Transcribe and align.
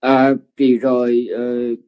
à, 0.00 0.34
kỳ 0.56 0.78
rồi 0.78 1.28
uh, 1.34 1.78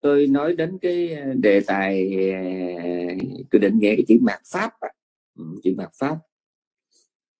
tôi 0.00 0.26
nói 0.26 0.56
đến 0.56 0.78
cái 0.82 1.14
ờ, 1.14 1.34
đề 1.34 1.60
tài 1.60 2.06
uh, 2.06 3.46
tôi 3.50 3.60
định 3.60 3.78
nghĩa 3.78 3.96
cái 3.96 4.04
chữ 4.08 4.18
mạt 4.20 4.40
pháp 4.52 4.72
ừ, 5.38 5.44
chữ 5.62 5.74
mạt 5.76 5.88
pháp. 6.00 6.16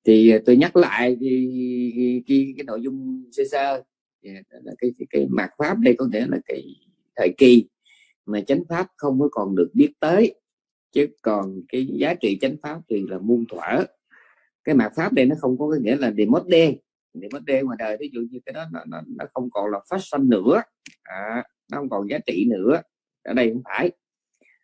Thì 0.04 0.32
tôi 0.46 0.56
nhắc 0.56 0.76
lại 0.76 1.16
cái, 1.20 1.48
cái, 1.96 2.22
cái, 2.26 2.54
cái 2.56 2.64
nội 2.64 2.80
dung 2.82 3.24
sơ 3.32 3.42
sơ 3.50 3.82
yeah, 4.22 4.46
là 4.50 4.72
cái, 4.78 4.90
cái, 4.98 5.06
cái 5.10 5.26
mạt 5.30 5.50
pháp 5.58 5.78
đây 5.78 5.94
có 5.98 6.06
nghĩa 6.12 6.26
là 6.28 6.38
cái 6.46 6.64
thời 7.16 7.34
kỳ 7.38 7.64
mà 8.26 8.40
chánh 8.40 8.62
pháp 8.68 8.86
không 8.96 9.20
có 9.20 9.28
còn 9.32 9.56
được 9.56 9.70
biết 9.74 9.92
tới 10.00 10.34
chứ 10.92 11.06
còn 11.22 11.60
cái 11.68 11.86
giá 11.86 12.14
trị 12.14 12.38
chánh 12.40 12.56
pháp 12.62 12.80
thì 12.88 13.04
là 13.08 13.18
muôn 13.18 13.44
thuở. 13.48 13.84
Cái 14.64 14.74
mạt 14.74 14.92
pháp 14.96 15.12
đây 15.12 15.26
nó 15.26 15.36
không 15.38 15.58
có 15.58 15.70
cái 15.70 15.80
nghĩa 15.80 15.96
là 15.96 16.12
mất 16.28 16.46
đen 16.46 16.76
những 17.20 17.30
vấn 17.32 17.44
đen 17.44 17.66
ngoài 17.66 17.76
đời 17.78 17.96
ví 18.00 18.10
dụ 18.12 18.20
như 18.30 18.40
cái 18.46 18.52
đó 18.52 18.64
nó, 18.72 18.80
nó, 18.86 19.00
nó 19.06 19.24
không 19.34 19.50
còn 19.50 19.70
là 19.70 19.80
phát 19.90 19.98
sinh 20.00 20.28
nữa. 20.28 20.62
À, 21.02 21.44
nó 21.72 21.78
không 21.78 21.88
còn 21.88 22.10
giá 22.10 22.18
trị 22.26 22.46
nữa. 22.50 22.82
Ở 23.22 23.34
đây 23.34 23.50
không 23.52 23.62
phải. 23.64 23.90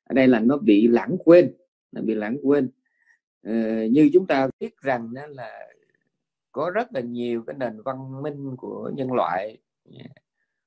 Ở 0.05 0.13
đây 0.15 0.29
là 0.29 0.41
nó 0.41 0.57
bị 0.57 0.89
lãng 0.89 1.17
quên 1.25 1.55
nó 1.95 2.03
bị 2.03 2.15
lãng 2.15 2.37
quên. 2.43 2.71
Ờ, 3.43 3.53
như 3.91 4.11
chúng 4.13 4.27
ta 4.27 4.49
biết 4.61 4.77
rằng 4.81 5.15
đó 5.15 5.27
là 5.27 5.67
có 6.53 6.71
rất 6.71 6.95
là 6.95 7.01
nhiều 7.01 7.45
cái 7.47 7.57
nền 7.59 7.83
văn 7.85 8.23
minh 8.23 8.57
của 8.57 8.91
nhân 8.95 9.13
loại. 9.13 9.59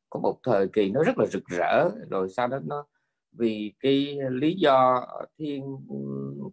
Có 0.09 0.20
một 0.20 0.40
thời 0.43 0.67
kỳ 0.67 0.91
nó 0.91 1.04
rất 1.04 1.17
là 1.17 1.26
rực 1.26 1.45
rỡ 1.45 1.90
rồi 2.09 2.29
sau 2.29 2.48
đó 2.48 2.59
nó 2.65 2.88
vì 3.31 3.73
cái 3.79 4.17
lý 4.29 4.55
do 4.55 5.07
thiên 5.38 5.77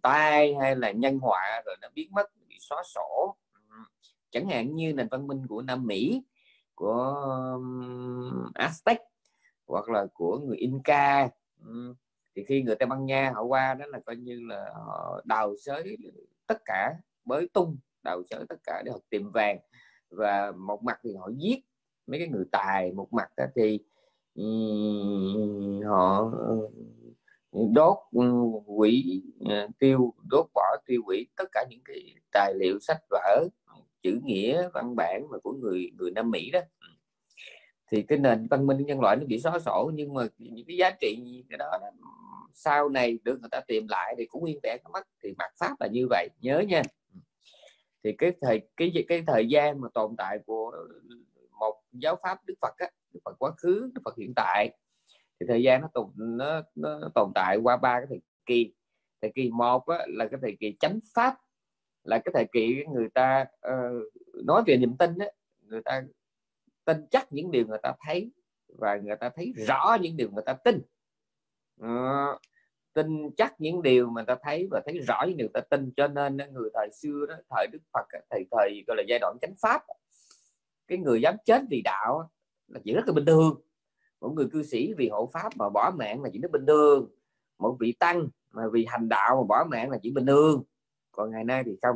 tai 0.03 0.55
hay 0.61 0.75
là 0.75 0.91
nhân 0.91 1.19
họa 1.19 1.61
rồi 1.65 1.75
nó 1.81 1.87
biến 1.95 2.09
mất 2.11 2.25
bị 2.49 2.55
xóa 2.59 2.83
sổ 2.95 3.35
chẳng 4.35 4.47
hạn 4.47 4.75
như 4.75 4.93
nền 4.93 5.07
văn 5.11 5.27
minh 5.27 5.47
của 5.47 5.61
Nam 5.61 5.85
Mỹ, 5.85 6.23
của 6.75 7.15
Aztec, 8.53 8.97
hoặc 9.67 9.89
là 9.89 10.07
của 10.13 10.39
người 10.39 10.57
Inca 10.57 11.29
thì 12.35 12.43
khi 12.47 12.61
người 12.61 12.75
Tây 12.75 12.87
Ban 12.87 13.05
Nha 13.05 13.31
họ 13.35 13.43
qua 13.43 13.73
đó 13.73 13.85
là 13.85 13.99
coi 14.05 14.15
như 14.15 14.39
là 14.47 14.73
họ 14.73 15.21
đào 15.25 15.55
xới 15.57 15.97
tất 16.47 16.57
cả, 16.65 16.93
bới 17.25 17.47
tung, 17.53 17.77
đào 18.03 18.21
xới 18.29 18.45
tất 18.49 18.55
cả 18.63 18.81
để 18.85 18.91
họ 18.91 18.99
tìm 19.09 19.31
vàng. 19.31 19.59
Và 20.09 20.51
một 20.51 20.83
mặt 20.83 20.99
thì 21.03 21.15
họ 21.15 21.29
giết 21.37 21.65
mấy 22.07 22.19
cái 22.19 22.27
người 22.27 22.45
tài, 22.51 22.91
một 22.91 23.13
mặt 23.13 23.29
thì 23.55 23.79
họ 25.85 26.31
đốt 27.73 27.97
quỷ 28.65 29.23
ờ, 29.49 29.67
tiêu, 29.79 30.13
đốt 30.29 30.45
bỏ, 30.53 30.75
tiêu 30.85 31.01
hủy 31.05 31.27
tất 31.35 31.45
cả 31.51 31.65
những 31.69 31.81
cái 31.85 32.15
tài 32.31 32.53
liệu 32.55 32.79
sách 32.79 33.01
vở 33.09 33.47
chữ 34.05 34.19
nghĩa 34.23 34.69
văn 34.73 34.95
bản 34.95 35.29
mà 35.31 35.37
của 35.43 35.53
người 35.53 35.91
người 35.97 36.11
Nam 36.11 36.31
Mỹ 36.31 36.51
đó. 36.51 36.59
Ừ. 36.59 36.87
Thì 37.91 38.01
cái 38.01 38.17
nền 38.17 38.47
văn 38.47 38.67
minh 38.67 38.85
nhân 38.85 38.99
loại 38.99 39.15
nó 39.15 39.25
bị 39.25 39.39
xóa 39.39 39.59
sổ 39.59 39.91
nhưng 39.93 40.13
mà 40.13 40.23
những 40.37 40.65
cái 40.67 40.77
giá 40.77 40.91
trị 41.01 41.43
cái 41.49 41.57
đó, 41.57 41.65
đó 41.81 41.91
sau 42.53 42.89
này 42.89 43.19
được 43.23 43.39
người 43.41 43.49
ta 43.51 43.61
tìm 43.67 43.87
lại 43.87 44.15
thì 44.17 44.25
cũng 44.25 44.41
nguyên 44.41 44.59
vẹn 44.63 44.79
mất 44.93 45.07
thì 45.23 45.33
mặt 45.37 45.51
pháp 45.59 45.75
là 45.79 45.87
như 45.87 46.07
vậy 46.09 46.29
nhớ 46.41 46.59
nha. 46.59 46.81
Ừ. 47.13 47.19
Thì 48.03 48.11
cái 48.17 48.31
thời 48.41 48.61
cái 48.77 49.05
cái 49.07 49.23
thời 49.27 49.47
gian 49.47 49.81
mà 49.81 49.87
tồn 49.93 50.15
tại 50.17 50.39
của 50.45 50.71
một 51.59 51.81
giáo 51.91 52.15
pháp 52.23 52.45
Đức 52.45 52.53
Phật 52.61 52.77
á, 52.77 52.89
Đức 53.13 53.19
Phật 53.25 53.35
quá 53.39 53.51
khứ 53.57 53.91
Đức 53.93 54.01
Phật 54.05 54.17
hiện 54.17 54.33
tại 54.35 54.77
thì 55.39 55.45
thời 55.49 55.63
gian 55.63 55.81
nó 55.81 55.87
tồn 55.93 56.09
nó, 56.15 56.61
nó 56.75 56.99
tồn 57.15 57.31
tại 57.35 57.57
qua 57.57 57.77
ba 57.77 57.99
cái 57.99 58.05
thời 58.09 58.21
kỳ. 58.45 58.73
Thời 59.21 59.31
kỳ 59.35 59.49
một 59.49 59.87
á, 59.87 60.05
là 60.07 60.27
cái 60.27 60.39
thời 60.41 60.57
kỳ 60.59 60.75
chánh 60.79 60.99
pháp 61.15 61.35
là 62.05 62.19
cái 62.25 62.31
thời 62.33 62.45
kỳ 62.51 62.83
người 62.93 63.09
ta 63.13 63.45
uh, 63.67 64.13
nói 64.45 64.63
về 64.67 64.77
niềm 64.77 64.97
tin 64.97 65.17
á, 65.17 65.27
người 65.61 65.81
ta 65.85 66.03
tin 66.85 66.97
chắc 67.11 67.33
những 67.33 67.51
điều 67.51 67.67
người 67.67 67.79
ta 67.83 67.93
thấy 68.07 68.31
và 68.67 68.95
người 68.95 69.15
ta 69.15 69.29
thấy 69.29 69.53
rõ 69.67 69.97
những 70.01 70.17
điều 70.17 70.29
người 70.31 70.43
ta 70.45 70.53
tin. 70.53 70.81
Uh, 71.83 72.41
tin 72.93 73.31
chắc 73.37 73.61
những 73.61 73.81
điều 73.81 74.09
mà 74.09 74.23
ta 74.23 74.35
thấy 74.43 74.67
và 74.71 74.81
thấy 74.85 74.99
rõ 74.99 75.23
những 75.27 75.37
điều 75.37 75.47
ta 75.53 75.61
tin. 75.61 75.91
Cho 75.97 76.07
nên 76.07 76.37
người 76.37 76.69
thời 76.73 76.89
xưa 76.91 77.25
đó 77.29 77.35
thời 77.49 77.67
Đức 77.71 77.79
Phật 77.93 78.05
thời 78.29 78.45
thời 78.51 78.83
gọi 78.87 78.97
là 78.97 79.03
giai 79.07 79.19
đoạn 79.19 79.37
chánh 79.41 79.53
pháp 79.61 79.81
cái 80.87 80.97
người 80.97 81.21
dám 81.21 81.35
chết 81.45 81.61
vì 81.69 81.81
đạo 81.81 82.29
là 82.67 82.79
chuyện 82.83 82.95
rất 82.95 83.07
là 83.07 83.13
bình 83.13 83.25
thường. 83.25 83.61
Một 84.21 84.29
người 84.35 84.47
cư 84.51 84.63
sĩ 84.63 84.93
vì 84.97 85.09
hộ 85.09 85.29
pháp 85.33 85.49
mà 85.55 85.69
bỏ 85.69 85.91
mạng 85.97 86.23
là 86.23 86.29
chuyện 86.33 86.41
rất 86.41 86.51
bình 86.51 86.65
thường. 86.65 87.09
Một 87.57 87.77
vị 87.79 87.91
tăng 87.99 88.27
mà 88.51 88.63
vì 88.71 88.85
hành 88.89 89.09
đạo 89.09 89.35
mà 89.35 89.43
bỏ 89.47 89.65
mạng 89.69 89.89
là 89.89 89.97
chuyện 90.03 90.13
bình 90.13 90.25
thường 90.25 90.63
còn 91.15 91.31
ngày 91.31 91.43
nay 91.43 91.63
thì 91.65 91.71
không. 91.81 91.95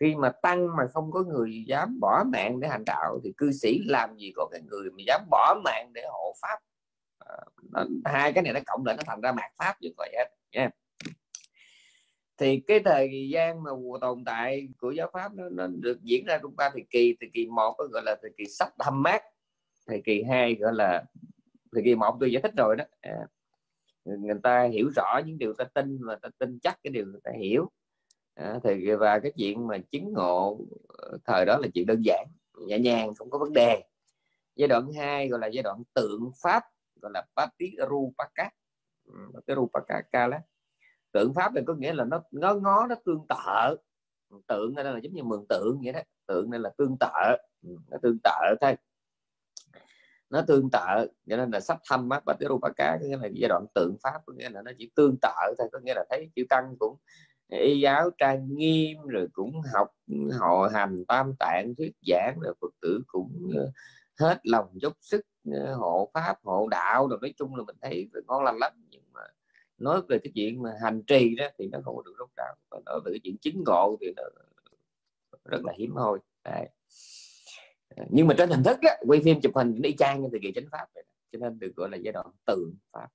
Khi 0.00 0.14
mà 0.14 0.30
tăng 0.42 0.76
mà 0.76 0.86
không 0.92 1.10
có 1.10 1.22
người 1.22 1.64
dám 1.66 2.00
bỏ 2.00 2.24
mạng 2.32 2.60
để 2.60 2.68
hành 2.68 2.84
đạo 2.86 3.20
thì 3.24 3.32
cư 3.36 3.52
sĩ 3.52 3.80
làm 3.86 4.16
gì 4.16 4.32
có 4.36 4.48
cái 4.52 4.60
người 4.60 4.90
mà 4.90 5.02
dám 5.06 5.20
bỏ 5.30 5.60
mạng 5.64 5.90
để 5.94 6.02
hộ 6.10 6.34
pháp? 6.42 6.58
À, 7.18 7.36
nó, 7.72 7.84
hai 8.04 8.32
cái 8.32 8.42
này 8.42 8.52
nó 8.52 8.60
cộng 8.66 8.86
lại 8.86 8.96
nó 8.96 9.02
thành 9.06 9.20
ra 9.20 9.32
mạt 9.32 9.50
pháp 9.58 9.74
như 9.80 9.88
vậy 9.96 10.14
hết. 10.18 10.30
Nha. 10.52 10.70
Thì 12.38 12.62
cái 12.66 12.80
thời 12.80 13.28
gian 13.32 13.62
mà 13.62 13.70
tồn 14.00 14.24
tại 14.24 14.68
của 14.78 14.90
giáo 14.90 15.10
pháp 15.12 15.34
nó, 15.34 15.48
nó 15.48 15.66
được 15.66 16.02
diễn 16.02 16.24
ra 16.24 16.38
trong 16.42 16.56
ba 16.56 16.70
thời 16.70 16.84
kỳ. 16.90 17.16
Thời 17.20 17.30
kỳ 17.32 17.46
một 17.46 17.74
có 17.78 17.84
gọi 17.84 18.02
là 18.04 18.16
thời 18.22 18.30
kỳ 18.36 18.44
sách 18.44 18.72
thâm 18.78 19.02
mát 19.02 19.22
thời 19.86 20.02
kỳ 20.04 20.22
hai 20.22 20.54
gọi 20.54 20.72
là 20.74 21.04
thời 21.72 21.82
kỳ 21.84 21.94
một 21.94 22.16
tôi 22.20 22.32
giải 22.32 22.42
thích 22.42 22.52
rồi 22.56 22.76
đó. 22.76 22.84
À, 23.00 23.26
người 24.04 24.40
ta 24.42 24.62
hiểu 24.62 24.90
rõ 24.96 25.20
những 25.26 25.38
điều 25.38 25.54
ta 25.54 25.64
tin 25.64 25.98
và 26.06 26.16
ta 26.22 26.28
tin 26.38 26.58
chắc 26.62 26.78
cái 26.82 26.90
điều 26.90 27.06
người 27.06 27.20
ta 27.24 27.30
hiểu 27.40 27.70
à, 28.38 28.58
thì 28.64 28.94
và 28.94 29.18
cái 29.18 29.32
chuyện 29.36 29.66
mà 29.66 29.78
chứng 29.90 30.12
ngộ 30.12 30.60
ờ, 30.88 31.18
thời 31.24 31.44
đó 31.44 31.58
là 31.58 31.68
chuyện 31.74 31.86
đơn 31.86 32.02
giản 32.04 32.26
nhẹ 32.66 32.78
nhàng 32.78 33.14
không 33.14 33.30
có 33.30 33.38
vấn 33.38 33.52
đề. 33.52 33.82
Giai 34.56 34.68
đoạn 34.68 34.92
2 34.92 35.28
gọi 35.28 35.40
là 35.40 35.46
giai 35.46 35.62
đoạn 35.62 35.82
tượng 35.94 36.30
pháp 36.42 36.62
gọi 37.02 37.12
là 37.14 37.26
Patirupaka 37.36 38.50
ừ, 39.04 39.14
Patirupaka 39.34 40.02
tượng 41.12 41.34
pháp 41.34 41.54
này 41.54 41.64
có 41.66 41.74
nghĩa 41.74 41.92
là 41.92 42.04
nó 42.04 42.22
ngó 42.30 42.54
ngó 42.54 42.86
nó 42.86 42.94
tương 43.04 43.26
tự 43.28 43.76
tượng 44.46 44.74
đây 44.74 44.84
là 44.84 44.98
giống 45.02 45.12
như 45.14 45.22
mường 45.22 45.46
tượng 45.48 45.80
vậy 45.84 45.92
đó. 45.92 46.00
Tượng 46.26 46.50
đây 46.50 46.60
là 46.60 46.70
tương 46.78 46.96
tự 47.00 47.36
ừ, 47.62 47.76
nó 47.90 47.98
tương 48.02 48.18
tự 48.24 48.56
thôi. 48.60 48.76
Nó 50.30 50.42
tương 50.46 50.70
tự 50.70 51.08
cho 51.26 51.36
nên 51.36 51.50
là 51.50 51.60
sắp 51.60 51.78
thăm 51.90 52.08
mắt 52.08 52.22
và 52.26 52.36
tiếp 52.40 52.48
cá 52.76 52.98
có 53.00 53.06
nghĩa 53.06 53.16
là 53.16 53.28
giai 53.32 53.48
đoạn 53.48 53.66
tượng 53.74 53.96
pháp 54.02 54.20
có 54.26 54.32
nghĩa 54.32 54.50
là 54.50 54.62
nó 54.62 54.72
chỉ 54.78 54.90
tương 54.94 55.16
tự 55.22 55.54
thôi. 55.58 55.68
Có 55.72 55.78
nghĩa 55.78 55.94
là 55.94 56.04
thấy 56.10 56.30
chữ 56.36 56.42
tăng 56.48 56.76
cũng 56.78 56.96
y 57.48 57.80
giáo 57.80 58.10
trang 58.18 58.48
nghiêm 58.56 59.02
rồi 59.06 59.28
cũng 59.32 59.62
học 59.74 59.88
họ 60.38 60.68
hành 60.72 61.04
tam 61.08 61.34
tạng 61.38 61.74
thuyết 61.78 61.92
giảng 62.06 62.38
rồi 62.40 62.54
phật 62.60 62.74
tử 62.80 63.02
cũng 63.06 63.50
ờ, 63.56 63.70
hết 64.18 64.40
lòng 64.42 64.68
dốc 64.74 64.92
sức 65.00 65.26
ờ, 65.52 65.74
hộ 65.74 66.10
pháp 66.14 66.36
hộ 66.42 66.68
đạo 66.70 67.08
rồi 67.08 67.18
nói 67.22 67.34
chung 67.36 67.56
là 67.56 67.64
mình 67.64 67.76
thấy 67.82 68.10
ngon 68.26 68.44
lành 68.44 68.58
lắm 68.58 68.72
nhưng 68.90 69.02
mà 69.12 69.20
nói 69.78 70.00
về 70.08 70.18
cái 70.18 70.32
chuyện 70.34 70.62
mà 70.62 70.70
hành 70.82 71.02
trì 71.06 71.36
đó 71.36 71.46
thì 71.58 71.68
nó 71.72 71.78
không 71.84 71.96
có 71.96 72.02
được 72.02 72.14
rốt 72.18 72.28
ráo 72.36 72.54
và 72.70 72.80
nói 72.86 73.00
về 73.04 73.12
cái 73.12 73.20
chuyện 73.24 73.36
chứng 73.38 73.62
ngộ 73.66 73.96
thì 74.00 74.12
nó 74.16 74.22
rất 75.44 75.64
là 75.64 75.72
hiếm 75.78 75.94
hoi. 75.94 76.18
Đấy. 76.44 76.68
Ờ, 77.96 78.04
nhưng 78.10 78.26
mà 78.26 78.34
trên 78.38 78.50
hình 78.50 78.62
thức 78.62 78.78
đó, 78.82 78.90
quay 79.06 79.20
phim 79.24 79.40
chụp 79.40 79.52
hình 79.56 79.82
đi 79.82 79.92
trang 79.98 80.22
như 80.22 80.28
thời 80.30 80.40
kỳ 80.42 80.52
chánh 80.54 80.68
pháp 80.72 80.86
vậy 80.94 81.04
cho 81.32 81.38
nên 81.38 81.58
được 81.58 81.72
gọi 81.76 81.88
là 81.90 81.96
giai 81.96 82.12
đoạn 82.12 82.26
tượng 82.46 82.74
pháp. 82.92 83.08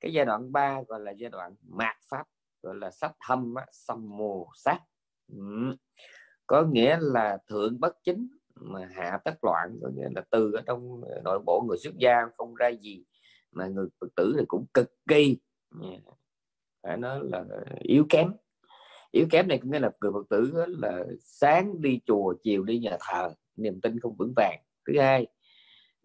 Cái 0.00 0.12
giai 0.12 0.24
đoạn 0.24 0.52
3 0.52 0.82
gọi 0.88 1.00
là 1.00 1.10
giai 1.10 1.30
đoạn 1.30 1.54
mạt 1.62 1.96
pháp 2.10 2.24
gọi 2.62 2.74
là 2.76 2.90
sách 2.90 3.12
thâm 3.26 3.54
xâm 3.72 4.16
mồ 4.16 4.48
sát. 4.54 4.78
Ừ. 5.32 5.76
có 6.46 6.62
nghĩa 6.62 6.98
là 7.00 7.38
thượng 7.48 7.80
bất 7.80 7.96
chính 8.04 8.28
mà 8.54 8.88
hạ 8.94 9.18
tất 9.24 9.44
loạn, 9.44 9.78
có 9.82 9.90
nghĩa 9.94 10.08
là 10.14 10.22
từ 10.30 10.52
ở 10.52 10.62
trong 10.66 11.00
nội 11.24 11.38
bộ 11.46 11.64
người 11.68 11.78
xuất 11.78 11.94
gia 11.98 12.26
không 12.36 12.54
ra 12.54 12.68
gì, 12.68 13.04
mà 13.52 13.66
người 13.66 13.88
phật 14.00 14.08
tử 14.16 14.34
thì 14.38 14.44
cũng 14.48 14.66
cực 14.74 14.92
kỳ 15.08 15.38
phải 16.82 16.96
nói 16.96 17.20
là 17.22 17.44
yếu 17.80 18.06
kém. 18.08 18.32
Yếu 19.10 19.26
kém 19.30 19.48
này 19.48 19.58
có 19.58 19.68
nghĩa 19.70 19.78
là 19.78 19.90
người 20.00 20.12
phật 20.12 20.26
tử 20.30 20.52
là 20.66 21.04
sáng 21.20 21.82
đi 21.82 22.00
chùa, 22.06 22.34
chiều 22.42 22.64
đi 22.64 22.78
nhà 22.78 22.96
thờ, 23.00 23.30
niềm 23.56 23.80
tin 23.80 24.00
không 24.00 24.16
vững 24.16 24.32
vàng. 24.36 24.60
Thứ 24.86 25.00
hai 25.00 25.26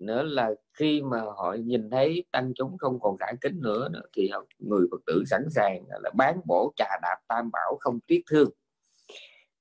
nữa 0.05 0.23
là 0.23 0.51
khi 0.73 1.01
mà 1.01 1.21
họ 1.21 1.55
nhìn 1.59 1.89
thấy 1.89 2.23
tăng 2.31 2.53
chúng 2.55 2.77
không 2.77 2.99
còn 2.99 3.17
cả 3.17 3.33
kính 3.41 3.61
nữa, 3.61 3.89
nữa 3.91 4.01
thì 4.17 4.31
người 4.59 4.87
phật 4.91 5.01
tử 5.05 5.23
sẵn 5.25 5.45
sàng 5.49 5.83
là 5.89 6.11
bán 6.17 6.39
bổ 6.45 6.73
trà 6.75 6.99
đạp 7.01 7.17
tam 7.27 7.49
bảo 7.53 7.77
không 7.79 7.99
tiếc 8.07 8.23
thương. 8.29 8.49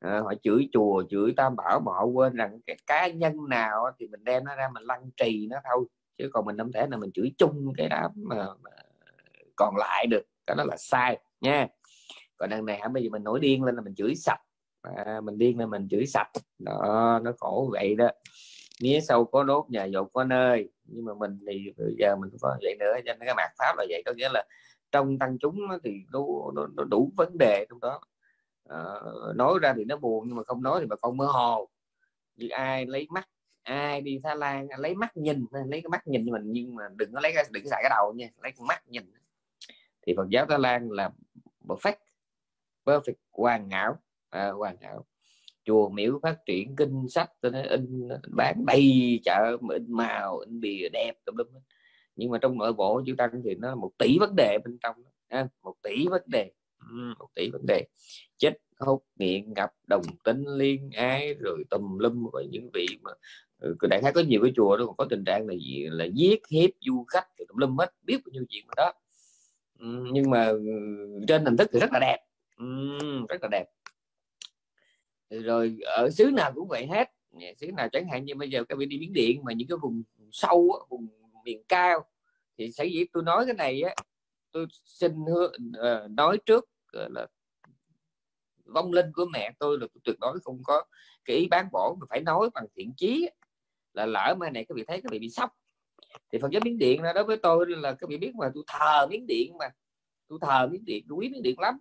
À, 0.01 0.21
họ 0.21 0.33
chửi 0.43 0.69
chùa 0.73 1.03
chửi 1.11 1.33
tam 1.37 1.57
bảo 1.57 1.81
mà 1.81 1.93
họ 1.93 2.05
quên 2.05 2.35
rằng 2.35 2.61
cái 2.67 2.77
cá 2.87 3.09
nhân 3.09 3.37
nào 3.49 3.91
thì 3.99 4.07
mình 4.07 4.25
đem 4.25 4.45
nó 4.45 4.55
ra 4.55 4.69
mình 4.75 4.83
lăng 4.83 5.11
trì 5.17 5.47
nó 5.51 5.57
thôi 5.71 5.85
chứ 6.19 6.29
còn 6.33 6.45
mình 6.45 6.59
không 6.59 6.73
thể 6.73 6.87
là 6.91 6.97
mình 6.97 7.11
chửi 7.15 7.33
chung 7.39 7.73
cái 7.77 7.89
đám 7.89 8.11
mà, 8.17 8.47
mà 8.63 8.71
còn 9.57 9.77
lại 9.77 10.07
được. 10.07 10.23
Cái 10.47 10.57
đó 10.57 10.65
là 10.65 10.77
sai 10.77 11.19
nha. 11.41 11.69
Còn 12.37 12.51
đằng 12.51 12.65
này 12.65 12.81
bây 12.93 13.03
giờ 13.03 13.09
mình 13.13 13.25
nổi 13.25 13.41
điên 13.41 13.65
lên 13.65 13.77
là 13.77 13.83
mình 13.83 13.95
chửi 13.95 14.15
sạch. 14.15 14.41
À, 14.83 15.21
mình 15.21 15.39
điên 15.39 15.59
lên 15.59 15.71
mình 15.71 15.89
chửi 15.91 16.07
sạch. 16.07 16.31
Đó 16.59 17.21
nó 17.23 17.33
khổ 17.39 17.69
vậy 17.73 17.95
đó 17.95 18.11
mía 18.83 19.01
sâu 19.01 19.25
có 19.25 19.45
đốt 19.45 19.65
nhà 19.71 19.85
dột 19.85 20.13
có 20.13 20.25
nơi. 20.25 20.71
Nhưng 20.85 21.05
mà 21.05 21.15
mình 21.15 21.39
thì 21.49 21.73
bây 21.77 21.95
giờ 21.99 22.17
mình 22.17 22.31
có 22.41 22.57
vậy 22.63 22.77
nữa 22.79 22.95
cho 23.07 23.13
nên 23.15 23.27
cái 23.27 23.35
mạt 23.35 23.51
pháp 23.59 23.75
là 23.77 23.87
vậy. 23.89 24.03
Có 24.07 24.13
nghĩa 24.13 24.29
là 24.33 24.45
trong 24.93 25.19
tăng 25.19 25.39
chúng 25.39 25.59
thì 25.85 25.91
nó, 26.13 26.21
nó, 26.55 26.67
nó 26.77 26.85
đủ 26.85 27.13
vấn 27.17 27.39
đề 27.39 27.67
trong 27.69 27.81
đó. 27.81 28.01
À, 28.69 28.79
nói 29.35 29.59
ra 29.63 29.75
thì 29.77 29.85
nó 29.85 29.97
buồn 29.97 30.25
nhưng 30.29 30.37
mà 30.37 30.43
không 30.45 30.63
nói 30.63 30.81
thì 30.81 30.87
bà 30.87 30.97
con 30.97 31.17
mơ 31.17 31.27
hồ. 31.27 31.69
Như 32.37 32.49
ai 32.49 32.87
lấy 32.87 33.07
mắt 33.11 33.29
ai 33.63 34.01
đi 34.01 34.21
Thái 34.25 34.37
Lan 34.37 34.69
lấy 34.79 34.95
mắt 34.95 35.17
nhìn 35.17 35.47
lấy 35.53 35.81
cái 35.81 35.89
mắt 35.89 36.07
nhìn 36.07 36.31
mình 36.31 36.43
nhưng 36.47 36.75
mà 36.75 36.85
đừng 36.97 37.13
có 37.13 37.21
lấy 37.21 37.33
cái 37.35 37.45
đừng 37.51 37.67
xài 37.67 37.83
cái 37.83 37.91
đầu 37.91 38.13
nha 38.17 38.29
lấy 38.43 38.53
cái 38.53 38.65
mắt 38.69 38.83
nhìn. 38.89 39.13
Thì 40.07 40.15
Phật 40.17 40.29
giáo 40.29 40.47
Thái 40.47 40.59
Lan 40.59 40.91
là 40.91 41.11
perfect 41.69 41.95
perfect 42.85 43.15
hoàn 43.33 43.71
hảo. 43.71 43.99
À, 44.31 44.51
hoàn 44.51 44.77
hảo 44.81 45.05
chùa 45.65 45.89
miếu 45.89 46.21
phát 46.23 46.37
triển 46.47 46.77
kinh 46.77 47.09
sách 47.09 47.31
tôi 47.41 47.53
nói, 47.53 47.63
in, 47.63 48.09
bán 48.37 48.65
đầy 48.67 49.21
chợ 49.25 49.57
in 49.71 49.93
màu, 49.93 50.39
in 50.39 50.61
bìa 50.61 50.89
đẹp, 50.93 51.13
tùm 51.25 51.37
lum 51.37 51.47
nhưng 52.17 52.31
mà 52.31 52.39
trong 52.39 52.59
nội 52.59 52.73
bộ 52.73 53.03
chữ 53.07 53.15
tăng 53.19 53.43
thì 53.45 53.55
nó 53.55 53.75
một 53.75 53.91
tỷ 53.99 54.19
vấn 54.19 54.37
đề 54.37 54.59
bên 54.65 54.79
trong 54.83 54.97
ha? 55.29 55.49
một 55.63 55.75
tỷ 55.83 56.07
vấn 56.07 56.23
đề. 56.27 56.51
Một 57.19 57.29
tỷ 57.35 57.51
vấn 57.51 57.67
đề. 57.67 57.87
Chết 58.39 58.59
hút 58.79 59.05
nghiện 59.17 59.55
gặp 59.55 59.71
đồng 59.87 60.03
tính, 60.25 60.45
liên 60.47 60.91
ái, 60.91 61.35
rồi 61.35 61.65
tùm 61.71 61.99
lum. 61.99 62.27
Rồi 62.33 62.47
những 62.51 62.71
vị 62.75 62.87
mà 63.03 63.11
ừ, 63.59 63.77
đại 63.91 64.01
khái 64.03 64.13
có 64.13 64.21
nhiều 64.21 64.41
cái 64.43 64.53
chùa 64.57 64.77
đó, 64.77 64.87
còn 64.87 64.97
có 64.97 65.07
tình 65.11 65.25
trạng 65.25 65.47
là 65.47 65.55
gì? 65.55 65.87
Là 65.91 66.05
giết, 66.05 66.43
hiếp, 66.51 66.71
du 66.81 67.05
khách 67.09 67.27
thì 67.39 67.45
tùm 67.49 67.57
lum 67.57 67.77
hết. 67.77 67.93
Biết 68.03 68.17
bao 68.25 68.31
nhiêu 68.33 68.45
chuyện 68.49 68.65
mà 68.67 68.75
đó. 68.77 68.93
Nhưng 70.13 70.31
mà 70.31 70.47
ừ, 70.47 70.61
trên 71.29 71.45
hình 71.45 71.57
thức 71.57 71.71
thì 71.73 71.81
rất 71.81 71.93
là 71.93 71.99
đẹp. 72.01 72.19
Rất 73.29 73.43
là 73.43 73.49
đẹp 73.51 73.65
rồi 75.41 75.79
ở 75.85 76.11
xứ 76.11 76.31
nào 76.31 76.53
cũng 76.55 76.69
vậy 76.69 76.87
hết. 76.87 77.11
Dạ, 77.41 77.49
xứ 77.61 77.73
nào 77.73 77.89
chẳng 77.93 78.09
hạn 78.09 78.25
như 78.25 78.35
bây 78.35 78.51
giờ 78.51 78.65
các 78.65 78.79
vị 78.79 78.87
đi 78.87 78.99
biến 78.99 79.13
điện 79.13 79.45
mà 79.45 79.53
những 79.53 79.69
cái 79.69 79.79
vùng 79.83 80.03
sâu 80.33 80.87
vùng 80.89 81.09
miền 81.45 81.63
cao 81.69 82.05
thì 82.59 82.73
sở 82.73 82.85
dĩ 82.85 83.05
tôi 83.13 83.23
nói 83.23 83.47
cái 83.47 83.55
này 83.55 83.83
á 83.83 83.95
tôi 84.53 84.67
xin 84.85 85.13
hứa, 85.27 85.51
ờ, 85.75 86.09
nói 86.11 86.39
trước 86.47 86.69
ờ, 86.93 87.09
là 87.11 87.27
vong 88.65 88.93
linh 88.93 89.13
của 89.15 89.27
mẹ 89.33 89.51
tôi 89.59 89.79
là 89.79 89.87
tôi 89.95 90.01
tuyệt 90.05 90.17
đối 90.21 90.39
không 90.41 90.63
có 90.65 90.83
cái 91.25 91.37
ý 91.37 91.49
bán 91.49 91.69
bổ 91.73 91.97
mà 92.01 92.07
phải 92.11 92.21
nói 92.21 92.51
bằng 92.55 92.67
thiện 92.75 92.93
chí 92.97 93.29
là 93.95 94.07
lỡ 94.07 94.35
mai 94.39 94.51
này 94.51 94.65
các 94.65 94.75
vị 94.75 94.85
thấy 94.87 95.01
các 95.03 95.13
vị 95.13 95.19
bị 95.19 95.31
sốc. 95.31 95.51
Thì 96.33 96.39
phật 96.39 96.51
giáo 96.51 96.61
miếng 96.65 96.79
điện 96.79 97.03
đó 97.03 97.13
đối 97.13 97.25
với 97.25 97.37
tôi 97.37 97.67
là 97.69 97.93
các 97.93 98.11
vị 98.11 98.17
biết 98.17 98.35
mà 98.35 98.51
tôi 98.55 98.65
thờ 98.67 99.07
miếng 99.11 99.27
điện 99.27 99.53
mà. 99.59 99.67
Tôi 100.29 100.39
thờ 100.43 100.69
miếng 100.73 100.85
điện 100.85 101.05
tôi 101.09 101.17
quý 101.17 101.29
miếng 101.29 101.43
điện 101.43 101.61
lắm 101.61 101.79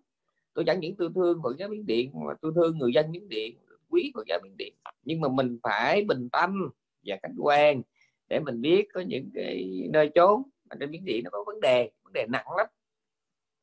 tôi 0.53 0.65
chẳng 0.67 0.79
những 0.79 0.95
tôi 0.95 1.09
thương 1.15 1.41
phật 1.43 1.57
giáo 1.57 1.69
miếng 1.69 1.85
điện 1.85 2.11
mà 2.13 2.33
tôi 2.41 2.51
thương 2.55 2.77
người 2.77 2.93
dân 2.93 3.11
miếng 3.11 3.29
điện 3.29 3.57
quý 3.89 4.11
phật 4.15 4.27
giáo 4.27 4.39
miếng 4.43 4.57
điện. 4.57 4.73
Nhưng 5.03 5.21
mà 5.21 5.27
mình 5.27 5.59
phải 5.63 6.03
bình 6.03 6.29
tâm 6.31 6.69
và 7.05 7.17
khách 7.23 7.33
quan 7.37 7.81
để 8.29 8.39
mình 8.39 8.61
biết 8.61 8.87
có 8.93 9.01
những 9.01 9.29
cái 9.33 9.87
nơi 9.93 10.11
chốn 10.15 10.41
mà 10.69 10.75
trên 10.79 10.91
miếng 10.91 11.05
điện 11.05 11.23
nó 11.23 11.29
có 11.29 11.43
vấn 11.47 11.59
đề 11.59 11.91
vấn 12.03 12.13
đề 12.13 12.25
nặng 12.29 12.45
lắm. 12.57 12.67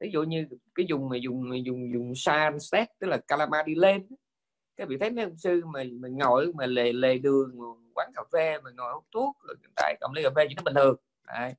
Ví 0.00 0.10
dụ 0.12 0.22
như 0.22 0.46
cái 0.74 0.86
dùng 0.88 1.08
mà 1.08 1.16
dùng 1.16 1.66
dùng 1.66 1.92
dùng 1.92 2.12
san 2.14 2.60
xét 2.60 2.88
tức 2.98 3.06
là 3.06 3.16
calama 3.16 3.62
đi 3.62 3.74
lên 3.74 4.06
các 4.78 4.88
vị 4.88 4.96
thấy 5.00 5.10
mấy 5.10 5.24
ông 5.24 5.36
sư 5.36 5.62
mà 5.66 5.84
mình 5.92 6.18
ngồi 6.18 6.52
mà 6.54 6.66
lề 6.66 6.92
lề 6.92 7.18
đường 7.18 7.58
quán 7.94 8.10
cà 8.14 8.22
phê 8.32 8.58
mà 8.64 8.70
ngồi 8.76 8.92
hút 8.92 9.04
thuốc 9.12 9.36
tại 9.76 9.96
cộng 10.00 10.12
ly 10.12 10.22
cà 10.22 10.30
phê 10.36 10.46
chỉ 10.48 10.54
nó 10.54 10.62
bình 10.64 10.74
thường. 10.74 10.96
Đấy. 11.26 11.54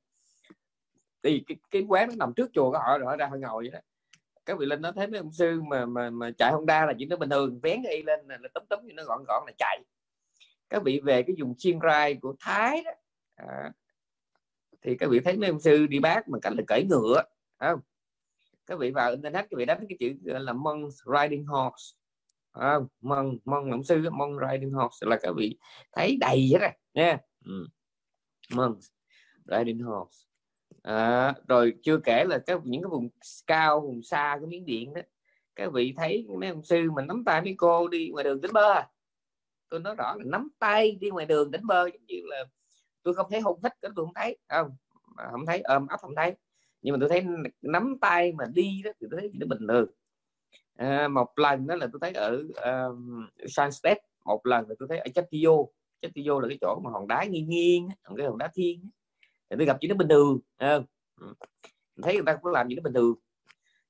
thì 1.22 1.44
cái, 1.46 1.56
cái 1.70 1.82
quán 1.88 2.08
nó 2.08 2.14
nằm 2.18 2.32
trước 2.36 2.50
chùa 2.52 2.70
của 2.70 2.78
họ 2.78 2.98
rồi 2.98 3.06
họ 3.06 3.16
ra 3.16 3.26
họ 3.26 3.36
ngồi 3.36 3.62
vậy 3.62 3.70
đó 3.70 3.78
các 4.46 4.58
vị 4.58 4.66
linh 4.66 4.80
nó 4.80 4.92
thấy 4.92 5.06
mấy 5.06 5.18
ông 5.18 5.32
sư 5.32 5.60
mà 5.62 5.86
mà 5.86 6.10
mà 6.10 6.30
chạy 6.38 6.52
honda 6.52 6.86
là 6.86 6.92
chỉ 6.98 7.06
nó 7.06 7.16
bình 7.16 7.30
thường. 7.30 7.60
Vén 7.62 7.82
y 7.82 8.02
lên 8.02 8.20
là, 8.28 8.38
là 8.40 8.48
tấm 8.54 8.62
tấm 8.68 8.78
như 8.84 8.92
nó 8.92 9.04
gọn 9.04 9.24
gọn 9.28 9.42
là 9.46 9.52
chạy. 9.58 9.84
Các 10.68 10.82
vị 10.82 11.00
về 11.04 11.22
cái 11.22 11.36
dùng 11.38 11.54
chiên 11.58 11.78
rai 11.82 12.14
của 12.14 12.34
thái 12.40 12.82
đó. 12.84 12.90
À, 13.34 13.72
thì 14.82 14.96
các 14.96 15.10
vị 15.10 15.20
thấy 15.20 15.36
mấy 15.36 15.50
ông 15.50 15.60
sư 15.60 15.86
đi 15.86 15.98
bác 15.98 16.28
mà 16.28 16.38
cách 16.42 16.52
là 16.56 16.62
cởi 16.66 16.84
ngựa 16.84 17.22
không? 17.58 17.80
Các 18.66 18.78
vị 18.78 18.90
vào 18.90 19.10
internet 19.10 19.46
các 19.50 19.56
vị 19.56 19.64
đánh 19.64 19.86
cái 19.88 19.96
chữ 20.00 20.14
là 20.24 20.52
monk 20.52 20.92
riding 20.92 21.46
horse 21.46 22.00
à, 22.52 22.78
monk 23.00 23.46
monk 23.46 23.72
ông 23.72 23.84
sư 23.84 24.10
monk 24.10 24.40
riding 24.50 24.72
horse 24.72 25.06
là 25.06 25.18
các 25.22 25.32
vị 25.36 25.58
thấy 25.92 26.16
đầy 26.20 26.48
hết 26.52 26.58
rồi 26.58 26.70
nha. 26.94 27.18
Ừ. 27.44 27.66
monk 28.54 28.78
riding 29.44 29.80
horse 29.80 30.29
à, 30.82 31.34
rồi 31.48 31.74
chưa 31.82 31.98
kể 31.98 32.24
là 32.24 32.38
các 32.38 32.60
những 32.64 32.82
cái 32.82 32.88
vùng 32.88 33.08
cao 33.46 33.80
vùng 33.80 34.02
xa 34.02 34.36
cái 34.40 34.46
miếng 34.46 34.66
điện 34.66 34.94
đó 34.94 35.00
các 35.56 35.72
vị 35.72 35.94
thấy 35.96 36.26
mấy 36.40 36.48
ông 36.48 36.62
sư 36.62 36.90
mình 36.90 37.06
nắm 37.06 37.24
tay 37.24 37.42
mấy 37.42 37.54
cô 37.58 37.88
đi 37.88 38.10
ngoài 38.12 38.24
đường 38.24 38.40
đánh 38.40 38.52
bơ 38.52 38.72
à. 38.72 38.88
tôi 39.68 39.80
nói 39.80 39.94
rõ 39.94 40.14
là 40.18 40.24
nắm 40.26 40.48
tay 40.58 40.98
đi 41.00 41.10
ngoài 41.10 41.26
đường 41.26 41.50
đánh 41.50 41.66
bơ 41.66 41.86
giống 41.86 42.06
như 42.06 42.20
là 42.24 42.44
tôi 43.02 43.14
không 43.14 43.26
thấy 43.30 43.40
hôn 43.40 43.60
thích 43.62 43.72
cái 43.82 43.90
tôi 43.96 44.06
không 44.06 44.14
thấy 44.14 44.38
không? 44.48 44.76
Không 45.30 45.46
thấy 45.46 45.60
ôm 45.60 45.86
ấp 45.86 46.00
không 46.00 46.14
thấy. 46.16 46.34
Nhưng 46.82 46.92
mà 46.92 46.98
tôi 47.00 47.08
thấy 47.08 47.24
nắm 47.62 47.96
tay 48.00 48.32
mà 48.32 48.44
đi 48.54 48.82
đó 48.84 48.90
thì 49.00 49.06
tôi 49.10 49.20
thấy 49.20 49.30
nó 49.34 49.46
bình 49.46 49.66
thường. 49.68 49.90
À, 50.76 51.08
một 51.08 51.38
lần 51.38 51.66
đó 51.66 51.74
là 51.74 51.86
tôi 51.92 51.98
thấy 52.00 52.12
ở 52.12 52.44
um, 52.88 53.26
Sunset 53.48 53.98
một 54.24 54.46
lần 54.46 54.68
là 54.68 54.74
tôi 54.78 54.88
thấy 54.88 54.98
ở 54.98 55.06
Chatio 55.14 55.50
Chatio 56.02 56.40
là 56.40 56.48
cái 56.48 56.58
chỗ 56.60 56.80
mà 56.84 56.90
hòn 56.90 57.08
đá 57.08 57.24
nghiêng 57.24 57.48
nghiêng 57.48 57.88
cái 58.16 58.26
hòn 58.26 58.38
đá 58.38 58.50
thiên 58.54 58.90
thì 59.50 59.56
tôi 59.56 59.66
gặp 59.66 59.76
chỉ 59.80 59.88
nó 59.88 59.94
bình 59.94 60.08
thường 60.08 60.38
à, 60.56 60.78
mình 61.96 62.02
thấy 62.02 62.14
người 62.14 62.24
ta 62.26 62.36
cũng 62.42 62.52
làm 62.52 62.68
gì 62.68 62.74
nó 62.74 62.82
bình 62.82 62.92
thường. 62.92 63.14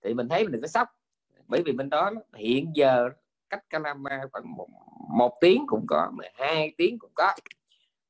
Thì 0.05 0.15
mình 0.15 0.29
thấy 0.29 0.43
mình 0.43 0.53
đừng 0.53 0.63
có 0.63 0.69
sốc. 0.69 0.89
Bởi 1.47 1.63
vì 1.63 1.73
bên 1.73 1.91
đó 1.91 2.13
hiện 2.35 2.73
giờ 2.75 3.09
cách 3.51 3.71
Calama 3.71 4.21
khoảng 4.33 4.57
một, 4.57 4.69
một 5.17 5.39
tiếng 5.41 5.65
cũng 5.67 5.85
có 5.89 6.11
mà 6.19 6.25
hai 6.35 6.75
tiếng 6.77 6.99
cũng 6.99 7.11
có. 7.15 7.33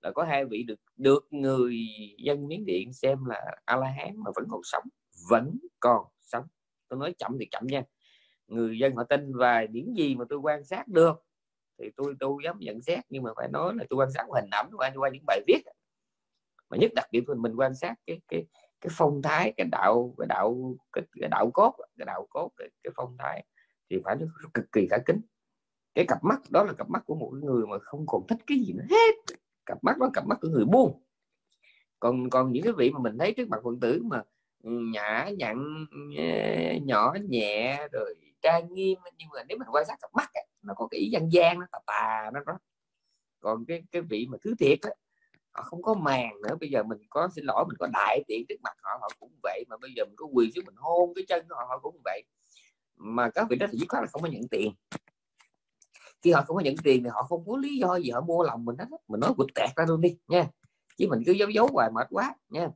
Là 0.02 0.10
có 0.10 0.24
hai 0.24 0.44
vị 0.44 0.62
được 0.62 0.80
được 0.96 1.26
người 1.30 1.76
dân 2.18 2.48
miến 2.48 2.66
điện 2.66 2.92
xem 2.92 3.24
là 3.24 3.40
a 3.64 3.76
la 3.76 3.86
hán 3.86 4.16
mà 4.16 4.30
vẫn 4.34 4.44
còn 4.50 4.60
sống 4.64 4.84
vẫn 5.28 5.58
còn 5.80 6.04
sống. 6.20 6.44
Tôi 6.88 6.98
nói 6.98 7.14
chậm 7.18 7.36
thì 7.40 7.48
chậm 7.50 7.66
nha. 7.66 7.82
Người 8.46 8.78
dân 8.78 8.96
họ 8.96 9.04
tin 9.04 9.36
và 9.36 9.64
những 9.64 9.96
gì 9.96 10.14
mà 10.14 10.24
tôi 10.28 10.38
quan 10.38 10.64
sát 10.64 10.88
được 10.88 11.24
thì 11.78 11.90
tôi 11.96 12.14
tôi 12.20 12.32
dám 12.44 12.56
nhận 12.60 12.82
xét. 12.82 13.04
Nhưng 13.08 13.22
mà 13.22 13.30
phải 13.36 13.48
nói 13.48 13.74
là 13.76 13.84
tôi 13.90 13.96
quan 13.96 14.10
sát 14.10 14.24
hình 14.34 14.50
ảnh 14.50 14.70
qua 14.76 14.90
qua 14.96 15.08
những 15.08 15.24
bài 15.26 15.40
viết 15.46 15.60
mà 16.70 16.76
nhất 16.76 16.92
đặc 16.94 17.12
điểm 17.12 17.24
của 17.26 17.34
mình 17.34 17.56
quan 17.56 17.74
sát 17.74 17.94
cái 18.06 18.20
cái 18.28 18.46
cái 18.80 18.90
phong 18.92 19.22
thái 19.22 19.52
cái 19.56 19.66
đạo 19.72 20.14
cái 20.18 20.26
đạo 20.26 20.76
cái, 20.92 21.04
cái 21.20 21.28
đạo 21.28 21.50
cốt 21.54 21.74
cái 21.98 22.06
đạo 22.06 22.26
cốt 22.30 22.50
cái, 22.56 22.68
cái 22.82 22.92
phong 22.96 23.16
thái 23.18 23.44
thì 23.90 23.96
phải 24.04 24.16
nó 24.16 24.26
cực 24.54 24.72
kỳ 24.72 24.86
khả 24.90 24.98
kính. 25.06 25.20
Cái 25.94 26.04
cặp 26.08 26.24
mắt 26.24 26.40
đó 26.50 26.64
là 26.64 26.72
cặp 26.72 26.90
mắt 26.90 27.02
của 27.06 27.14
một 27.14 27.30
người 27.42 27.66
mà 27.66 27.78
không 27.78 28.04
còn 28.06 28.26
thích 28.28 28.38
cái 28.46 28.58
gì 28.58 28.72
nữa 28.72 28.84
hết. 28.90 29.34
Cặp 29.66 29.84
mắt 29.84 29.98
đó 29.98 30.10
cặp 30.14 30.26
mắt 30.26 30.38
của 30.40 30.48
người 30.48 30.64
buông 30.64 31.02
còn 32.00 32.30
còn 32.30 32.52
những 32.52 32.64
cái 32.64 32.72
vị 32.72 32.90
mà 32.90 32.98
mình 33.00 33.18
thấy 33.18 33.34
trước 33.34 33.48
mặt 33.48 33.60
phật 33.64 33.74
tử 33.80 34.02
mà 34.04 34.22
ừ, 34.62 34.70
nhã 34.92 35.30
nhặn 35.38 35.86
nhỏ 36.82 37.14
nhẹ 37.28 37.88
rồi 37.92 38.14
trang 38.42 38.74
nghiêm 38.74 38.98
nhưng 39.18 39.28
mà 39.34 39.44
nếu 39.48 39.58
mình 39.58 39.68
quan 39.72 39.84
sát 39.86 39.96
cặp 40.00 40.10
mắt 40.14 40.30
ấy, 40.34 40.46
nó 40.62 40.74
có 40.76 40.88
cái 40.90 41.00
ý 41.00 41.10
gian 41.10 41.32
gian 41.32 41.60
nó 41.60 41.66
tà 41.72 41.78
tà 41.86 42.30
nó 42.34 42.40
đó 42.46 42.58
còn 43.40 43.64
cái 43.68 43.82
cái 43.92 44.02
vị 44.02 44.26
mà 44.30 44.38
thứ 44.42 44.54
thiệt 44.58 44.78
ấy, 44.82 44.96
họ 45.52 45.62
không 45.62 45.82
có 45.82 45.94
màng 45.94 46.42
nữa, 46.42 46.56
bây 46.60 46.70
giờ 46.70 46.82
mình 46.82 46.98
có, 47.10 47.28
xin 47.34 47.44
lỗi, 47.44 47.64
mình 47.68 47.76
có 47.78 47.86
đại 47.92 48.24
tiện 48.28 48.44
trước 48.48 48.60
mặt 48.62 48.76
họ 48.82 48.90
họ 49.00 49.08
cũng 49.20 49.32
vậy, 49.42 49.64
mà 49.68 49.76
bây 49.76 49.90
giờ 49.96 50.04
mình 50.04 50.16
có 50.16 50.26
quỳ 50.32 50.52
xuống 50.54 50.64
mình 50.66 50.74
hôn 50.78 51.12
cái 51.14 51.24
chân 51.28 51.46
họ 51.50 51.64
họ 51.68 51.78
cũng 51.78 52.00
vậy. 52.04 52.24
Mà 52.96 53.30
các 53.30 53.46
vị 53.50 53.56
đó 53.56 53.66
thì 53.70 53.78
dứt 53.78 53.86
khoát 53.88 54.02
là 54.02 54.08
không 54.12 54.22
có 54.22 54.28
nhận 54.28 54.48
tiền. 54.48 54.72
Khi 56.22 56.32
họ 56.32 56.42
không 56.46 56.56
có 56.56 56.62
nhận 56.62 56.76
tiền 56.76 57.02
thì 57.04 57.10
họ 57.12 57.22
không 57.22 57.44
có 57.46 57.56
lý 57.56 57.78
do 57.78 57.96
gì 57.96 58.10
họ 58.10 58.20
mua 58.20 58.42
lòng 58.42 58.64
mình 58.64 58.76
hết. 58.78 58.86
Mình 59.08 59.20
nói 59.20 59.34
quỵt 59.36 59.48
tẹt 59.54 59.70
ra 59.76 59.84
luôn 59.88 60.00
đi, 60.00 60.16
nha. 60.28 60.48
Chứ 60.96 61.06
mình 61.10 61.22
cứ 61.26 61.32
giấu 61.32 61.48
giấu 61.48 61.68
hoài 61.72 61.90
mệt 61.90 62.06
quá, 62.10 62.34
nha. 62.48 62.68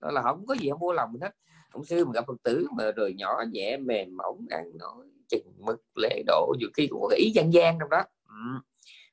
Đó 0.00 0.10
là 0.10 0.22
họ 0.22 0.32
không 0.34 0.46
có 0.46 0.54
gì 0.54 0.68
họ 0.68 0.76
mua 0.76 0.92
lòng 0.92 1.12
mình 1.12 1.22
hết. 1.22 1.30
Ông 1.70 1.84
sư 1.84 2.04
mà 2.04 2.12
gặp 2.14 2.24
phật 2.26 2.42
tử 2.42 2.66
mà 2.76 2.92
rồi 2.96 3.14
nhỏ 3.18 3.44
nhẹ, 3.52 3.76
mềm 3.76 4.16
mỏng, 4.16 4.46
ăn 4.50 4.64
nói 4.78 5.06
chừng 5.28 5.52
mực, 5.58 5.82
lễ 5.94 6.22
độ, 6.26 6.54
nhiều 6.58 6.68
khi 6.74 6.86
cũng 6.86 7.00
có 7.02 7.14
ý 7.16 7.30
gian 7.34 7.52
gian 7.52 7.78
trong 7.80 7.90
đó. 7.90 8.04
Ừ. 8.28 8.60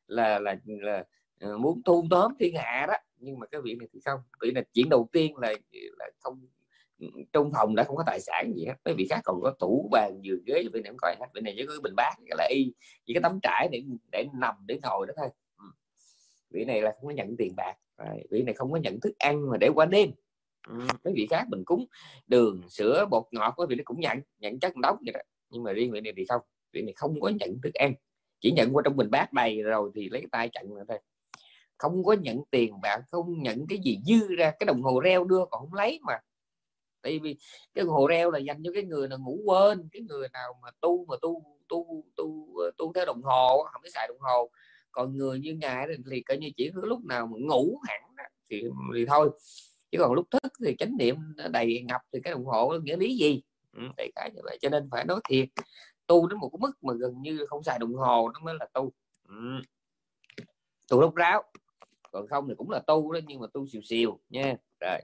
là 0.07 0.39
là 0.39 0.55
là 0.65 1.05
Ờ, 1.41 1.57
muốn 1.57 1.81
thu 1.85 2.07
tóm 2.09 2.31
thiên 2.39 2.55
hạ 2.55 2.85
đó. 2.87 2.93
Nhưng 3.17 3.39
mà 3.39 3.45
cái 3.47 3.61
việc 3.61 3.77
này 3.79 3.87
thì 3.93 3.99
không. 4.05 4.19
Vì 4.41 4.51
là 4.51 4.61
chuyện 4.73 4.89
đầu 4.89 5.09
tiên 5.11 5.37
là 5.37 5.53
là 5.99 6.09
không, 6.19 6.47
trong 7.33 7.51
phòng 7.53 7.75
đã 7.75 7.83
không 7.83 7.95
có 7.95 8.03
tài 8.07 8.19
sản 8.19 8.53
gì 8.55 8.65
hết. 8.65 8.73
Mấy 8.85 8.93
vị 8.93 9.07
khác 9.09 9.21
còn 9.23 9.41
có 9.41 9.55
tủ, 9.59 9.89
bàn, 9.91 10.19
giường, 10.21 10.43
ghế 10.45 10.63
vị 10.73 10.81
này 10.81 10.93
coi 10.97 11.15
hết. 11.19 11.27
Vị 11.33 11.41
này 11.41 11.53
chỉ 11.57 11.65
có 11.65 11.73
cái 11.73 11.81
bình 11.83 11.93
bát, 11.97 12.13
cái 12.17 12.35
là 12.37 12.47
y, 12.51 12.73
chỉ 13.05 13.13
cái 13.13 13.21
tấm 13.21 13.39
trải 13.43 13.67
để 13.71 13.83
để 14.11 14.25
nằm, 14.33 14.55
để 14.65 14.79
ngồi 14.83 15.07
đó 15.07 15.13
thôi. 15.17 15.27
Ừ. 15.57 15.65
Vị 16.49 16.65
này 16.65 16.81
là 16.81 16.91
không 16.91 17.05
có 17.05 17.11
nhận 17.11 17.37
tiền 17.37 17.53
bạc. 17.57 17.75
Vị 18.29 18.43
này 18.43 18.53
không 18.53 18.71
có 18.71 18.77
nhận 18.77 18.99
thức 18.99 19.13
ăn 19.19 19.49
mà 19.49 19.57
để 19.57 19.69
qua 19.75 19.85
đêm. 19.85 20.11
Ừ, 20.67 20.79
mấy 21.03 21.13
vị 21.13 21.27
khác 21.29 21.45
mình 21.49 21.63
cúng 21.65 21.85
đường, 22.27 22.61
sữa, 22.69 23.05
bột 23.11 23.23
ngọt 23.31 23.53
quý 23.57 23.65
vị 23.69 23.75
nó 23.75 23.81
cũng 23.85 23.99
nhận 23.99 24.19
nhận 24.39 24.59
chất 24.59 24.75
đóng 24.75 24.97
vậy 25.05 25.13
đó. 25.13 25.19
Nhưng 25.49 25.63
mà 25.63 25.73
riêng 25.73 25.91
vị 25.91 26.01
này 26.01 26.13
thì 26.17 26.25
không. 26.29 26.41
Vị 26.73 26.81
này 26.81 26.93
không 26.95 27.21
có 27.21 27.29
nhận 27.29 27.61
thức 27.63 27.73
ăn. 27.73 27.93
Chỉ 28.39 28.51
nhận 28.51 28.75
qua 28.75 28.81
trong 28.85 28.97
bình 28.97 29.11
bát 29.11 29.33
đầy 29.33 29.61
rồi 29.61 29.91
thì 29.95 30.09
lấy 30.09 30.25
tay 30.31 30.49
chặn 30.49 30.73
rồi 30.73 30.85
thôi 30.87 30.97
không 31.81 32.03
có 32.03 32.13
nhận 32.13 32.37
tiền 32.51 32.81
bạc 32.81 33.01
không 33.11 33.41
nhận 33.43 33.67
cái 33.69 33.79
gì 33.83 33.99
dư 34.05 34.35
ra. 34.35 34.51
Cái 34.59 34.65
đồng 34.65 34.81
hồ 34.81 34.99
reo 34.99 35.23
đưa 35.23 35.45
còn 35.51 35.61
không 35.61 35.73
lấy 35.73 35.99
mà. 36.03 36.13
Tại 37.01 37.19
vì 37.19 37.35
cái 37.73 37.85
đồng 37.85 37.93
hồ 37.93 38.07
reo 38.07 38.31
là 38.31 38.39
dành 38.39 38.63
cho 38.63 38.71
cái 38.73 38.83
người 38.83 39.07
nào 39.07 39.19
ngủ 39.19 39.39
quên 39.45 39.89
cái 39.91 40.01
người 40.01 40.27
nào 40.33 40.59
mà 40.61 40.69
tu 40.81 41.05
mà 41.05 41.15
tu 41.21 41.43
tu 41.69 42.03
tu 42.15 42.57
ờ, 42.57 42.71
tu 42.77 42.93
theo 42.93 43.05
đồng 43.05 43.21
hồ 43.23 43.63
không 43.71 43.81
biết 43.81 43.89
xài 43.93 44.07
đồng 44.07 44.19
hồ. 44.19 44.49
Còn 44.91 45.17
người 45.17 45.39
như 45.39 45.55
ngài 45.55 45.87
thì 46.11 46.21
coi 46.21 46.37
như 46.37 46.49
chỉ 46.57 46.71
có 46.75 46.81
lúc 46.83 47.05
nào 47.05 47.27
mà 47.27 47.37
ngủ 47.39 47.79
hẳn 47.87 48.01
thì 48.49 48.63
thì 48.95 49.05
thôi. 49.05 49.29
Chứ 49.91 49.97
còn 49.99 50.13
lúc 50.13 50.27
thức 50.31 50.51
thì 50.65 50.75
chánh 50.79 50.97
niệm 50.97 51.15
đầy 51.51 51.81
ngập 51.87 52.01
thì 52.13 52.19
cái 52.23 52.33
đồng 52.33 52.45
hồ 52.45 52.73
nghĩa 52.83 52.97
lý 52.97 53.17
gì? 53.17 53.41
Ừ, 53.73 53.81
đại 53.97 54.11
cái 54.15 54.31
như 54.35 54.41
vậy. 54.43 54.57
Cho 54.61 54.69
nên 54.69 54.89
phải 54.91 55.05
nói 55.05 55.19
thiệt 55.29 55.47
tu 56.07 56.27
đến 56.27 56.39
một 56.39 56.49
cái 56.49 56.57
mức 56.61 56.83
mà 56.83 56.93
gần 56.93 57.21
như 57.21 57.45
không 57.49 57.63
xài 57.63 57.79
đồng 57.79 57.93
hồ 57.93 58.31
nó 58.33 58.39
mới 58.39 58.55
là 58.59 58.67
tu. 58.73 58.91
Ừ. 59.27 59.35
tu 60.89 61.01
lúc 61.01 61.15
ráo 61.15 61.43
còn 62.11 62.27
không 62.27 62.47
thì 62.47 62.55
cũng 62.57 62.69
là 62.69 62.79
tu 62.79 63.13
đó, 63.13 63.19
nhưng 63.27 63.39
mà 63.39 63.47
tu 63.53 63.67
xìu 63.67 63.81
xìu 63.81 64.19
nha. 64.29 64.55
Rồi. 64.79 64.99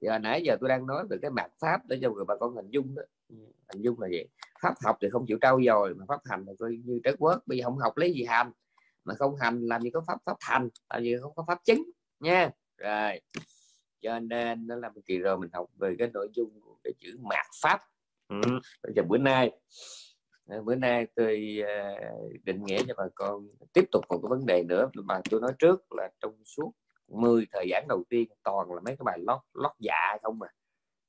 Giờ 0.00 0.18
nãy 0.18 0.42
giờ 0.44 0.56
tôi 0.60 0.68
đang 0.68 0.86
nói 0.86 1.06
về 1.10 1.16
cái 1.22 1.30
mặt 1.30 1.50
pháp 1.60 1.86
để 1.86 1.98
cho 2.02 2.10
người 2.10 2.24
bà 2.24 2.36
con 2.36 2.54
hình 2.54 2.70
dung 2.70 2.94
đó. 2.94 3.02
Ừ, 3.28 3.36
hình 3.72 3.82
dung 3.82 4.00
là 4.00 4.08
vậy 4.10 4.28
pháp 4.62 4.74
học 4.84 4.96
thì 5.00 5.08
không 5.10 5.26
chịu 5.26 5.38
trau 5.40 5.60
dồi, 5.66 5.94
mà 5.94 6.04
pháp 6.08 6.20
hành 6.24 6.44
là 6.46 6.52
coi 6.58 6.78
như 6.84 7.00
trái 7.04 7.14
quớt. 7.18 7.38
Bây 7.46 7.58
giờ 7.58 7.64
không 7.64 7.78
học 7.78 7.96
lấy 7.96 8.12
gì 8.12 8.24
hành? 8.24 8.52
Mà 9.04 9.14
không 9.14 9.36
hành 9.36 9.66
làm 9.66 9.82
gì 9.82 9.90
có 9.90 10.00
pháp 10.06 10.18
pháp 10.26 10.36
thành, 10.40 10.68
làm 10.90 11.02
gì 11.02 11.16
không 11.20 11.32
có 11.34 11.44
pháp 11.46 11.58
chứng 11.64 11.82
nha. 12.20 12.50
Rồi. 12.76 13.20
Cho 14.00 14.18
nên 14.18 14.66
nó 14.66 14.76
là 14.76 14.88
một 14.88 15.00
kỳ 15.06 15.18
rồi 15.18 15.38
mình 15.38 15.50
học 15.52 15.66
về 15.78 15.94
cái 15.98 16.10
nội 16.14 16.28
dung 16.34 16.60
của 16.60 16.76
cái 16.84 16.92
chữ 16.98 17.18
mạt 17.20 17.46
pháp. 17.62 17.80
Ừ. 18.28 18.40
cho 18.96 19.02
bữa 19.08 19.18
nay. 19.18 19.50
Ờ, 20.48 20.62
bữa 20.62 20.74
nay 20.74 21.06
tôi 21.14 21.62
ờ, 21.66 21.94
định 22.44 22.64
nghĩa 22.64 22.78
cho 22.88 22.94
bà 22.96 23.04
con 23.14 23.48
tiếp 23.72 23.84
tục 23.92 24.04
một 24.08 24.18
cái 24.22 24.28
vấn 24.28 24.46
đề 24.46 24.64
nữa. 24.68 24.90
Mà 24.94 25.20
tôi 25.30 25.40
nói 25.40 25.52
trước 25.58 25.92
là 25.92 26.08
trong 26.20 26.34
suốt 26.44 26.72
10 27.08 27.46
thời 27.52 27.66
gian 27.70 27.86
đầu 27.88 28.02
tiên 28.08 28.28
toàn 28.42 28.72
là 28.72 28.80
mấy 28.80 28.96
cái 28.96 29.04
bài 29.04 29.18
lót 29.26 29.40
lót 29.54 29.72
dạ 29.78 30.16
không 30.22 30.38
mà 30.38 30.46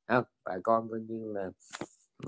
không? 0.07 0.23
Bà 0.43 0.57
con 0.63 0.89
coi 0.89 0.99
như 0.99 1.33
là 1.33 1.51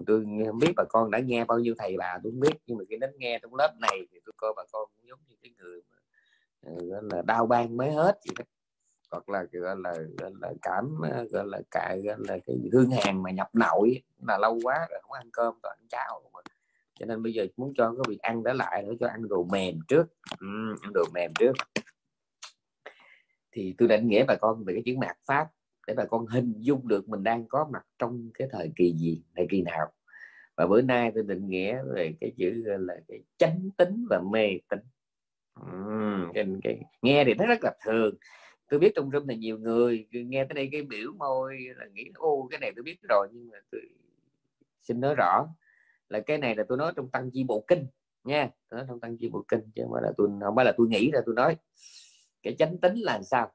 tôi 0.08 0.26
không 0.48 0.60
biết 0.60 0.74
bà 0.78 0.84
con 0.90 1.12
đã 1.12 1.20
nghe 1.20 1.46
bao 1.46 1.60
nhiêu 1.60 1.76
thầy 1.78 1.98
bà 1.98 2.20
tôi 2.24 2.32
không 2.32 2.40
biết 2.40 2.54
nhưng 2.68 2.78
mà 2.78 2.84
khi 2.90 2.98
đến 2.98 3.12
nghe 3.18 3.40
trong 3.42 3.56
lớp 3.56 3.74
này 3.80 4.08
thì 4.12 4.20
tôi 4.26 4.34
coi 4.38 4.54
bà 4.58 4.64
con 4.72 4.90
cũng 4.96 5.08
giống 5.10 5.20
như 5.28 5.36
cái 5.44 5.52
người 5.58 5.82
mà, 5.92 5.98
ờ, 6.62 6.74
gọi 6.86 7.02
là 7.12 7.22
đau 7.22 7.46
ban 7.46 7.78
mới 7.78 7.92
hết 7.92 8.20
vậy 8.28 8.36
đó. 8.40 8.46
Hoặc 9.12 9.30
là 9.30 9.44
gọi 9.52 9.76
là 9.84 9.94
gọi 10.18 10.32
là 10.42 10.54
cảm 10.62 11.02
gọi 11.32 11.46
là 11.48 11.62
cài 11.72 12.02
gọi 12.02 12.18
là 12.20 12.38
cái 12.48 12.56
hương 12.74 12.92
hàng 12.92 13.24
mà 13.24 13.32
nhập 13.32 13.50
nội 13.54 14.02
là 14.28 14.38
lâu 14.38 14.60
quá 14.64 14.88
rồi 14.90 15.00
không 15.02 15.12
ăn 15.12 15.30
cơm 15.34 15.56
toàn 15.64 15.78
ăn 15.80 15.88
cháo 15.90 16.22
mà 16.34 16.42
cho 17.02 17.08
nên 17.08 17.24
bây 17.24 17.34
giờ 17.34 17.48
muốn 17.58 17.74
cho 17.78 17.92
cái 17.92 18.04
việc 18.08 18.20
ăn 18.20 18.44
đó 18.44 18.54
lại 18.54 18.84
để 18.88 18.98
cho 19.00 19.08
ăn 19.08 19.28
đồ 19.28 19.48
mềm 19.52 19.80
trước. 19.88 20.04
Uhm, 20.34 20.76
ăn 20.82 20.92
đồ 20.94 21.04
mềm 21.14 21.32
trước. 21.40 21.52
Thì 23.52 23.76
tôi 23.78 23.88
định 23.88 24.08
nghĩa 24.08 24.26
bà 24.28 24.36
con 24.36 24.64
về 24.64 24.74
cái 24.74 24.84
chữ 24.86 24.98
mạt 24.98 25.18
pháp 25.28 25.48
để 25.88 25.94
bà 25.94 26.06
con 26.06 26.26
hình 26.26 26.54
dung 26.58 26.88
được 26.88 27.10
mình 27.10 27.24
đang 27.24 27.48
có 27.48 27.70
mặt 27.74 27.86
trong 28.00 28.30
cái 28.34 28.48
thời 28.52 28.72
kỳ 28.76 28.94
gì 28.94 29.24
thời 29.36 29.48
kỳ 29.50 29.62
nào. 29.62 29.92
Và 30.56 30.68
bữa 30.68 30.82
nay 30.82 31.12
tôi 31.16 31.24
định 31.24 31.48
nghĩa 31.50 31.84
về 31.96 32.14
cái 32.22 32.32
chữ 32.38 32.64
là 32.66 33.00
cái 33.08 33.24
chánh 33.38 33.70
tính 33.78 34.06
và 34.10 34.22
mê 34.32 34.48
tính 34.70 34.80
uhm, 35.62 36.32
cái, 36.34 36.46
cái, 36.64 36.82
nghe 37.02 37.24
thì 37.26 37.34
nó 37.34 37.46
rất 37.46 37.60
là 37.64 37.76
thường. 37.86 38.16
Tôi 38.70 38.80
biết 38.80 38.92
trong 38.96 39.12
room 39.12 39.28
này 39.28 39.38
nhiều 39.38 39.58
người 39.58 40.08
nghe 40.12 40.46
tới 40.46 40.54
đây 40.54 40.70
cái 40.72 40.82
biểu 40.82 41.14
môi 41.18 41.60
là 41.76 41.86
nghĩ 41.94 42.12
ô 42.14 42.48
cái 42.52 42.60
này 42.60 42.72
tôi 42.76 42.84
biết 42.84 42.98
rồi 43.10 43.28
nhưng 43.32 43.50
mà 43.50 43.58
tôi 43.72 43.82
xin 44.82 45.00
nói 45.00 45.16
rõ 45.16 45.48
là 46.12 46.20
cái 46.20 46.38
này 46.38 46.56
là 46.56 46.64
tôi 46.70 46.78
nói 46.78 46.94
trong 46.96 47.10
tăng 47.10 47.32
chi 47.32 47.44
bộ 47.44 47.64
kinh 47.68 47.88
nha. 48.24 48.50
Tôi 48.70 48.78
nói 48.78 48.86
trong 48.90 49.00
tăng 49.00 49.18
chi 49.18 49.30
bộ 49.30 49.46
kinh 49.48 49.62
chứ 49.76 49.82
không 49.84 49.92
phải 49.94 50.02
là 50.04 50.12
tôi 50.18 50.30
không 50.42 50.56
phải 50.56 50.66
là 50.66 50.74
tôi 50.78 50.88
nghĩ 50.88 51.12
ra 51.12 51.20
tôi 51.26 51.36
nói. 51.36 51.58
Cái 52.44 52.56
chánh 52.60 52.78
tính 52.78 52.96
là 52.96 53.22
sao? 53.22 53.52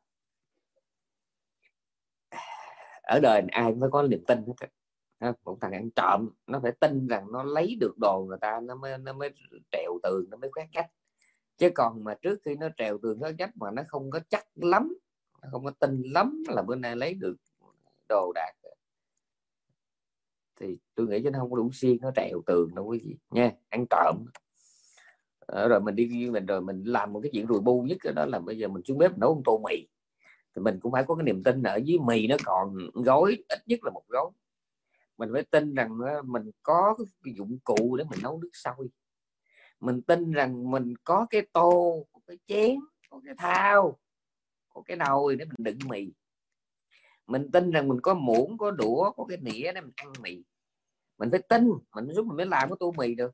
Ở 3.02 3.20
đời 3.22 3.42
ai 3.50 3.74
mới 3.74 3.90
có 3.90 4.02
niềm 4.02 4.24
tin 4.26 4.38
hết 5.20 5.32
một 5.44 5.58
thằng 5.60 5.72
ăn 5.72 5.90
trộm, 5.90 6.30
nó 6.46 6.60
phải 6.62 6.72
tin 6.80 7.06
rằng 7.06 7.32
nó 7.32 7.42
lấy 7.42 7.76
được 7.80 7.94
đồ 8.00 8.24
người 8.28 8.38
ta, 8.40 8.60
nó 8.60 8.74
mới 8.74 8.98
nó 8.98 9.12
mới 9.12 9.30
trèo 9.72 9.98
tường, 10.02 10.24
nó 10.30 10.36
mới 10.36 10.50
khoét 10.52 10.68
cách 10.72 10.90
chứ 11.56 11.70
còn 11.74 12.04
mà 12.04 12.14
trước 12.14 12.38
khi 12.44 12.54
nó 12.54 12.68
trèo 12.76 12.98
tường, 13.02 13.20
nó 13.20 13.30
cách 13.38 13.50
mà 13.54 13.70
nó 13.70 13.82
không 13.88 14.10
có 14.10 14.20
chắc 14.28 14.46
lắm, 14.54 14.96
nó 15.42 15.48
không 15.52 15.64
có 15.64 15.70
tin 15.70 16.02
lắm 16.02 16.42
là 16.48 16.62
bữa 16.62 16.74
nay 16.74 16.96
lấy 16.96 17.14
được 17.14 17.36
đồ 18.08 18.32
đạc 18.34 18.52
thì 20.60 20.78
tôi 20.94 21.06
nghĩ 21.06 21.20
chứ 21.24 21.30
nó 21.30 21.38
không 21.38 21.50
có 21.50 21.56
đủ 21.56 21.70
xiên, 21.72 21.96
nó 22.00 22.10
trèo 22.16 22.42
tường 22.46 22.74
đâu 22.74 22.86
quý 22.86 23.00
vị, 23.04 23.16
nha, 23.30 23.52
ăn 23.68 23.86
trộm. 23.90 24.24
Ờ, 25.38 25.68
rồi 25.68 25.80
mình 25.80 25.96
đi 25.96 26.30
mình 26.30 26.46
rồi 26.46 26.60
mình 26.60 26.84
làm 26.84 27.12
một 27.12 27.20
cái 27.22 27.30
chuyện 27.32 27.46
rùi 27.48 27.60
bu 27.60 27.82
nhất 27.82 27.98
đó 28.14 28.26
là 28.26 28.38
bây 28.38 28.58
giờ 28.58 28.68
mình 28.68 28.82
xuống 28.84 28.98
bếp 28.98 29.18
nấu 29.18 29.34
một 29.34 29.42
tô 29.44 29.60
mì. 29.64 29.86
Thì 30.56 30.62
mình 30.62 30.80
cũng 30.80 30.92
phải 30.92 31.04
có 31.04 31.14
cái 31.14 31.24
niềm 31.24 31.42
tin 31.42 31.62
ở 31.62 31.76
dưới 31.76 31.98
mì 31.98 32.26
nó 32.26 32.36
còn 32.44 32.76
gói, 32.92 33.44
ít 33.48 33.58
nhất 33.66 33.80
là 33.84 33.90
một 33.90 34.02
gói. 34.08 34.30
Mình 35.18 35.28
phải 35.32 35.42
tin 35.42 35.74
rằng 35.74 35.98
mình 36.24 36.50
có 36.62 36.96
cái 37.24 37.34
dụng 37.34 37.58
cụ 37.64 37.96
để 37.96 38.04
mình 38.10 38.18
nấu 38.22 38.38
nước 38.38 38.50
sôi. 38.52 38.88
Mình 39.80 40.02
tin 40.02 40.32
rằng 40.32 40.70
mình 40.70 40.94
có 41.04 41.26
cái 41.30 41.46
tô 41.52 42.04
có 42.12 42.20
cái 42.26 42.38
chén, 42.46 42.78
có 43.10 43.20
cái 43.24 43.34
thao 43.38 43.98
có 44.68 44.82
cái 44.86 44.96
nồi 44.96 45.36
để 45.36 45.44
mình 45.44 45.56
đựng 45.58 45.78
mì 45.88 46.12
mình 47.26 47.50
tin 47.50 47.70
rằng 47.70 47.88
mình 47.88 48.00
có 48.00 48.14
muỗng, 48.14 48.58
có 48.58 48.70
đũa, 48.70 49.10
có 49.10 49.24
cái 49.28 49.38
nĩa 49.40 49.72
để 49.72 49.80
mình 49.80 49.92
ăn 49.96 50.12
mì. 50.22 50.44
Mình 51.18 51.30
phải 51.30 51.42
tin, 51.48 51.70
mình 51.94 52.08
giúp 52.14 52.26
mình 52.26 52.36
mới 52.36 52.46
làm 52.46 52.68
cái 52.68 52.76
tô 52.80 52.92
mì 52.98 53.14
được. 53.14 53.32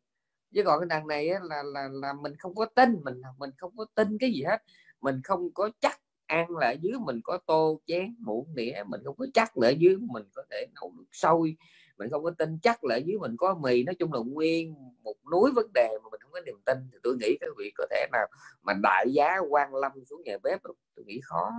Chứ 0.55 0.63
còn 0.65 0.81
cái 0.81 0.87
đằng 0.87 1.07
này 1.07 1.29
là 1.43 1.63
là 1.63 1.89
là 1.93 2.13
mình 2.13 2.37
không 2.37 2.55
có 2.55 2.65
tin, 2.65 3.01
mình 3.05 3.23
mình 3.39 3.51
không 3.59 3.77
có 3.77 3.87
tin 3.95 4.19
cái 4.19 4.33
gì 4.33 4.43
hết. 4.43 4.63
Mình 5.01 5.21
không 5.25 5.51
có 5.55 5.71
chắc 5.81 6.01
ăn 6.27 6.57
là 6.57 6.67
ở 6.67 6.75
dưới 6.81 6.93
mình 7.01 7.21
có 7.25 7.39
tô, 7.47 7.81
chén, 7.87 8.17
muỗng 8.19 8.55
đĩa 8.55 8.83
mình 8.87 9.01
không 9.05 9.17
có 9.17 9.27
chắc 9.35 9.59
là 9.59 9.69
ở 9.69 9.71
dưới 9.71 9.97
mình 10.01 10.25
có 10.35 10.43
thể 10.51 10.67
nấu 10.75 10.93
nước 10.97 11.05
sôi 11.13 11.57
mình 11.99 12.11
không 12.11 12.25
có 12.25 12.31
tin 12.39 12.59
chắc 12.63 12.85
là 12.85 12.95
ở 12.95 12.99
dưới 12.99 13.19
mình 13.19 13.37
có 13.37 13.55
mì. 13.55 13.83
Nói 13.83 13.95
chung 13.95 14.13
là 14.13 14.21
nguyên 14.27 14.75
một 15.03 15.17
núi 15.33 15.51
vấn 15.55 15.73
đề 15.75 15.89
mà 16.03 16.09
mình 16.11 16.21
không 16.21 16.33
có 16.33 16.41
niềm 16.41 16.61
tin. 16.67 16.79
Thì 16.93 16.99
tôi 17.03 17.17
nghĩ 17.17 17.37
các 17.41 17.51
vị 17.59 17.73
có 17.77 17.87
thể 17.91 18.07
nào 18.13 18.27
mà 18.63 18.73
đại 18.83 19.13
giá 19.13 19.39
quan 19.51 19.75
lâm 19.75 19.93
xuống 20.05 20.23
nhà 20.25 20.39
bếp 20.43 20.63
tôi 20.95 21.05
nghĩ 21.07 21.21
khó 21.25 21.51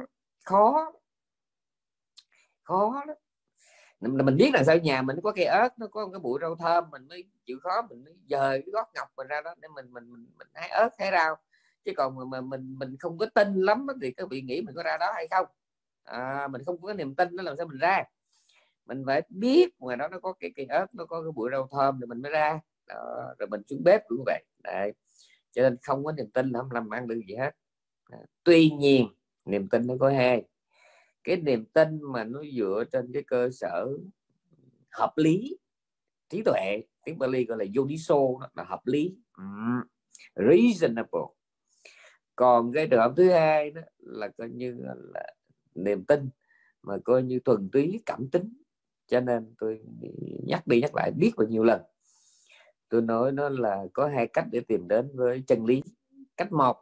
khó 0.46 0.92
khó 2.63 3.03
đó 3.08 3.13
mình 4.08 4.38
biết 4.38 4.50
là 4.53 4.63
sao 4.63 4.77
nhà 4.77 5.01
mình 5.01 5.17
có 5.24 5.32
cây 5.32 5.46
ớt 5.46 5.79
nó 5.79 5.88
có 5.88 6.10
cái 6.12 6.20
bụi 6.20 6.39
rau 6.41 6.55
thơm 6.55 6.84
mình 6.91 7.08
mới 7.08 7.24
chịu 7.46 7.58
khó 7.62 7.82
mình 7.89 8.03
mới 8.03 8.13
dời 8.29 8.62
cái 8.62 8.72
gót 8.72 8.88
ngọc 8.96 9.08
mình 9.17 9.27
ra 9.27 9.41
đó 9.41 9.55
để 9.58 9.67
mình 9.75 9.93
mình 9.93 10.12
mình, 10.12 10.27
mình 10.38 10.48
hái 10.53 10.70
ớt 10.70 10.89
hái 11.00 11.12
rau. 11.12 11.36
Chứ 11.86 11.91
còn 11.98 12.15
mà, 12.15 12.25
mà 12.25 12.41
mình 12.41 12.75
mình 12.79 12.98
không 13.00 13.17
có 13.17 13.25
tin 13.36 13.62
lắm 13.62 13.88
thì 14.01 14.12
các 14.12 14.27
vị 14.29 14.41
nghĩ 14.41 14.62
mình 14.62 14.75
có 14.75 14.84
ra 14.84 14.98
đó 14.98 15.12
hay 15.15 15.27
không? 15.32 15.48
À, 16.03 16.48
mình 16.48 16.62
không 16.65 16.82
có 16.82 16.93
niềm 16.93 17.15
tin 17.15 17.27
nó 17.32 17.43
làm 17.43 17.58
sao 17.58 17.65
mình 17.65 17.79
ra? 17.79 18.03
Mình 18.86 19.03
phải 19.05 19.22
biết 19.29 19.79
ngoài 19.79 19.98
đó 19.98 20.08
nó 20.08 20.20
có 20.20 20.34
cái 20.34 20.51
cây 20.55 20.65
ớt 20.65 20.86
nó 20.96 21.05
có 21.05 21.22
cái 21.22 21.32
bụi 21.32 21.50
rau 21.51 21.67
thơm 21.72 22.00
thì 22.01 22.05
mình 22.08 22.22
mới 22.22 22.32
ra. 22.32 22.60
Đó, 22.88 23.34
rồi 23.39 23.48
mình 23.48 23.62
xuống 23.70 23.84
bếp 23.84 24.01
cũng 24.08 24.24
vậy. 24.25 24.43
Đấy. 24.63 24.93
cho 25.51 25.62
nên 25.62 25.77
không 25.84 26.05
có 26.05 26.12
niềm 26.12 26.32
tin 26.32 26.50
là 26.50 26.60
không 26.60 26.72
làm 26.72 26.89
ăn 26.89 27.08
được 27.08 27.22
gì 27.27 27.36
hết. 27.36 27.51
À, 28.12 28.17
tuy 28.43 28.70
nhiên 28.70 29.08
niềm 29.46 29.70
tin 29.70 29.88
nó 29.88 29.93
có 30.00 30.10
hai 30.10 30.43
cái 31.24 31.38
niềm 31.38 31.65
tin 31.65 32.00
mà 32.01 32.24
nó 32.24 32.44
dựa 32.58 32.84
trên 32.92 33.12
cái 33.13 33.24
cơ 33.27 33.50
sở 33.51 33.88
hợp 34.92 35.13
lý, 35.15 35.58
trí 36.30 36.42
tuệ, 36.46 36.82
tiếng 37.06 37.20
Bali 37.20 37.46
gọi 37.46 37.58
là 37.58 37.65
yodiso 37.77 38.20
là 38.53 38.63
hợp 38.63 38.82
lý. 38.86 39.15
Mm. 39.38 39.82
reasonable. 40.36 41.22
Còn 42.36 42.74
cái 42.74 42.88
trường 42.88 43.00
hợp 43.00 43.13
thứ 43.18 43.30
hai 43.30 43.72
đó 43.72 43.82
là 44.00 44.27
coi 44.27 44.50
như 44.50 44.77
là 45.13 45.34
niềm 45.75 46.06
tin, 46.06 46.30
mà 46.84 46.98
coi 47.06 47.24
như 47.24 47.39
thuần 47.39 47.70
túy 47.72 48.01
cảm 48.06 48.30
tính. 48.30 48.53
Cho 49.08 49.20
nên 49.20 49.56
tôi 49.60 49.82
nhắc 50.48 50.68
đi 50.68 50.82
nhắc 50.82 50.96
lại 50.96 51.12
biết 51.12 51.32
bao 51.38 51.48
nhiêu 51.48 51.63
lần. 51.63 51.82
Tôi 52.89 53.01
nói 53.01 53.32
nó 53.32 53.50
là 53.50 53.86
có 53.94 54.08
hai 54.08 54.27
cách 54.27 54.46
để 54.51 54.60
tìm 54.60 54.88
đến 54.88 55.10
với 55.13 55.44
chân 55.48 55.65
lý. 55.65 55.82
Cách 56.38 56.51
một 56.51 56.77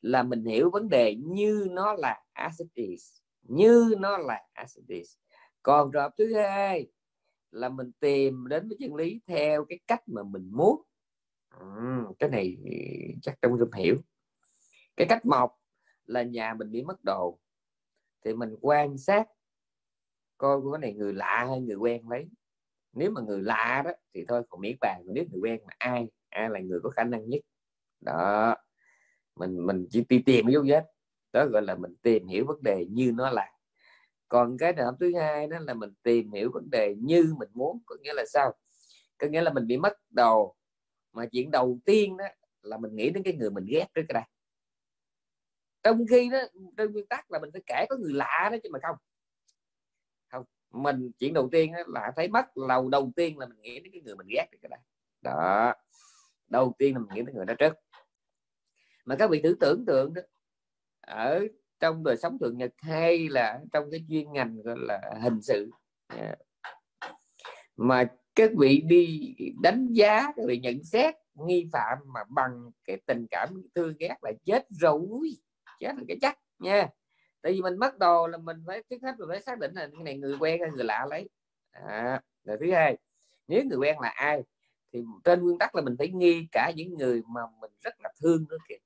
là 0.00 0.22
mình 0.22 0.44
hiểu 0.44 0.70
vấn 0.70 0.88
đề 0.88 1.14
như 1.14 1.66
nó 1.70 1.92
là 1.92 2.22
as 2.32 2.60
it 2.60 2.68
is 2.74 3.20
như 3.48 3.94
nó 3.98 4.18
là 4.18 4.42
as 4.52 4.76
it 4.76 4.88
is 4.88 5.16
còn 5.62 5.92
trường 5.92 6.02
hợp 6.02 6.14
thứ 6.18 6.34
hai 6.34 6.86
là 7.50 7.68
mình 7.68 7.92
tìm 8.00 8.48
đến 8.48 8.68
với 8.68 8.76
chân 8.80 8.94
lý 8.94 9.20
theo 9.26 9.64
cái 9.64 9.78
cách 9.86 10.08
mà 10.08 10.22
mình 10.22 10.50
muốn. 10.52 10.82
Ừ, 11.60 11.66
cái 12.18 12.30
này 12.30 12.56
chắc 13.22 13.34
trong 13.42 13.58
rung 13.58 13.72
hiểu. 13.72 13.96
Cái 14.96 15.06
cách 15.10 15.26
một 15.26 15.50
là 16.04 16.22
nhà 16.22 16.54
mình 16.54 16.70
bị 16.70 16.82
mất 16.82 17.04
đồ 17.04 17.38
thì 18.24 18.34
mình 18.34 18.56
quan 18.60 18.98
sát 18.98 19.28
coi 20.36 20.60
cái 20.72 20.80
này 20.80 20.92
người 20.92 21.14
lạ 21.14 21.46
hay 21.48 21.60
người 21.60 21.76
quen 21.76 22.08
lấy. 22.08 22.28
Nếu 22.92 23.10
mà 23.10 23.20
người 23.20 23.42
lạ 23.42 23.82
đó 23.84 23.90
thì 24.14 24.24
thôi 24.28 24.42
còn 24.48 24.60
miễn 24.60 24.76
bàn. 24.80 25.02
Nếu 25.06 25.24
người 25.30 25.40
quen 25.40 25.60
mà 25.66 25.72
ai 25.78 26.06
ai 26.28 26.50
là 26.50 26.60
người 26.60 26.80
có 26.82 26.90
khả 26.90 27.04
năng 27.04 27.28
nhất. 27.28 27.40
Đó. 28.00 28.56
Mình 29.36 29.66
mình 29.66 29.86
chỉ 29.90 30.04
đi 30.08 30.22
tìm 30.26 30.46
dấu 30.48 30.64
vết 30.68 30.84
đó 31.32 31.46
gọi 31.46 31.62
là 31.62 31.74
mình 31.74 31.94
tìm 32.02 32.26
hiểu 32.26 32.44
vấn 32.46 32.62
đề 32.62 32.86
như 32.90 33.12
nó 33.14 33.30
là. 33.30 33.52
Còn 34.28 34.58
cái 34.58 34.72
trường 34.72 34.94
thứ 35.00 35.12
hai 35.16 35.46
đó 35.46 35.58
là 35.58 35.74
mình 35.74 35.90
tìm 36.02 36.32
hiểu 36.32 36.50
vấn 36.54 36.70
đề 36.70 36.94
như 36.98 37.34
mình 37.38 37.48
muốn, 37.52 37.78
có 37.86 37.96
nghĩa 38.00 38.12
là 38.14 38.24
sao? 38.28 38.54
Có 39.18 39.26
nghĩa 39.26 39.40
là 39.40 39.52
mình 39.52 39.66
bị 39.66 39.76
mất 39.76 39.92
đồ 40.10 40.56
mà 41.12 41.26
chuyện 41.26 41.50
đầu 41.50 41.78
tiên 41.84 42.16
đó 42.16 42.24
là 42.62 42.78
mình 42.78 42.96
nghĩ 42.96 43.10
đến 43.10 43.22
cái 43.22 43.34
người 43.34 43.50
mình 43.50 43.64
ghét 43.68 43.86
trước 43.94 44.02
cái 44.08 44.14
đây 44.14 44.22
trong 45.82 46.06
khi 46.10 46.28
đó, 46.28 46.38
trên 46.76 46.92
nguyên 46.92 47.06
tắc 47.06 47.30
là 47.30 47.38
mình 47.38 47.50
phải 47.52 47.62
kể 47.66 47.86
có 47.88 47.96
người 47.96 48.12
lạ 48.12 48.48
đó 48.52 48.56
chứ 48.62 48.68
mà 48.72 48.78
không. 48.82 48.96
Không, 50.28 50.44
mình 50.70 51.10
chuyện 51.18 51.34
đầu 51.34 51.48
tiên 51.52 51.72
là 51.86 52.12
thấy 52.16 52.28
mất 52.28 52.56
lầu 52.56 52.88
đầu 52.88 53.12
tiên 53.16 53.38
là 53.38 53.46
mình 53.46 53.60
nghĩ 53.60 53.80
đến 53.80 53.92
cái 53.92 54.02
người 54.02 54.16
mình 54.16 54.26
ghét 54.30 54.46
cái 54.62 54.68
đây 54.70 54.80
đó, 55.22 55.74
đầu 56.48 56.74
tiên 56.78 56.94
là 56.94 57.00
mình 57.00 57.08
nghĩ 57.14 57.22
đến 57.22 57.34
người 57.34 57.46
đó 57.46 57.54
trước. 57.58 57.74
Mà 59.04 59.16
các 59.18 59.30
vị 59.30 59.40
thử 59.42 59.56
tưởng 59.60 59.84
tượng 59.86 60.14
đó 60.14 60.22
ở 61.06 61.46
trong 61.80 62.04
đời 62.04 62.16
sống 62.16 62.38
thường 62.40 62.58
nhật 62.58 62.72
hay 62.78 63.28
là 63.28 63.60
trong 63.72 63.90
cái 63.90 64.04
chuyên 64.08 64.32
ngành 64.32 64.62
gọi 64.62 64.76
là 64.78 65.00
hình 65.22 65.42
sự. 65.42 65.70
Mà 67.76 68.04
các 68.34 68.50
vị 68.58 68.82
đi 68.86 69.34
đánh 69.62 69.86
giá 69.90 70.32
các 70.36 70.42
vị 70.48 70.58
nhận 70.58 70.84
xét 70.84 71.14
nghi 71.34 71.68
phạm 71.72 71.98
mà 72.06 72.20
bằng 72.28 72.70
cái 72.84 73.00
tình 73.06 73.26
cảm 73.30 73.62
thương 73.74 73.94
ghét 73.98 74.16
là 74.22 74.32
chết 74.44 74.66
rồi 74.70 75.00
chết 75.80 75.92
là 75.96 76.02
cái 76.08 76.16
chắc 76.20 76.38
nha. 76.58 76.88
Tại 77.42 77.52
vì 77.52 77.62
mình 77.62 77.78
mất 77.78 77.98
đồ 77.98 78.26
là 78.26 78.38
mình 78.38 78.56
phải 78.66 78.82
trước 78.90 78.96
hết 79.02 79.14
mình 79.18 79.28
phải 79.28 79.40
xác 79.40 79.58
định 79.58 79.74
là 79.74 79.88
cái 79.92 80.02
này 80.04 80.18
người 80.18 80.36
quen 80.40 80.60
hay 80.60 80.70
người 80.70 80.84
lạ 80.84 81.06
lấy. 81.10 81.28
À, 81.70 82.22
rồi 82.44 82.56
thứ 82.60 82.72
hai 82.72 82.96
nếu 83.48 83.64
người 83.64 83.78
quen 83.78 84.00
là 84.00 84.08
ai 84.08 84.42
thì 84.92 85.02
trên 85.24 85.42
nguyên 85.42 85.58
tắc 85.58 85.74
là 85.74 85.82
mình 85.82 85.94
phải 85.98 86.08
nghi 86.08 86.48
cả 86.52 86.72
những 86.76 86.94
người 86.94 87.22
mà 87.28 87.40
mình 87.60 87.70
rất 87.80 87.94
là 88.02 88.12
thương 88.20 88.44
nữa 88.48 88.56
kìa. 88.68 88.76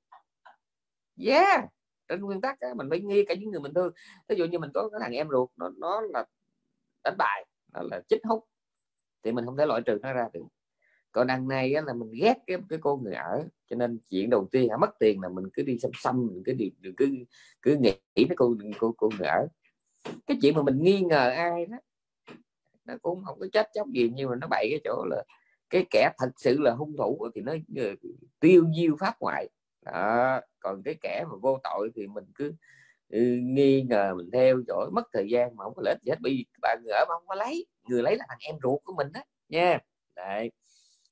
Yeah 1.25 1.65
trên 2.11 2.21
nguyên 2.21 2.41
tắc 2.41 2.59
á, 2.59 2.73
mình 2.75 2.87
phải 2.89 2.99
nghi 2.99 3.25
cả 3.25 3.33
những 3.33 3.51
người 3.51 3.59
mình 3.59 3.73
thương. 3.73 3.93
Ví 4.27 4.35
dụ 4.35 4.45
như 4.45 4.59
mình 4.59 4.71
có 4.73 4.89
cái 4.89 4.99
thằng 5.03 5.11
em 5.11 5.27
ruột 5.29 5.49
nó 5.57 5.71
nó 5.77 6.01
là 6.01 6.25
đánh 7.03 7.15
bài 7.17 7.45
nó 7.73 7.81
là 7.91 8.01
chích 8.09 8.21
hút 8.23 8.47
thì 9.23 9.31
mình 9.31 9.45
không 9.45 9.57
thể 9.57 9.65
loại 9.65 9.81
trừ 9.85 9.99
nó 10.01 10.13
ra 10.13 10.29
được. 10.33 10.45
Còn 11.11 11.27
đằng 11.27 11.47
này 11.47 11.73
á, 11.73 11.81
là 11.81 11.93
mình 11.93 12.11
ghét 12.21 12.37
cái 12.47 12.57
cái 12.69 12.79
cô 12.81 12.97
người 12.97 13.13
ở 13.13 13.43
cho 13.69 13.75
nên 13.75 13.99
chuyện 14.09 14.29
đầu 14.29 14.47
tiên 14.51 14.69
hả 14.69 14.77
mất 14.77 14.89
tiền 14.99 15.21
là 15.21 15.29
mình 15.29 15.45
cứ 15.53 15.63
đi 15.63 15.79
xăm 15.79 15.91
xăm 15.93 16.27
mình 16.27 16.43
cứ 16.45 16.53
đi 16.53 16.71
cứ 16.97 17.07
cứ 17.61 17.75
nghĩ 17.75 17.93
cái 18.15 18.35
cô 18.35 18.55
cô 18.79 18.93
cô 18.97 19.09
người 19.19 19.27
ở. 19.27 19.47
Cái 20.27 20.37
chuyện 20.41 20.55
mà 20.55 20.63
mình 20.63 20.83
nghi 20.83 21.01
ngờ 21.01 21.29
ai 21.29 21.65
đó 21.65 21.77
nó 22.85 22.93
cũng 23.01 23.23
không 23.25 23.39
có 23.39 23.45
chết 23.53 23.69
chóc 23.73 23.87
gì 23.87 24.11
nhưng 24.15 24.29
mà 24.29 24.35
nó 24.35 24.47
bậy 24.49 24.67
cái 24.71 24.81
chỗ 24.83 25.05
là 25.09 25.23
cái 25.69 25.85
kẻ 25.89 26.11
thật 26.17 26.29
sự 26.37 26.57
là 26.59 26.71
hung 26.71 26.97
thủ 26.97 27.27
thì 27.35 27.41
nó 27.41 27.53
ờ, 27.75 27.83
tiêu 28.39 28.65
diêu 28.77 28.95
pháp 28.99 29.15
ngoại 29.19 29.49
đó. 29.85 30.41
còn 30.59 30.83
cái 30.83 30.95
kẻ 31.01 31.25
mà 31.29 31.35
vô 31.41 31.59
tội 31.63 31.91
thì 31.95 32.07
mình 32.07 32.25
cứ 32.35 32.53
ừ, 33.09 33.19
nghi 33.43 33.81
ngờ 33.81 34.13
mình 34.17 34.29
theo 34.33 34.61
dõi 34.67 34.89
mất 34.91 35.03
thời 35.13 35.29
gian 35.29 35.55
mà 35.55 35.63
không 35.63 35.73
có 35.75 35.81
lợi 35.85 35.95
gì 36.01 36.09
hết 36.09 36.17
bởi 36.21 36.31
vì 36.31 36.45
bạn 36.61 36.79
người 36.83 36.93
ở 36.93 37.05
mà 37.09 37.15
không 37.15 37.27
có 37.27 37.35
lấy 37.35 37.65
người 37.89 38.03
lấy 38.03 38.15
là 38.17 38.25
thằng 38.29 38.39
em 38.41 38.55
ruột 38.63 38.81
của 38.83 38.93
mình 38.97 39.11
đó 39.13 39.21
nha 39.49 39.79
Đấy. 40.15 40.51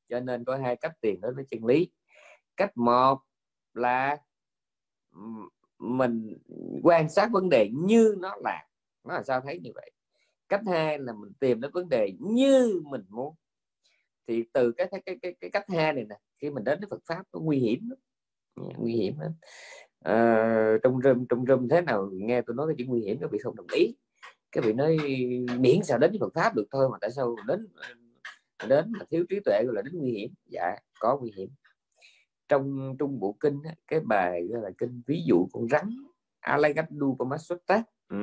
cho 0.09 0.19
nên 0.19 0.45
có 0.45 0.57
hai 0.57 0.75
cách 0.75 0.93
tiền 1.01 1.21
đối 1.21 1.33
với 1.33 1.45
chân 1.49 1.65
lý 1.65 1.91
cách 2.57 2.77
một 2.77 3.19
là 3.73 4.17
mình 5.79 6.37
quan 6.83 7.09
sát 7.09 7.29
vấn 7.31 7.49
đề 7.49 7.69
như 7.73 8.15
nó 8.19 8.35
là 8.43 8.65
nó 9.03 9.13
là 9.13 9.23
sao 9.23 9.41
thấy 9.41 9.59
như 9.59 9.71
vậy 9.75 9.91
cách 10.49 10.61
hai 10.67 10.99
là 10.99 11.13
mình 11.13 11.33
tìm 11.39 11.61
đến 11.61 11.71
vấn 11.73 11.89
đề 11.89 12.11
như 12.19 12.81
mình 12.85 13.05
muốn 13.09 13.35
thì 14.27 14.43
từ 14.53 14.71
cái 14.71 14.87
cái 15.05 15.17
cái, 15.21 15.35
cái 15.39 15.49
cách 15.49 15.65
hai 15.69 15.93
này 15.93 16.05
nè 16.09 16.15
khi 16.37 16.49
mình 16.49 16.63
đến 16.63 16.79
với 16.79 16.87
Phật 16.89 17.01
pháp 17.05 17.23
nó 17.33 17.39
nguy 17.39 17.59
hiểm 17.59 17.89
lắm 17.89 17.99
nguy 18.77 18.93
hiểm 18.93 19.19
lắm 19.19 19.31
à, 19.99 20.77
trong 20.83 20.99
rừng 20.99 21.25
trong 21.29 21.45
rừng 21.45 21.67
thế 21.69 21.81
nào 21.81 22.09
nghe 22.13 22.41
tôi 22.41 22.55
nói 22.55 22.67
cái 22.67 22.75
chuyện 22.77 22.87
nguy 22.87 23.01
hiểm 23.01 23.17
các 23.21 23.31
vị 23.31 23.39
không 23.43 23.55
đồng 23.55 23.67
ý 23.73 23.95
các 24.51 24.63
vị 24.63 24.73
nói 24.73 24.97
miễn 25.59 25.83
sao 25.83 25.97
đến 25.97 26.11
với 26.11 26.19
Phật 26.19 26.33
pháp 26.33 26.55
được 26.55 26.65
thôi 26.71 26.89
mà 26.91 26.97
tại 27.01 27.11
sao 27.11 27.35
đến 27.47 27.67
đến 28.67 28.91
mà 28.99 29.05
thiếu 29.11 29.25
trí 29.29 29.39
tuệ 29.45 29.63
gọi 29.65 29.75
là 29.75 29.81
đến 29.81 29.93
nguy 29.97 30.11
hiểm 30.11 30.33
dạ 30.45 30.75
có 30.99 31.17
nguy 31.17 31.31
hiểm 31.37 31.49
trong 32.47 32.95
trung 32.99 33.19
bộ 33.19 33.37
kinh 33.39 33.61
cái 33.87 33.99
bài 33.99 34.47
gọi 34.49 34.61
là 34.61 34.69
kinh 34.77 35.01
ví 35.07 35.23
dụ 35.27 35.47
con 35.53 35.67
rắn 35.69 35.89
Alagadu 36.39 37.15
Pamasutta 37.19 37.83
ừ. 38.09 38.17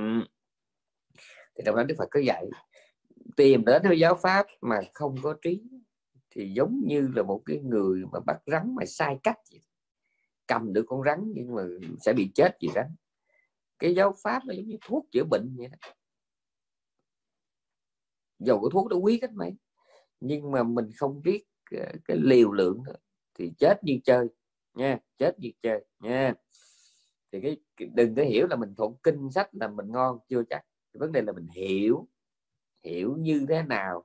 thì 1.56 1.64
đồng 1.64 1.76
đó 1.76 1.82
Đức 1.82 1.94
Phật 1.98 2.08
có 2.10 2.20
dạy 2.20 2.46
tìm 3.36 3.64
đến 3.64 3.82
với 3.88 3.98
giáo 3.98 4.14
pháp 4.14 4.46
mà 4.60 4.80
không 4.94 5.14
có 5.22 5.34
trí 5.42 5.62
thì 6.30 6.52
giống 6.56 6.80
như 6.86 7.08
là 7.14 7.22
một 7.22 7.42
cái 7.46 7.58
người 7.58 8.02
mà 8.12 8.20
bắt 8.26 8.42
rắn 8.46 8.74
mà 8.74 8.84
sai 8.86 9.18
cách 9.22 9.38
vậy 9.50 9.60
cầm 10.48 10.72
được 10.72 10.84
con 10.88 11.02
rắn 11.04 11.32
nhưng 11.34 11.54
mà 11.54 11.62
sẽ 12.00 12.12
bị 12.12 12.30
chết 12.34 12.56
vì 12.60 12.68
rắn. 12.74 12.86
Cái 13.78 13.94
giáo 13.94 14.14
pháp 14.22 14.42
nó 14.44 14.54
giống 14.54 14.66
như 14.66 14.76
thuốc 14.86 15.06
chữa 15.12 15.24
bệnh 15.24 15.54
vậy 15.58 15.68
đó. 15.68 15.92
Dầu 18.38 18.60
cái 18.60 18.68
thuốc 18.72 18.88
đó 18.88 18.96
quý 18.96 19.18
cách 19.18 19.32
mấy 19.32 19.52
nhưng 20.20 20.50
mà 20.50 20.62
mình 20.62 20.90
không 20.96 21.22
biết 21.22 21.44
ờ, 21.70 21.86
cái 22.04 22.16
liều 22.20 22.52
lượng 22.52 22.82
thì 23.34 23.52
chết 23.58 23.84
như 23.84 23.98
chơi 24.04 24.26
nha 24.74 24.98
chết 25.18 25.38
như 25.38 25.50
chơi 25.62 25.84
nha. 26.00 26.34
Thì 27.32 27.40
cái 27.40 27.56
đừng 27.94 28.14
có 28.14 28.22
hiểu 28.22 28.46
là 28.46 28.56
mình 28.56 28.74
thuộc 28.76 29.02
kinh 29.02 29.30
sách 29.30 29.48
là 29.52 29.68
mình 29.68 29.92
ngon 29.92 30.18
chưa 30.28 30.42
chắc. 30.50 30.62
Vấn 30.92 31.12
đề 31.12 31.22
là 31.22 31.32
mình 31.32 31.46
hiểu 31.48 32.08
hiểu 32.84 33.16
như 33.18 33.46
thế 33.48 33.62
nào 33.62 34.04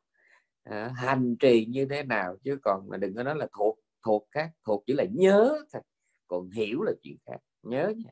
à, 0.63 0.91
hành 0.95 1.35
trì 1.39 1.65
như 1.65 1.85
thế 1.85 2.03
nào 2.03 2.35
chứ 2.43 2.57
còn 2.63 2.89
mà 2.89 2.97
đừng 2.97 3.15
có 3.15 3.23
nói 3.23 3.35
là 3.35 3.47
thuộc 3.57 3.79
thuộc 4.05 4.27
khác 4.31 4.51
thuộc 4.65 4.83
chỉ 4.87 4.93
là 4.93 5.05
nhớ 5.13 5.65
thôi 5.73 5.81
còn 6.31 6.49
hiểu 6.49 6.81
là 6.81 6.91
chuyện 7.03 7.17
khác 7.25 7.37
nhớ 7.63 7.93
nha. 7.97 8.09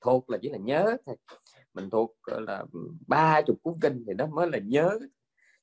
Thuộc 0.00 0.30
là 0.30 0.38
chỉ 0.42 0.48
là 0.48 0.58
nhớ 0.58 0.96
thôi. 1.06 1.16
Mình 1.74 1.90
thuộc 1.90 2.16
là 2.26 2.64
ba 3.06 3.42
chục 3.46 3.62
cuốn 3.62 3.74
kinh 3.80 4.04
thì 4.06 4.12
nó 4.14 4.26
mới 4.26 4.50
là 4.50 4.58
nhớ. 4.58 4.98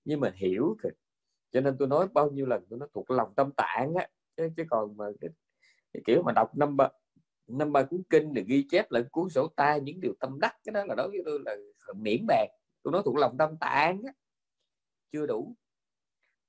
Nhưng 0.05 0.19
mà 0.19 0.31
hiểu 0.35 0.77
thì 0.83 0.89
cho 1.51 1.61
nên 1.61 1.77
tôi 1.79 1.87
nói 1.87 2.07
bao 2.13 2.31
nhiêu 2.31 2.45
lần 2.45 2.65
tôi 2.69 2.79
nói 2.79 2.89
thuộc 2.93 3.11
lòng 3.11 3.33
tâm 3.35 3.51
tạng 3.51 3.93
á. 3.95 4.07
Chứ, 4.37 4.49
chứ 4.57 4.63
còn 4.69 4.97
mà 4.97 5.05
cái, 5.21 5.29
cái 5.93 6.03
kiểu 6.05 6.21
mà 6.25 6.31
đọc 6.31 6.57
năm 6.57 6.77
ba 6.77 6.89
năm 7.47 7.71
ba 7.71 7.83
cuốn 7.83 8.01
kinh 8.09 8.33
để 8.33 8.43
ghi 8.47 8.67
chép 8.69 8.91
lại 8.91 9.03
cuốn 9.11 9.29
sổ 9.29 9.47
tay 9.55 9.81
những 9.81 9.99
điều 9.99 10.13
tâm 10.19 10.39
đắc 10.39 10.55
cái 10.63 10.73
đó 10.73 10.83
là 10.85 10.95
đối 10.95 11.09
với 11.09 11.21
tôi 11.25 11.39
là 11.45 11.55
miễn 11.95 12.25
bàn 12.27 12.47
tôi 12.83 12.91
nói 12.91 13.01
thuộc 13.05 13.15
lòng 13.15 13.37
tâm 13.37 13.57
tạng 13.57 14.01
á. 14.05 14.13
Chưa 15.11 15.25
đủ 15.25 15.55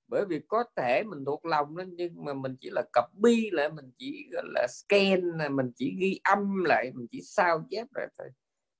bởi 0.09 0.25
vì 0.29 0.41
có 0.49 0.65
thể 0.77 1.03
mình 1.03 1.25
thuộc 1.25 1.47
lòng 1.47 1.77
đó 1.77 1.85
nhưng 1.89 2.25
mà 2.25 2.35
mình 2.35 2.57
chỉ 2.61 2.71
là 2.73 2.83
copy 2.95 3.51
lại, 3.51 3.69
mình 3.71 3.91
chỉ 3.99 4.27
là, 4.33 4.67
scan 4.71 5.21
mình 5.57 5.73
chỉ 5.77 5.97
ghi 6.01 6.21
âm 6.25 6.65
lại, 6.65 6.91
mình 6.95 7.07
chỉ 7.11 7.21
sao 7.23 7.67
chép 7.71 7.87
lại 7.95 8.09
thôi. 8.19 8.29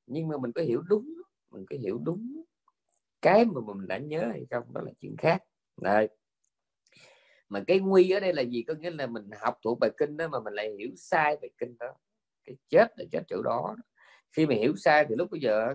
Nhưng 0.07 0.29
mà 0.29 0.37
mình 0.39 0.53
có 0.53 0.63
hiểu 0.63 0.83
đúng, 0.89 1.15
mình 1.51 1.67
có 1.71 1.77
hiểu 1.81 2.01
đúng 2.05 2.43
cái 3.23 3.45
mà 3.45 3.61
mình 3.67 3.89
đã 3.89 3.99
nhớ 3.99 4.29
hay 4.31 4.47
không, 4.51 4.73
đó 4.73 4.81
là 4.81 4.93
chuyện 5.01 5.17
khác. 5.19 5.43
Đây 5.83 6.09
mà 7.49 7.65
cái 7.67 7.81
nguy 7.81 8.11
ở 8.11 8.21
đây 8.21 8.33
là 8.33 8.43
gì? 8.43 8.63
Có 8.63 8.75
nghĩa 8.75 8.91
là 8.91 9.07
mình 9.07 9.31
học 9.41 9.59
thuộc 9.65 9.79
bài 9.81 9.91
kinh 9.97 10.17
đó 10.17 10.29
mà 10.29 10.41
mình 10.41 10.55
lại 10.55 10.75
hiểu 10.79 10.89
sai 10.97 11.37
bài 11.41 11.51
kinh 11.59 11.77
đó. 11.79 11.95
Cái 12.45 12.57
chết 12.69 12.99
là 12.99 13.05
chết 13.13 13.23
chỗ 13.29 13.43
đó 13.43 13.77
khi 14.33 14.47
mà 14.47 14.55
hiểu 14.55 14.77
sai 14.77 15.07
thì 15.09 15.15
lúc 15.19 15.31
bây 15.31 15.41
giờ, 15.41 15.75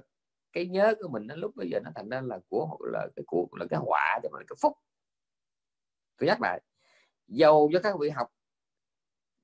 cái 0.53 0.65
nhớ 0.65 0.95
của 1.01 1.09
mình 1.09 1.27
nó 1.27 1.35
lúc 1.35 1.55
bây 1.55 1.69
giờ 1.69 1.79
nó 1.83 1.91
thành 1.95 2.09
ra 2.09 2.21
là 2.21 2.39
của, 2.49 2.77
là 2.91 3.07
cái 3.15 3.23
của, 3.27 3.47
là 3.59 3.65
cái 3.69 3.79
họa 3.83 4.19
cho 4.23 4.29
mình 4.29 4.45
cái 4.47 4.55
phúc 4.61 4.73
tôi 6.17 6.27
nhắc 6.27 6.41
lại. 6.41 6.61
Dầu 7.27 7.69
cho 7.73 7.79
các 7.83 7.95
vị 7.99 8.09
học. 8.09 8.27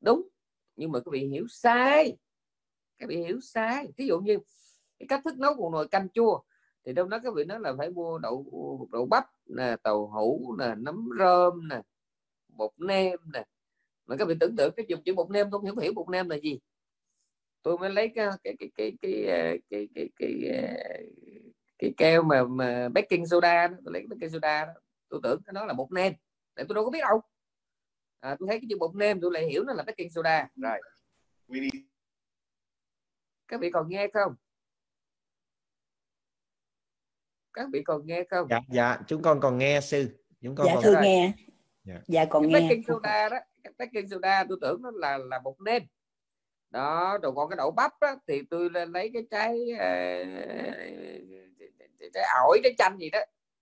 Đúng 0.01 0.27
nhưng 0.75 0.91
mà 0.91 0.99
các 0.99 1.11
vị 1.11 1.27
hiểu 1.27 1.47
sai. 1.49 2.17
Các 2.97 3.09
vị 3.09 3.17
hiểu 3.17 3.39
sai. 3.41 3.87
Ví 3.97 4.07
dụ 4.07 4.19
như 4.19 4.39
cái 4.99 5.07
cách 5.07 5.21
thức 5.25 5.37
nấu 5.37 5.53
một 5.53 5.69
nồi 5.73 5.87
canh 5.87 6.09
chua 6.09 6.39
thì 6.85 6.93
đâu 6.93 7.07
đó 7.07 7.19
các 7.23 7.33
vị 7.35 7.45
nói 7.45 7.59
là 7.59 7.73
phải 7.77 7.89
mua 7.89 8.17
đậu 8.17 8.87
đậu 8.91 9.05
bắp 9.05 9.25
nè 9.45 9.75
tàu 9.83 10.07
hũ 10.07 10.55
nè 10.59 10.75
nấm 10.77 11.09
rơm 11.19 11.67
nè 11.67 11.81
bột 12.47 12.71
nêm 12.77 13.19
nè. 13.33 13.45
Mà 14.05 14.15
các 14.19 14.27
vị 14.27 14.35
tưởng 14.39 14.55
tượng 14.55 14.73
cái 14.77 14.85
dùng 14.89 15.03
chữ 15.03 15.13
bột 15.15 15.29
nêm 15.29 15.51
tôi 15.51 15.61
không 15.69 15.79
hiểu 15.79 15.93
bột 15.95 16.09
nêm 16.09 16.29
là 16.29 16.35
gì. 16.35 16.59
Tôi 17.63 17.77
mới 17.77 17.89
lấy 17.89 18.11
cái 18.15 18.27
cái 18.43 18.55
cái 18.59 18.69
cái 18.75 18.93
cái 19.01 19.25
ờ, 19.25 19.57
cái 19.69 19.87
cái 19.95 20.09
cái, 20.15 20.33
ờ, 20.57 20.67
cái, 21.79 21.93
keo 21.97 22.23
mà 22.23 22.43
mà 22.43 22.89
baking 22.89 23.25
soda 23.25 23.67
đó. 23.67 23.75
tôi 23.85 23.93
lấy 23.93 24.05
baking 24.09 24.33
soda 24.33 24.65
đó. 24.65 24.71
tôi 25.09 25.19
tưởng 25.23 25.41
nó 25.53 25.65
là 25.65 25.73
bột 25.73 25.91
nêm 25.91 26.13
tại 26.59 26.65
tôi 26.69 26.75
đâu 26.75 26.83
có 26.83 26.89
biết 26.89 26.99
đâu. 27.01 27.21
À, 28.19 28.35
tôi 28.39 28.47
thấy 28.47 28.59
cái 28.59 28.67
chữ 28.69 28.77
bột 28.79 28.95
nêm 28.95 29.21
tôi 29.21 29.31
lại 29.33 29.47
hiểu 29.47 29.63
nó 29.63 29.73
là 29.73 29.83
baking 29.83 30.09
soda. 30.15 30.47
Rồi 30.55 30.81
các 33.47 33.59
vị 33.59 33.69
còn 33.71 33.89
nghe 33.89 34.07
không? 34.13 34.35
Các 37.53 37.67
vị 37.73 37.81
còn 37.85 38.05
nghe 38.05 38.23
không? 38.29 38.47
Dạ 38.49 38.59
dạ 38.69 38.97
chúng 39.07 39.21
con 39.21 39.39
còn 39.39 39.57
nghe 39.57 39.81
sư. 39.81 40.09
Chúng 40.41 40.55
con 40.55 40.67
dạ 40.67 40.73
còn 40.73 40.83
thưa 40.83 41.01
nghe. 41.01 41.33
dạ, 41.83 42.01
dạ 42.07 42.25
còn 42.25 42.43
cái 42.43 42.61
nghe. 42.61 42.69
baking 42.69 42.81
soda 42.87 43.29
đó 43.29 43.37
cái 43.63 43.73
baking 43.77 44.07
soda 44.07 44.43
tôi 44.49 44.57
tưởng 44.61 44.81
nó 44.81 44.91
là 44.93 45.17
là 45.17 45.39
bột 45.39 45.55
nêm. 45.65 45.83
Đó 46.69 47.17
rồi 47.23 47.31
còn 47.35 47.49
cái 47.49 47.57
đậu 47.57 47.71
bắp 47.71 47.91
đó, 48.01 48.15
thì 48.27 48.41
tôi 48.49 48.69
lấy 48.69 49.11
cái 49.13 49.23
trái 49.31 49.59
trái 52.13 52.23
ổi 52.45 52.59
trái 52.63 52.73
chanh 52.77 52.97
gì 52.99 53.09
đó. 53.09 53.19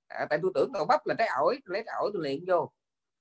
À, 0.08 0.28
tại 0.30 0.40
tôi 0.42 0.52
tưởng 0.56 0.72
đậu 0.74 0.86
bắp 0.86 1.08
là 1.08 1.16
trái 1.18 1.28
ổi 1.28 1.60
lấy 1.66 1.84
trái 1.86 1.96
ổi 2.00 2.10
tôi 2.14 2.24
luyện 2.24 2.46
vô 2.48 2.72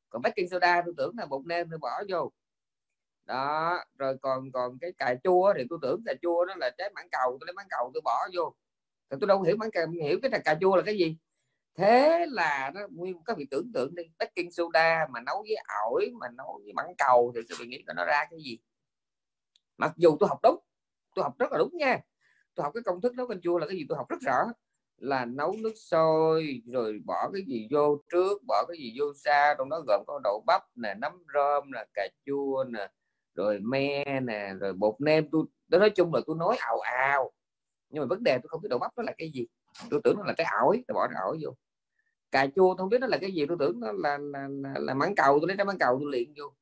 còn 0.09 0.23
baking 0.23 0.49
soda 0.51 0.83
tôi 0.85 0.95
tưởng 0.97 1.14
là 1.19 1.27
bột 1.27 1.47
nêm 1.47 1.71
tôi 1.71 1.79
bỏ 1.79 2.03
vô. 2.09 2.33
Đó, 3.25 3.85
rồi 3.99 4.16
còn 4.23 4.53
còn 4.53 4.79
cái 4.81 4.92
cà 4.99 5.14
chua 5.25 5.55
thì 5.57 5.64
tôi 5.71 5.79
tưởng 5.83 6.03
cà 6.07 6.14
chua 6.23 6.45
đó 6.45 6.55
là 6.57 6.71
trái 6.79 6.90
mãng 6.95 7.09
cầu 7.12 7.37
tôi 7.40 7.47
lấy 7.47 7.55
mãng 7.55 7.66
cầu 7.71 7.90
tôi 7.95 8.01
bỏ 8.05 8.29
vô. 8.35 8.55
Thì 9.11 9.16
tôi 9.21 9.29
đâu 9.29 9.42
hiểu 9.42 9.57
mãng 9.57 9.71
cầu, 9.71 9.87
hiểu 9.88 10.19
cái 10.23 10.40
cà 10.45 10.55
chua 10.61 10.77
là 10.77 10.83
cái 10.87 10.99
gì. 10.99 11.16
Thế 11.75 12.27
là 12.29 12.71
nó 12.75 12.81
nguyên 12.90 13.25
các 13.25 13.37
vị 13.37 13.47
tưởng 13.51 13.73
tượng 13.75 13.95
đi, 13.95 14.03
baking 14.19 14.51
soda 14.51 15.07
mà 15.11 15.21
nấu 15.21 15.42
với 15.42 15.57
ổi, 15.85 16.11
mà 16.21 16.29
nấu 16.29 16.61
với 16.64 16.73
mãng 16.73 16.95
cầu 16.99 17.33
thì 17.35 17.40
các 17.49 17.59
vị 17.61 17.66
nghĩ 17.66 17.85
nó 17.97 18.05
ra 18.05 18.25
cái 18.31 18.40
gì. 18.45 18.59
Mặc 19.77 19.92
dù 19.97 20.16
tôi 20.21 20.29
học 20.29 20.38
đúng, 20.42 20.59
tôi 21.14 21.23
học 21.23 21.38
rất 21.38 21.53
là 21.53 21.59
đúng 21.59 21.77
nha. 21.77 22.01
Tôi 22.55 22.64
học 22.64 22.73
cái 22.75 22.83
công 22.83 23.01
thức 23.01 23.14
nấu 23.14 23.29
canh 23.29 23.40
chua 23.40 23.59
là 23.59 23.66
cái 23.66 23.77
gì 23.77 23.87
tôi 23.88 23.99
học 23.99 24.09
rất 24.09 24.21
rõ 24.21 24.53
là 24.98 25.24
nấu 25.24 25.56
nước 25.62 25.72
sôi 25.76 26.62
rồi 26.72 27.00
bỏ 27.04 27.30
cái 27.32 27.42
gì 27.46 27.68
vô 27.70 28.02
trước 28.12 28.42
bỏ 28.46 28.64
cái 28.68 28.76
gì 28.78 28.94
vô 28.98 29.12
xa 29.14 29.54
trong 29.59 29.68
đó 29.68 29.82
gồm 29.87 30.04
có 30.06 30.20
đậu 30.24 30.42
bắp 30.46 30.62
nè 30.74 30.94
nấm 30.94 31.12
rơm 31.35 31.70
nè 31.72 31.85
cà 31.94 32.09
chua 32.26 32.64
nè 32.68 32.88
rồi 33.35 33.59
me 33.61 34.20
nè 34.20 34.52
rồi 34.61 34.72
bột 34.72 34.94
nêm. 34.98 35.30
Tôi, 35.32 35.44
đó 35.68 35.78
nói 35.78 35.90
chung 35.90 36.14
là 36.14 36.20
tôi 36.26 36.37
nói 36.37 36.56
ào 36.56 36.80
ào 36.80 37.32
nhưng 37.88 38.00
mà 38.02 38.06
vấn 38.06 38.24
đề 38.24 38.38
tôi 38.42 38.48
không 38.48 38.62
biết 38.62 38.68
đậu 38.70 38.78
bắp 38.78 38.92
nó 38.96 39.02
là 39.02 39.12
cái 39.18 39.30
gì. 39.35 39.46
Tôi 39.90 40.00
tưởng 40.04 40.16
nó 40.18 40.24
là 40.24 40.35
trái 40.37 40.46
ổi 40.62 40.85
tôi 40.88 40.94
bỏ 40.94 41.09
trái 41.09 41.22
ổi 41.22 41.38
vô. 41.42 41.50
Cà 42.30 42.46
chua 42.46 42.74
tôi 42.74 42.76
không 42.76 42.88
biết 42.88 42.98
nó 43.00 43.06
là 43.06 43.18
cái 43.20 43.32
gì 43.32 43.46
tôi 43.46 43.56
tưởng 43.61 43.80
nó 43.80 43.92
là 43.92 44.18
là, 44.18 44.48
là, 44.50 44.74
là 44.78 44.94
mãng 44.94 45.14
cầu 45.14 45.38
tôi 45.40 45.48
lấy 45.48 45.56
trái 45.56 45.64
mãng 45.64 45.78
cầu 45.78 45.98
tôi 46.00 46.11
luyện 46.11 46.32
vô. 46.37 46.54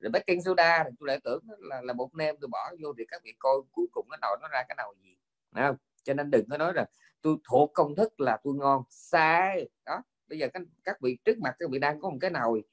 Rồi 0.00 0.10
baking 0.10 0.40
soda 0.44 0.84
tôi 0.84 1.06
lại 1.06 1.20
tưởng 1.24 1.44
là 1.58 1.82
là 1.82 1.92
bột 1.92 2.14
nêm 2.14 2.36
tôi 2.40 2.48
bỏ 2.48 2.70
vô 2.82 2.92
thì 2.98 3.04
các 3.08 3.20
vị 3.24 3.34
coi 3.38 3.54
cuối 3.72 3.86
cùng 3.92 4.06
cái 4.10 4.18
đầu 4.22 4.36
nó 4.42 4.48
ra 4.48 4.62
cái 4.68 4.74
nào 4.76 4.94
gì. 5.02 5.16
Không? 5.54 5.76
Cho 6.02 6.14
nên 6.14 6.30
đừng 6.30 6.48
có 6.50 6.58
nói 6.58 6.72
là 6.74 6.86
tôi 7.26 7.36
thuộc 7.44 7.70
công 7.74 7.94
thức 7.94 8.20
là 8.20 8.38
tôi 8.44 8.54
ngon 8.54 8.82
sai 8.88 9.68
đó 9.86 10.02
bây 10.28 10.38
giờ 10.38 10.48
các, 10.52 10.62
các 10.84 11.00
vị 11.00 11.18
trước 11.24 11.38
mặt 11.38 11.56
các 11.58 11.70
vị 11.70 11.78
đang 11.78 12.00
có 12.00 12.10
một 12.10 12.16
cái 12.20 12.30
nồi 12.30 12.64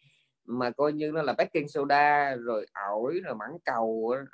mà 0.45 0.71
coi 0.71 0.93
như 0.93 1.11
nó 1.11 1.21
là 1.21 1.33
baking 1.37 1.67
soda 1.67 2.35
rồi 2.35 2.65
ổi 2.89 3.19
rồi 3.23 3.35
mảng 3.35 3.57
cầu 3.65 4.15
rồi, 4.15 4.25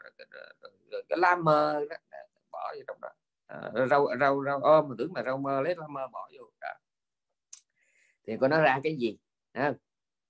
rồi, 0.62 0.72
rồi 0.92 1.04
cái 1.10 1.18
lá 1.18 1.36
mơ 1.36 1.86
đó, 1.90 1.96
bỏ 2.52 2.74
vô 2.76 2.82
trong 2.88 2.98
đó 3.02 3.10
à, 3.48 3.72
rau 3.90 4.08
rau 4.20 4.44
rau 4.44 4.60
ôm 4.60 4.90
mà 4.90 4.96
tưởng 4.98 5.16
là 5.16 5.24
rau 5.24 5.38
mơ 5.38 5.62
lấy 5.62 5.76
lá 5.76 5.88
mơ 5.88 6.08
bỏ 6.12 6.30
vô 6.38 6.44
đó. 6.62 6.74
thì 8.28 8.38
có 8.42 8.48
nó 8.48 8.62
ra 8.62 8.80
cái 8.84 8.96
gì 8.96 9.18
à, 9.52 9.74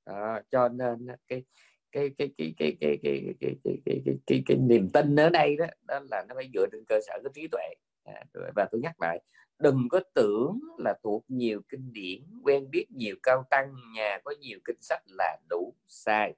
à, 0.06 0.42
cho 0.50 0.70
nên 0.70 1.08
cái 1.28 1.44
cái 1.92 2.12
cái 2.18 2.34
cái 2.38 2.54
cái 2.58 2.78
cái 2.82 2.98
cái 3.02 3.02
cái 3.04 3.36
cái 3.40 3.56
cái 3.64 3.82
cái, 3.86 4.02
cái, 4.06 4.16
cái, 4.28 4.44
cái 4.46 4.58
niềm 4.58 4.90
tin 4.94 5.16
ở 5.16 5.30
đây 5.30 5.56
đó 5.56 5.66
đó 5.88 6.00
là 6.12 6.26
nó 6.28 6.36
phải 6.36 6.50
dựa 6.54 6.66
trên 6.72 6.84
cơ 6.88 7.00
sở 7.08 7.14
cái 7.24 7.32
trí 7.34 7.48
tuệ 7.48 7.74
à, 8.04 8.24
và 8.56 8.68
tôi 8.72 8.82
nhắc 8.82 9.02
lại 9.02 9.20
đừng 9.60 9.90
có 9.90 10.00
tưởng 10.14 10.60
là 10.78 10.94
thuộc 11.04 11.26
nhiều 11.28 11.62
kinh 11.70 11.94
điển 11.94 12.24
quen 12.44 12.72
biết 12.72 12.86
nhiều 12.92 13.16
cao 13.24 13.44
tăng 13.50 13.74
nhà 13.96 14.20
có 14.24 14.34
nhiều 14.40 14.60
kinh 14.66 14.82
sách 14.82 15.04
là 15.08 15.38
đủ 15.50 15.74
sai. 15.88 16.36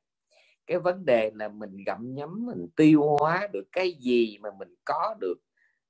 Cái 0.68 0.80
vấn 0.80 1.06
đề 1.06 1.32
là 1.36 1.48
mình 1.48 1.78
gặm 1.86 2.14
nhấm 2.14 2.46
mình 2.46 2.68
tiêu 2.76 3.04
hóa 3.20 3.48
được 3.54 3.64
cái 3.72 3.94
gì 3.94 4.38
mà 4.42 4.50
mình 4.60 4.76
có 4.86 5.16
được 5.20 5.36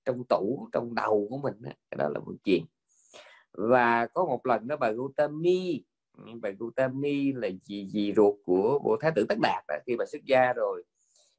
trong 0.06 0.24
tủ 0.30 0.70
trong 0.72 0.96
đầu 0.96 1.28
của 1.30 1.38
mình 1.38 1.54
đó, 1.60 1.72
cái 1.92 1.98
đó 1.98 2.10
là 2.10 2.20
một 2.20 2.34
chuyện. 2.44 2.66
Và 3.52 4.08
có 4.08 4.26
một 4.26 4.46
lần 4.46 4.68
đó 4.68 4.78
bà 4.78 4.92
Gautami 4.92 5.84
bà 6.42 6.50
Gautami 6.50 7.34
là 7.34 7.50
gì 7.64 7.88
gì 7.90 8.14
ruột 8.16 8.36
của 8.46 8.80
bộ 8.84 8.98
thái 9.02 9.12
tử 9.16 9.26
Tất 9.30 9.38
Đạt 9.42 9.64
đó, 9.68 9.76
khi 9.86 9.96
bà 9.96 10.06
xuất 10.06 10.26
gia 10.26 10.54
rồi 10.54 10.84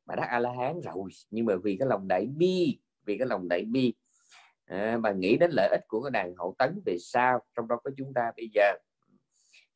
bà 0.06 0.14
đắc 0.14 0.26
a 0.28 0.38
la 0.38 0.52
hán 0.52 0.80
rồi. 0.80 1.10
Nhưng 1.30 1.46
mà 1.46 1.56
vì 1.56 1.76
cái 1.76 1.88
lòng 1.88 2.08
đại 2.08 2.26
bi 2.26 2.78
vì 3.04 3.18
cái 3.18 3.26
lòng 3.26 3.48
đại 3.48 3.64
bi 3.64 3.94
Ờ, 4.66 4.76
à, 4.76 4.98
bà 4.98 5.12
nghĩ 5.12 5.36
đến 5.36 5.50
lợi 5.52 5.68
ích 5.68 5.84
của 5.88 6.02
cái 6.02 6.10
đàn 6.10 6.34
hậu 6.36 6.54
tấn 6.58 6.82
về 6.86 6.96
sau 7.00 7.40
trong 7.56 7.68
đó 7.68 7.80
có 7.84 7.90
chúng 7.96 8.14
ta 8.14 8.32
bây 8.36 8.50
giờ. 8.54 8.72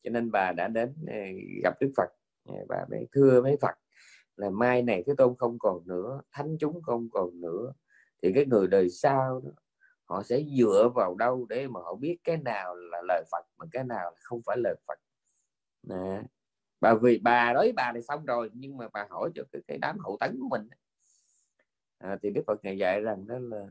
Cho 0.03 0.11
nên 0.11 0.31
bà 0.31 0.53
đã 0.53 0.69
đến 0.69 0.95
ờ, 1.07 1.17
gặp 1.65 1.75
Đức 1.81 1.93
Phật. 1.97 2.09
Ờ, 2.45 2.55
bà 2.69 2.85
mới 2.91 3.07
thưa 3.13 3.43
với 3.43 3.57
Phật 3.61 3.75
là 4.37 4.51
mai 4.51 4.83
này 4.83 5.03
cái 5.07 5.15
tôn 5.19 5.35
không 5.39 5.59
còn 5.59 5.83
nữa 5.87 6.21
thánh 6.33 6.57
chúng 6.61 6.83
không 6.83 7.09
còn 7.13 7.41
nữa 7.41 7.73
thì 8.23 8.33
cái 8.35 8.47
người 8.47 8.67
đời 8.67 8.91
sau 8.91 9.41
đó, 9.45 9.51
họ 10.05 10.23
sẽ 10.23 10.43
dựa 10.59 10.91
vào 10.95 11.15
đâu 11.15 11.47
để 11.49 11.69
mà 11.69 11.81
họ 11.81 11.95
biết 11.95 12.19
cái 12.25 12.37
nào 12.37 12.75
là 12.75 13.03
lời 13.09 13.25
Phật 13.33 13.47
mà 13.59 13.67
cái 13.73 13.85
nào 13.85 14.15
không 14.21 14.41
phải 14.47 14.57
lời 14.57 14.75
Phật? 14.87 14.99
Nè 15.83 16.23
bà 16.81 16.95
vì 16.95 17.19
bà 17.19 17.53
đối 17.53 17.73
bà 17.73 17.93
này 17.93 18.03
xong 18.03 18.25
rồi 18.25 18.51
nhưng 18.53 18.77
mà 18.77 18.89
bà 18.93 19.07
hỏi 19.11 19.31
cho 19.35 19.43
cái, 19.53 19.63
cái 19.69 19.79
đám 19.79 19.99
hậu 19.99 20.17
tấn 20.21 20.39
của 20.41 20.49
mình. 20.51 20.69
À, 21.99 22.19
thì 22.23 22.31
Đức 22.31 22.43
Phật 22.47 22.65
ngày 22.65 22.79
dạy 22.79 23.01
rằng 23.01 23.27
đó 23.27 23.39
là 23.41 23.67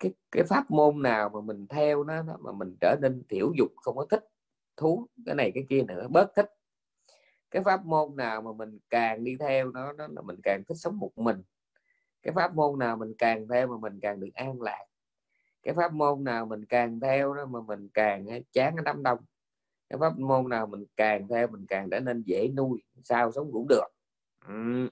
cái 0.00 0.12
cái 0.32 0.44
pháp 0.44 0.70
môn 0.70 1.02
nào 1.02 1.28
mà 1.28 1.40
mình 1.40 1.66
theo 1.66 2.04
nó, 2.04 2.22
nó 2.22 2.36
mà 2.40 2.52
mình 2.52 2.76
trở 2.80 2.96
nên 3.02 3.22
thiểu 3.28 3.52
dục 3.58 3.68
không 3.76 3.96
có 3.96 4.06
thích 4.10 4.24
thú 4.76 5.06
cái 5.26 5.34
này 5.34 5.52
cái 5.54 5.64
kia 5.68 5.82
nữa 5.88 6.08
bớt 6.10 6.32
thích. 6.36 6.50
Cái 7.50 7.62
pháp 7.62 7.84
môn 7.84 8.16
nào 8.16 8.42
mà 8.42 8.52
mình 8.52 8.78
càng 8.90 9.24
đi 9.24 9.36
theo 9.36 9.70
nó 9.70 9.92
nó 9.92 10.08
là 10.10 10.22
mình 10.22 10.36
càng 10.42 10.62
thích 10.68 10.74
sống 10.74 10.98
một 10.98 11.18
mình. 11.18 11.42
Cái 12.22 12.34
pháp 12.34 12.54
môn 12.54 12.78
nào 12.78 12.96
mình 12.96 13.14
càng 13.18 13.48
theo 13.48 13.66
mà 13.66 13.76
mình 13.78 14.00
càng 14.00 14.20
được 14.20 14.28
an 14.34 14.62
lạc. 14.62 14.84
Cái 15.62 15.74
pháp 15.74 15.92
môn 15.92 16.24
nào 16.24 16.46
mình 16.46 16.64
càng 16.64 17.00
theo 17.00 17.34
đó 17.34 17.46
mà 17.46 17.60
mình 17.60 17.88
càng 17.94 18.26
chán 18.52 18.76
cái 18.76 18.82
đám 18.84 19.02
đông. 19.02 19.18
Cái 19.88 19.98
pháp 19.98 20.18
môn 20.18 20.48
nào 20.48 20.66
mình 20.66 20.84
càng 20.96 21.28
theo 21.28 21.46
mình 21.46 21.66
càng 21.68 21.90
trở 21.90 22.00
nên 22.00 22.22
dễ 22.26 22.48
nuôi 22.56 22.82
sao 23.04 23.32
sống 23.32 23.50
cũng 23.52 23.66
được. 23.68 23.88
Ừ. 24.46 24.88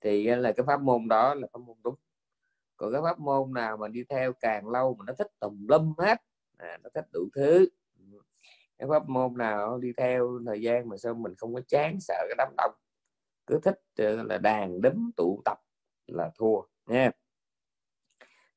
thì 0.00 0.24
là 0.26 0.52
cái 0.52 0.66
pháp 0.66 0.82
môn 0.82 1.08
đó 1.08 1.34
là 1.34 1.48
pháp 1.52 1.58
môn 1.60 1.76
đúng 1.84 1.94
còn 2.78 2.92
cái 2.92 3.02
pháp 3.02 3.18
môn 3.18 3.52
nào 3.52 3.76
mà 3.76 3.88
đi 3.88 4.04
theo 4.08 4.32
càng 4.32 4.68
lâu 4.68 4.94
mà 4.98 5.04
nó 5.06 5.12
thích 5.18 5.26
tùm 5.40 5.66
lum 5.68 5.94
hết? 5.98 6.22
À, 6.56 6.78
nó 6.82 6.90
thích 6.94 7.04
đủ 7.12 7.28
thứ. 7.34 7.68
Cái 8.78 8.88
pháp 8.88 9.08
môn 9.08 9.36
nào 9.36 9.78
đi 9.78 9.92
theo 9.96 10.40
thời 10.46 10.62
gian 10.62 10.88
mà 10.88 10.96
sao 10.96 11.14
mình 11.14 11.34
không 11.38 11.54
có 11.54 11.60
chán 11.68 12.00
sợ 12.00 12.14
cái 12.28 12.34
đám 12.38 12.48
đông? 12.56 12.72
Cứ 13.46 13.60
thích 13.62 13.80
ờ, 13.96 14.22
là 14.22 14.38
đàn 14.38 14.80
đấm 14.80 15.10
tụ 15.16 15.42
tập 15.44 15.58
là 16.06 16.30
thua 16.38 16.60
nha. 16.86 17.10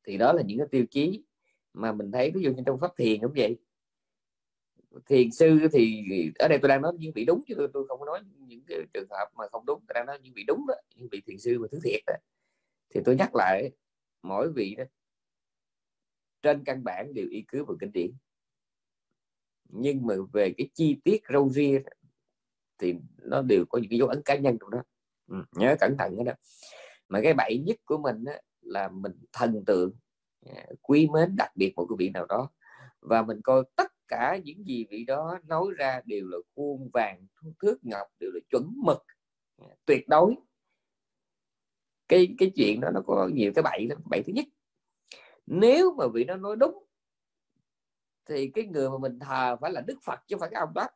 Thì 0.03 0.17
đó 0.17 0.33
là 0.33 0.41
những 0.41 0.57
cái 0.57 0.67
tiêu 0.71 0.85
chí 0.91 1.23
mà 1.73 1.91
mình 1.91 2.11
thấy 2.11 2.31
ví 2.31 2.41
dụ 2.41 2.51
như 2.51 2.63
trong 2.65 2.79
pháp 2.79 2.91
thiền 2.97 3.21
cũng 3.21 3.33
vậy. 3.35 3.57
Thiền 5.05 5.31
sư 5.31 5.59
thì 5.73 6.03
ở 6.39 6.47
đây 6.47 6.59
tôi 6.61 6.69
đang 6.69 6.81
nói 6.81 6.93
những 6.99 7.11
vị 7.15 7.25
đúng 7.25 7.43
chứ 7.47 7.55
tôi, 7.57 7.67
tôi 7.73 7.87
không 7.87 7.99
có 7.99 8.05
nói 8.05 8.19
những 8.37 8.61
cái 8.67 8.79
trường 8.93 9.07
hợp 9.09 9.27
mà 9.35 9.45
không 9.51 9.65
đúng. 9.65 9.79
Tôi 9.87 9.93
đang 9.93 10.05
nói 10.05 10.19
những 10.21 10.33
vị 10.35 10.43
đúng 10.47 10.65
đó 10.67 10.73
những 10.95 11.07
vị 11.11 11.21
thiền 11.25 11.39
sư 11.39 11.59
mà 11.59 11.67
thứ 11.71 11.79
thiệt 11.83 12.01
đó. 12.07 12.13
Thì 12.93 13.01
tôi 13.05 13.15
nhắc 13.15 13.35
lại 13.35 13.71
mỗi 14.21 14.51
vị 14.51 14.75
đó 14.75 14.83
trên 16.41 16.63
căn 16.63 16.83
bản 16.83 17.13
đều 17.13 17.27
y 17.29 17.43
cứ 17.47 17.65
vào 17.65 17.77
kinh 17.79 17.91
điển. 17.91 18.11
Nhưng 19.69 20.05
mà 20.05 20.15
về 20.33 20.53
cái 20.57 20.69
chi 20.73 21.01
tiết 21.03 21.21
râu 21.33 21.49
ria 21.49 21.81
thì 22.77 22.95
nó 23.17 23.41
đều 23.41 23.65
có 23.69 23.79
những 23.79 23.89
cái 23.89 23.99
dấu 23.99 24.07
ấn 24.07 24.21
cá 24.25 24.35
nhân 24.35 24.57
trong 24.59 24.69
đó. 24.69 24.83
Ừ, 25.27 25.43
nhớ 25.51 25.75
cẩn 25.79 25.95
thận 25.97 26.13
cái 26.15 26.25
đó. 26.25 26.33
Mà 27.09 27.19
cái 27.23 27.33
bậy 27.33 27.63
nhất 27.65 27.77
của 27.85 27.97
mình 27.97 28.25
á, 28.25 28.41
là 28.61 28.89
mình 28.89 29.11
thần 29.33 29.65
tượng 29.65 29.93
à, 30.45 30.65
quý 30.81 31.07
mến 31.13 31.35
đặc 31.35 31.51
biệt 31.55 31.73
một 31.75 31.85
cái 31.89 31.95
vị 31.99 32.09
nào 32.09 32.25
đó. 32.25 32.49
Và 32.99 33.21
mình 33.21 33.41
coi 33.43 33.63
tất 33.75 33.91
cả 34.07 34.39
những 34.43 34.67
gì 34.67 34.85
vị 34.89 35.05
đó 35.05 35.39
nói 35.45 35.65
ra 35.77 36.01
đều 36.05 36.27
là 36.27 36.37
khuôn 36.55 36.89
vàng 36.93 37.27
thước 37.61 37.77
ngọc 37.81 38.07
đều 38.19 38.31
là 38.33 38.39
chuẩn 38.49 38.73
mực 38.85 39.05
à, 39.57 39.67
tuyệt 39.85 40.07
đối 40.07 40.35
cái 42.11 42.35
cái 42.37 42.51
chuyện 42.55 42.81
đó 42.81 42.89
nó 42.93 43.01
có 43.07 43.29
nhiều 43.33 43.51
cái 43.55 43.63
bậy 43.63 43.87
lắm 43.87 43.97
bậy 44.09 44.23
thứ 44.27 44.33
nhất. 44.33 44.45
Nếu 45.45 45.95
mà 45.97 46.05
vị 46.13 46.23
nó 46.23 46.35
nói 46.35 46.55
đúng 46.55 46.83
thì 48.25 48.51
cái 48.53 48.65
người 48.65 48.89
mà 48.89 48.97
mình 48.97 49.19
thờ 49.19 49.57
phải 49.61 49.71
là 49.71 49.81
đức 49.81 49.97
phật 50.03 50.19
chứ 50.27 50.35
không 50.35 50.39
phải 50.39 50.49
cái 50.49 50.59
ông 50.59 50.73
đó. 50.73 50.87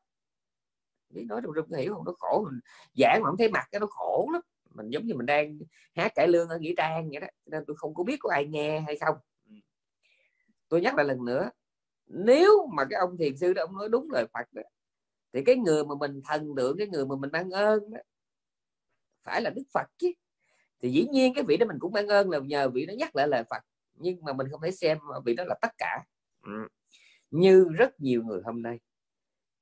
Biết 1.10 1.26
nói 1.28 1.42
trong 1.44 1.54
rung 1.56 1.80
hiểu 1.80 1.94
không? 1.96 2.06
Nó 2.06 2.14
khổ 2.20 2.46
mình. 2.50 2.60
Giảng 2.98 3.20
mà 3.24 3.30
không 3.30 3.38
thấy 3.38 3.50
mặt 3.50 3.68
cái 3.72 3.80
nó 3.80 3.88
khổ 3.90 4.30
lắm. 4.34 4.42
Mình 4.70 4.90
giống 4.90 5.06
như 5.06 5.16
mình 5.16 5.26
đang 5.26 5.60
hát 5.96 6.12
cải 6.16 6.28
lương 6.28 6.50
ở 6.50 6.60
nghĩa 6.60 6.74
trang 6.78 7.10
vậy 7.10 7.20
đó. 7.20 7.28
Nên 7.46 7.64
tôi 7.68 7.76
không 7.76 7.94
có 7.94 8.04
biết 8.04 8.18
có 8.20 8.30
ai 8.32 8.46
nghe 8.46 8.80
hay 8.80 8.98
không. 8.98 9.16
Tôi 10.70 10.82
nhắc 10.82 10.96
lại 10.96 11.06
lần 11.06 11.26
nữa 11.26 11.50
nếu 12.08 12.68
mà 12.74 12.86
cái 12.90 13.00
ông 13.00 13.18
thiền 13.18 13.38
sư 13.38 13.54
đó 13.54 13.64
ông 13.64 13.78
nói 13.78 13.90
đúng 13.90 14.12
lời 14.12 14.26
phật 14.34 14.54
đó, 14.54 14.62
thì 15.34 15.44
cái 15.46 15.56
người 15.56 15.86
mà 15.86 15.96
mình 16.00 16.22
thần 16.26 16.56
tượng 16.58 16.78
cái 16.78 16.88
người 16.88 17.06
mà 17.06 17.16
mình 17.16 17.32
mang 17.32 17.50
ơn 17.50 17.90
đó, 17.90 18.00
phải 19.24 19.42
là 19.42 19.50
đức 19.50 19.64
phật 19.74 19.88
chứ 19.98 20.12
thì 20.82 20.90
dĩ 20.90 21.08
nhiên 21.12 21.34
cái 21.34 21.44
vị 21.44 21.58
đó 21.58 21.66
mình 21.66 21.78
cũng 21.80 21.94
mang 21.94 22.08
ơn 22.08 22.30
là 22.30 22.40
nhờ 22.40 22.70
vị 22.70 22.86
đó 22.86 22.94
nhắc 22.98 23.16
lại 23.16 23.28
lời 23.28 23.44
phật, 23.50 23.64
nhưng 23.94 24.26
mà 24.26 24.34
mình 24.34 24.48
không 24.52 24.62
thể 24.62 24.72
xem 24.72 24.98
vị 25.26 25.36
đó 25.36 25.44
là 25.48 25.56
tất 25.62 25.72
cả. 25.78 26.04
Ừ. 26.46 26.68
như 27.32 27.68
rất 27.78 28.00
nhiều 28.00 28.24
người 28.24 28.42
hôm 28.46 28.62
nay, 28.62 28.80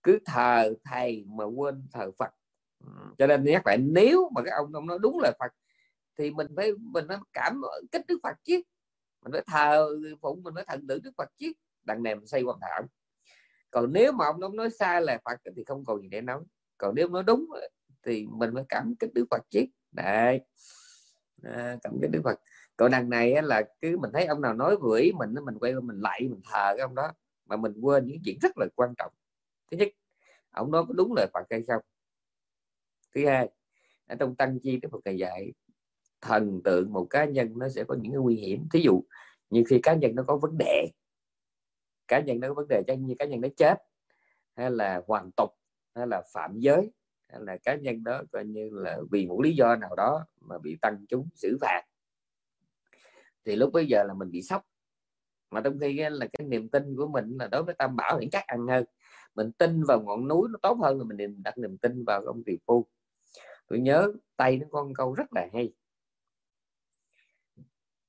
cứ 0.04 0.20
thờ 0.26 0.74
thầy 0.84 1.26
mà 1.28 1.46
quên 1.46 1.88
thờ 1.94 2.12
phật. 2.20 2.32
Ừ. 2.80 2.92
cho 3.18 3.28
nên 3.28 3.44
nhắc 3.44 3.68
lại, 3.68 3.78
nếu 3.78 4.30
mà 4.36 4.42
cái 4.46 4.54
ông 4.54 4.74
ông 4.74 4.88
nói 4.88 5.00
đúng 5.02 5.20
lời 5.20 5.34
phật, 5.40 5.52
thì 6.18 6.32
mình 6.32 6.48
phải 6.56 6.72
mình 6.80 7.06
phải 7.08 7.18
cảm 7.34 7.62
kích 7.92 8.02
đức 8.08 8.20
phật 8.24 8.38
chứ. 8.44 8.62
Mình 9.22 9.32
phải 9.32 9.44
thờ 9.48 9.90
phụng, 10.22 10.44
mình 10.44 10.54
phải 10.56 10.66
thần 10.68 10.88
tượng 10.88 11.04
đức 11.04 11.12
phật 11.18 11.30
chứ. 11.38 11.52
Đằng 11.84 12.04
này 12.04 12.16
mình 12.16 12.28
xây 12.28 12.44
quan 12.44 12.58
thảo 12.62 12.84
còn 13.74 13.94
nếu 13.94 14.12
mà 14.12 14.26
ông 14.26 14.42
ông 14.42 14.56
nói 14.56 14.70
sai 14.70 15.02
là 15.02 15.20
phật 15.26 15.40
thì 15.56 15.64
không 15.64 15.86
còn 15.86 16.02
gì 16.02 16.08
để 16.08 16.22
nói. 16.22 16.40
Còn 16.78 16.96
nếu 16.96 17.08
nói 17.10 17.24
đúng 17.24 17.46
thì 18.04 18.28
mình 18.32 18.50
phải 18.54 18.64
cảm 18.70 18.96
kích 19.00 19.14
đức 19.14 19.26
phật 19.32 19.42
chứ. 19.50 19.66
Đấy 19.92 20.42
à, 21.44 21.78
cảm 21.84 21.94
kích 22.02 22.12
đức 22.12 22.22
phật. 22.24 22.40
Còn 22.78 22.92
đằng 22.92 23.10
này 23.10 23.42
là 23.44 23.64
cứ 23.82 23.98
mình 23.98 24.12
thấy 24.14 24.26
ông 24.26 24.42
nào 24.42 24.54
nói 24.54 24.78
với 24.78 25.12
mình 25.14 25.34
mình 25.46 25.58
quay 25.60 25.74
mình 25.74 26.02
lại 26.02 26.22
mình 26.22 26.42
thờ 26.52 26.74
cái 26.78 26.80
ông 26.80 26.96
đó 26.96 27.12
mà 27.46 27.56
mình 27.56 27.74
quên 27.82 28.06
những 28.06 28.18
chuyện 28.26 28.38
rất 28.42 28.58
là 28.58 28.66
quan 28.76 28.94
trọng. 28.98 29.12
Thứ 29.72 29.78
nhất 29.78 29.88
ông 30.52 30.72
nói 30.72 30.86
có 30.88 30.94
đúng 30.94 31.14
lời 31.16 31.28
phật 31.34 31.48
hay 31.50 31.64
không? 31.68 31.82
Thứ 33.16 33.26
hai 33.26 33.50
ở 34.08 34.16
trong 34.16 34.36
tăng 34.36 34.60
chi 34.60 34.78
đức 34.78 34.90
phật 34.92 35.00
thầy 35.06 35.18
dạy 35.18 35.54
thần 36.22 36.62
tượng 36.64 36.94
một 36.94 37.08
cá 37.10 37.26
nhân 37.26 37.54
nó 37.58 37.70
sẽ 37.70 37.84
có 37.84 37.96
những 38.02 38.12
cái 38.12 38.22
nguy 38.22 38.36
hiểm. 38.36 38.68
Thí 38.74 38.80
dụ 38.80 39.04
như 39.50 39.64
khi 39.68 39.80
cá 39.84 39.94
nhân 39.94 40.16
nó 40.16 40.24
có 40.28 40.38
vấn 40.38 40.58
đề 40.58 40.90
cá 42.08 42.20
nhân 42.20 42.40
nó 42.40 42.48
có 42.48 42.54
vấn 42.54 42.68
đề 42.68 42.84
chẳng 42.88 43.06
như 43.06 43.16
cá 43.20 43.26
nhân 43.26 43.42
nó 43.42 43.48
chết 43.58 43.78
hay 44.56 44.72
là 44.72 45.02
hoàn 45.08 45.32
tục 45.32 45.50
hay 45.96 46.08
là 46.08 46.24
phạm 46.34 46.60
giới 46.60 46.92
hay 47.34 47.42
là 47.42 47.58
cá 47.64 47.76
nhân 47.76 48.04
đó 48.04 48.24
coi 48.32 48.46
như 48.46 48.70
là 48.72 49.00
vì 49.12 49.26
một 49.26 49.42
lý 49.42 49.56
do 49.56 49.76
nào 49.76 49.96
đó 49.96 50.26
mà 50.42 50.58
bị 50.58 50.78
tăng 50.82 51.06
chúng 51.10 51.30
xử 51.36 51.58
phạt. 51.62 51.82
Thì 53.46 53.56
lúc 53.56 53.74
bây 53.74 53.88
giờ 53.88 54.04
là 54.04 54.14
mình 54.14 54.32
bị 54.32 54.42
sốc. 54.42 54.66
Mà 55.52 55.62
trong 55.62 55.80
khi 55.80 55.94
là 55.94 56.28
cái 56.34 56.48
niềm 56.48 56.70
tin 56.70 56.96
của 56.96 57.08
mình 57.08 57.38
là 57.40 57.48
đối 57.48 57.64
với 57.64 57.76
tam 57.78 57.96
bảo 57.96 58.20
thì 58.22 58.30
chắc 58.32 58.48
ăn 58.48 58.68
hơn. 58.68 58.86
Mình 59.36 59.52
tin 59.52 59.84
vào 59.84 60.02
ngọn 60.02 60.28
núi 60.28 60.48
nó 60.52 60.60
tốt 60.62 60.78
hơn 60.82 60.98
là 60.98 61.04
mình 61.04 61.44
đặt 61.44 61.58
niềm 61.58 61.78
tin 61.78 62.04
vào 62.04 62.22
ông 62.22 62.44
tỷ 62.46 62.58
phu. 62.66 62.88
Tôi 63.68 63.80
nhớ 63.80 64.14
tay 64.36 64.58
nó 64.58 64.68
con 64.72 64.94
câu 64.94 65.14
rất 65.14 65.34
là 65.34 65.48
hay. 65.54 65.74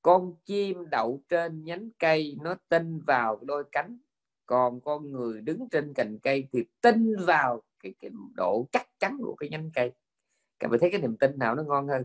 Con 0.01 0.35
chim 0.45 0.89
đậu 0.91 1.23
trên 1.29 1.63
nhánh 1.63 1.89
cây, 1.99 2.37
nó 2.41 2.55
tin 2.69 2.99
vào 2.99 3.39
đôi 3.43 3.63
cánh. 3.71 3.99
Còn 4.45 4.81
con 4.81 5.11
người 5.11 5.41
đứng 5.41 5.69
trên 5.71 5.93
cành 5.93 6.19
cây 6.19 6.47
thì 6.51 6.63
tin 6.81 7.15
vào 7.25 7.61
cái, 7.85 7.93
cái 7.99 8.11
độ 8.35 8.67
chắc 8.71 8.87
chắn 8.99 9.17
của 9.21 9.35
cái 9.35 9.49
nhánh 9.49 9.71
cây. 9.75 9.91
Các 10.59 10.67
bạn 10.71 10.79
thấy 10.79 10.91
cái 10.91 11.01
niềm 11.01 11.17
tin 11.17 11.39
nào 11.39 11.55
nó 11.55 11.63
ngon 11.63 11.87
hơn? 11.87 12.03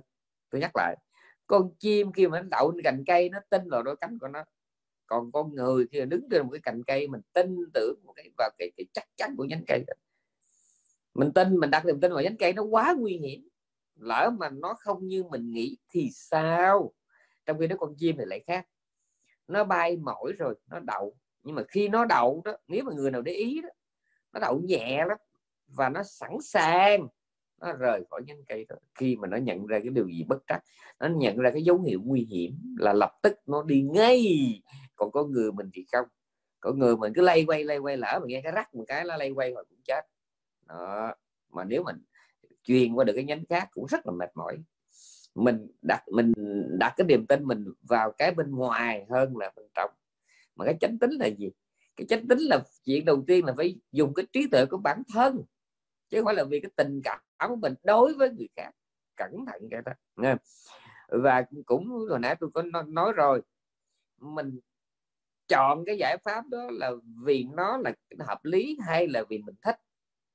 Tôi 0.51 0.61
nhắc 0.61 0.71
lại 0.75 0.97
con 1.47 1.71
chim 1.79 2.13
khi 2.13 2.29
mà 2.29 2.41
nó 2.41 2.49
đậu 2.51 2.73
trên 2.73 2.83
cành 2.83 3.05
cây 3.07 3.29
nó 3.29 3.39
tin 3.51 3.71
vào 3.71 3.83
đôi 3.83 3.97
cánh 3.97 4.19
của 4.19 4.29
nó. 4.29 4.45
Còn 5.07 5.33
con 5.33 5.55
người 5.55 5.87
khi 5.93 6.01
đứng 6.05 6.29
trên 6.31 6.43
một 6.43 6.49
cái 6.53 6.61
cành 6.61 6.83
cây 6.83 7.09
mình 7.09 7.21
tin 7.33 7.57
tưởng 7.75 8.01
vào 8.05 8.13
cái 8.17 8.31
vào 8.39 8.51
cái, 8.59 8.71
cái 8.77 8.87
chắc 8.93 9.05
chắn 9.17 9.35
của 9.37 9.45
nhánh 9.45 9.65
cây 9.67 9.85
mình 11.15 11.33
tin 11.33 11.57
mình 11.57 11.71
đặt 11.71 11.87
niềm 11.87 12.01
tin 12.01 12.13
vào 12.13 12.23
nhánh 12.23 12.37
cây 12.37 12.53
nó 12.53 12.63
quá 12.63 12.95
nguy 12.99 13.17
hiểm 13.17 13.49
lỡ 13.95 14.31
mà 14.39 14.51
nó 14.51 14.75
không 14.79 15.07
như 15.07 15.25
mình 15.25 15.51
nghĩ 15.51 15.79
thì 15.91 16.11
sao? 16.13 16.93
Trong 17.47 17.59
khi 17.59 17.67
đó 17.67 17.77
con 17.79 17.95
chim 17.99 18.17
thì 18.19 18.25
lại 18.27 18.45
khác. 18.47 18.67
Nó 19.49 19.65
bay 19.65 19.97
mỏi 19.97 20.33
rồi 20.39 20.55
nó 20.71 20.81
đậu. 20.81 21.17
Nhưng 21.43 21.55
mà 21.55 21.63
khi 21.69 21.89
nó 21.89 22.05
đậu 22.05 22.43
đó 22.45 22.57
nếu 22.69 22.85
mà 22.85 22.93
người 22.93 23.11
nào 23.11 23.23
để 23.23 23.33
ý 23.33 23.61
đó 23.63 23.69
nó 24.33 24.41
đậu 24.41 24.61
nhẹ 24.65 25.05
lắm 25.09 25.19
và 25.75 25.89
nó 25.89 26.03
sẵn 26.03 26.31
sàng. 26.43 27.09
Nó 27.61 27.73
rời 27.73 28.05
khỏi 28.11 28.23
nhánh 28.27 28.45
cây 28.49 28.67
đó. 28.69 28.77
khi 28.95 29.17
mà 29.17 29.29
nó 29.29 29.37
nhận 29.37 29.67
ra 29.67 29.79
cái 29.79 29.91
điều 29.91 30.09
gì 30.09 30.25
bất 30.29 30.43
trắc, 30.47 30.63
nó 31.01 31.09
nhận 31.09 31.37
ra 31.37 31.51
cái 31.51 31.63
dấu 31.63 31.83
hiệu 31.83 32.01
nguy 32.05 32.21
hiểm 32.31 32.77
là 32.79 32.93
lập 32.93 33.13
tức 33.23 33.37
nó 33.47 33.63
đi 33.63 33.83
ngay. 33.83 34.25
Còn 34.97 35.11
có 35.13 35.25
người 35.25 35.53
mình 35.53 35.71
thì 35.73 35.87
không. 35.93 36.07
Có 36.61 36.73
người 36.73 36.97
mình 36.97 37.13
cứ 37.15 37.23
lay 37.23 37.45
quay 37.45 37.65
lay 37.65 37.79
quay, 37.79 37.97
lỡ 37.97 38.19
mà 38.21 38.27
nghe 38.27 38.41
cái 38.45 38.53
rắc 38.53 38.75
một 38.75 38.85
cái 38.87 39.05
nó 39.05 39.17
lay 39.17 39.31
quay 39.31 39.53
rồi 39.53 39.65
cũng 39.69 39.81
chết. 39.85 40.05
Đó. 40.67 41.15
mà 41.51 41.65
nếu 41.65 41.83
mình 41.85 41.97
truyền 42.65 42.95
qua 42.95 43.05
được 43.05 43.13
cái 43.15 43.25
nhánh 43.25 43.45
khác 43.49 43.69
cũng 43.73 43.87
rất 43.87 44.07
là 44.07 44.13
mệt 44.13 44.31
mỏi. 44.35 44.59
Mình 45.35 45.67
đặt 45.83 46.03
mình 46.09 46.33
đặt 46.79 46.95
cái 46.97 47.07
niềm 47.07 47.27
tin 47.27 47.45
mình 47.45 47.65
vào 47.89 48.13
cái 48.13 48.31
bên 48.31 48.51
ngoài 48.51 49.07
hơn 49.11 49.37
là 49.37 49.53
bên 49.57 49.67
trong. 49.75 49.91
Mà 50.57 50.65
cái 50.65 50.77
chánh 50.81 50.99
tính 50.99 51.11
là 51.11 51.27
gì? 51.27 51.51
Cái 51.97 52.07
chánh 52.07 52.29
tính 52.29 52.39
là 52.39 52.63
chuyện 52.85 53.05
đầu 53.05 53.25
tiên 53.27 53.45
là 53.45 53.55
phải 53.57 53.77
dùng 53.93 54.15
cái 54.15 54.27
trí 54.33 54.47
tuệ 54.51 54.67
của 54.67 54.77
bản 54.77 55.03
thân 55.15 55.43
chứ 56.11 56.19
không 56.19 56.25
phải 56.25 56.35
là 56.35 56.45
vì 56.45 56.61
cái 56.61 56.71
tình 56.77 57.01
cảm 57.05 57.21
của 57.49 57.57
mình 57.57 57.75
đối 57.83 58.15
với 58.15 58.31
người 58.31 58.49
khác. 58.57 58.71
Cẩn 59.17 59.47
thận 59.47 59.69
cái 59.71 59.83
đó 59.85 59.93
nghe 60.17 60.35
và 61.09 61.45
cũng 61.67 61.89
hồi 61.89 62.19
nãy 62.19 62.37
tôi 62.41 62.51
có 62.55 62.63
nói 62.87 63.13
rồi 63.13 63.43
mình 64.19 64.61
chọn 65.49 65.85
cái 65.87 65.97
giải 65.99 66.17
pháp 66.25 66.45
đó 66.49 66.69
là 66.73 66.91
vì 67.25 67.47
nó 67.55 67.77
là 67.77 67.93
hợp 68.27 68.45
lý 68.45 68.79
hay 68.87 69.09
là 69.09 69.25
vì 69.29 69.39
mình 69.39 69.55
thích? 69.63 69.77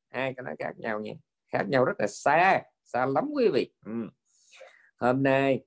Hai 0.09 0.33
cái 0.33 0.43
nó 0.43 0.51
khác 0.59 0.71
nhau 0.77 0.99
nha 0.99 1.13
khác 1.51 1.63
nhau 1.69 1.85
rất 1.85 1.99
là 1.99 2.07
xa 2.07 2.61
xa 2.83 3.05
lắm 3.05 3.29
quý 3.33 3.47
vị. 3.53 3.73
Ừ. 3.85 3.91
hôm 4.97 5.23
nay 5.23 5.65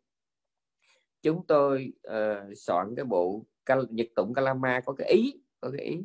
chúng 1.23 1.47
tôi 1.47 1.93
uh, 2.09 2.57
soạn 2.57 2.95
cái 2.97 3.05
bộ 3.05 3.47
nhật 3.91 4.07
tụng 4.17 4.35
kalama 4.35 4.81
có 4.81 4.93
cái 4.93 5.09
ý 5.09 5.33
có 5.61 5.71
cái 5.77 5.87
ý 5.87 5.99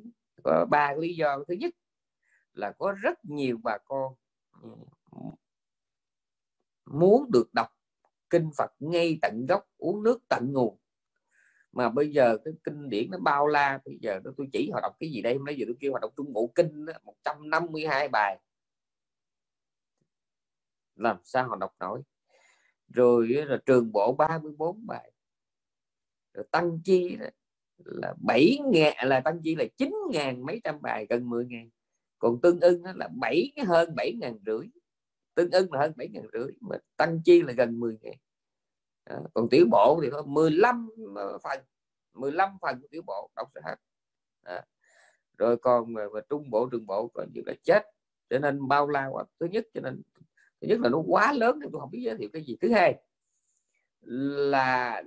có 0.44 0.66
ba 0.70 0.94
lý 0.94 1.16
do. 1.16 1.44
Thứ 1.48 1.54
nhất 1.54 1.74
là 2.54 2.72
có 2.72 2.92
rất 2.92 3.26
nhiều 3.26 3.58
bà 3.63 3.78
con 3.86 4.13
ừ, 4.62 4.70
muốn 6.86 7.32
được 7.32 7.54
đọc 7.54 7.68
kinh 8.30 8.50
Phật 8.58 8.72
ngay 8.80 9.20
tận 9.22 9.46
gốc 9.46 9.68
uống 9.78 10.04
nước 10.04 10.20
tận 10.30 10.54
nguồn. 10.54 10.78
Mà 11.72 11.89
bây 11.89 12.12
giờ 12.12 12.38
cái 12.46 12.54
kinh 12.63 12.89
điển 12.89 13.12
nó 13.12 13.18
bao 13.18 13.48
la 13.48 13.80
bây 13.86 13.98
giờ 14.02 14.22
tôi 14.38 14.48
chỉ 14.54 14.70
họ 14.74 14.82
đọc 14.82 14.96
cái 15.00 15.12
gì 15.12 15.22
đây 15.22 15.34
hôm 15.34 15.46
nay 15.46 15.56
giờ 15.58 15.66
tôi 15.68 15.76
kêu 15.80 15.94
họ 15.94 16.00
đọc 16.00 16.13
trung 16.18 16.34
bộ 16.34 16.52
kinh 16.56 16.86
đó, 16.86 16.94
152 17.04 18.08
bài. 18.12 18.39
Làm 20.96 21.18
sao 21.24 21.50
họ 21.50 21.56
đọc 21.56 21.76
nổi? 21.80 22.02
Rồi 22.88 23.28
là 23.28 23.58
trường 23.66 23.92
bộ 23.92 24.16
34 24.18 24.88
bài. 24.88 25.12
Rồi 26.34 26.46
tăng 26.52 26.80
chi 26.84 27.18
là 27.78 28.13
7 28.28 28.58
ngàn 28.66 29.08
là 29.08 29.20
tăng 29.20 29.39
chi 29.44 29.56
là 29.56 29.66
9 29.78 29.94
ngàn 30.12 30.46
mấy 30.46 30.62
trăm 30.63 30.82
bài 30.82 31.06
gần 31.10 31.30
10 31.30 31.46
ngàn 31.46 31.70
còn 32.23 32.41
tương 32.41 32.59
ưng 32.59 32.83
là 32.95 33.09
bảy 33.19 33.51
hơn 33.67 33.95
bảy 33.95 34.13
ngàn 34.13 34.38
rưỡi. 34.45 34.67
Tương 35.36 35.51
ưng 35.51 35.73
là 35.73 35.79
hơn 35.79 35.93
bảy 35.95 36.07
ngàn 36.07 36.23
rưỡi 36.33 36.51
mà 36.62 36.77
tăng 36.97 37.21
chi 37.25 37.41
là 37.41 37.53
gần 37.53 37.79
10 37.79 37.97
ngàn. 38.01 38.13
À, 39.03 39.19
còn 39.33 39.49
tiểu 39.49 39.65
bộ 39.71 39.99
thì 40.03 40.09
có 40.12 40.23
15 40.23 40.89
ờ, 41.15 41.38
phần. 41.43 41.59
15 42.13 42.57
phần 42.62 42.81
của 42.81 42.88
tiểu 42.91 43.01
bộ 43.05 43.29
đọc 43.36 43.47
sẽ 43.55 43.62
hết. 43.65 43.75
À. 44.43 44.65
rồi 45.38 45.57
còn 45.57 45.93
mà, 45.93 46.01
mà 46.13 46.19
trung 46.29 46.49
bộ 46.49 46.69
trường 46.71 46.86
bộ 46.86 47.07
còn 47.13 47.29
nhiều 47.33 47.43
là 47.47 47.53
chết. 47.63 47.83
Cho 48.29 48.39
nên 48.39 48.67
bao 48.67 48.89
la 48.89 49.07
quá. 49.07 49.23
Thứ 49.39 49.45
nhất 49.45 49.67
cho 49.73 49.81
nên 49.81 50.01
thứ 50.62 50.67
nhất 50.67 50.79
là 50.79 50.89
nó 50.89 51.03
quá 51.07 51.33
lớn 51.33 51.59
nên 51.59 51.71
tôi 51.71 51.81
không 51.81 51.91
biết 51.91 52.01
giới 52.05 52.17
thiệu 52.17 52.29
cái 52.33 52.43
gì. 52.43 52.57
Thứ 52.62 52.71
hai 52.71 53.01
là 54.01 55.03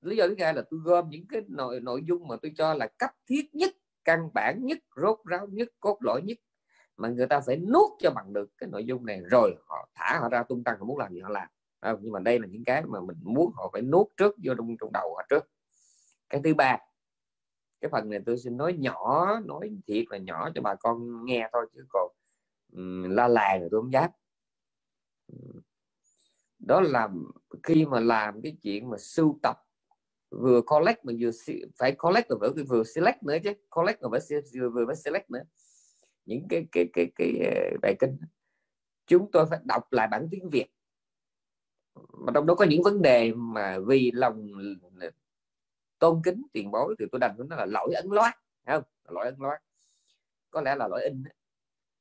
lý 0.00 0.16
do 0.16 0.28
thứ 0.28 0.34
hai 0.38 0.54
là 0.54 0.62
tôi 0.70 0.80
gom 0.84 1.10
những 1.10 1.26
cái 1.28 1.42
nội 1.48 1.80
nội 1.80 2.02
dung 2.08 2.28
mà 2.28 2.36
tôi 2.42 2.52
cho 2.56 2.74
là 2.74 2.86
cấp 2.86 3.10
thiết 3.26 3.54
nhất 3.54 3.76
căn 4.10 4.28
bản 4.34 4.66
nhất 4.66 4.78
rốt 4.96 5.18
ráo 5.24 5.46
nhất 5.46 5.68
cốt 5.80 5.98
lõi 6.00 6.22
nhất 6.22 6.38
mà 6.96 7.08
người 7.08 7.26
ta 7.26 7.40
phải 7.40 7.56
nuốt 7.56 7.90
cho 7.98 8.10
bằng 8.10 8.32
được 8.32 8.50
cái 8.58 8.68
nội 8.72 8.84
dung 8.84 9.06
này 9.06 9.20
rồi 9.30 9.56
họ 9.66 9.88
thả 9.94 10.18
họ 10.20 10.28
ra 10.28 10.42
tung 10.42 10.64
tăng 10.64 10.78
họ 10.78 10.84
muốn 10.84 10.98
làm 10.98 11.14
gì 11.14 11.20
họ 11.20 11.28
làm. 11.28 11.48
Không? 11.80 11.98
nhưng 12.02 12.12
mà 12.12 12.20
đây 12.20 12.38
là 12.38 12.46
những 12.46 12.64
cái 12.64 12.82
mà 12.86 13.00
mình 13.00 13.16
muốn 13.22 13.52
họ 13.54 13.70
phải 13.72 13.82
nuốt 13.82 14.06
trước 14.16 14.34
vô 14.44 14.54
trong 14.54 14.76
trong 14.80 14.92
đầu 14.92 15.14
họ 15.16 15.22
trước. 15.28 15.44
Cái 16.28 16.40
thứ 16.44 16.54
ba 16.54 16.78
cái 17.80 17.88
phần 17.92 18.10
này 18.10 18.20
tôi 18.26 18.38
xin 18.38 18.56
nói 18.56 18.72
nhỏ 18.72 19.26
nói 19.44 19.70
thiệt 19.86 20.04
là 20.10 20.18
nhỏ 20.18 20.50
cho 20.54 20.62
bà 20.62 20.74
con 20.74 21.24
nghe 21.24 21.48
thôi 21.52 21.66
chứ 21.74 21.86
còn 21.88 22.12
um, 22.72 23.10
la 23.10 23.28
làng 23.28 23.60
rồi 23.60 23.68
tôi 23.72 23.80
không 23.80 23.92
dám. 23.92 24.10
Đó 26.58 26.80
là 26.80 27.08
khi 27.62 27.86
mà 27.86 28.00
làm 28.00 28.42
cái 28.42 28.56
chuyện 28.62 28.90
mà 28.90 28.96
sưu 28.98 29.38
tập 29.42 29.56
vừa 30.30 30.60
collect 30.66 31.04
mà 31.04 31.12
vừa 31.20 31.30
phải 31.78 31.92
collect 31.92 32.28
rồi 32.28 32.38
vừa, 32.40 32.64
vừa 32.68 32.84
select 32.84 33.22
nữa 33.22 33.36
chứ. 33.44 33.52
Collect 33.70 34.00
rồi 34.00 34.10
phải 34.10 34.40
vừa, 34.54 34.70
vừa 34.70 34.86
phải 34.86 34.96
select 34.96 35.30
nữa. 35.30 35.42
Những 36.24 36.46
cái 36.48 36.66
cái 36.72 36.88
cái 36.92 37.12
cái, 37.16 37.32
cái 37.38 37.76
bài 37.82 37.96
kinh 37.98 38.16
chúng 39.06 39.30
tôi 39.30 39.46
phải 39.50 39.58
đọc 39.64 39.92
lại 39.92 40.08
bản 40.10 40.28
tiếng 40.30 40.50
Việt. 40.50 40.66
Mà 41.94 42.32
trong 42.34 42.46
đó 42.46 42.54
có 42.54 42.64
những 42.64 42.82
vấn 42.82 43.02
đề 43.02 43.32
mà 43.34 43.78
vì 43.86 44.10
lòng 44.14 44.48
tôn 45.98 46.20
kính 46.24 46.42
tiền 46.52 46.70
bối 46.70 46.94
thì 46.98 47.04
tôi 47.12 47.18
đành 47.18 47.34
nó 47.48 47.56
là 47.56 47.66
lỗi 47.66 47.94
ấn 47.94 48.06
loát 48.10 48.34
không? 48.66 48.82
Lỗi 49.08 49.24
ấn 49.24 49.34
loát 49.38 49.62
có 50.50 50.60
lẽ 50.60 50.74
là 50.74 50.88
lỗi 50.88 51.02
in 51.02 51.24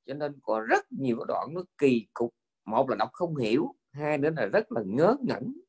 cho 0.06 0.14
nên 0.14 0.40
có 0.42 0.60
rất 0.60 0.92
nhiều 0.92 1.26
đoạn 1.28 1.54
nó 1.54 1.64
kỳ 1.78 2.08
cục. 2.14 2.36
Một 2.66 2.90
là 2.90 2.96
đọc 2.96 3.10
không 3.14 3.36
hiểu 3.36 3.76
hai 3.92 4.18
nữa 4.18 4.30
là 4.38 4.46
rất 4.46 4.72
là 4.72 4.82
ngớ 4.86 5.16
ngẩn 5.22 5.62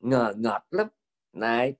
ngờ 0.00 0.32
ngợt 0.36 0.62
lắm. 0.70 0.88
Này 1.32 1.74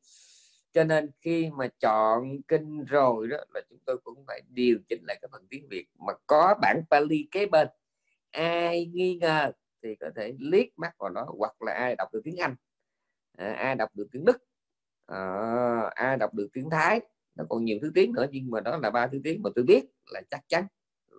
cho 0.74 0.84
nên 0.84 1.10
khi 1.20 1.50
mà 1.50 1.68
chọn 1.80 2.42
kinh 2.48 2.84
rồi 2.84 3.28
đó 3.28 3.36
là 3.54 3.60
chúng 3.70 3.78
tôi 3.86 3.98
cũng 4.04 4.24
phải 4.26 4.42
điều 4.48 4.78
chỉnh 4.88 5.04
lại 5.06 5.18
cái 5.22 5.28
phần 5.32 5.46
tiếng 5.50 5.68
Việt. 5.68 5.86
Mà 5.98 6.12
có 6.26 6.54
bản 6.62 6.82
Pali 6.90 7.28
kế 7.30 7.46
bên 7.46 7.68
ai 8.30 8.86
nghi 8.86 9.18
ngờ 9.20 9.52
thì 9.82 9.94
có 9.94 10.10
thể 10.16 10.34
liếc 10.38 10.66
mắt 10.78 10.94
vào 10.98 11.10
nó 11.10 11.26
hoặc 11.38 11.62
là 11.62 11.72
ai 11.72 11.96
đọc 11.96 12.08
được 12.12 12.20
tiếng 12.24 12.36
Anh. 12.36 12.54
À, 13.38 13.52
ai 13.52 13.74
đọc 13.74 13.88
được 13.94 14.06
tiếng 14.12 14.24
Đức 14.24 14.36
à, 15.06 15.20
ai 15.94 16.16
đọc 16.16 16.34
được 16.34 16.48
tiếng 16.52 16.70
Thái. 16.70 17.00
Nó 17.34 17.44
còn 17.48 17.64
nhiều 17.64 17.78
thứ 17.82 17.92
tiếng 17.94 18.12
nữa 18.12 18.26
nhưng 18.30 18.50
mà 18.50 18.60
đó 18.60 18.76
là 18.76 18.90
ba 18.90 19.06
thứ 19.06 19.20
tiếng 19.24 19.42
mà 19.42 19.50
tôi 19.54 19.64
biết 19.64 19.84
là 20.06 20.22
chắc 20.30 20.40
chắn 20.48 20.66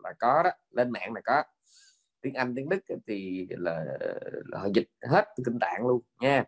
là 0.04 0.14
có 0.20 0.44
đó 0.44 0.50
lên 0.72 0.92
mạng 0.92 1.14
là 1.14 1.22
có. 1.26 1.44
Tiếng 2.22 2.34
Anh 2.34 2.56
tiếng 2.56 2.70
Đức 2.70 2.80
thì 3.08 3.48
là, 3.50 3.86
là 4.46 4.60
họ 4.60 4.68
dịch 4.76 4.88
hết 5.02 5.26
kinh 5.46 5.60
tạng 5.60 5.88
luôn 5.88 6.02
nha 6.20 6.44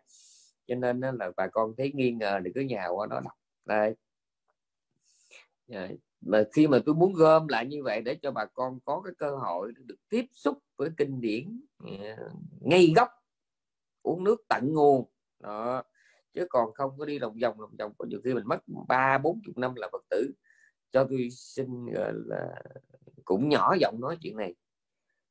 cho 0.68 0.74
nên 0.74 1.00
là 1.00 1.30
bà 1.36 1.46
con 1.46 1.74
thấy 1.76 1.92
nghi 1.94 2.12
ngờ 2.12 2.40
thì 2.44 2.50
cứ 2.54 2.60
nhào 2.60 2.94
qua 2.94 3.06
nó 3.10 3.20
đọc. 3.20 3.32
Đây 3.64 3.94
mà 6.20 6.44
khi 6.52 6.66
mà 6.66 6.78
tôi 6.86 6.94
muốn 6.94 7.12
gom 7.12 7.48
lại 7.48 7.66
như 7.66 7.82
vậy 7.82 8.02
để 8.02 8.14
cho 8.22 8.30
bà 8.30 8.44
con 8.44 8.78
có 8.84 9.00
cái 9.04 9.14
cơ 9.18 9.36
hội 9.36 9.72
được 9.76 9.96
tiếp 10.08 10.24
xúc 10.32 10.58
với 10.76 10.90
kinh 10.96 11.20
điển 11.20 11.60
ờ, 11.78 12.30
ngay 12.60 12.92
gốc, 12.96 13.08
uống 14.02 14.24
nước 14.24 14.44
tận 14.48 14.72
nguồn. 14.72 15.04
Đó. 15.38 15.82
Chứ 16.34 16.46
còn 16.50 16.74
không 16.74 16.98
có 16.98 17.04
đi 17.04 17.18
lòng 17.18 17.38
vòng 17.42 17.60
lòng 17.60 17.76
vòng. 17.78 17.92
Có 17.98 18.04
nhiều 18.04 18.20
khi 18.24 18.34
mình 18.34 18.44
mất 18.46 18.58
ba, 18.88 19.18
bốn 19.18 19.40
chục 19.44 19.58
năm 19.58 19.74
là 19.74 19.88
phật 19.92 20.04
tử. 20.10 20.30
Cho 20.92 21.06
tôi 21.10 21.28
xin 21.30 21.86
là, 22.26 22.62
cũng 23.24 23.48
nhỏ 23.48 23.74
giọng 23.80 24.00
nói 24.00 24.18
chuyện 24.22 24.36
này 24.36 24.54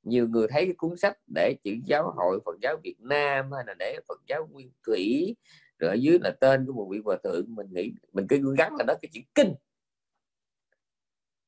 nhiều 0.04 0.28
người 0.28 0.48
thấy 0.48 0.66
cái 0.66 0.74
cuốn 0.78 0.98
sách 0.98 1.18
để 1.36 1.56
chữ 1.64 1.72
giáo 1.86 2.12
hội 2.16 2.40
Phật 2.46 2.56
giáo 2.62 2.78
Việt 2.84 2.98
Nam 3.00 3.52
hay 3.52 3.64
là 3.68 3.74
để 3.80 4.00
Phật 4.08 4.22
giáo 4.28 4.48
Nguyên 4.52 4.72
Thủy 4.86 5.36
rồi 5.80 5.92
ở 5.92 5.94
dưới 5.94 6.20
là 6.22 6.32
tên 6.40 6.66
của 6.66 6.74
một 6.74 6.88
vị 6.92 7.02
hòa 7.06 7.18
thượng 7.24 7.46
mình 7.56 7.68
nghĩ 7.72 7.92
mình 8.14 8.28
cứ 8.30 8.56
gắn 8.58 8.76
là 8.76 8.84
đó 8.88 8.94
cái 9.02 9.10
chữ 9.14 9.22
kinh. 9.36 9.54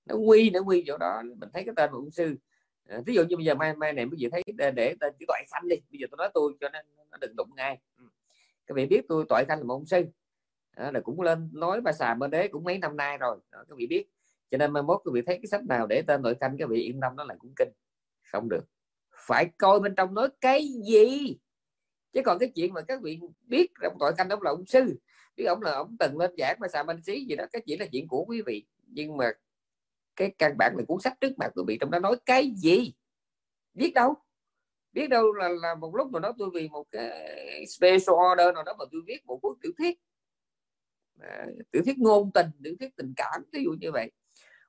Nó 0.06 0.16
quy 0.16 0.50
nó 0.50 0.60
quy 0.60 0.84
chỗ 0.88 0.98
đó 0.98 1.22
mình 1.38 1.50
thấy 1.54 1.64
cái 1.64 1.74
tên 1.76 1.92
của 1.92 1.98
ông 1.98 2.12
sư. 2.12 2.36
À, 2.88 3.02
ví 3.06 3.14
dụ 3.14 3.24
như 3.24 3.36
bây 3.36 3.46
giờ 3.46 3.56
mai 3.56 3.76
mai 3.76 3.94
này 3.94 4.06
bây 4.06 4.20
giờ 4.20 4.30
thấy 4.32 4.44
để, 4.58 4.72
để 4.72 4.96
tên 5.00 5.14
chữ 5.20 5.26
toại 5.28 5.46
khanh 5.52 5.68
đi. 5.68 5.76
Bây 5.92 6.00
giờ 6.00 6.08
tôi 6.12 6.18
nói 6.18 6.30
tôi 6.34 6.54
cho 6.60 6.70
nên 6.70 6.86
nó 7.12 7.18
đừng 7.22 7.36
đụng 7.36 7.50
ngay 7.56 7.80
ừ. 7.98 8.04
các 8.68 8.76
vị 8.76 8.86
biết 8.86 9.02
tôi 9.10 9.26
toại 9.30 9.46
khanh 9.48 9.58
là 9.58 9.64
một 9.64 9.74
ông 9.74 9.86
sư. 9.86 10.06
À, 10.72 10.92
là 10.92 11.00
cũng 11.00 11.22
lên 11.22 11.50
nói 11.54 11.82
ba 11.82 11.92
xà 11.92 12.14
bên 12.14 12.32
đế 12.32 12.48
cũng 12.48 12.64
mấy 12.64 12.78
năm 12.78 12.98
nay 12.98 13.18
rồi. 13.18 13.38
Đó, 13.52 13.64
các 13.70 13.76
vị 13.78 13.88
biết. 13.88 14.06
Cho 14.52 14.58
nên 14.58 14.74
mai 14.74 14.84
mốt 14.84 15.02
các 15.06 15.12
vị 15.14 15.22
thấy 15.26 15.36
cái 15.36 15.48
sách 15.48 15.64
nào 15.64 15.88
để 15.88 16.02
tên 16.02 16.24
toại 16.24 16.36
khanh 16.40 16.56
các 16.60 16.70
vị 16.70 16.82
yên 16.82 17.00
tâm 17.02 17.16
đó 17.16 17.24
là 17.24 17.36
cũng 17.40 17.54
kinh 17.56 17.70
không 18.32 18.50
được. 18.50 18.66
Phải 19.28 19.50
coi 19.58 19.80
bên 19.80 19.96
trong 19.96 20.14
nói 20.14 20.30
cái 20.42 20.68
gì? 20.88 21.38
Chứ 22.14 22.22
còn 22.26 22.40
cái 22.40 22.52
chuyện 22.56 22.74
mà 22.74 22.82
các 22.82 23.02
vị 23.02 23.20
biết 23.42 23.72
ông 23.82 23.98
tội 24.00 24.14
canh 24.18 24.30
ông 24.30 24.42
là 24.42 24.52
ông 24.52 24.66
sư 24.66 25.00
biết 25.40 25.46
ông 25.46 25.62
là 25.62 25.72
ông 25.72 25.96
từng 26.00 26.18
lên 26.18 26.32
giảng 26.38 26.58
mà 26.60 26.68
xà 26.68 26.84
banh 26.84 27.02
xí 27.02 27.26
gì 27.26 27.36
đó 27.36 27.46
cái 27.52 27.62
chỉ 27.66 27.78
là 27.78 27.86
chuyện 27.92 28.08
của 28.08 28.26
quý 28.28 28.42
vị. 28.42 28.66
Nhưng 28.88 29.18
mà 29.18 29.32
cái 30.16 30.34
căn 30.38 30.56
bản 30.58 30.74
là 30.78 30.84
cuốn 30.88 31.00
sách 31.00 31.14
trước 31.22 31.38
mặt 31.38 31.52
quý 31.56 31.64
vị 31.68 31.78
trong 31.82 31.92
đó 31.92 32.00
nói 32.00 32.16
cái 32.26 32.52
gì? 32.56 32.94
Biết 33.74 33.92
đâu. 33.96 34.16
Biết 34.94 35.08
đâu 35.08 35.34
là, 35.34 35.50
là 35.50 35.76
một 35.76 35.96
lúc 35.96 36.12
nào 36.12 36.20
đó 36.20 36.32
tôi 36.38 36.50
vì 36.54 36.70
một 36.70 36.88
cái 36.92 37.66
special 37.68 38.16
order 38.32 38.54
nào 38.54 38.64
đó 38.64 38.76
mà 38.80 38.86
tôi 38.92 39.02
viết 39.08 39.26
một 39.26 39.40
cuốn 39.42 39.58
tiểu 39.62 39.72
thuyết. 39.78 40.00
À, 41.20 41.48
tiểu 41.72 41.82
thuyết 41.86 41.98
ngôn 41.98 42.32
tình 42.34 42.48
tiểu 42.64 42.76
thuyết 42.80 42.96
tình 42.96 43.14
cảm 43.16 43.44
ví 43.52 43.64
dụ 43.64 43.72
như 43.80 43.92
vậy 43.92 44.12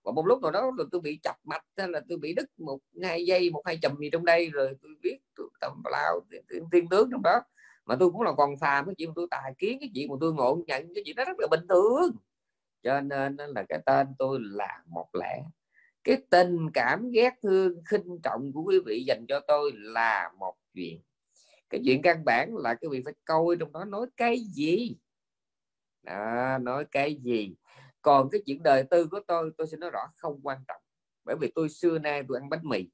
và 0.03 0.13
một 0.13 0.27
lúc 0.27 0.43
nào 0.43 0.51
đó 0.51 0.71
là 0.79 0.85
tôi 0.93 1.01
bị 1.01 1.19
chập 1.23 1.37
mạch 1.45 1.65
hay 1.77 1.89
là 1.89 2.01
tôi 2.09 2.19
bị 2.19 2.35
đứt 2.35 2.51
một 2.59 2.79
hai 3.03 3.27
giây 3.27 3.51
một 3.51 3.63
hai 3.67 3.79
chùm 3.83 3.97
gì 4.01 4.11
trong 4.11 4.25
đây 4.25 4.51
rồi 4.51 4.77
tôi 4.83 4.93
biết 5.03 5.19
tôi 5.37 5.49
tầm 5.61 5.83
lao 5.91 6.21
tiên, 6.71 6.89
tướng 6.91 7.11
trong 7.13 7.23
đó. 7.23 7.41
Mà 7.87 7.97
tôi 8.01 8.11
cũng 8.11 8.23
là 8.23 8.33
còn 8.37 8.57
phàm 8.57 8.87
cái 8.87 8.95
chuyện 8.99 9.13
tôi 9.15 9.27
tài 9.31 9.55
kiến 9.59 9.79
cái 9.81 9.91
chuyện 9.95 10.09
mà 10.09 10.17
tôi 10.21 10.35
ngộ 10.35 10.63
nhận 10.67 10.95
cái 10.95 11.03
chuyện 11.07 11.17
đó 11.17 11.25
rất 11.25 11.37
là 11.39 11.47
bình 11.51 11.67
thường. 11.69 12.17
Cho 12.83 13.01
nên 13.01 13.37
là 13.37 13.65
cái 13.69 13.79
tên 13.87 14.07
tôi 14.19 14.39
là 14.43 14.83
một 14.87 15.09
lẽ. 15.15 15.43
Cái 16.05 16.17
tình 16.31 16.71
cảm 16.75 17.11
ghét 17.11 17.35
thương 17.43 17.83
khinh 17.85 18.21
trọng 18.23 18.53
của 18.53 18.63
quý 18.63 18.79
vị 18.87 19.05
dành 19.07 19.25
cho 19.29 19.41
tôi 19.41 19.73
là 19.75 20.31
một 20.39 20.55
chuyện. 20.75 21.01
Cái 21.71 21.81
chuyện 21.85 22.03
căn 22.03 22.25
bản 22.25 22.57
là 22.57 22.75
quý 22.75 22.89
vị 22.91 23.03
phải 23.05 23.15
coi 23.25 23.57
trong 23.61 23.73
đó 23.73 23.85
nói 23.85 24.07
cái 24.17 24.39
gì? 24.39 24.97
Đó, 26.03 26.59
nói 26.59 26.85
cái 26.91 27.15
gì? 27.15 27.55
Còn 28.03 28.31
cái 28.31 28.43
chuyện 28.47 28.63
đời 28.63 28.85
tư 28.91 29.07
của 29.11 29.21
tôi 29.27 29.51
tôi 29.59 29.67
sẽ 29.67 29.77
nói 29.77 29.91
rõ 29.91 30.01
không 30.17 30.41
quan 30.43 30.59
trọng. 30.69 30.83
Bởi 31.25 31.37
vì 31.41 31.53
tôi 31.55 31.69
xưa 31.69 31.99
nay 31.99 32.23
tôi 32.29 32.39
ăn 32.41 32.49
bánh 32.49 32.63
mì. 32.63 32.91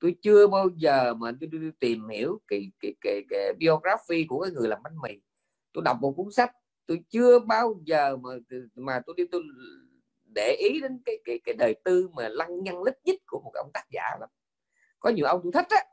Tôi 0.00 0.16
chưa 0.22 0.46
bao 0.46 0.68
giờ 0.76 1.14
mà 1.14 1.32
tôi, 1.40 1.48
tôi, 1.52 1.60
tôi 1.60 1.72
tìm 1.80 2.08
hiểu 2.08 2.40
cái, 2.48 2.72
cái, 2.80 2.94
cái, 3.00 3.22
cái 3.30 3.52
biography 3.58 4.26
của 4.28 4.42
cái 4.42 4.50
người 4.50 4.68
làm 4.68 4.82
bánh 4.82 4.96
mì. 5.02 5.20
Tôi 5.72 5.84
đọc 5.84 5.96
một 6.00 6.12
cuốn 6.16 6.30
sách 6.30 6.52
tôi 6.86 7.04
chưa 7.08 7.38
bao 7.38 7.80
giờ 7.84 8.16
mà 8.16 8.30
mà 8.74 9.00
tôi 9.06 9.14
đi 9.16 9.24
tôi 9.32 9.42
để 10.34 10.56
ý 10.58 10.80
đến 10.80 11.02
cái 11.04 11.16
cái 11.24 11.38
cái 11.44 11.54
đời 11.58 11.74
tư 11.84 12.08
mà 12.14 12.28
lăng 12.28 12.62
nhăng 12.62 12.82
lít 12.82 12.94
nhít 13.04 13.20
của 13.26 13.40
một 13.44 13.52
ông 13.54 13.70
tác 13.74 13.84
giả 13.90 14.16
lắm. 14.20 14.28
Có 15.00 15.10
nhiều 15.10 15.26
ông 15.26 15.40
tôi 15.42 15.52
thích 15.52 15.66
á 15.70 15.84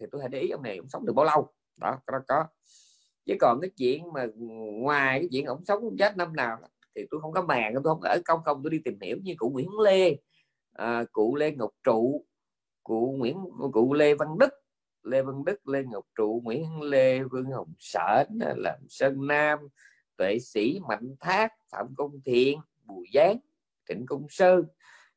thì 0.00 0.06
tôi 0.12 0.20
hãy 0.20 0.28
để 0.28 0.40
ý 0.40 0.50
ông 0.50 0.62
này 0.62 0.76
ông 0.76 0.88
sống 0.88 1.06
được 1.06 1.12
bao 1.12 1.26
lâu? 1.26 1.52
Đó 1.76 1.98
có 2.06 2.20
có. 2.28 2.46
Chứ 3.26 3.34
còn 3.40 3.60
cái 3.60 3.70
chuyện 3.76 4.12
mà 4.12 4.26
ngoài 4.82 5.18
cái 5.18 5.28
chuyện 5.32 5.44
ông 5.44 5.64
sống 5.64 5.96
chết 5.98 6.16
năm 6.16 6.36
nào 6.36 6.58
thì 6.96 7.02
tôi 7.10 7.20
không 7.20 7.32
có 7.32 7.42
màng 7.42 7.74
tôi 7.74 7.82
không 7.82 8.00
ở 8.00 8.18
công 8.24 8.40
công 8.44 8.62
tôi 8.62 8.70
đi 8.70 8.78
tìm 8.84 9.00
hiểu 9.00 9.16
như 9.22 9.34
cụ 9.38 9.50
Nguyễn 9.50 9.78
Lê 9.78 10.16
à, 10.72 11.04
cụ 11.12 11.36
Lê 11.36 11.50
Ngọc 11.50 11.70
Trụ 11.82 12.24
cụ 12.82 13.14
Nguyễn 13.18 13.38
cụ 13.72 13.94
Lê 13.94 14.14
Văn 14.14 14.38
Đức 14.38 14.50
Lê 15.02 15.22
Văn 15.22 15.44
Đức 15.44 15.68
Lê 15.68 15.82
Ngọc 15.82 16.04
Trụ 16.14 16.40
Nguyễn 16.44 16.82
Lê 16.82 17.22
Vương 17.22 17.50
Hồng 17.50 17.72
Sở 17.78 18.24
làm 18.56 18.78
Sơn 18.88 19.26
Nam 19.26 19.58
Tuệ 20.16 20.38
Sĩ 20.38 20.78
Mạnh 20.88 21.14
Thác 21.20 21.52
Phạm 21.72 21.94
Công 21.96 22.20
Thiện 22.24 22.58
Bùi 22.84 23.06
Giáng 23.14 23.38
Trịnh 23.88 24.06
Công 24.06 24.26
Sơn 24.28 24.64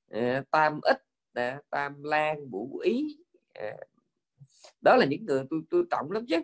à, 0.10 0.44
Tam 0.52 0.80
Ích 0.82 1.02
à, 1.34 1.62
Tam 1.70 2.04
Lan 2.04 2.50
Vũ 2.50 2.80
Ý 2.80 3.18
à, 3.54 3.78
đó 4.82 4.96
là 4.96 5.06
những 5.06 5.26
người 5.26 5.44
tôi 5.50 5.62
tôi 5.70 5.84
trọng 5.92 6.12
lắm 6.12 6.26
chứ. 6.30 6.42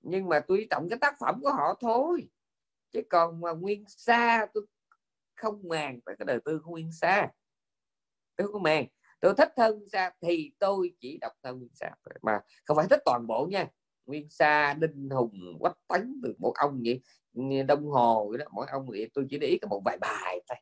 Nhưng 0.00 0.28
mà 0.28 0.40
tôi 0.40 0.66
trọng 0.70 0.88
cái 0.88 0.98
tác 0.98 1.14
phẩm 1.20 1.40
của 1.42 1.50
họ 1.50 1.74
thôi 1.80 2.28
chứ 2.92 3.00
còn 3.10 3.40
mà 3.40 3.52
nguyên 3.52 3.84
xa 3.88 4.46
tôi 4.54 4.66
không 5.34 5.68
màng 5.68 6.00
tới 6.00 6.16
cái 6.18 6.26
đời 6.26 6.38
tư 6.44 6.60
của 6.64 6.70
nguyên 6.70 6.92
xa 6.92 7.28
tôi 8.36 8.52
không 8.52 8.62
màng. 8.62 8.86
Tôi 9.20 9.34
thích 9.36 9.52
thân 9.56 9.88
xa 9.92 10.10
thì 10.20 10.52
tôi 10.58 10.94
chỉ 11.00 11.18
đọc 11.20 11.32
thân 11.42 11.58
nguyên 11.58 11.74
xa 11.74 11.90
mà 12.22 12.40
không 12.64 12.76
phải 12.76 12.86
thích 12.90 13.02
toàn 13.04 13.26
bộ 13.26 13.46
nha. 13.50 13.68
Nguyên 14.06 14.30
xa 14.30 14.74
đinh 14.74 15.08
hùng 15.10 15.56
quách 15.60 15.78
tấn 15.88 16.20
từ 16.22 16.34
một 16.38 16.52
ông 16.56 16.82
vậy. 16.84 17.02
Đông 17.66 17.84
hồ 17.84 18.28
vậy 18.28 18.38
đó 18.38 18.44
mỗi 18.52 18.66
ông 18.70 18.86
vậy. 18.86 19.10
Tôi 19.14 19.26
chỉ 19.30 19.38
để 19.38 19.46
ý 19.46 19.58
có 19.58 19.68
một 19.68 19.82
vài 19.84 19.98
bài 20.00 20.40
thôi. 20.48 20.56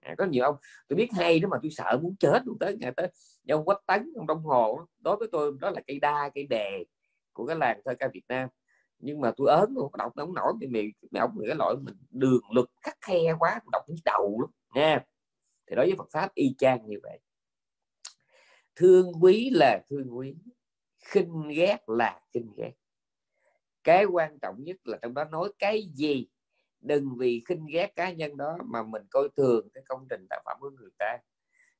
À, 0.00 0.14
có 0.18 0.24
nhiều 0.24 0.44
ông 0.44 0.56
tôi 0.88 0.96
biết 0.96 1.08
hay 1.12 1.40
đó 1.40 1.48
mà 1.48 1.56
tôi 1.62 1.70
sợ 1.70 1.98
muốn 2.02 2.16
chết 2.16 2.42
luôn 2.44 2.58
tới 2.58 2.76
ngày 2.76 2.92
tới. 2.96 3.08
Ông 3.48 3.64
quách 3.64 3.86
tấn 3.86 4.12
ông 4.16 4.26
đông 4.26 4.42
hồ 4.42 4.80
đối 4.98 5.16
với 5.16 5.28
tôi 5.32 5.52
đó 5.60 5.70
là 5.70 5.80
cây 5.86 6.00
đa 6.00 6.30
cây 6.34 6.46
đề 6.46 6.84
của 7.32 7.46
cái 7.46 7.56
làng 7.56 7.80
thơ 7.84 7.94
ca 7.98 8.08
Việt 8.08 8.24
Nam 8.28 8.48
nhưng 8.98 9.20
mà 9.20 9.32
tôi 9.36 9.48
ớn 9.50 9.72
luôn, 9.74 9.92
đọc 9.98 10.12
không 10.16 10.34
nổi, 10.34 10.52
thì 10.60 10.66
mày 10.66 10.92
mấy 11.10 11.20
ông 11.20 11.38
cái 11.46 11.56
loại 11.56 11.74
mình 11.82 11.94
đường 12.10 12.42
luật 12.54 12.66
khắc 12.82 12.96
khe 13.00 13.18
quá 13.38 13.60
đọc 13.72 13.82
cái 13.86 13.96
đầu 14.04 14.40
lắm 14.40 14.50
nha 14.74 15.04
thì 15.66 15.76
đối 15.76 15.86
với 15.86 15.94
Phật 15.98 16.08
pháp 16.12 16.34
y 16.34 16.54
chang 16.58 16.86
như 16.86 16.96
vậy. 17.02 17.20
Thương 18.76 19.12
quý 19.20 19.50
là 19.50 19.82
thương 19.90 20.18
quý, 20.18 20.34
khinh 21.04 21.48
ghét 21.48 21.88
là 21.88 22.20
khinh 22.34 22.52
ghét. 22.56 22.72
Cái 23.84 24.04
quan 24.04 24.38
trọng 24.38 24.64
nhất 24.64 24.76
là 24.84 24.98
trong 25.02 25.14
đó 25.14 25.24
nói 25.24 25.52
cái 25.58 25.88
gì? 25.94 26.28
Đừng 26.80 27.16
vì 27.18 27.42
khinh 27.48 27.66
ghét 27.66 27.96
cá 27.96 28.12
nhân 28.12 28.36
đó 28.36 28.58
mà 28.64 28.82
mình 28.82 29.02
coi 29.10 29.28
thường 29.36 29.68
cái 29.74 29.82
công 29.88 30.06
trình 30.10 30.26
tác 30.30 30.42
phẩm 30.44 30.56
của 30.60 30.70
người 30.70 30.90
ta. 30.98 31.18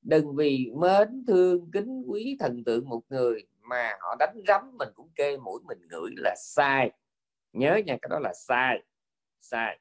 Đừng 0.02 0.37
vì 0.37 0.70
mến 0.76 1.24
thương, 1.26 1.70
kính 1.70 2.02
quý 2.07 2.37
thần 2.40 2.64
tượng 2.64 2.88
một 2.88 3.02
người 3.09 3.46
mà 3.62 3.92
họ 4.00 4.16
đánh 4.18 4.42
rắm 4.48 4.76
mình 4.79 4.88
cũng 4.94 5.11
kê 5.16 5.37
mũi 5.37 5.61
mình 5.68 5.79
ngửi 5.90 6.11
là 6.16 6.35
sai 6.38 6.90
nhớ 7.59 7.77
nha 7.87 7.97
cái 8.03 8.09
đó 8.11 8.19
là 8.19 8.33
sai. 8.35 8.85
Sai. 9.40 9.79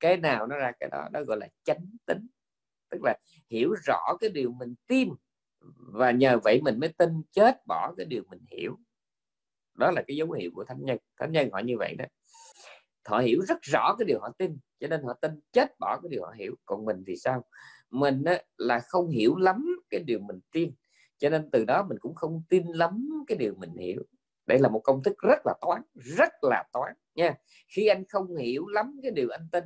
Cái 0.00 0.16
nào 0.16 0.46
nó 0.46 0.56
ra 0.56 0.72
cái 0.80 0.88
đó 0.92 1.08
đó 1.12 1.22
gọi 1.26 1.36
là 1.40 1.48
chánh 1.64 1.86
tính. 2.06 2.28
Tức 2.90 3.00
là 3.04 3.18
hiểu 3.50 3.74
rõ 3.86 4.16
cái 4.20 4.30
điều 4.30 4.52
mình 4.52 4.74
tin 4.88 5.08
và 5.76 6.10
nhờ 6.10 6.38
vậy 6.44 6.60
mình 6.64 6.80
mới 6.80 6.94
tin 6.98 7.22
chết 7.32 7.66
bỏ 7.66 7.94
cái 7.96 8.06
điều 8.06 8.22
mình 8.30 8.40
hiểu. 8.50 8.76
Đó 9.74 9.90
là 9.90 10.02
cái 10.06 10.16
dấu 10.16 10.32
hiệu 10.32 10.50
của 10.54 10.64
thánh 10.64 10.84
nhân. 10.84 10.98
Thánh 11.20 11.32
nhân 11.32 11.48
họ 11.52 11.58
như 11.58 11.78
vậy 11.78 11.94
đó. 11.94 12.04
Họ 13.06 13.18
hiểu 13.18 13.40
rất 13.48 13.58
rõ 13.62 13.94
cái 13.98 14.06
điều 14.06 14.20
họ 14.20 14.30
tin 14.38 14.58
cho 14.80 14.88
nên 14.88 15.02
họ 15.02 15.12
tin 15.22 15.40
chết 15.52 15.78
bỏ 15.80 16.00
cái 16.02 16.08
điều 16.10 16.24
họ 16.24 16.32
hiểu. 16.38 16.54
Còn 16.66 16.84
mình 16.84 17.04
thì 17.06 17.16
sao? 17.16 17.44
Mình 17.90 18.24
á, 18.24 18.42
là 18.56 18.80
không 18.80 19.08
hiểu 19.08 19.36
lắm 19.36 19.66
cái 19.90 20.00
điều 20.00 20.18
mình 20.20 20.40
tin 20.52 20.74
cho 21.18 21.30
nên 21.30 21.50
từ 21.50 21.64
đó 21.64 21.86
mình 21.88 21.98
cũng 22.00 22.14
không 22.14 22.42
tin 22.48 22.66
lắm 22.66 23.24
cái 23.26 23.38
điều 23.38 23.54
mình 23.54 23.74
hiểu 23.76 24.02
đây 24.50 24.58
là 24.58 24.68
một 24.68 24.80
công 24.84 25.02
thức 25.02 25.18
rất 25.18 25.46
là 25.46 25.54
toán, 25.60 25.82
rất 25.94 26.32
là 26.42 26.64
toán 26.72 26.92
nha. 27.14 27.34
Khi 27.68 27.86
anh 27.86 28.04
không 28.08 28.36
hiểu 28.36 28.66
lắm 28.66 29.00
cái 29.02 29.10
điều 29.10 29.28
anh 29.30 29.48
tin 29.52 29.64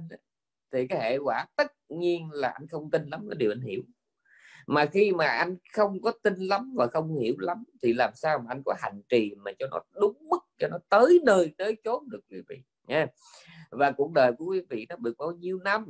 thì 0.73 0.87
cái 0.87 1.01
hệ 1.01 1.19
quả 1.19 1.47
tất 1.57 1.73
nhiên 1.89 2.31
là 2.33 2.49
anh 2.49 2.67
không 2.69 2.91
tin 2.91 3.07
lắm 3.07 3.27
cái 3.31 3.37
điều 3.37 3.53
anh 3.53 3.61
hiểu. 3.61 3.83
Mà 4.67 4.87
khi 4.87 5.13
mà 5.13 5.27
anh 5.27 5.57
không 5.73 6.03
có 6.03 6.13
tin 6.23 6.35
lắm 6.35 6.75
và 6.77 6.87
không 6.87 7.19
hiểu 7.19 7.35
lắm 7.39 7.65
thì 7.83 7.93
làm 7.93 8.11
sao 8.15 8.39
mà 8.39 8.45
anh 8.49 8.63
có 8.67 8.75
hành 8.79 9.03
trì 9.09 9.35
mà 9.37 9.53
cho 9.59 9.67
nó 9.71 9.81
đúng 10.01 10.29
mức, 10.29 10.39
cho 10.59 10.69
nó 10.69 10.79
tới 10.89 11.21
nơi, 11.25 11.55
tới 11.59 11.77
chốn 11.85 12.09
được 12.09 12.21
quý 12.31 12.39
vị 12.49 12.63
nha. 12.87 13.07
Và 13.71 13.91
cuộc 13.91 14.13
đời 14.13 14.33
của 14.39 14.45
quý 14.45 14.61
vị 14.69 14.87
nó 14.89 14.97
được 14.97 15.15
bao 15.19 15.33
nhiêu 15.33 15.59
năm? 15.59 15.87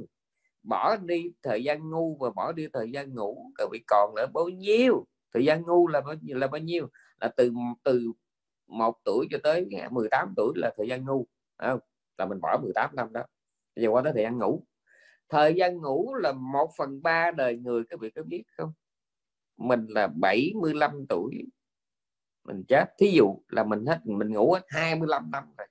Bỏ 0.62 0.96
đi 0.96 1.32
thời 1.42 1.64
gian 1.64 1.90
ngu 1.90 2.16
và 2.20 2.30
bỏ 2.30 2.52
đi 2.52 2.68
thời 2.72 2.90
gian 2.90 3.14
ngủ, 3.14 3.50
các 3.58 3.68
vị 3.72 3.80
còn 3.86 4.14
lại 4.16 4.26
bao 4.34 4.48
nhiêu? 4.48 5.06
Thời 5.34 5.44
gian 5.44 5.62
ngu 5.62 5.88
là 5.88 6.00
bao 6.00 6.14
nhiêu 6.22 6.36
là 6.38 6.46
bao 6.46 6.60
nhiêu? 6.60 6.88
Là 7.20 7.28
từ 7.36 7.52
từ 7.84 8.12
một 8.78 8.96
tuổi 9.04 9.26
cho 9.30 9.38
tới 9.42 9.66
à, 9.80 9.88
18 9.90 10.34
tuổi 10.36 10.52
là 10.56 10.72
thời 10.76 10.88
gian 10.88 11.04
ngu 11.04 11.26
không? 11.58 11.80
là 12.18 12.26
mình 12.26 12.40
bỏ 12.40 12.58
18 12.62 12.96
năm 12.96 13.12
đó 13.12 13.24
giờ 13.76 13.88
qua 13.90 14.02
tới 14.04 14.12
thời 14.12 14.22
gian 14.22 14.38
ngủ. 14.38 14.66
Thời 15.28 15.54
gian 15.54 15.78
ngủ 15.78 16.14
là 16.14 16.32
một 16.32 16.70
phần 16.78 17.02
ba 17.02 17.30
đời 17.30 17.56
người, 17.56 17.82
các 17.88 18.00
vị 18.00 18.10
có 18.10 18.22
biết 18.22 18.42
không? 18.56 18.72
Mình 19.56 19.86
là 19.88 20.06
75 20.06 21.06
tuổi, 21.08 21.34
mình 22.44 22.64
chết. 22.68 22.84
Thí 22.98 23.10
dụ 23.10 23.42
là 23.48 23.64
mình 23.64 23.86
hết, 23.86 24.00
mình 24.04 24.32
ngủ 24.32 24.56
25 24.68 25.30
năm 25.30 25.44
rồi. 25.58 25.66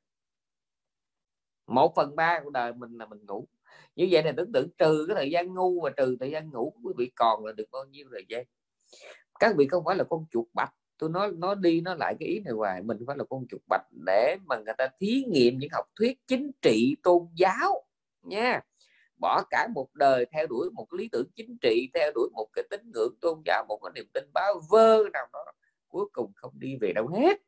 Một 1.67 1.93
phần 1.95 2.15
ba 2.15 2.39
của 2.43 2.49
đời 2.49 2.73
mình 2.73 2.97
là 2.97 3.05
mình 3.05 3.25
ngủ. 3.25 3.47
Như 3.95 4.07
vậy 4.11 4.23
là 4.23 4.33
tưởng 4.37 4.51
tượng 4.51 4.69
trừ 4.77 5.05
cái 5.07 5.15
thời 5.15 5.31
gian 5.31 5.53
ngu 5.53 5.81
và 5.81 5.89
trừ 5.97 6.17
thời 6.19 6.31
gian 6.31 6.49
ngủ 6.49 6.73
quý 6.83 6.93
vị 6.97 7.11
còn 7.15 7.45
là 7.45 7.51
được 7.51 7.65
bao 7.71 7.85
nhiêu 7.85 8.05
thời 8.11 8.25
gian? 8.29 8.45
Các 9.39 9.55
vị 9.57 9.67
không 9.67 9.83
phải 9.85 9.95
là 9.95 10.03
con 10.03 10.25
chuột 10.31 10.47
bạch 10.53 10.73
tôi 11.03 11.09
nói 11.09 11.31
nó 11.37 11.55
đi 11.55 11.81
nó 11.81 11.95
lại 11.95 12.15
cái 12.19 12.29
ý 12.29 12.39
này 12.39 12.53
hoài, 12.53 12.81
mình 12.81 12.97
phải 13.07 13.17
là 13.17 13.23
con 13.29 13.45
chuột 13.49 13.61
bạch 13.69 13.85
để 14.05 14.37
mà 14.45 14.55
người 14.57 14.73
ta 14.77 14.87
thí 14.99 15.23
nghiệm 15.27 15.57
những 15.57 15.69
học 15.73 15.85
thuyết 15.95 16.19
chính 16.27 16.51
trị, 16.61 16.95
tôn 17.03 17.27
giáo 17.35 17.85
nha. 18.21 18.61
Bỏ 19.21 19.43
cả 19.49 19.67
một 19.75 19.93
đời 19.93 20.25
theo 20.31 20.47
đuổi 20.47 20.69
một 20.71 20.93
lý 20.93 21.09
tưởng 21.11 21.27
chính 21.35 21.57
trị, 21.61 21.89
theo 21.93 22.11
đuổi 22.15 22.29
một 22.33 22.47
cái 22.53 22.65
tín 22.69 22.91
ngưỡng 22.93 23.15
tôn 23.21 23.41
giáo, 23.45 23.65
một 23.67 23.79
cái 23.83 23.91
niềm 23.95 24.05
tin 24.13 24.23
báo 24.33 24.61
vơ 24.69 25.03
nào 25.13 25.27
đó, 25.33 25.45
cuối 25.87 26.05
cùng 26.13 26.31
không 26.35 26.59
đi 26.59 26.77
về 26.81 26.93
đâu 26.93 27.07
hết. 27.07 27.41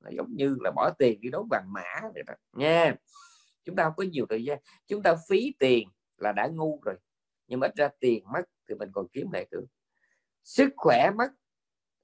Là 0.00 0.10
giống 0.16 0.34
như 0.36 0.56
là 0.60 0.70
bỏ 0.70 0.90
tiền 0.98 1.20
đi 1.20 1.28
đấu 1.30 1.46
vàng 1.50 1.72
mã 1.72 2.00
vậy 2.14 2.22
đó 2.26 2.34
nha. 2.52 2.94
Chúng 3.64 3.76
ta 3.76 3.84
không 3.84 3.94
có 3.96 4.04
nhiều 4.04 4.26
thời 4.28 4.44
gian, 4.44 4.58
chúng 4.86 5.02
ta 5.02 5.16
phí 5.28 5.54
tiền 5.58 5.88
là 6.16 6.32
đã 6.32 6.46
ngu 6.46 6.80
rồi, 6.82 6.96
nhưng 7.46 7.60
mà 7.60 7.66
ít 7.66 7.76
ra 7.76 7.88
tiền 8.00 8.24
mất 8.32 8.42
thì 8.68 8.74
mình 8.74 8.88
còn 8.92 9.08
kiếm 9.08 9.30
lại 9.32 9.46
được. 9.50 9.64
Sức 10.44 10.68
khỏe 10.76 11.10
mất 11.16 11.30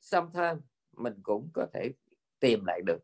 sometimes 0.01 0.59
mình 0.97 1.15
cũng 1.23 1.49
có 1.53 1.67
thể 1.75 1.93
tìm 2.41 2.65
lại 2.65 2.81
được. 2.87 2.99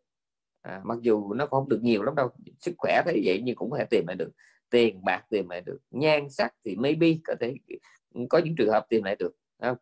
À, 0.62 0.80
mặc 0.84 0.99
dù 1.03 1.34
nó 1.34 1.47
không 1.47 1.68
được 1.68 1.82
nhiều 1.82 2.03
lắm 2.03 2.14
đâu 2.14 2.28
sức 2.61 2.74
khỏe 2.78 3.03
thế 3.07 3.20
vậy 3.24 3.43
nhưng 3.45 3.57
cũng 3.57 3.70
có 3.70 3.78
thể 3.78 3.84
tìm 3.91 4.05
lại 4.07 4.16
được. 4.16 4.30
Tiền 4.70 5.05
bạc 5.05 5.24
tìm 5.30 5.49
lại 5.49 5.61
được 5.61 5.78
nhan 5.91 6.30
sắc 6.30 6.55
thì 6.64 6.76
maybe 6.76 7.09
có 7.24 7.34
thể 7.41 7.55
có 8.28 8.38
những 8.38 8.55
trường 8.57 8.70
hợp 8.70 8.86
tìm 8.88 9.05
lại 9.05 9.16
được 9.18 9.36
không? 9.62 9.76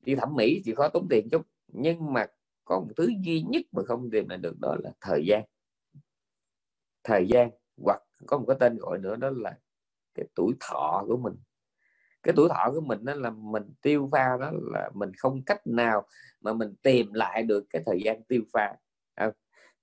đi 0.00 0.14
thẩm 0.14 0.34
mỹ 0.34 0.62
chỉ 0.64 0.74
khó 0.74 0.88
tốn 0.88 1.06
tiền 1.10 1.28
chút 1.30 1.42
nhưng 1.68 2.12
mà 2.12 2.26
có 2.64 2.80
một 2.80 2.92
thứ 2.96 3.08
duy 3.24 3.42
nhất 3.42 3.62
mà 3.72 3.82
không 3.86 4.10
tìm 4.10 4.28
lại 4.28 4.38
được 4.38 4.60
đó 4.60 4.76
là 4.84 4.90
thời 5.00 5.26
gian. 5.26 5.44
Thời 7.04 7.26
gian 7.28 7.50
hoặc 7.84 8.02
có 8.26 8.38
một 8.38 8.44
cái 8.48 8.56
tên 8.60 8.76
gọi 8.78 8.98
nữa 8.98 9.16
đó 9.16 9.30
là 9.30 9.58
cái 10.14 10.26
tuổi 10.34 10.54
thọ 10.60 11.04
của 11.06 11.16
mình 11.16 11.34
cái 12.22 12.34
tuổi 12.36 12.48
thọ 12.48 12.70
của 12.74 12.80
mình 12.80 13.04
đó 13.04 13.14
là 13.14 13.30
mình 13.30 13.62
tiêu 13.82 14.08
pha 14.12 14.36
đó 14.40 14.50
là 14.72 14.90
mình 14.94 15.12
không 15.18 15.42
cách 15.46 15.66
nào 15.66 16.06
mà 16.40 16.52
mình 16.52 16.74
tìm 16.82 17.12
lại 17.12 17.42
được 17.42 17.64
cái 17.70 17.82
thời 17.86 18.00
gian 18.04 18.22
tiêu 18.22 18.42
pha. 18.52 18.74
À, 19.14 19.32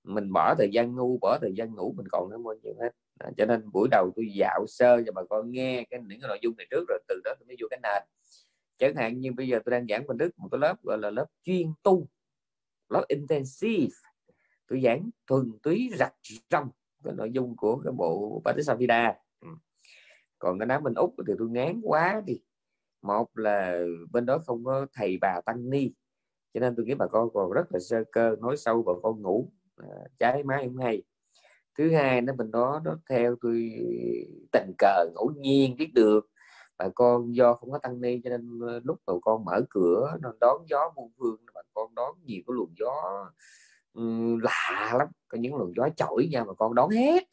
mình 0.04 0.32
bỏ 0.32 0.54
thời 0.58 0.68
gian 0.72 0.94
ngu 0.94 1.18
bỏ 1.18 1.38
thời 1.40 1.52
gian 1.56 1.74
ngủ 1.74 1.94
mình 1.96 2.06
còn 2.10 2.30
nó 2.30 2.38
bao 2.38 2.54
nhiêu 2.62 2.74
hết. 2.80 2.90
À, 3.18 3.30
cho 3.36 3.46
nên 3.46 3.70
buổi 3.72 3.88
đầu 3.90 4.10
tôi 4.16 4.26
dạo 4.34 4.64
sơ 4.68 5.02
cho 5.06 5.12
bà 5.12 5.22
con 5.30 5.50
nghe 5.50 5.84
cái 5.90 6.00
những 6.06 6.20
cái 6.20 6.28
nội 6.28 6.38
dung 6.42 6.56
này 6.56 6.66
trước 6.70 6.84
rồi 6.88 6.98
từ 7.08 7.20
đó 7.24 7.34
tôi 7.38 7.46
mới 7.46 7.56
vô 7.60 7.66
cái 7.70 7.80
nền. 7.82 8.02
Chẳng 8.78 8.94
hạn 8.96 9.20
như 9.20 9.32
bây 9.32 9.48
giờ 9.48 9.60
tôi 9.64 9.70
đang 9.70 9.86
giảng 9.88 10.06
bên 10.06 10.18
đức 10.18 10.30
một 10.38 10.48
cái 10.52 10.58
lớp 10.58 10.82
gọi 10.82 10.98
là 10.98 11.10
lớp 11.10 11.26
chuyên 11.42 11.72
tu 11.82 12.06
lớp 12.88 13.04
intensive. 13.08 13.94
Tôi 14.68 14.80
giảng 14.84 15.10
thuần 15.26 15.52
túy 15.62 15.90
rạch 15.96 16.14
rong 16.50 16.70
cái 17.04 17.14
nội 17.16 17.30
dung 17.32 17.56
của 17.56 17.80
cái 17.84 17.92
bộ 17.96 18.42
Patisavida 18.44 19.14
còn 20.38 20.58
cái 20.58 20.66
đám 20.66 20.82
bên 20.82 20.94
úc 20.94 21.14
thì 21.26 21.34
tôi 21.38 21.48
ngán 21.48 21.80
quá 21.84 22.22
đi. 22.26 22.40
Một 23.02 23.38
là 23.38 23.80
bên 24.12 24.26
đó 24.26 24.38
không 24.46 24.64
có 24.64 24.86
thầy 24.92 25.18
bà 25.20 25.40
tăng 25.46 25.70
ni 25.70 25.92
cho 26.54 26.60
nên 26.60 26.76
tôi 26.76 26.86
nghĩ 26.86 26.94
bà 26.94 27.06
con 27.06 27.28
còn 27.34 27.52
rất 27.52 27.72
là 27.72 27.78
sơ 27.80 28.04
cơ 28.12 28.36
nói 28.40 28.56
sâu 28.56 28.82
bà 28.82 28.92
con 29.02 29.22
ngủ 29.22 29.52
à, 29.76 29.88
trái 30.18 30.42
máy 30.44 30.62
em 30.62 30.76
hay. 30.78 31.02
Thứ 31.78 31.90
hai 31.92 32.20
nó 32.20 32.32
bên 32.32 32.50
đó 32.50 32.80
nó 32.84 32.98
theo 33.10 33.36
tôi 33.40 33.70
tình 34.52 34.72
cờ 34.78 35.06
ngẫu 35.14 35.32
nhiên 35.36 35.76
biết 35.76 35.90
được. 35.94 36.28
Bà 36.78 36.88
con 36.94 37.34
do 37.34 37.54
không 37.54 37.70
có 37.70 37.78
tăng 37.78 38.00
ni 38.00 38.20
cho 38.24 38.30
nên 38.30 38.60
ờ, 38.68 38.80
lúc 38.84 38.98
bà 39.06 39.14
con 39.22 39.44
mở 39.44 39.60
cửa 39.70 40.16
nó 40.22 40.32
đón 40.40 40.62
gió 40.68 40.92
muôn 40.96 41.10
phương 41.18 41.36
bà 41.54 41.62
con 41.74 41.94
đón 41.94 42.14
nhiều 42.24 42.42
cái 42.46 42.54
luồng 42.54 42.72
gió 42.78 42.92
um, 43.92 44.38
lạ 44.38 44.94
lắm. 44.98 45.08
Có 45.28 45.38
những 45.38 45.54
luồng 45.54 45.72
gió 45.76 45.88
chổi 45.96 46.28
nha 46.32 46.44
mà 46.44 46.54
con 46.54 46.74
đón 46.74 46.90
hết 46.90 47.24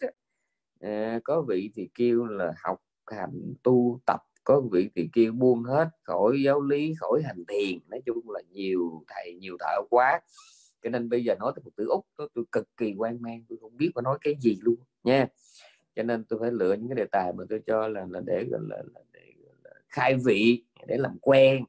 à, 0.79 1.19
có 1.23 1.41
vị 1.41 1.71
thì 1.75 1.89
kêu 1.93 2.25
là 2.25 2.53
học 2.63 2.81
hành 3.11 3.53
tu 3.63 3.99
tập 4.05 4.21
có 4.43 4.61
vị 4.71 4.89
thì 4.95 5.09
kia 5.13 5.31
buông 5.31 5.63
hết 5.63 5.89
khỏi 6.03 6.41
giáo 6.45 6.61
lý 6.61 6.93
khỏi 6.99 7.21
hành 7.25 7.43
thiền. 7.47 7.79
Nói 7.89 8.01
chung 8.05 8.29
là 8.29 8.41
nhiều 8.51 9.03
thầy 9.07 9.33
nhiều 9.33 9.57
thợ 9.59 9.81
quá. 9.89 10.21
Cho 10.83 10.89
nên 10.89 11.09
bây 11.09 11.23
giờ 11.23 11.35
nói 11.39 11.51
tới 11.55 11.61
phật 11.63 11.75
tử 11.75 11.85
úc 11.89 12.05
tôi, 12.15 12.29
tôi 12.33 12.45
cực 12.51 12.77
kỳ 12.77 12.93
quan 12.97 13.21
mang 13.21 13.43
tôi 13.49 13.57
không 13.61 13.77
biết 13.77 13.91
phải 13.95 14.01
nói 14.01 14.17
cái 14.21 14.35
gì 14.41 14.57
luôn 14.61 14.75
nha. 15.03 15.27
Cho 15.95 16.03
nên 16.03 16.23
tôi 16.23 16.39
phải 16.39 16.51
lựa 16.51 16.73
những 16.73 16.89
cái 16.89 16.95
đề 16.95 17.05
tài 17.11 17.33
mà 17.33 17.43
tôi 17.49 17.61
cho 17.67 17.87
là 17.87 18.05
là 18.09 18.21
để 18.25 18.45
là, 18.49 18.59
là, 18.69 18.83
là 18.93 19.01
để 19.11 19.33
là 19.63 19.71
khai 19.89 20.15
vị 20.25 20.63
để 20.87 20.97
làm 20.97 21.17
quen. 21.21 21.65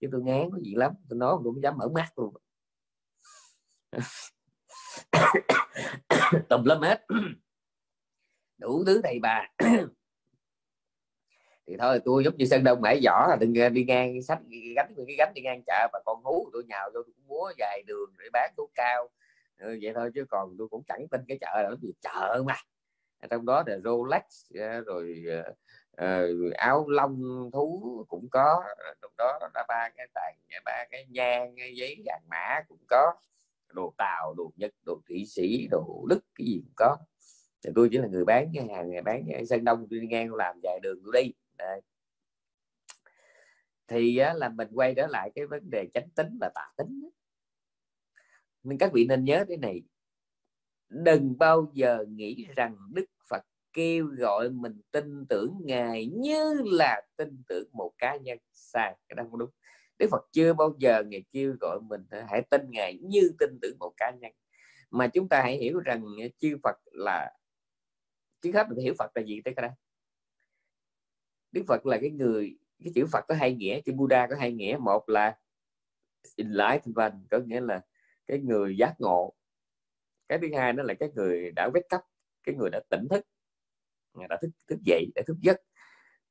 Chứ 0.00 0.08
tôi 0.12 0.22
ngán 0.22 0.50
có 0.52 0.58
gì 0.58 0.74
lắm 0.74 0.92
tôi 1.08 1.18
nói 1.18 1.36
tôi 1.44 1.54
không 1.54 1.62
dám 1.62 1.78
mở 1.78 1.88
mắt 1.88 2.18
luôn. 2.18 2.34
Tùm 6.48 6.64
lum 6.64 6.80
hết. 6.80 7.06
Đủ 8.58 8.84
thứ 8.86 9.00
thầy 9.04 9.18
bà 9.22 9.48
thì 11.68 11.76
thôi 11.78 12.00
tôi 12.04 12.24
giống 12.24 12.36
như 12.36 12.44
sân 12.44 12.64
đông 12.64 12.80
mãi 12.80 13.00
giỏ 13.04 13.26
là 13.28 13.36
đừng 13.40 13.74
đi 13.74 13.84
ngang 13.84 14.22
sách 14.22 14.38
gánh 14.76 14.94
cái 14.96 15.16
gánh 15.18 15.32
đi 15.34 15.42
ngang 15.42 15.62
chợ 15.66 15.88
và 15.92 16.00
con 16.04 16.22
hú 16.24 16.50
tôi 16.52 16.64
nhào 16.68 16.88
vô 16.88 16.92
tôi 16.94 17.04
cũng 17.04 17.26
múa 17.26 17.52
dài 17.58 17.82
đường 17.86 18.10
để 18.18 18.24
bán 18.32 18.52
thuốc 18.56 18.70
cao. 18.74 19.08
Ừ, 19.58 19.78
vậy 19.82 19.92
thôi 19.94 20.10
chứ 20.14 20.24
còn 20.30 20.56
tôi 20.58 20.68
cũng 20.68 20.82
chẳng 20.88 21.08
tin 21.10 21.20
cái 21.28 21.38
chợ 21.40 21.62
là 21.62 21.70
gì 21.82 21.92
chợ 22.00 22.42
mà. 22.46 22.54
Trong 23.30 23.46
đó 23.46 23.62
là 23.66 23.78
Rolex 23.84 24.22
ờ, 24.54 24.80
rồi 24.80 25.24
uh, 26.02 26.54
áo 26.54 26.88
lông 26.88 27.50
thú 27.52 28.04
cũng 28.08 28.28
có. 28.30 28.62
Trong 29.02 29.12
đó 29.18 29.38
là 29.54 29.64
ba 29.68 29.88
cái 29.96 30.06
tài 30.14 30.34
ba 30.64 30.84
cái 30.90 31.06
nhang 31.10 31.54
cái 31.56 31.74
giấy 31.74 32.02
vàng 32.06 32.22
mã 32.30 32.60
cũng 32.68 32.84
có. 32.88 33.12
Đồ 33.72 33.94
tàu 33.98 34.34
đồ 34.36 34.50
nhật 34.56 34.70
đồ 34.86 35.00
thụy 35.08 35.24
sĩ 35.26 35.68
đồ 35.70 36.06
đức 36.08 36.20
cái 36.34 36.46
gì 36.46 36.60
cũng 36.64 36.74
có. 36.76 36.96
Thì 37.64 37.70
tôi 37.74 37.88
chỉ 37.92 37.98
là 37.98 38.06
người 38.06 38.24
bán 38.24 38.50
cái 38.54 38.68
hàng 38.74 38.90
người 38.90 39.02
bán 39.02 39.24
cái 39.32 39.46
sân 39.46 39.64
đông 39.64 39.86
tôi 39.90 40.00
đi 40.00 40.06
ngang 40.06 40.34
làm 40.34 40.60
dài 40.62 40.80
đường 40.82 41.00
tôi 41.04 41.22
đi. 41.22 41.32
Đấy. 41.58 41.80
thì 43.88 44.16
á, 44.16 44.34
là 44.34 44.48
mình 44.48 44.68
quay 44.74 44.94
trở 44.96 45.06
lại 45.06 45.30
cái 45.34 45.46
vấn 45.46 45.70
đề 45.70 45.88
chánh 45.94 46.08
tính 46.16 46.38
và 46.40 46.50
tà 46.54 46.72
tính 46.76 47.10
nên 48.62 48.78
các 48.78 48.92
vị 48.92 49.06
nên 49.08 49.24
nhớ 49.24 49.44
thế 49.48 49.56
này. 49.56 49.82
Đừng 50.88 51.38
bao 51.38 51.70
giờ 51.74 52.04
nghĩ 52.08 52.46
rằng 52.56 52.76
đức 52.94 53.04
phật 53.30 53.42
kêu 53.72 54.06
gọi 54.06 54.50
mình 54.50 54.80
tin 54.90 55.26
tưởng 55.28 55.58
ngài 55.64 56.06
như 56.06 56.54
là 56.64 57.02
tin 57.16 57.42
tưởng 57.48 57.68
một 57.72 57.92
cá 57.98 58.16
nhân 58.16 58.38
sai 58.52 58.96
cái 59.08 59.16
đó 59.16 59.22
không 59.30 59.38
đúng. 59.38 59.50
Đức 59.98 60.08
phật 60.10 60.22
chưa 60.32 60.54
bao 60.54 60.74
giờ 60.78 61.04
ngài 61.04 61.24
kêu 61.32 61.54
gọi 61.60 61.80
mình 61.80 62.04
hãy 62.28 62.42
tin 62.50 62.62
ngài 62.70 62.98
như 63.02 63.30
tin 63.38 63.58
tưởng 63.62 63.76
một 63.78 63.92
cá 63.96 64.10
nhân. 64.20 64.32
Mà 64.90 65.06
chúng 65.08 65.28
ta 65.28 65.42
hãy 65.42 65.56
hiểu 65.56 65.80
rằng 65.80 66.04
chư 66.38 66.56
phật 66.62 66.76
là 66.84 67.32
trước 68.40 68.50
hết 68.54 68.66
mình 68.68 68.78
hiểu 68.78 68.94
phật 68.98 69.10
là 69.14 69.22
gì 69.22 69.40
tới 69.44 69.54
cái 69.54 69.62
đây 69.62 69.70
đức 71.58 71.64
phật 71.68 71.86
là 71.86 71.98
cái 72.00 72.10
người, 72.10 72.58
cái 72.84 72.92
chữ 72.94 73.06
phật 73.12 73.24
có 73.28 73.34
hai 73.34 73.54
nghĩa, 73.54 73.80
chữ 73.80 73.92
buddha 73.92 74.26
có 74.26 74.36
hai 74.36 74.52
nghĩa. 74.52 74.76
Một 74.80 75.08
là 75.08 75.38
enlightenment, 76.36 77.12
có 77.30 77.38
nghĩa 77.38 77.60
là 77.60 77.80
cái 78.26 78.38
người 78.38 78.76
giác 78.76 78.94
ngộ. 78.98 79.34
Cái 80.28 80.38
thứ 80.42 80.48
hai 80.56 80.72
đó 80.72 80.82
là 80.82 80.94
cái 80.94 81.08
người 81.14 81.50
đã 81.50 81.70
wake 81.74 81.88
cấp 81.88 82.00
cái 82.42 82.54
người 82.54 82.70
đã 82.70 82.80
tỉnh 82.90 83.08
thức. 83.10 83.26
Đã 84.28 84.38
thức 84.42 84.50
thức 84.68 84.78
dậy, 84.84 85.06
đã 85.14 85.22
thức 85.26 85.36
giấc. 85.42 85.56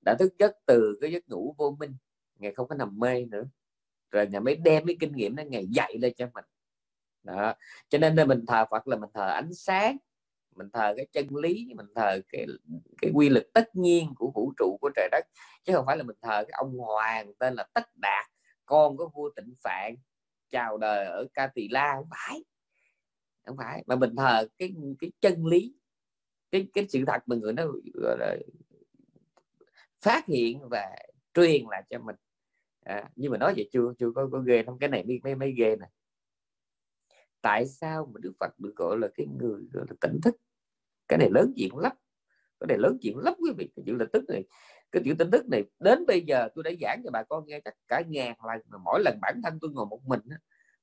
Đã 0.06 0.16
thức 0.20 0.34
giấc 0.40 0.52
từ 0.66 0.98
cái 1.02 1.12
giấc 1.12 1.30
ngủ 1.30 1.56
vô 1.58 1.76
minh. 1.80 1.96
Ngày 2.36 2.54
không 2.54 2.68
có 2.68 2.76
nằm 2.76 3.00
mê 3.00 3.26
nữa. 3.26 3.44
Rồi 4.12 4.28
ngày 4.28 4.42
mới 4.42 4.56
đem 4.56 4.86
cái 4.86 4.96
kinh 5.00 5.16
nghiệm 5.16 5.36
đó 5.36 5.44
ngày 5.44 5.68
dạy 5.68 5.98
lên 5.98 6.14
cho 6.18 6.30
mình. 6.34 6.46
Đó. 7.24 7.54
Cho 7.90 7.98
nên 7.98 8.16
là 8.16 8.26
mình 8.26 8.46
thờ 8.48 8.66
phật 8.72 8.88
là 8.88 8.98
mình 8.98 9.10
thờ 9.14 9.28
ánh 9.28 9.54
sáng 9.54 9.98
mình 10.58 10.70
thờ 10.74 10.94
cái 10.98 11.08
chân 11.12 11.36
lý 11.36 11.74
mình 11.76 11.86
thờ 11.96 12.22
cái 12.30 12.46
cái 13.02 13.12
quy 13.14 13.30
luật 13.30 13.48
tất 13.54 13.76
nhiên 13.76 14.14
của 14.16 14.32
vũ 14.36 14.54
trụ 14.58 14.78
của 14.82 14.90
trời 14.96 15.10
đất 15.12 15.26
chứ 15.64 15.74
không 15.76 15.86
phải 15.86 15.98
là 15.98 16.04
mình 16.04 16.18
thờ 16.22 16.44
cái 16.48 16.54
ông 16.58 16.78
hoàng 16.78 17.34
tên 17.40 17.54
là 17.54 17.68
tất 17.74 17.90
đạt 17.96 18.26
con 18.66 18.98
của 18.98 19.10
vua 19.14 19.30
tịnh 19.36 19.54
phạn 19.64 19.96
chào 20.50 20.78
đời 20.78 21.06
ở 21.06 21.28
ca 21.34 21.48
tỳ 21.48 21.68
la. 21.68 21.96
Không 21.96 22.08
phải 22.10 22.44
không 23.46 23.58
phải. 23.58 23.84
Mà 23.88 23.96
mình 23.96 24.16
thờ 24.16 24.48
cái 24.58 24.74
cái 25.00 25.12
chân 25.20 25.46
lý 25.46 25.76
cái 26.52 26.68
cái 26.74 26.86
sự 26.90 27.04
thật 27.08 27.22
mà 27.26 27.36
người 27.36 27.54
nó 27.54 27.64
gọi 27.94 28.18
là 28.20 28.38
phát 30.02 30.26
hiện 30.26 30.70
và 30.70 30.96
truyền 31.34 31.66
lại 31.70 31.84
cho 31.90 32.00
mình. 32.00 32.16
À, 32.86 33.10
nhưng 33.16 33.32
mà 33.32 33.38
nói 33.38 33.54
vậy 33.58 33.70
chưa 33.72 33.94
chưa 34.00 34.12
có 34.16 34.30
có 34.32 34.40
ghê 34.40 34.64
không 34.64 34.80
cái 34.80 34.90
này 34.90 35.04
mấy 35.04 35.20
mấy 35.24 35.36
mấy 35.36 35.54
ghê 35.58 35.76
này 35.76 35.90
tại 37.42 37.66
sao 37.66 38.12
mà 38.14 38.20
đức 38.24 38.34
phật 38.40 38.60
được 38.60 38.74
gọi 38.76 38.98
là 39.00 39.08
cái 39.16 39.28
người 39.40 39.62
gọi 39.74 39.86
là 39.90 39.96
tỉnh 40.02 40.20
thức? 40.24 40.36
Cái 41.08 41.20
này 41.20 41.30
lớn 41.32 41.54
chuyện 41.56 41.78
lắm. 41.78 41.92
Cái 42.60 42.68
này 42.68 42.78
lớn 42.78 42.98
chuyện 43.02 43.18
lắm 43.18 43.34
quý 43.40 43.52
vị. 43.58 43.70
Cái 43.76 43.84
chữ 43.86 43.96
tin 44.00 44.08
tức 44.14 44.24
này, 44.30 44.44
cái 44.92 45.02
chữ 45.06 45.14
tin 45.20 45.32
tức 45.32 45.48
này, 45.48 45.64
đến 45.80 46.06
bây 46.06 46.22
giờ 46.22 46.50
tôi 46.56 46.64
đã 46.64 46.72
giảng 46.82 47.02
cho 47.04 47.10
bà 47.14 47.24
con 47.24 47.44
nghe 47.48 47.60
chắc 47.66 47.74
cả 47.88 48.04
ngàn 48.08 48.36
lần, 48.48 48.62
mà 48.70 48.78
mỗi 48.86 49.02
lần 49.06 49.20
bản 49.22 49.42
thân 49.44 49.58
tôi 49.62 49.72
ngồi 49.72 49.86
một 49.86 50.00
mình 50.06 50.20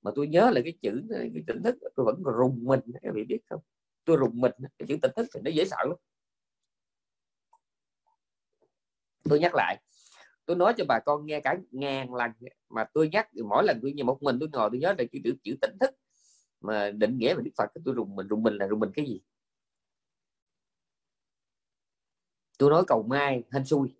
mà 0.03 0.11
tôi 0.15 0.29
nhớ 0.29 0.51
là 0.51 0.61
cái 0.65 0.73
chữ, 0.83 1.03
cái 1.11 1.43
tin 1.47 1.63
tức 1.65 1.77
tôi 1.97 2.07
vẫn 2.07 2.23
rùng 2.23 2.65
mình, 2.65 2.81
các 3.03 3.13
vị 3.15 3.25
biết 3.25 3.41
không? 3.51 3.61
Tôi 4.05 4.17
rùng 4.17 4.41
mình, 4.41 4.53
cái 4.79 4.87
chữ 4.89 4.97
tin 5.03 5.11
tức 5.17 5.27
thì 5.35 5.41
nó 5.45 5.51
dễ 5.51 5.65
sợ 5.65 5.77
lắm. 5.89 5.97
Tôi 9.31 9.41
nhắc 9.41 9.55
lại, 9.55 9.83
tôi 10.47 10.57
nói 10.57 10.75
cho 10.77 10.85
bà 10.89 10.99
con 11.07 11.27
nghe 11.27 11.41
cả 11.41 11.57
ngàn 11.71 12.15
lần, 12.15 12.31
mà 12.69 12.85
tôi 12.95 13.09
nhắc 13.13 13.29
mỗi 13.49 13.65
lần 13.65 13.79
tôi 13.83 13.93
như 13.93 14.05
một 14.05 14.23
mình 14.23 14.37
tôi 14.41 14.49
ngồi, 14.53 14.71
tôi 14.73 14.81
nhớ 14.81 14.95
là 14.99 15.05
chữ 15.13 15.19
chữ 15.25 15.35
chữ 15.43 15.57
tỉnh 15.61 15.79
thức 15.81 15.91
mà 16.61 16.91
định 16.91 17.19
nghĩa 17.19 17.35
về 17.35 17.43
đức 17.45 17.51
phật 17.59 17.71
tôi 17.85 17.95
rùng 17.95 18.17
mình 18.17 18.29
rùng 18.29 18.43
mình 18.43 18.55
là 18.57 18.67
rùng 18.67 18.81
mình 18.81 18.91
cái 18.95 19.07
gì? 19.07 19.21
Tôi 22.59 22.71
nói 22.71 22.85
cầu 22.87 23.03
mai 23.03 23.43
hên 23.51 23.65
xui. 23.65 23.95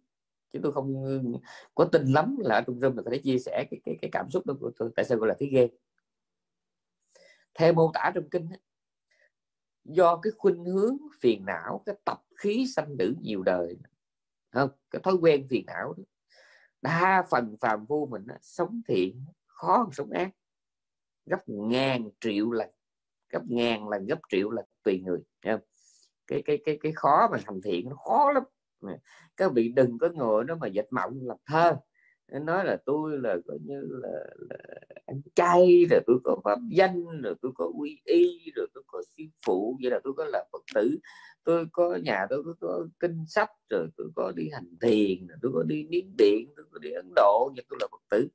Chứ 0.53 0.61
tôi 0.63 0.73
không 0.73 1.05
ừ, 1.05 1.23
có 1.75 1.85
tin 1.85 2.07
lắm 2.07 2.37
là 2.39 2.55
ở 2.55 2.61
trong 2.61 2.81
rừng 2.81 2.97
là 2.97 3.03
có 3.03 3.11
thể 3.11 3.19
chia 3.19 3.39
sẻ 3.39 3.65
cái, 3.71 3.81
cái, 3.85 3.99
cái 4.03 4.11
cảm 4.13 4.31
xúc 4.31 4.47
đó 4.47 4.55
của 4.61 4.71
tôi. 4.77 4.91
Tại 4.97 5.05
sao 5.05 5.19
gọi 5.19 5.29
là 5.29 5.35
thấy 5.39 5.49
ghê 5.49 5.69
theo 7.55 7.73
mô 7.73 7.91
tả 7.95 8.13
trong 8.15 8.29
kinh 8.31 8.49
do 9.85 10.17
cái 10.17 10.33
khuynh 10.39 10.65
hướng 10.65 10.97
phiền 11.21 11.45
não 11.47 11.83
cái 11.87 11.97
tập 12.05 12.23
khí 12.37 12.67
sanh 12.67 12.97
tử 12.99 13.15
nhiều 13.21 13.43
đời 13.43 13.79
không 14.53 14.71
cái 14.91 15.03
thói 15.03 15.15
quen 15.15 15.47
phiền 15.51 15.67
não 15.67 15.95
đó, 15.97 16.05
đa 16.83 17.25
phần 17.31 17.57
phàm 17.61 17.87
vô 17.87 18.09
mình 18.11 18.27
đó, 18.27 18.35
sống 18.41 18.83
thiện 18.89 19.25
khó 19.47 19.77
hơn 19.77 19.93
sống 19.93 20.11
ác. 20.11 20.31
Gấp 21.27 21.41
ngàn 21.47 22.11
triệu 22.21 22.51
lần 22.51 22.71
gấp 23.29 23.43
ngàn 23.47 23.89
lần 23.89 24.07
gấp 24.07 24.19
triệu 24.29 24.51
lần 24.51 24.65
tùy 24.83 25.01
người 25.01 25.21
không? 25.45 25.61
Cái 26.27 26.43
cái 26.43 26.59
cái 26.65 26.79
cái 26.83 26.93
khó 26.93 27.29
mà 27.33 27.39
thành 27.47 27.61
thiện 27.63 27.89
nó 27.89 27.97
khó 27.97 28.33
lắm. 28.33 28.43
Các 29.37 29.53
vị 29.53 29.69
đừng 29.69 29.99
có 29.99 30.09
ngồi 30.15 30.45
đó 30.45 30.55
mà 30.61 30.67
dệt 30.67 30.87
mộng 30.91 31.19
làm 31.23 31.37
thơ. 31.47 31.77
Nói 32.29 32.65
là 32.65 32.77
tôi 32.87 33.19
là 33.19 33.37
coi 33.47 33.59
như 33.63 33.81
là, 33.91 34.25
là 34.37 34.59
ăn 35.07 35.21
chay 35.35 35.85
rồi 35.91 36.01
tôi 36.07 36.17
có 36.25 36.37
pháp 36.45 36.59
danh 36.71 37.21
rồi 37.23 37.35
tôi 37.43 37.53
có 37.55 37.73
quy 37.79 38.01
y 38.05 38.51
rồi 38.57 38.67
tôi 38.75 38.85
có 38.87 39.03
sư 39.17 39.25
phụ 39.47 39.79
vậy 39.83 39.91
là 39.91 40.01
tôi 40.05 40.13
có 40.17 40.25
là 40.25 40.45
phật 40.53 40.63
tử. 40.75 40.99
Tôi 41.45 41.67
có 41.73 41.99
nhà 42.03 42.27
tôi 42.31 42.43
có, 42.45 42.55
có 42.61 42.87
kinh 43.01 43.25
sách 43.29 43.51
rồi 43.71 43.89
tôi 43.97 44.09
có 44.17 44.33
đi 44.37 44.49
hành 44.53 44.77
thiền 44.81 45.27
rồi 45.27 45.39
tôi 45.43 45.53
có 45.55 45.63
đi 45.63 45.87
miến 45.91 46.17
điện 46.19 46.53
tôi 46.57 46.67
có 46.71 46.79
đi 46.79 46.91
ấn 46.91 47.13
độ 47.17 47.53
vậy 47.57 47.65
tôi 47.69 47.79
là 47.81 47.89
phật 47.91 48.03
tử. 48.11 48.29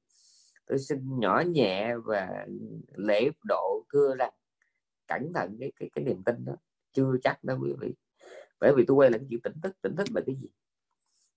Tôi 0.68 0.80
xin 0.80 1.20
nhỏ 1.20 1.44
nhẹ 1.48 1.96
và 2.06 2.48
lễ 2.96 3.30
độ 3.44 3.86
thưa 3.94 4.16
rằng 4.16 4.34
cẩn 5.08 5.34
thận 5.34 5.58
cái 5.60 5.72
cái 5.80 5.90
cái 5.96 6.06
niềm 6.06 6.24
tin 6.24 6.46
đó 6.46 6.54
chưa 6.92 7.16
chắc 7.24 7.44
đâu 7.44 7.58
quý 7.62 7.74
vị. 7.80 7.96
Bởi 8.60 8.74
vì 8.78 8.86
tôi 8.88 8.96
quay 8.96 9.12
lại 9.12 9.20
cái 9.20 9.28
chuyện 9.30 9.42
tỉnh 9.42 9.62
thức. 9.62 9.82
Tỉnh 9.82 9.96
thức 9.96 10.08
là 10.14 10.22
cái 10.26 10.36
gì? 10.36 10.48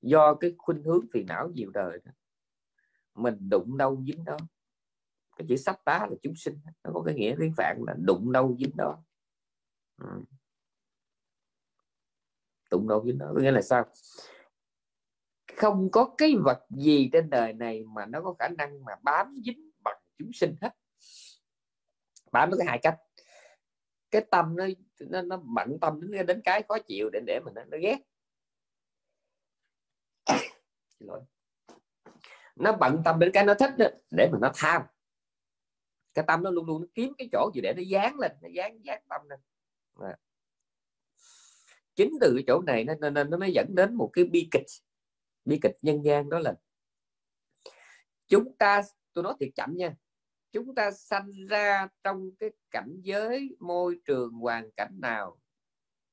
Do 0.03 0.35
cái 0.35 0.55
khuynh 0.59 0.83
hướng 0.83 1.07
phiền 1.13 1.27
não 1.27 1.49
nhiều 1.49 1.71
đời 1.71 2.01
đó. 2.05 2.13
mình 3.15 3.49
đụng 3.49 3.77
đâu 3.77 4.03
dính 4.07 4.25
đó. 4.25 4.37
Cái 5.37 5.47
chữ 5.49 5.57
sắp 5.57 5.77
tá 5.85 6.07
là 6.11 6.17
chúng 6.23 6.35
sinh. 6.37 6.59
Nó 6.85 6.91
có 6.95 7.03
cái 7.07 7.15
nghĩa 7.15 7.37
tiếng 7.41 7.53
phạn 7.57 7.83
là 7.87 7.95
đụng 7.99 8.33
đâu 8.33 8.57
dính 8.59 8.77
đó. 8.77 9.05
Ừ. 9.99 10.25
đâu 12.89 13.05
dính 13.07 13.19
đó. 13.19 13.33
Có 13.35 13.41
nghĩa 13.41 13.51
là 13.51 13.63
sao? 13.63 13.85
Không 15.57 15.91
có 15.91 16.15
cái 16.19 16.37
vật 16.45 16.67
gì 16.71 17.11
trên 17.13 17.31
đời 17.31 17.53
này 17.53 17.85
mà 17.85 18.07
nó 18.07 18.21
có 18.23 18.35
khả 18.39 18.49
năng 18.49 18.85
mà 18.85 18.93
bám 19.03 19.35
dính 19.45 19.71
bằng 19.85 19.99
chúng 20.19 20.33
sinh 20.33 20.55
hết. 20.61 20.71
Bám 22.33 22.51
nó 22.51 22.57
có 22.57 22.65
hai 22.67 22.79
cách 22.83 22.97
cái 24.13 24.25
tâm 24.31 24.57
nó 24.57 24.67
nó, 24.99 25.23
nó 25.23 25.37
bận 25.37 25.79
tâm 25.81 26.01
đến, 26.01 26.27
đến 26.27 26.41
cái 26.45 26.63
khó 26.69 26.79
chịu 26.79 27.11
để 27.13 27.21
để 27.27 27.41
mình 27.45 27.55
nó, 27.55 27.63
nó 27.65 27.79
ghét. 27.83 27.99
Nó 32.57 32.77
bận 32.77 33.03
tâm 33.05 33.19
đến 33.19 33.31
cái 33.35 33.45
nó 33.45 33.55
thích 33.55 33.71
đó, 33.79 33.87
để 34.11 34.29
mà 34.33 34.39
nó 34.41 34.53
tham. 34.55 34.83
Cái 36.15 36.25
tâm 36.29 36.43
nó 36.43 36.51
luôn 36.51 36.67
luôn 36.67 36.81
nó 36.81 36.87
kiếm 36.95 37.13
cái 37.19 37.29
chỗ 37.33 37.51
gì 37.55 37.61
để 37.61 37.75
nó 37.77 37.83
dán 37.83 38.19
lên 38.19 38.33
nó 38.43 38.49
dán 38.49 38.85
dán 38.85 39.03
tâm 39.09 39.21
lên. 39.29 39.41
À. 39.95 40.17
chính 41.95 42.13
từ 42.21 42.33
cái 42.37 42.45
chỗ 42.47 42.63
này 42.67 42.85
nó 42.85 42.95
nên 42.95 43.15
nó, 43.15 43.37
nó 43.37 43.47
dẫn 43.47 43.67
đến 43.75 43.95
một 43.95 44.11
cái 44.13 44.25
bi 44.25 44.49
kịch. 44.51 44.67
Bi 45.45 45.59
kịch 45.63 45.77
nhân 45.83 46.05
gian 46.05 46.29
đó 46.29 46.39
là 46.39 46.55
chúng 48.27 48.57
ta 48.57 48.83
tôi 49.13 49.25
nói 49.25 49.35
thiệt 49.41 49.49
chậm 49.55 49.77
nha 49.77 49.95
chúng 50.53 50.75
ta 50.75 50.91
sanh 50.91 51.47
ra 51.49 51.89
trong 52.05 52.31
cái 52.39 52.51
cảnh 52.71 53.01
giới 53.03 53.57
môi 53.61 54.01
trường 54.05 54.33
hoàn 54.33 54.71
cảnh 54.77 55.01
nào 55.01 55.39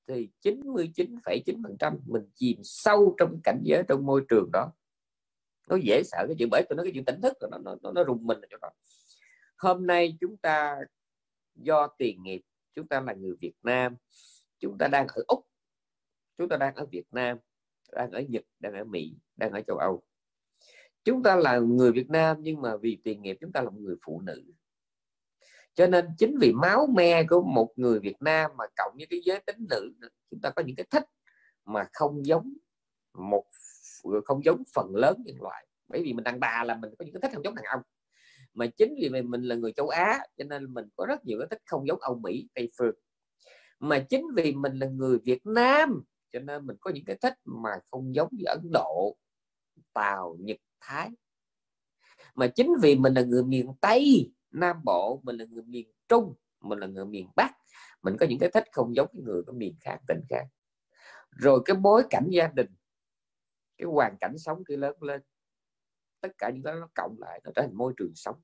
thì 0.08 0.30
99,9% 0.42 1.98
mình 2.06 2.30
chìm 2.34 2.58
sâu 2.64 3.16
trong 3.20 3.40
cảnh 3.44 3.62
giới 3.64 3.84
trong 3.88 4.06
môi 4.06 4.26
trường 4.30 4.50
đó. 4.54 4.72
Nó 5.70 5.76
dễ 5.76 6.02
sợ 6.06 6.26
cái 6.28 6.36
chuyện 6.40 6.50
bởi 6.52 6.64
tôi 6.70 6.76
nói 6.78 6.86
cái 6.86 6.92
chuyện 6.94 7.06
tỉnh 7.06 7.22
thức 7.22 7.34
nó 7.52 7.58
nó 7.58 7.76
nó, 7.82 7.92
nó 7.92 8.04
rùng 8.04 8.28
mình 8.28 8.42
ở 8.42 8.48
chỗ 8.50 8.58
đó. 8.62 8.70
Hôm 9.58 9.88
nay 9.88 10.18
chúng 10.20 10.38
ta 10.38 10.78
do 11.56 11.88
tiền 11.98 12.24
nghiệp 12.24 12.42
chúng 12.76 12.88
ta 12.88 13.02
là 13.02 13.14
người 13.14 13.36
Việt 13.42 13.54
Nam 13.64 13.96
chúng 14.60 14.78
ta 14.78 14.88
đang 14.88 15.08
ở 15.08 15.24
Úc 15.28 15.48
chúng 16.38 16.50
ta 16.50 16.58
đang 16.58 16.76
ở 16.76 16.86
Việt 16.86 17.06
Nam 17.12 17.38
đang 17.92 18.12
ở 18.12 18.20
Nhật 18.20 18.44
đang 18.60 18.74
ở 18.74 18.84
Mỹ 18.84 19.16
đang 19.36 19.52
ở 19.52 19.62
châu 19.68 19.78
Âu 19.78 20.04
chúng 21.04 21.24
ta 21.24 21.36
là 21.36 21.60
người 21.60 21.92
Việt 21.92 22.10
Nam 22.10 22.38
nhưng 22.40 22.62
mà 22.62 22.78
vì 22.78 22.98
tiền 23.04 23.22
nghiệp 23.22 23.38
chúng 23.42 23.52
ta 23.52 23.62
là 23.62 23.70
một 23.70 23.80
người 23.80 23.96
phụ 24.06 24.22
nữ. 24.22 24.44
Cho 25.74 25.88
nên 25.88 26.06
chính 26.18 26.38
vì 26.42 26.54
máu 26.54 26.88
me 26.96 27.24
của 27.24 27.42
một 27.42 27.74
người 27.76 28.00
Việt 28.00 28.22
Nam 28.22 28.52
mà 28.58 28.66
cộng 28.78 28.94
với 28.98 29.08
cái 29.10 29.22
giới 29.26 29.40
tính 29.40 29.66
nữ 29.70 29.94
chúng 30.32 30.42
ta 30.42 30.50
có 30.50 30.64
những 30.66 30.76
cái 30.76 30.86
thích 30.90 31.04
mà 31.66 31.88
không 31.94 32.26
giống 32.26 32.54
một 33.14 33.44
không 34.26 34.46
giống 34.46 34.64
phần 34.74 34.96
lớn 34.96 35.22
nhân 35.26 35.42
loại. 35.42 35.68
Bởi 35.88 36.04
vì 36.04 36.14
mình 36.14 36.24
đàn 36.24 36.40
bà 36.40 36.64
là 36.64 36.76
mình 36.76 36.94
có 37.00 37.06
những 37.06 37.14
cái 37.14 37.22
thích 37.22 37.36
không 37.36 37.44
giống 37.44 37.56
đàn 37.56 37.66
ông. 37.66 37.82
Mà 38.54 38.66
chính 38.78 38.96
vì 39.02 39.10
mình, 39.10 39.32
mình 39.32 39.44
là 39.44 39.56
người 39.56 39.72
châu 39.72 39.90
Á 39.90 40.20
cho 40.38 40.44
nên 40.44 40.74
mình 40.74 40.86
có 40.96 41.06
rất 41.06 41.26
nhiều 41.26 41.40
cái 41.40 41.48
thích 41.52 41.62
không 41.66 41.88
giống 41.88 42.00
Âu 42.00 42.16
Mỹ 42.16 42.48
Tây 42.54 42.72
phương. 42.78 42.96
Mà 43.80 44.06
chính 44.10 44.26
vì 44.36 44.56
mình 44.56 44.80
là 44.80 44.88
người 44.88 45.18
Việt 45.26 45.46
Nam 45.46 46.04
cho 46.34 46.40
nên 46.40 46.66
mình 46.66 46.78
có 46.82 46.92
những 46.92 47.06
cái 47.06 47.18
thích 47.22 47.34
mà 47.46 47.70
không 47.92 48.16
giống 48.16 48.30
như 48.32 48.44
Ấn 48.46 48.72
Độ 48.72 49.18
Tàu 49.94 50.38
Nhật 50.40 50.58
Thái. 50.82 51.10
Mà 52.36 52.48
chính 52.48 52.74
vì 52.82 52.96
mình 52.96 53.14
là 53.14 53.22
người 53.22 53.44
miền 53.44 53.74
Tây, 53.82 54.32
Nam 54.52 54.82
Bộ, 54.84 55.22
mình 55.24 55.38
là 55.38 55.46
người 55.46 55.64
miền 55.64 55.92
Trung, 56.08 56.36
mình 56.62 56.80
là 56.80 56.88
người 56.88 57.06
miền 57.06 57.30
Bắc, 57.36 57.52
mình 58.02 58.18
có 58.20 58.26
những 58.30 58.40
cái 58.40 58.50
thích 58.54 58.64
không 58.72 58.96
giống 58.96 59.08
cái 59.14 59.22
người 59.24 59.44
có 59.48 59.54
miền 59.54 59.76
khác, 59.82 59.98
tỉnh 60.08 60.22
khác. 60.30 60.44
Rồi 61.32 61.62
cái 61.66 61.76
bối 61.76 62.04
cảnh 62.10 62.28
gia 62.30 62.48
đình, 62.48 62.68
cái 63.78 63.86
hoàn 63.86 64.18
cảnh 64.22 64.38
sống 64.38 64.64
khi 64.64 64.76
lớn 64.76 65.04
lên. 65.04 65.22
Tất 66.22 66.30
cả 66.38 66.50
những 66.50 66.64
cái 66.64 66.76
nó 66.76 66.90
cộng 66.96 67.16
lại, 67.20 67.42
nó 67.44 67.52
trở 67.56 67.62
thành 67.62 67.78
môi 67.78 67.94
trường 67.98 68.12
sống. 68.16 68.36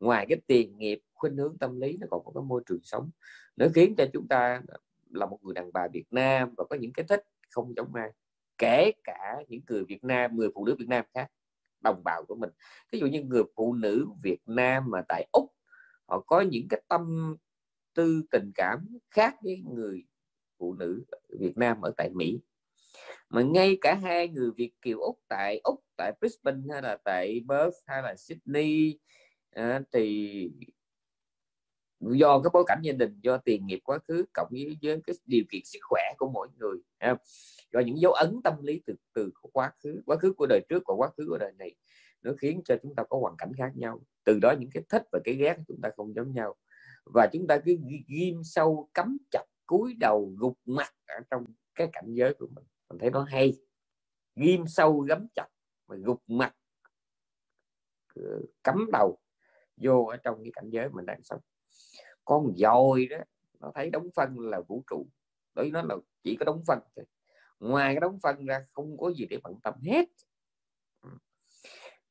Ngoài 0.00 0.26
cái 0.28 0.40
tiền 0.46 0.78
nghiệp, 0.78 1.00
khuynh 1.14 1.36
hướng 1.36 1.58
tâm 1.58 1.80
lý, 1.80 1.96
nó 2.00 2.06
còn 2.10 2.24
có 2.24 2.32
cái 2.34 2.42
môi 2.42 2.62
trường 2.66 2.80
sống. 2.82 3.10
Nó 3.56 3.66
khiến 3.74 3.94
cho 3.98 4.06
chúng 4.12 4.28
ta 4.28 4.62
là 5.10 5.26
một 5.26 5.38
người 5.42 5.54
đàn 5.54 5.72
bà 5.72 5.88
Việt 5.92 6.06
Nam 6.10 6.54
và 6.56 6.64
có 6.70 6.76
những 6.76 6.92
cái 6.92 7.06
thích 7.08 7.22
không 7.50 7.74
giống 7.76 7.94
ai. 7.94 8.10
Kể 8.58 8.92
cả 9.04 9.36
những 9.48 9.60
người 9.68 9.84
Việt 9.84 10.04
Nam, 10.04 10.36
người 10.36 10.48
phụ 10.54 10.64
nữ 10.64 10.76
Việt 10.78 10.88
Nam 10.88 11.04
khác 11.14 11.28
đồng 11.80 12.04
bào 12.04 12.24
của 12.24 12.34
mình. 12.34 12.50
Ví 12.92 12.98
dụ 12.98 13.06
như 13.06 13.22
người 13.22 13.42
phụ 13.56 13.74
nữ 13.74 14.06
Việt 14.22 14.40
Nam 14.46 14.84
mà 14.90 15.02
tại 15.08 15.26
Úc 15.32 15.52
họ 16.06 16.20
có 16.26 16.40
những 16.40 16.68
cái 16.68 16.82
tâm 16.88 17.36
tư 17.94 18.22
tình 18.30 18.52
cảm 18.54 18.98
khác 19.10 19.34
với 19.42 19.62
người 19.74 20.04
phụ 20.58 20.74
nữ 20.74 21.04
Việt 21.40 21.56
Nam 21.56 21.80
ở 21.80 21.92
tại 21.96 22.10
Mỹ. 22.10 22.40
Mà 23.28 23.42
ngay 23.42 23.78
cả 23.80 23.94
hai 23.94 24.28
người 24.28 24.50
Việt 24.56 24.72
kiều 24.82 25.00
Úc 25.00 25.18
tại 25.28 25.60
Úc 25.64 25.84
tại 25.96 26.12
Brisbane 26.20 26.62
hay 26.72 26.82
là 26.82 26.98
tại 27.04 27.44
Perth 27.48 27.76
hay 27.86 28.02
là 28.02 28.14
Sydney 28.16 28.98
à, 29.50 29.82
thì 29.92 30.50
do 32.00 32.40
cái 32.40 32.50
bối 32.52 32.64
cảnh 32.66 32.80
gia 32.82 32.92
đình 32.92 33.20
do 33.22 33.36
tiền 33.36 33.66
nghiệp 33.66 33.80
quá 33.84 33.98
khứ 34.08 34.24
cộng 34.34 34.48
với, 34.50 34.78
với 34.82 35.00
cái 35.06 35.16
điều 35.26 35.44
kiện 35.50 35.60
sức 35.64 35.80
khỏe 35.82 36.02
của 36.18 36.30
mỗi 36.30 36.48
người 36.58 36.78
do 37.72 37.80
những 37.80 38.00
dấu 38.00 38.12
ấn 38.12 38.40
tâm 38.44 38.54
lý 38.62 38.82
từ 38.86 38.94
từ 39.14 39.30
của 39.40 39.48
quá 39.52 39.72
khứ 39.82 40.02
quá 40.06 40.16
khứ 40.16 40.32
của 40.32 40.46
đời 40.46 40.60
trước 40.68 40.82
và 40.86 40.94
quá 40.94 41.10
khứ 41.16 41.26
của 41.28 41.38
đời 41.38 41.52
này 41.58 41.74
nó 42.26 42.32
khiến 42.38 42.62
cho 42.64 42.76
chúng 42.82 42.94
ta 42.94 43.04
có 43.10 43.18
hoàn 43.18 43.34
cảnh 43.38 43.52
khác 43.58 43.72
nhau. 43.74 44.00
Từ 44.24 44.38
đó 44.38 44.54
những 44.58 44.70
cái 44.74 44.82
thích 44.88 45.02
và 45.12 45.18
cái 45.24 45.34
ghét 45.34 45.56
chúng 45.68 45.80
ta 45.82 45.90
không 45.96 46.14
giống 46.14 46.34
nhau. 46.34 46.54
Và 47.04 47.28
chúng 47.32 47.46
ta 47.46 47.58
cứ 47.64 47.76
ghim 48.08 48.40
sâu 48.44 48.90
cắm 48.94 49.16
chặt 49.30 49.44
cúi 49.66 49.94
đầu 50.00 50.34
gục 50.38 50.58
mặt 50.64 50.94
ở 51.06 51.14
trong 51.30 51.44
cái 51.74 51.88
cảnh 51.92 52.14
giới 52.14 52.34
của 52.34 52.46
mình. 52.54 52.64
Mình 52.88 52.98
thấy 52.98 53.10
nó 53.10 53.22
hay. 53.22 53.52
Ghim 54.36 54.66
sâu 54.66 55.00
gắm 55.00 55.26
chặt 55.34 55.46
mà 55.86 55.96
gục 55.96 56.22
mặt 56.26 56.56
ờ, 58.14 58.40
cắm 58.64 58.86
đầu 58.92 59.18
vô 59.76 60.04
ở 60.04 60.16
trong 60.16 60.42
cái 60.42 60.50
cảnh 60.54 60.70
giới 60.70 60.88
mình 60.88 61.06
đang 61.06 61.22
sống 61.22 61.40
con 62.26 62.52
dồi 62.56 63.06
đó, 63.06 63.16
nó 63.60 63.72
thấy 63.74 63.90
đóng 63.90 64.08
phân 64.14 64.38
là 64.38 64.60
vũ 64.60 64.82
trụ. 64.90 65.06
Đối 65.54 65.70
nó 65.70 65.82
là 65.82 65.96
chỉ 66.22 66.36
có 66.36 66.44
đóng 66.44 66.62
phân 66.66 66.78
thôi. 66.96 67.04
Ngoài 67.60 67.94
cái 67.94 68.00
đóng 68.00 68.18
phân 68.22 68.46
ra 68.46 68.66
không 68.72 68.98
có 68.98 69.12
gì 69.12 69.26
để 69.30 69.38
bận 69.42 69.54
tâm 69.62 69.74
hết. 69.82 70.08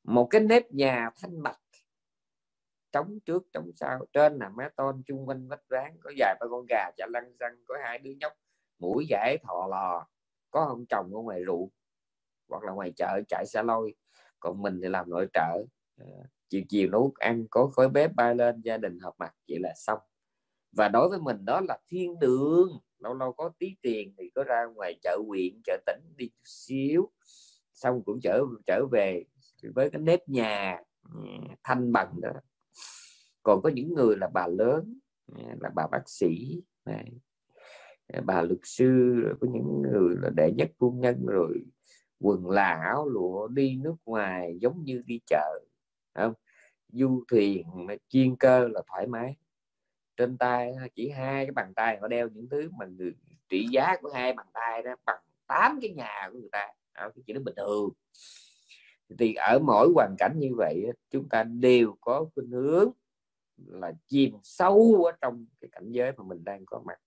Một 0.02 0.26
cái 0.30 0.40
nếp 0.40 0.72
nhà 0.72 1.10
thanh 1.16 1.42
bạch 1.42 1.60
trống 2.92 3.18
trước, 3.24 3.42
trống 3.52 3.70
sau, 3.76 4.06
trên 4.12 4.38
là 4.38 4.48
mé 4.48 4.68
tôn 4.76 5.02
chung 5.06 5.28
quanh 5.28 5.48
vách 5.48 5.62
ván 5.68 5.96
có 6.00 6.12
vài 6.16 6.36
ba 6.40 6.46
con 6.50 6.66
gà 6.68 6.90
chả 6.96 7.06
lăn 7.06 7.36
răng 7.38 7.56
có 7.66 7.78
hai 7.82 7.98
đứa 7.98 8.12
nhóc, 8.20 8.32
mũi 8.78 9.06
giải 9.08 9.38
thò 9.42 9.66
lò, 9.70 10.06
có 10.50 10.64
ông 10.64 10.84
chồng 10.88 11.14
ở 11.14 11.20
ngoài 11.20 11.42
ruộng, 11.46 11.68
hoặc 12.48 12.62
là 12.62 12.72
ngoài 12.72 12.92
chợ, 12.96 13.20
chạy 13.28 13.46
xe 13.46 13.62
lôi, 13.62 13.94
còn 14.40 14.62
mình 14.62 14.80
thì 14.82 14.88
làm 14.88 15.10
nội 15.10 15.26
trợ. 15.32 15.64
Ờ, 15.98 16.06
chiều 16.48 16.62
chiều 16.68 16.90
nấu 16.90 17.12
ăn, 17.18 17.46
có 17.50 17.66
khói 17.66 17.88
bếp 17.88 18.14
bay 18.14 18.34
lên, 18.34 18.60
gia 18.64 18.76
đình 18.76 18.98
họp 18.98 19.14
mặt 19.18 19.34
vậy 19.48 19.58
là 19.58 19.72
xong. 19.76 19.98
Và 20.72 20.88
đối 20.88 21.08
với 21.08 21.18
mình, 21.18 21.44
đó 21.44 21.60
là 21.60 21.78
thiên 21.88 22.18
đường. 22.18 22.68
Lâu 22.98 23.14
lâu 23.14 23.32
có 23.32 23.50
tí 23.58 23.76
tiền 23.82 24.14
thì 24.18 24.30
có 24.34 24.44
ra 24.44 24.64
ngoài 24.74 24.98
chợ 25.02 25.18
huyện, 25.26 25.60
chợ 25.64 25.78
tỉnh 25.86 26.00
đi 26.16 26.28
chút 26.28 26.44
xíu. 26.44 27.10
Xong 27.72 28.02
cũng 28.04 28.20
trở 28.22 28.42
trở 28.66 28.86
về 28.92 29.24
với 29.74 29.90
cái 29.90 30.00
nếp 30.00 30.28
nhà 30.28 30.78
ừ, 31.14 31.20
thanh 31.64 31.92
bằng 31.92 32.20
đó. 32.20 32.30
Còn 33.42 33.62
có 33.62 33.70
những 33.74 33.94
người 33.94 34.16
là 34.16 34.28
bà 34.34 34.46
lớn 34.46 34.98
ừ, 35.26 35.42
là 35.60 35.70
bà 35.74 35.86
bác 35.86 36.02
sĩ 36.08 36.62
này 36.84 37.12
bà 38.24 38.42
luật 38.42 38.60
sư, 38.62 39.14
rồi 39.22 39.34
có 39.40 39.46
những 39.52 39.82
người 39.82 40.16
là 40.22 40.30
đệ 40.36 40.52
nhất 40.56 40.70
phu 40.78 40.90
nhân, 40.90 41.26
rồi 41.26 41.64
quần 42.20 42.50
là 42.50 42.80
áo 42.84 43.08
lụa, 43.08 43.48
đi 43.48 43.76
nước 43.76 43.96
ngoài, 44.04 44.58
giống 44.60 44.84
như 44.84 45.02
đi 45.06 45.20
chợ 45.26 45.60
không? 46.16 46.34
Du 46.88 47.24
thuyền 47.30 47.66
chuyên 48.08 48.36
cơ 48.36 48.68
là 48.68 48.82
thoải 48.86 49.06
mái. 49.06 49.36
Trên 50.16 50.38
tay 50.38 50.74
chỉ 50.94 51.10
hai 51.10 51.44
cái 51.44 51.52
bàn 51.52 51.72
tay 51.76 51.98
họ 52.00 52.08
đeo 52.08 52.28
những 52.28 52.48
thứ 52.48 52.70
mà 52.78 52.86
người, 52.86 53.14
trị 53.48 53.66
giá 53.70 53.96
của 54.02 54.10
hai 54.14 54.32
bàn 54.32 54.46
tay 54.52 54.82
đó 54.82 54.94
bằng 55.06 55.22
tám 55.46 55.78
cái 55.82 55.90
nhà 55.90 56.28
của 56.32 56.38
người 56.38 56.48
ta. 56.52 56.68
Cái 56.94 57.10
chuyện 57.26 57.36
đó 57.36 57.42
bình 57.44 57.54
thường. 57.56 57.90
Thì 59.18 59.34
ở 59.34 59.58
mỗi 59.58 59.88
hoàn 59.94 60.14
cảnh 60.18 60.32
như 60.38 60.54
vậy 60.56 60.86
chúng 61.10 61.28
ta 61.28 61.42
đều 61.42 61.96
có 62.00 62.26
khuynh 62.34 62.50
hướng 62.50 62.90
là 63.66 63.92
chìm 64.06 64.34
sâu 64.42 65.04
ở 65.04 65.12
trong 65.20 65.46
cái 65.60 65.68
cảnh 65.72 65.90
giới 65.90 66.12
mà 66.12 66.24
mình 66.24 66.44
đang 66.44 66.66
có 66.66 66.82
mặt. 66.86 67.00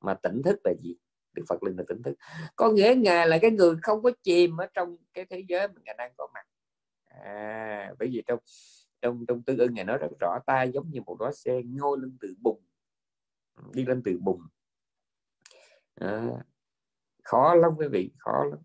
Mà 0.00 0.14
tỉnh 0.14 0.42
thức 0.44 0.60
là 0.64 0.72
gì? 0.82 0.96
Đức 1.32 1.44
Phật 1.48 1.62
linh 1.62 1.76
là 1.76 1.84
tỉnh 1.88 2.02
thức. 2.02 2.14
Có 2.56 2.70
nghĩa 2.70 2.94
ngài 2.98 3.28
là 3.28 3.38
cái 3.42 3.50
người 3.50 3.76
không 3.82 4.02
có 4.02 4.10
chìm 4.22 4.56
ở 4.56 4.66
trong 4.74 4.96
cái 5.14 5.24
thế 5.30 5.44
giới 5.48 5.68
mà 5.68 5.74
ngài 5.84 5.94
đang 5.98 6.12
có 6.16 6.28
mặt 6.34 6.46
à, 7.24 7.94
bởi 7.98 8.08
vì 8.08 8.22
trong 8.26 8.38
trong 9.00 9.26
trong 9.28 9.42
tư 9.42 9.56
ưng 9.58 9.74
ngài 9.74 9.84
nói 9.84 9.98
rất 9.98 10.08
rõ 10.20 10.38
ta 10.46 10.62
giống 10.62 10.90
như 10.90 11.00
một 11.00 11.16
đóa 11.18 11.32
xe 11.32 11.62
ngôi 11.64 11.98
lên 12.00 12.18
từ 12.20 12.34
bùn 12.40 12.60
đi 13.74 13.84
lên 13.84 14.02
từ 14.04 14.18
bùn. 14.18 14.40
À, 15.94 16.28
khó 17.24 17.54
lắm 17.54 17.72
quý 17.78 17.88
vị 17.88 18.10
khó 18.18 18.44
lắm. 18.44 18.58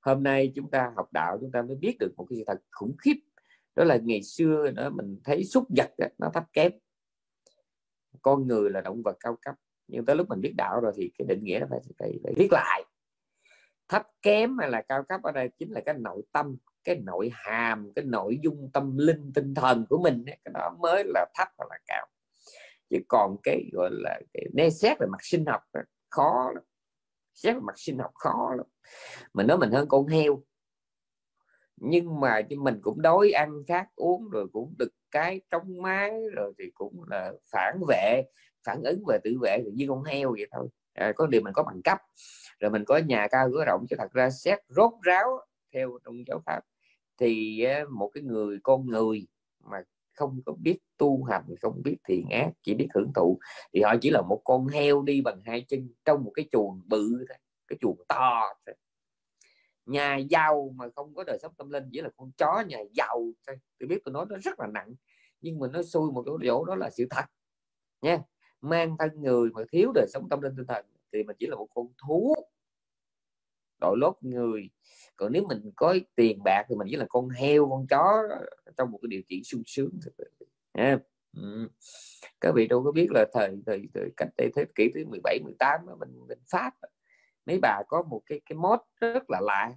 Hôm 0.00 0.22
nay 0.22 0.52
chúng 0.54 0.70
ta 0.70 0.92
học 0.96 1.12
đạo 1.12 1.38
chúng 1.40 1.52
ta 1.52 1.62
mới 1.62 1.76
biết 1.76 1.96
được 2.00 2.12
một 2.16 2.26
cái 2.30 2.36
sự 2.38 2.44
thật 2.46 2.60
khủng 2.70 2.96
khiếp. 2.98 3.16
Đó 3.74 3.84
là 3.84 3.98
ngày 4.02 4.22
xưa 4.22 4.70
đó 4.70 4.90
mình 4.90 5.20
thấy 5.24 5.44
súc 5.44 5.64
vật 5.76 5.90
đó, 5.98 6.06
nó 6.18 6.30
thấp 6.34 6.44
kém. 6.52 6.72
Con 8.22 8.46
người 8.46 8.70
là 8.70 8.80
động 8.80 9.02
vật 9.02 9.16
cao 9.20 9.36
cấp 9.42 9.54
nhưng 9.88 10.04
tới 10.04 10.16
lúc 10.16 10.28
mình 10.28 10.40
biết 10.40 10.54
đạo 10.56 10.80
rồi 10.80 10.92
thì 10.96 11.10
cái 11.18 11.26
định 11.28 11.44
nghĩa 11.44 11.58
nó 11.60 11.66
phải, 11.70 11.80
phải, 11.98 12.18
phải 12.24 12.32
viết 12.36 12.48
lại. 12.52 12.84
Thấp 13.88 14.02
kém 14.22 14.58
hay 14.58 14.70
là 14.70 14.82
cao 14.82 15.02
cấp 15.08 15.22
ở 15.22 15.32
đây 15.32 15.50
chính 15.58 15.72
là 15.72 15.80
cái 15.86 15.94
nội 15.98 16.22
tâm 16.32 16.56
cái 16.84 16.96
nội 16.96 17.30
hàm 17.34 17.92
cái 17.96 18.04
nội 18.04 18.38
dung 18.42 18.70
tâm 18.72 18.98
linh 18.98 19.32
tinh 19.34 19.54
thần 19.54 19.86
của 19.88 19.98
mình 20.02 20.24
cái 20.26 20.52
đó 20.54 20.76
mới 20.80 21.04
là 21.06 21.26
thấp 21.34 21.48
hoặc 21.58 21.66
là 21.70 21.78
cao. 21.86 22.06
Chứ 22.90 22.96
còn 23.08 23.36
cái 23.42 23.70
gọi 23.72 23.90
là 23.92 24.20
cái 24.34 24.46
né 24.54 24.70
xét 24.70 24.98
về 24.98 25.06
mặt 25.06 25.18
sinh 25.20 25.46
học 25.46 25.62
khó 26.10 26.50
lắm. 26.54 26.64
Xét 27.34 27.54
về 27.54 27.60
mặt 27.60 27.78
sinh 27.78 27.98
học 27.98 28.10
khó 28.14 28.54
lắm. 28.56 28.66
Mình 29.34 29.46
nói 29.46 29.58
mình 29.58 29.70
hơn 29.70 29.88
con 29.88 30.06
heo. 30.06 30.42
Nhưng 31.76 32.20
mà 32.20 32.40
mình 32.58 32.80
cũng 32.82 33.02
đói 33.02 33.30
ăn 33.30 33.62
khát 33.68 33.86
uống 33.96 34.30
rồi 34.30 34.46
cũng 34.52 34.74
được 34.78 34.92
cái 35.10 35.40
trong 35.50 35.82
mái 35.82 36.12
rồi 36.32 36.52
thì 36.58 36.64
cũng 36.74 37.04
là 37.10 37.32
phản 37.52 37.80
vệ 37.88 38.22
phản 38.66 38.82
ứng 38.82 39.02
về 39.08 39.18
tự 39.24 39.38
vệ 39.42 39.64
như 39.74 39.86
con 39.88 40.04
heo 40.04 40.30
vậy 40.30 40.46
thôi. 40.52 40.68
À, 40.92 41.12
có 41.16 41.26
điều 41.26 41.40
mình 41.40 41.52
có 41.52 41.62
bằng 41.62 41.82
cấp. 41.84 41.98
Rồi 42.60 42.70
mình 42.70 42.84
có 42.84 42.98
nhà 42.98 43.26
cao 43.30 43.48
cửa 43.52 43.64
rộng 43.64 43.86
chứ 43.90 43.96
thật 43.98 44.12
ra 44.12 44.30
xét 44.30 44.58
rốt 44.68 44.92
ráo 45.02 45.40
theo 45.72 45.98
trong 46.04 46.26
giáo 46.26 46.42
pháp. 46.46 46.60
Thì 47.18 47.64
một 47.90 48.10
cái 48.14 48.22
người, 48.22 48.58
con 48.62 48.86
người 48.86 49.26
mà 49.64 49.82
không 50.12 50.40
có 50.46 50.52
biết 50.62 50.78
tu 50.96 51.24
hành, 51.24 51.44
không 51.62 51.82
biết 51.84 51.96
thiện 52.08 52.28
ác, 52.30 52.50
chỉ 52.62 52.74
biết 52.74 52.88
hưởng 52.94 53.12
thụ, 53.14 53.38
thì 53.72 53.82
họ 53.82 53.94
chỉ 54.00 54.10
là 54.10 54.22
một 54.22 54.40
con 54.44 54.66
heo 54.66 55.02
đi 55.02 55.20
bằng 55.20 55.40
hai 55.44 55.64
chân 55.68 55.88
trong 56.04 56.24
một 56.24 56.30
cái 56.34 56.48
chuồng 56.52 56.80
bự 56.86 57.24
thôi, 57.28 57.38
cái 57.68 57.78
chuồng 57.80 57.96
to 58.08 58.54
thôi. 58.66 58.74
Nhà 59.86 60.16
giàu 60.16 60.74
mà 60.76 60.84
không 60.96 61.14
có 61.14 61.24
đời 61.24 61.38
sống 61.42 61.52
tâm 61.56 61.70
linh, 61.70 61.84
chỉ 61.92 62.00
là 62.00 62.10
con 62.16 62.30
chó 62.36 62.64
nhà 62.68 62.78
giàu 62.92 63.32
thôi. 63.46 63.56
Tôi 63.78 63.86
biết 63.86 63.98
tôi 64.04 64.12
nói 64.12 64.26
nó 64.28 64.36
rất 64.38 64.60
là 64.60 64.66
nặng, 64.66 64.94
nhưng 65.40 65.58
mà 65.58 65.68
nó 65.72 65.82
xui 65.82 66.12
một 66.12 66.22
chỗ 66.26 66.38
chỗ, 66.44 66.64
đó 66.64 66.74
là 66.74 66.90
sự 66.90 67.06
thật, 67.10 67.24
nha. 68.02 68.18
Mang 68.60 68.96
thân 68.98 69.10
người 69.22 69.50
mà 69.50 69.62
thiếu 69.72 69.92
đời 69.94 70.06
sống 70.08 70.28
tâm 70.28 70.40
linh 70.40 70.56
tinh 70.56 70.66
thần 70.66 70.86
thì 71.12 71.22
mình 71.22 71.36
chỉ 71.38 71.46
là 71.46 71.56
một 71.56 71.66
con 71.74 71.86
thú 72.06 72.34
đội 73.80 73.96
lốt 73.98 74.14
người. 74.20 74.70
Còn 75.16 75.32
nếu 75.32 75.44
mình 75.48 75.70
có 75.76 75.96
tiền 76.14 76.42
bạc 76.44 76.64
thì 76.68 76.76
mình 76.76 76.88
chỉ 76.90 76.96
là 76.96 77.06
con 77.08 77.28
heo 77.28 77.68
con 77.70 77.86
chó 77.86 78.22
trong 78.76 78.90
một 78.90 78.98
cái 79.02 79.08
điều 79.08 79.22
kiện 79.28 79.44
sung 79.44 79.62
sướng 79.66 79.90
yeah. 80.72 81.00
ừ. 81.36 81.68
các 82.40 82.52
vị 82.54 82.66
đâu 82.66 82.84
có 82.84 82.92
biết 82.92 83.08
là 83.10 83.24
thời 83.32 83.62
thời, 83.66 83.82
thời 83.94 84.10
cách 84.16 84.28
đây 84.36 84.50
thế 84.56 84.64
kỷ 84.74 84.90
thứ 84.94 85.04
17 85.10 85.38
18 85.44 85.80
mình 85.98 86.26
mình 86.28 86.38
pháp 86.50 86.72
mấy 87.48 87.58
bà 87.62 87.82
có 87.88 88.02
một 88.02 88.22
cái 88.26 88.40
cái 88.46 88.56
mốt 88.56 88.80
rất 89.00 89.30
là 89.30 89.40
lạ. 89.40 89.72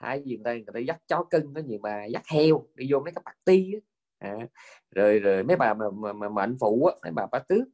Thay 0.00 0.22
vì 0.24 0.36
đây 0.36 0.56
người 0.56 0.72
ta 0.74 0.80
dắt 0.80 1.00
chó 1.08 1.24
cưng 1.30 1.54
có 1.54 1.60
nhiều 1.60 1.78
bà 1.82 2.04
dắt 2.04 2.22
heo 2.26 2.66
đi 2.74 2.86
vô 2.90 3.00
mấy 3.00 3.12
cái 3.12 3.22
party 3.26 3.72
á. 3.72 3.80
À, 4.18 4.46
rồi 4.90 5.18
rồi 5.18 5.42
mấy 5.42 5.56
bà 5.56 5.74
mà 5.74 5.90
mà, 5.90 6.12
mà, 6.12 6.28
mà 6.28 6.42
anh 6.42 6.56
phụ 6.60 6.86
á 6.86 6.94
mấy 7.02 7.12
bà 7.12 7.26
bá 7.32 7.38
tước. 7.38 7.68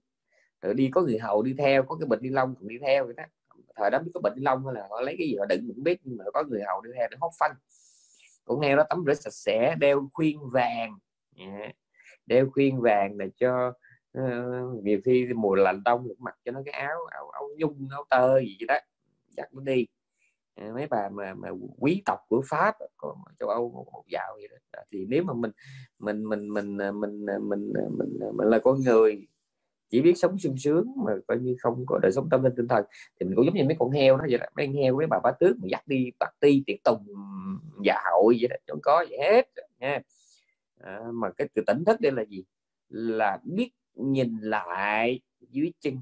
Rồi 0.63 0.75
đi 0.75 0.91
có 0.93 1.03
người 1.03 1.19
hầu 1.19 1.43
đi 1.43 1.55
theo 1.59 1.83
có 1.83 1.97
cái 2.01 2.07
bịch 2.07 2.23
ni 2.23 2.29
lông 2.29 2.55
cũng 2.55 2.69
đi 2.69 2.79
theo 2.79 3.05
vậy 3.05 3.15
đó 3.17 3.25
thời 3.77 3.91
đó 3.91 3.99
biết 3.99 4.11
có 4.15 4.21
bệnh 4.21 4.39
lông 4.39 4.67
hay 4.67 4.75
là 4.75 4.87
họ 4.91 5.01
lấy 5.01 5.15
cái 5.19 5.29
gì 5.29 5.37
họ 5.37 5.45
đựng 5.47 5.69
mình 5.69 5.83
biết 5.83 6.01
nhưng 6.05 6.17
mà 6.17 6.25
có 6.35 6.45
người 6.49 6.63
hầu 6.67 6.81
đưa 6.81 6.93
theo 6.93 7.09
để 7.11 7.17
hốt 7.21 7.31
phanh. 7.39 7.55
Cũng 8.45 8.61
nghe 8.61 8.77
đó 8.77 8.85
tắm 8.89 9.05
rửa 9.07 9.15
sạch 9.15 9.33
sẽ 9.33 9.75
đeo 9.79 10.09
khuyên 10.13 10.39
vàng. 10.53 10.99
Dạ. 11.37 11.69
Đeo 12.27 12.51
khuyên 12.51 12.81
vàng 12.81 13.19
để 13.19 13.31
cho 13.37 13.73
uh, 14.19 14.85
nhiều 14.85 15.01
khi 15.05 15.27
mùa 15.35 15.55
lạnh 15.55 15.83
đông 15.85 16.09
cũng 16.09 16.17
mặc 16.21 16.37
cho 16.45 16.53
nó 16.53 16.63
cái 16.65 16.75
áo 16.75 16.99
áo, 17.11 17.31
áo 17.31 17.49
nhung 17.59 17.89
áo 17.91 18.05
tơ 18.11 18.41
gì 18.41 18.59
đó 18.69 18.75
chắc 19.37 19.55
nó 19.55 19.63
đi. 19.63 19.87
Ờ, 20.55 20.73
mấy 20.75 20.87
bà 20.87 21.09
mà, 21.09 21.35
mà 21.35 21.49
quý 21.79 22.03
tộc 22.07 22.19
của 22.29 22.43
pháp 22.49 22.75
của 22.97 23.17
châu 23.39 23.49
âu 23.49 23.71
một, 23.71 23.87
một 23.93 24.05
dạo 24.09 24.35
vậy 24.35 24.49
đó. 24.49 24.81
thì 24.93 25.05
nếu 25.09 25.25
mà 25.25 25.35
mình 25.35 25.51
mình 25.99 26.29
mình 26.29 26.55
mình 26.55 26.79
ờ, 26.79 26.93
mình 26.93 27.27
mình 27.27 27.49
mình, 27.49 27.71
mình, 27.73 27.99
mình, 27.99 28.37
mình 28.37 28.49
là 28.49 28.59
con 28.59 28.81
người 28.81 29.27
chỉ 29.91 30.03
biết 30.03 30.15
sống 30.17 30.39
sung 30.39 30.59
sướng 30.59 30.93
mà 30.97 31.13
coi 31.29 31.39
như 31.39 31.57
không 31.61 31.85
có 31.87 31.99
đời 32.03 32.13
sống 32.13 32.29
tâm 32.31 32.43
linh 32.43 32.53
tinh 32.57 32.69
thần. 32.69 32.85
Thì 33.21 33.27
mình 33.27 33.37
cũng 33.37 33.45
giống 33.45 33.55
như 33.55 33.65
mấy 33.65 33.77
con 33.79 33.91
heo 33.91 34.17
đó 34.17 34.25
vậy 34.31 34.39
đó 34.39 34.47
mấy 34.57 34.67
con 34.67 34.75
heo 34.75 34.97
với 34.97 35.07
bà 35.07 35.21
bá 35.23 35.31
tước 35.41 35.57
mà 35.59 35.69
dắt 35.71 35.83
đi 35.87 36.11
bạc 36.19 36.31
ti 36.41 36.63
tiệc 36.67 36.85
tùng 36.85 37.07
dạ 37.85 38.01
hội 38.13 38.37
vậy 38.41 38.49
đó 38.49 38.57
chẳng 38.67 38.81
có 38.83 39.05
gì 39.11 39.17
hết 39.17 39.49
nha. 39.79 40.01
À, 40.81 41.01
mà 41.13 41.31
cái 41.31 41.49
từ 41.55 41.63
tỉnh 41.67 41.85
thức 41.85 42.01
đây 42.01 42.13
là 42.13 42.25
gì? 42.25 42.45
Là 42.89 43.39
biết 43.45 43.71
nhìn 43.95 44.39
lại 44.41 45.21
dưới 45.41 45.73
chân 45.81 46.01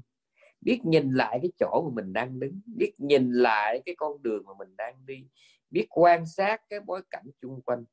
biết 0.63 0.85
nhìn 0.85 1.11
lại 1.11 1.39
cái 1.41 1.51
chỗ 1.59 1.81
mà 1.89 2.01
mình 2.01 2.13
đang 2.13 2.39
đứng 2.39 2.59
biết 2.65 2.93
nhìn 2.97 3.31
lại 3.31 3.81
cái 3.85 3.95
con 3.95 4.23
đường 4.23 4.43
mà 4.45 4.51
mình 4.59 4.75
đang 4.77 5.05
đi 5.05 5.25
biết 5.69 5.87
quan 5.89 6.25
sát 6.25 6.61
cái 6.69 6.79
bối 6.79 7.01
cảnh 7.09 7.25
chung 7.41 7.61
quanh 7.61 7.83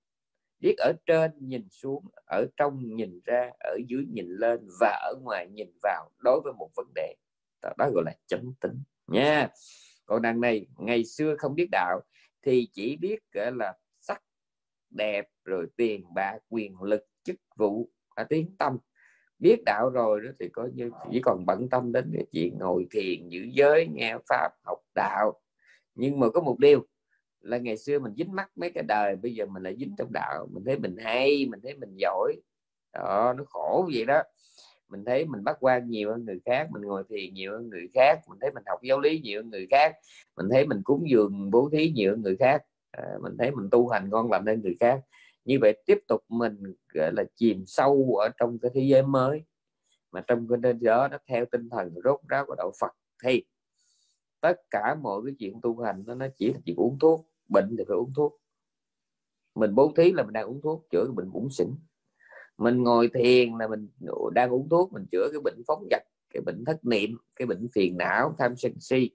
biết 0.60 0.74
ở 0.78 0.92
trên 1.06 1.30
nhìn 1.38 1.68
xuống 1.70 2.04
ở 2.26 2.46
trong 2.56 2.96
nhìn 2.96 3.20
ra 3.24 3.50
ở 3.60 3.78
dưới 3.88 4.04
nhìn 4.12 4.26
lên 4.28 4.68
và 4.80 4.98
ở 5.02 5.14
ngoài 5.22 5.48
nhìn 5.48 5.68
vào 5.82 6.10
đối 6.18 6.40
với 6.44 6.52
một 6.52 6.70
vấn 6.76 6.86
đề. 6.94 7.14
Đó, 7.62 7.70
đó 7.78 7.90
gọi 7.94 8.04
là 8.06 8.14
chánh 8.26 8.52
tính 8.60 8.82
nha. 9.06 9.48
Còn 10.06 10.22
đằng 10.22 10.40
này 10.40 10.66
ngày 10.78 11.04
xưa 11.04 11.36
không 11.38 11.54
biết 11.54 11.68
đạo 11.72 12.00
thì 12.42 12.68
chỉ 12.72 12.96
biết 12.96 13.18
là 13.32 13.74
sắc 14.00 14.22
đẹp 14.90 15.28
rồi 15.44 15.66
tiền 15.76 16.04
bạc 16.14 16.38
quyền 16.48 16.82
lực 16.82 17.06
chức 17.22 17.36
vụ 17.56 17.90
và 18.16 18.24
tiếng 18.24 18.56
tâm. 18.58 18.78
Biết 19.38 19.62
đạo 19.66 19.90
rồi 19.90 20.20
đó 20.20 20.30
thì 20.40 20.48
có 20.52 20.68
như 20.74 20.90
chỉ 21.12 21.20
còn 21.22 21.46
bận 21.46 21.68
tâm 21.70 21.92
đến 21.92 22.10
cái 22.14 22.26
chuyện 22.32 22.58
ngồi 22.58 22.86
thiền 22.90 23.28
giữ 23.28 23.40
giới 23.52 23.88
nghe 23.92 24.16
pháp 24.28 24.50
học 24.64 24.78
đạo. 24.94 25.40
Nhưng 25.94 26.20
mà 26.20 26.30
có 26.30 26.40
một 26.40 26.58
điều 26.58 26.86
là 27.40 27.58
ngày 27.58 27.76
xưa 27.76 27.98
mình 27.98 28.14
dính 28.16 28.34
mắt 28.34 28.50
mấy 28.56 28.70
cái 28.70 28.84
đời 28.88 29.16
bây 29.16 29.34
giờ 29.34 29.46
mình 29.46 29.62
lại 29.62 29.76
dính 29.78 29.94
trong 29.98 30.12
đạo. 30.12 30.48
Mình 30.50 30.64
thấy 30.64 30.78
mình 30.78 30.96
hay 30.96 31.46
mình 31.50 31.60
thấy 31.62 31.74
mình 31.74 31.94
giỏi. 31.96 32.36
Đó 32.92 33.34
nó 33.36 33.44
khổ 33.48 33.88
vậy 33.94 34.04
đó. 34.04 34.22
Mình 34.88 35.04
thấy 35.04 35.24
mình 35.24 35.44
bắt 35.44 35.56
quan 35.60 35.88
nhiều 35.88 36.10
hơn 36.10 36.24
người 36.24 36.40
khác 36.44 36.68
mình 36.70 36.82
ngồi 36.82 37.04
thiền 37.08 37.34
nhiều 37.34 37.52
hơn 37.52 37.70
người 37.70 37.88
khác 37.94 38.20
mình 38.28 38.38
thấy 38.40 38.50
mình 38.50 38.62
học 38.66 38.78
giáo 38.82 39.00
lý 39.00 39.20
nhiều 39.20 39.42
hơn 39.42 39.50
người 39.50 39.66
khác 39.70 39.96
mình 40.36 40.48
thấy 40.50 40.66
mình 40.66 40.82
cúng 40.84 41.10
dường 41.10 41.50
bố 41.50 41.68
thí 41.72 41.90
nhiều 41.90 42.10
hơn 42.10 42.22
người 42.22 42.36
khác. 42.36 42.62
À, 42.90 43.04
mình 43.22 43.36
thấy 43.38 43.50
mình 43.50 43.68
tu 43.70 43.88
hành 43.88 44.10
ngon 44.10 44.30
lành 44.30 44.46
hơn 44.46 44.60
người 44.62 44.76
khác. 44.80 45.00
Như 45.44 45.58
vậy 45.60 45.82
tiếp 45.86 45.98
tục 46.08 46.24
mình 46.28 46.74
gọi 46.94 47.12
là 47.12 47.24
chìm 47.36 47.64
sâu 47.66 48.16
ở 48.20 48.28
trong 48.38 48.58
cái 48.58 48.70
thế 48.74 48.80
giới 48.80 49.02
mới. 49.02 49.42
Mà 50.12 50.20
trong 50.26 50.48
cái 50.48 50.58
nên 50.58 50.80
đó 50.80 51.08
nó 51.08 51.18
theo 51.26 51.44
tinh 51.44 51.68
thần 51.70 51.94
rốt 52.04 52.20
ráo 52.28 52.46
của 52.46 52.54
đạo 52.54 52.72
Phật 52.80 52.92
thì 53.24 53.44
tất 54.40 54.60
cả 54.70 54.96
mọi 55.02 55.20
cái 55.24 55.34
chuyện 55.38 55.60
tu 55.62 55.80
hành 55.80 56.02
nó 56.06 56.14
nó 56.14 56.26
chỉ 56.36 56.52
là 56.52 56.58
chuyện 56.64 56.76
uống 56.76 56.98
thuốc 56.98 57.29
bệnh 57.50 57.74
thì 57.78 57.84
phải 57.88 57.96
uống 57.96 58.12
thuốc. 58.16 58.40
Mình 59.54 59.74
bố 59.74 59.92
thí 59.96 60.12
là 60.12 60.22
mình 60.22 60.32
đang 60.32 60.46
uống 60.46 60.60
thuốc, 60.62 60.86
chữa 60.90 61.04
cái 61.04 61.12
bệnh 61.14 61.32
bụng 61.32 61.50
xỉn 61.50 61.68
mình 62.60 62.82
ngồi 62.82 63.10
thiền 63.14 63.58
là 63.58 63.68
mình 63.68 63.88
đang 64.32 64.50
uống 64.50 64.68
thuốc, 64.68 64.92
mình 64.92 65.06
chữa 65.12 65.28
cái 65.32 65.40
bệnh 65.44 65.62
phóng 65.66 65.86
dật 65.90 66.02
cái 66.30 66.42
bệnh 66.46 66.64
thất 66.64 66.84
niệm, 66.84 67.16
cái 67.36 67.46
bệnh 67.46 67.68
phiền 67.74 67.96
não, 67.96 68.34
tham 68.38 68.56
sân 68.56 68.72
si. 68.80 69.10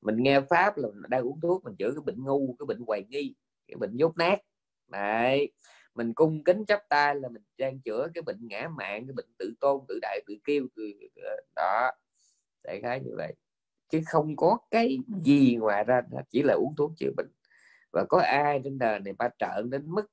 Mình 0.00 0.16
nghe 0.22 0.40
pháp 0.40 0.78
là 0.78 0.88
mình 0.88 1.10
đang 1.10 1.22
uống 1.22 1.40
thuốc, 1.40 1.64
mình 1.64 1.76
chữa 1.78 1.90
cái 1.90 2.02
bệnh 2.06 2.24
ngu, 2.24 2.56
cái 2.58 2.66
bệnh 2.66 2.80
hoài 2.86 3.04
nghi, 3.08 3.34
cái 3.68 3.76
bệnh 3.76 3.96
dốt 3.96 4.16
nát. 4.16 4.38
Đấy. 4.88 5.52
mình 5.94 6.14
cung 6.14 6.44
kính 6.44 6.64
chấp 6.64 6.80
tay 6.88 7.14
là 7.14 7.28
mình 7.28 7.42
đang 7.58 7.80
chữa 7.80 8.08
cái 8.14 8.22
bệnh 8.22 8.38
ngã 8.40 8.68
mạng, 8.76 9.06
cái 9.06 9.12
bệnh 9.12 9.28
tự 9.38 9.54
tôn, 9.60 9.80
tự 9.88 9.98
đại, 10.02 10.20
tự 10.26 10.34
kêu 10.44 10.66
tự... 10.76 10.92
Ờ, 11.16 11.36
đó. 11.56 11.90
Đại 12.64 12.80
khái 12.82 13.00
như 13.00 13.10
vậy. 13.16 13.34
Chứ 13.88 14.00
không 14.06 14.36
có 14.36 14.58
cái 14.70 14.98
gì 15.24 15.56
ngoài 15.56 15.84
ra, 15.84 16.02
chỉ 16.30 16.42
là 16.42 16.54
uống 16.54 16.74
thuốc 16.76 16.92
chữa 16.96 17.10
bệnh 17.16 17.28
và 17.92 18.04
có 18.08 18.18
ai 18.18 18.60
trên 18.64 18.78
đời 18.78 19.00
này 19.00 19.12
ba 19.12 19.28
trợn 19.38 19.70
đến 19.70 19.82
mức 19.86 20.06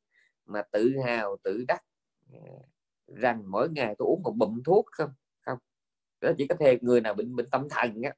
mà 0.45 0.61
tự 0.71 0.97
hào 1.05 1.37
tự 1.43 1.65
đắc 1.67 1.83
à, 2.33 2.39
rằng 3.07 3.43
mỗi 3.51 3.69
ngày 3.69 3.95
tôi 3.97 4.05
uống 4.05 4.23
một 4.23 4.33
bụm 4.37 4.61
thuốc 4.65 4.85
không? 4.91 5.09
Không. 5.45 5.57
Đó 6.21 6.31
chỉ 6.37 6.47
có 6.47 6.55
thêm 6.59 6.79
người 6.81 7.01
nào 7.01 7.13
bệnh 7.13 7.35
bệnh 7.35 7.49
tâm 7.49 7.67
thần 7.69 8.01
á. 8.01 8.13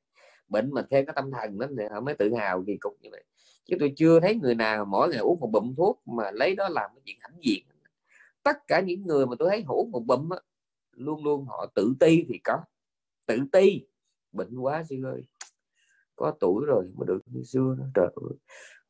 Bệnh 0.47 0.71
mà 0.73 0.81
thêm 0.89 1.05
cái 1.05 1.13
tâm 1.15 1.31
thần 1.31 1.59
đó 1.59 1.67
thì 1.77 1.83
họ 1.91 2.01
mới 2.01 2.15
tự 2.15 2.33
hào 2.33 2.63
kỳ 2.67 2.77
cục 2.77 2.97
như 3.01 3.09
vậy. 3.11 3.23
Chứ 3.65 3.77
tôi 3.79 3.93
chưa 3.97 4.19
thấy 4.19 4.35
người 4.35 4.55
nào 4.55 4.85
mỗi 4.85 5.09
ngày 5.09 5.19
uống 5.19 5.39
một 5.39 5.49
bụm 5.51 5.75
thuốc 5.75 6.01
mà 6.05 6.31
lấy 6.31 6.55
đó 6.55 6.69
làm 6.69 6.89
cái 6.95 7.01
chuyện 7.05 7.17
hãnh 7.19 7.37
diện. 7.41 7.63
Tất 8.43 8.57
cả 8.67 8.79
những 8.79 9.05
người 9.05 9.25
mà 9.25 9.35
tôi 9.39 9.49
thấy 9.49 9.63
uống 9.67 9.91
một 9.91 10.03
bụm 10.05 10.29
á, 10.29 10.37
luôn 10.91 11.23
luôn 11.23 11.45
họ 11.45 11.71
tự 11.75 11.93
ti 11.99 12.25
thì 12.29 12.39
có. 12.43 12.63
Tự 13.25 13.39
ti. 13.51 13.85
Bệnh 14.31 14.57
quá 14.57 14.83
sư 14.83 14.95
ơi. 15.05 15.21
Có 16.15 16.33
tuổi 16.39 16.65
rồi 16.67 16.85
mà 16.97 17.05
được 17.07 17.19
như 17.25 17.43
xưa 17.43 17.75
nữa 17.77 17.85
trời 17.93 18.05
ơi 18.05 18.37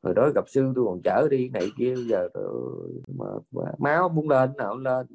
hồi 0.06 0.14
đó 0.14 0.30
gặp 0.36 0.50
sư 0.50 0.74
tôi 0.76 0.86
còn 0.86 1.02
chở 1.04 1.28
đi 1.32 1.50
này 1.50 1.72
kia 1.78 1.96
giờ 1.96 2.30
mà, 3.08 3.26
mà 3.52 3.64
máu 3.80 4.10
muốn 4.10 4.30
lên 4.30 4.58
nào 4.58 4.78
lên. 4.78 5.08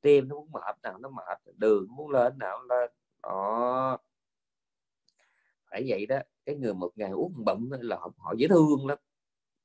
Tim 0.00 0.28
nó 0.28 0.34
muốn 0.36 0.50
mệt 0.52 0.76
nào 0.82 0.98
nó 0.98 1.08
mệt 1.08 1.38
đường 1.56 1.86
muốn 1.96 2.10
lên 2.10 2.38
nào 2.38 2.62
lên. 2.68 2.90
Đó. 3.22 3.98
Phải 5.70 5.84
vậy 5.88 6.06
đó 6.06 6.18
cái 6.44 6.56
người 6.56 6.74
một 6.74 6.90
ngày 6.96 7.10
uống 7.10 7.32
bận 7.36 7.68
là 7.80 7.96
họ, 7.96 8.10
họ 8.18 8.34
dễ 8.38 8.48
thương 8.48 8.86
lắm. 8.86 8.98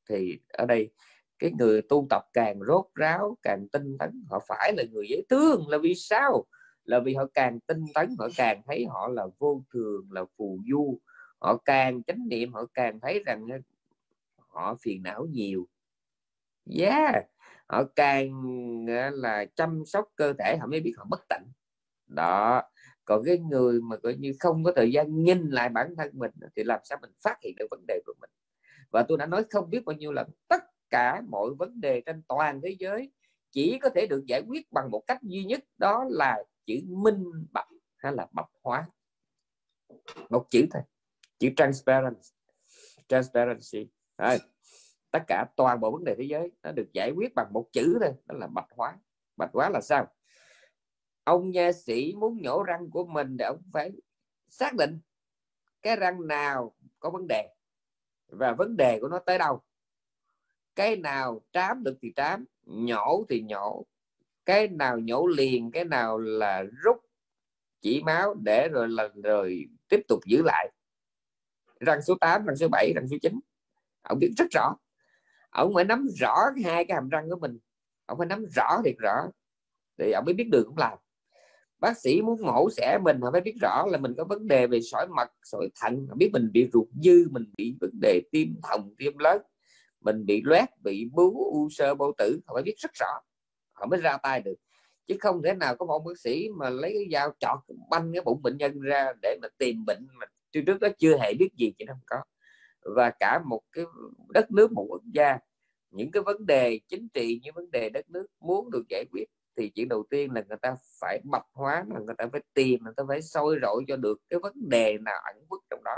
Thì 0.10 0.40
ở 0.48 0.66
đây 0.66 0.92
cái 1.40 1.52
người 1.60 1.82
tu 1.82 2.08
tập 2.10 2.24
càng 2.34 2.60
rốt 2.68 2.86
ráo 2.96 3.38
càng 3.42 3.68
tinh 3.72 3.98
tấn 3.98 4.24
họ 4.30 4.40
phải 4.48 4.74
là 4.78 4.84
người 4.92 5.08
dễ 5.10 5.22
thương. 5.30 5.68
Là 5.68 5.78
vì 5.78 5.96
sao? 5.96 6.46
Là 6.84 7.00
vì 7.00 7.14
họ 7.14 7.26
càng 7.34 7.60
tinh 7.60 7.86
tấn 7.94 8.16
họ 8.20 8.28
càng 8.38 8.62
thấy 8.66 8.86
họ 8.90 9.08
là 9.08 9.28
vô 9.40 9.64
thường 9.74 10.08
là 10.12 10.26
phù 10.38 10.60
du. 10.72 11.00
Họ 11.40 11.58
càng 11.66 12.04
chánh 12.04 12.28
niệm 12.28 12.54
họ 12.54 12.66
càng 12.74 13.00
thấy 13.00 13.24
rằng 13.26 13.48
họ 14.58 14.78
phiền 14.82 15.04
não 15.04 15.26
nhiều. 15.26 15.68
Yeah 16.80 17.26
họ 17.68 17.84
càng 17.96 18.32
là 19.14 19.46
chăm 19.56 19.84
sóc 19.86 20.06
cơ 20.16 20.34
thể 20.40 20.58
họ 20.58 20.68
mới 20.68 20.80
biết 20.80 20.94
họ 20.98 21.06
bất 21.10 21.28
tận. 21.30 21.44
đó 22.08 22.64
còn 23.06 23.24
cái 23.26 23.38
người 23.38 23.82
mà 23.82 23.98
coi 23.98 24.16
như 24.16 24.34
không 24.40 24.64
có 24.64 24.72
thời 24.76 24.92
gian 24.92 25.24
nhìn 25.24 25.50
lại 25.50 25.70
bản 25.70 25.96
thân 25.98 26.12
mình 26.14 26.32
thì 26.56 26.64
làm 26.64 26.80
sao 26.84 26.98
mình 27.02 27.12
phát 27.24 27.38
hiện 27.44 27.56
được 27.60 27.68
vấn 27.72 27.86
đề 27.88 28.00
của 28.06 28.14
mình? 28.22 28.30
Và 28.92 29.04
tôi 29.08 29.18
đã 29.18 29.26
nói 29.26 29.44
không 29.50 29.70
biết 29.70 29.86
bao 29.86 29.96
nhiêu 29.96 30.12
lần 30.12 30.28
tất 30.48 30.64
cả 30.90 31.22
mọi 31.28 31.50
vấn 31.60 31.82
đề 31.82 32.02
trên 32.06 32.24
toàn 32.28 32.62
thế 32.64 32.76
giới 32.80 33.12
chỉ 33.52 33.80
có 33.82 33.90
thể 33.96 34.08
được 34.08 34.24
giải 34.28 34.42
quyết 34.48 34.72
bằng 34.72 34.92
một 34.92 35.04
cách 35.08 35.24
duy 35.24 35.46
nhất 35.46 35.64
đó 35.78 36.06
là 36.10 36.44
chữ 36.66 36.76
minh 36.88 37.24
bạch 37.52 37.68
hay 37.98 38.14
là 38.14 38.28
bạch 38.32 38.50
hóa. 38.64 38.86
Một 40.30 40.48
chữ 40.50 40.66
thôi 40.72 40.84
chữ 41.40 41.50
transparency, 41.56 42.32
transparency. 43.08 43.97
Rồi. 44.18 44.38
tất 45.12 45.24
cả, 45.28 45.46
toàn 45.56 45.80
bộ 45.80 45.92
vấn 45.92 46.04
đề 46.04 46.16
thế 46.18 46.24
giới 46.24 46.52
nó 46.64 46.72
được 46.72 46.88
giải 46.94 47.12
quyết 47.12 47.36
bằng 47.36 47.54
một 47.54 47.70
chữ 47.72 47.98
thôi, 48.02 48.14
đó 48.26 48.36
là 48.40 48.48
bạch 48.48 48.68
hóa. 48.70 48.98
Bạch 49.38 49.50
hóa 49.54 49.70
là 49.70 49.82
sao? 49.82 50.08
Ông 51.24 51.52
nha 51.52 51.72
sĩ 51.72 52.14
muốn 52.18 52.42
nhổ 52.42 52.64
răng 52.64 52.90
của 52.90 53.06
mình 53.06 53.38
để 53.38 53.46
ông 53.46 53.62
phải 53.74 53.92
xác 54.50 54.76
định 54.76 55.00
cái 55.82 55.96
răng 55.96 56.28
nào 56.28 56.76
có 57.00 57.10
vấn 57.10 57.28
đề 57.30 57.48
và 58.28 58.54
vấn 58.54 58.78
đề 58.78 59.00
của 59.02 59.08
nó 59.08 59.20
tới 59.20 59.38
đâu. 59.38 59.62
Cái 60.76 60.96
nào 60.96 61.42
trám 61.52 61.84
được 61.84 61.98
thì 62.02 62.14
trám, 62.16 62.46
nhổ 62.64 63.26
thì 63.30 63.42
nhổ. 63.42 63.86
Cái 64.46 64.68
nào 64.68 65.00
nhổ 65.00 65.28
liền, 65.28 65.72
cái 65.72 65.86
nào 65.86 66.18
là 66.18 66.64
rút 66.84 66.98
chỉ 67.82 68.04
máu 68.04 68.34
để 68.34 68.68
rồi 68.72 68.88
là 68.90 69.10
rồi 69.24 69.66
tiếp 69.88 70.02
tục 70.08 70.20
giữ 70.26 70.42
lại. 70.46 70.72
Răng 71.80 72.02
số 72.02 72.16
8 72.22 72.46
răng 72.46 72.56
số 72.56 72.68
7 72.72 72.94
răng 72.96 73.08
số 73.08 73.18
9 73.22 73.40
ông 74.10 74.20
biết 74.20 74.32
rất 74.38 74.48
rõ. 74.52 74.76
Ông 75.50 75.74
phải 75.74 75.84
nắm 75.84 76.08
rõ 76.20 76.36
hai 76.66 76.86
cái 76.86 76.96
hàm 76.96 77.10
răng 77.10 77.30
của 77.30 77.40
mình. 77.42 77.58
Ông 78.06 78.18
phải 78.18 78.28
nắm 78.28 78.46
rõ 78.56 78.82
thiệt 78.86 78.96
rõ. 79.00 79.28
Thì 79.98 80.12
ông 80.12 80.26
mới 80.26 80.34
biết 80.34 80.50
đường 80.52 80.66
cũng 80.66 80.78
làm. 80.78 80.98
Bác 81.80 81.98
sĩ 81.98 82.22
muốn 82.22 82.42
mổ 82.42 82.70
xẻ 82.78 82.98
mình 83.04 83.22
họ 83.22 83.32
phải 83.32 83.42
biết 83.42 83.56
rõ 83.62 83.86
là 83.92 83.98
mình 83.98 84.14
có 84.18 84.24
vấn 84.24 84.48
đề 84.48 84.68
về 84.68 84.82
sỏi 84.82 85.08
mật, 85.08 85.30
sỏi 85.44 85.70
thận. 85.82 86.08
Biết 86.16 86.30
mình 86.34 86.52
bị 86.54 86.70
ruột 86.74 86.88
dư, 87.04 87.28
mình 87.32 87.44
bị 87.58 87.78
vấn 87.82 87.92
đề 88.02 88.22
tim 88.32 88.56
thòng 88.64 88.96
tim 88.98 89.18
lớn. 89.18 89.42
Mình 90.02 90.26
bị 90.26 90.42
loét, 90.46 90.70
bị 90.84 91.10
bú, 91.12 91.52
u 91.54 91.70
sơ 91.72 91.96
bao 91.96 92.12
tử. 92.18 92.40
Họ 92.48 92.54
phải 92.54 92.64
biết 92.64 92.76
rất 92.78 92.92
rõ. 92.94 93.20
Họ 93.74 93.86
mới 93.86 94.02
ra 94.02 94.18
tay 94.18 94.42
được. 94.42 94.56
Chứ 95.08 95.16
không 95.20 95.42
thể 95.44 95.54
nào 95.54 95.76
có 95.76 95.86
một 95.86 96.00
bác 96.00 96.20
sĩ 96.20 96.50
mà 96.58 96.70
lấy 96.70 96.92
cái 96.94 97.08
dao 97.12 97.34
chọt, 97.40 97.60
banh 97.90 98.12
cái 98.14 98.22
bụng 98.22 98.42
bệnh 98.42 98.58
nhân 98.58 98.80
ra 98.80 99.14
để 99.22 99.38
mà 99.42 99.48
tìm 99.58 99.86
bệnh 99.86 100.08
mà 100.20 100.26
trước 100.52 100.62
trước 100.68 100.80
đó 100.80 100.88
chưa 100.98 101.18
hề 101.18 101.34
biết 101.34 101.50
gì 101.58 101.74
chứ 101.80 101.86
không 101.88 102.00
có 102.06 102.18
và 102.96 103.12
cả 103.20 103.40
một 103.46 103.62
cái 103.72 103.86
đất 104.30 104.52
nước, 104.52 104.72
một 104.72 104.86
quốc 104.90 105.02
gia. 105.14 105.38
Những 105.92 106.12
cái 106.12 106.24
vấn 106.24 106.46
đề 106.46 106.80
chính 106.88 107.08
trị 107.10 107.40
những 107.44 107.56
vấn 107.56 107.72
đề 107.72 107.90
đất 107.90 108.10
nước 108.10 108.28
muốn 108.40 108.72
được 108.72 108.84
giải 108.90 109.06
quyết 109.12 109.26
thì 109.58 109.70
chuyện 109.70 109.90
đầu 109.90 110.04
tiên 110.10 110.34
là 110.34 110.44
người 110.50 110.58
ta 110.62 110.76
phải 111.02 111.20
bạch 111.24 111.46
hóa, 111.54 111.86
là 111.90 112.00
người 112.00 112.16
ta 112.18 112.28
phải 112.32 112.42
tìm, 112.54 112.84
người 112.84 112.94
ta 112.98 113.04
phải 113.08 113.22
sôi 113.22 113.60
rọi 113.62 113.84
cho 113.88 113.96
được 113.98 114.22
cái 114.30 114.40
vấn 114.40 114.54
đề 114.70 114.98
nào 114.98 115.22
ẩn 115.26 115.46
khuất 115.50 115.62
trong 115.70 115.84
đó. 115.84 115.96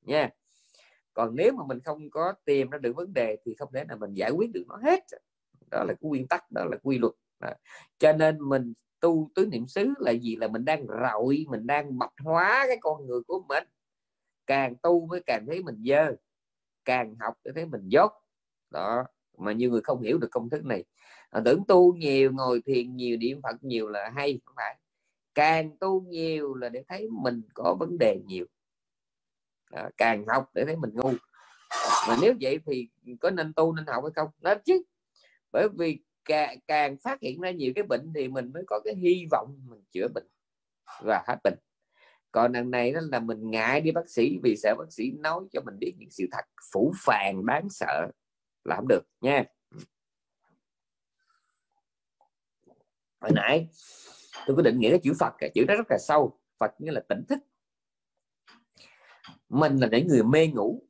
Nha. 0.00 0.30
Còn 1.14 1.36
nếu 1.36 1.52
mà 1.52 1.64
mình 1.68 1.80
không 1.80 2.10
có 2.10 2.32
tìm 2.44 2.70
ra 2.70 2.78
được 2.78 2.96
vấn 2.96 3.14
đề 3.14 3.36
thì 3.44 3.54
không 3.58 3.68
thể 3.74 3.84
nào 3.84 3.96
mình 3.96 4.14
giải 4.14 4.30
quyết 4.30 4.52
được 4.52 4.64
nó 4.68 4.76
hết. 4.76 5.04
Đó 5.70 5.84
là 5.84 5.94
cái 5.94 6.08
nguyên 6.08 6.28
tắc, 6.28 6.50
đó 6.50 6.64
là 6.64 6.76
quy 6.82 6.98
luật. 6.98 7.12
Đó. 7.40 7.50
cho 7.98 8.12
nên 8.12 8.48
mình 8.48 8.72
tu 9.00 9.30
tứ 9.34 9.46
niệm 9.46 9.66
xứ 9.66 9.94
là 9.98 10.10
gì? 10.10 10.36
Là 10.36 10.48
mình 10.48 10.64
đang 10.64 10.86
rọi, 10.86 11.44
mình 11.48 11.66
đang 11.66 11.98
bạch 11.98 12.12
hóa 12.24 12.64
cái 12.68 12.76
con 12.80 13.06
người 13.06 13.20
của 13.26 13.44
mình. 13.48 13.64
Càng 14.46 14.74
tu 14.82 15.06
mới 15.06 15.22
càng 15.26 15.46
thấy 15.46 15.62
mình 15.62 15.82
dơ 15.86 16.16
càng 16.84 17.16
học 17.20 17.34
để 17.44 17.52
thấy 17.54 17.66
mình 17.66 17.88
dốt 17.88 18.12
đó 18.70 19.04
mà 19.38 19.52
nhiều 19.52 19.70
người 19.70 19.80
không 19.80 20.02
hiểu 20.02 20.18
được 20.18 20.28
công 20.30 20.50
thức 20.50 20.64
này. 20.64 20.84
À, 21.30 21.40
tưởng 21.44 21.64
tu 21.68 21.94
nhiều 21.94 22.32
ngồi 22.32 22.62
thiền 22.66 22.96
nhiều 22.96 23.16
niệm 23.16 23.42
phật 23.42 23.64
nhiều 23.64 23.88
là 23.88 24.10
hay 24.14 24.40
không 24.44 24.54
phải. 24.56 24.78
Càng 25.34 25.76
tu 25.76 26.00
nhiều 26.00 26.54
là 26.54 26.68
để 26.68 26.84
thấy 26.88 27.08
mình 27.10 27.42
có 27.54 27.76
vấn 27.80 27.98
đề 27.98 28.20
nhiều. 28.26 28.46
À, 29.70 29.90
càng 29.96 30.24
học 30.28 30.50
để 30.54 30.64
thấy 30.64 30.76
mình 30.76 30.90
ngu. 30.94 31.12
Mà 32.08 32.16
nếu 32.20 32.34
vậy 32.40 32.58
thì 32.66 32.88
có 33.20 33.30
nên 33.30 33.52
tu 33.54 33.72
nên 33.72 33.86
học 33.86 34.04
hay 34.04 34.12
không? 34.16 34.28
Nên 34.38 34.58
chứ. 34.64 34.82
Bởi 35.52 35.68
vì 35.78 35.98
càng, 36.24 36.58
càng 36.66 36.96
phát 36.96 37.20
hiện 37.20 37.40
ra 37.40 37.50
nhiều 37.50 37.72
cái 37.74 37.84
bệnh 37.88 38.12
thì 38.14 38.28
mình 38.28 38.52
mới 38.52 38.62
có 38.66 38.80
cái 38.84 38.94
hy 38.94 39.26
vọng 39.30 39.60
mình 39.68 39.82
chữa 39.92 40.08
bệnh 40.14 40.26
và 41.04 41.24
hết 41.26 41.36
bệnh 41.44 41.58
còn 42.34 42.52
lần 42.52 42.70
này 42.70 42.92
đó 42.92 43.00
là 43.10 43.20
mình 43.20 43.50
ngại 43.50 43.80
đi 43.80 43.92
bác 43.92 44.10
sĩ 44.10 44.38
vì 44.42 44.56
sợ 44.56 44.74
bác 44.78 44.92
sĩ 44.92 45.10
nói 45.10 45.44
cho 45.52 45.60
mình 45.60 45.78
biết 45.78 45.94
những 45.98 46.10
sự 46.10 46.24
thật 46.32 46.44
phủ 46.72 46.92
phàng 46.96 47.46
đáng 47.46 47.68
sợ 47.70 48.10
là 48.64 48.76
không 48.76 48.88
được 48.88 49.02
nha. 49.20 49.44
Hồi 53.20 53.30
nãy 53.34 53.68
tôi 54.46 54.56
có 54.56 54.62
định 54.62 54.78
nghĩa 54.78 54.90
cái 54.90 55.00
chữ 55.02 55.12
Phật, 55.20 55.34
cái 55.38 55.50
chữ 55.54 55.64
đó 55.68 55.74
rất 55.76 55.86
là 55.90 55.98
sâu. 56.00 56.40
Phật 56.58 56.70
nghĩa 56.78 56.92
là 56.92 57.00
tỉnh 57.08 57.24
thức. 57.28 57.38
Mình 59.48 59.76
là 59.76 59.88
những 59.92 60.06
người 60.06 60.22
mê 60.22 60.46
ngủ. 60.46 60.82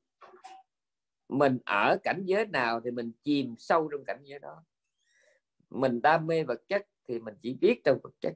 Mình 1.29 1.59
ở 1.65 1.99
cảnh 2.03 2.23
giới 2.25 2.47
nào 2.47 2.81
thì 2.85 2.91
mình 2.91 3.13
chìm 3.23 3.55
sâu 3.59 3.89
trong 3.93 4.05
cảnh 4.05 4.21
giới 4.23 4.39
đó. 4.39 4.65
Mình 5.71 6.03
đam 6.03 6.27
mê 6.27 6.45
vật 6.45 6.63
chất 6.69 6.87
thì 7.09 7.19
mình 7.19 7.35
chỉ 7.43 7.55
biết 7.61 7.81
trong 7.85 7.99
vật 8.03 8.13
chất 8.21 8.33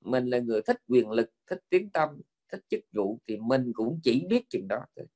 mình 0.00 0.26
là 0.26 0.38
người 0.38 0.62
thích 0.62 0.78
quyền 0.88 1.10
lực, 1.10 1.30
thích 1.46 1.60
tiếng 1.68 1.90
tâm, 1.90 2.08
thích 2.52 2.64
chức 2.68 2.80
vụ 2.92 3.18
thì 3.26 3.36
mình 3.36 3.72
cũng 3.74 4.00
chỉ 4.02 4.26
biết 4.28 4.50
chừng 4.50 4.68
đó 4.68 4.78
thôi. 4.96 5.06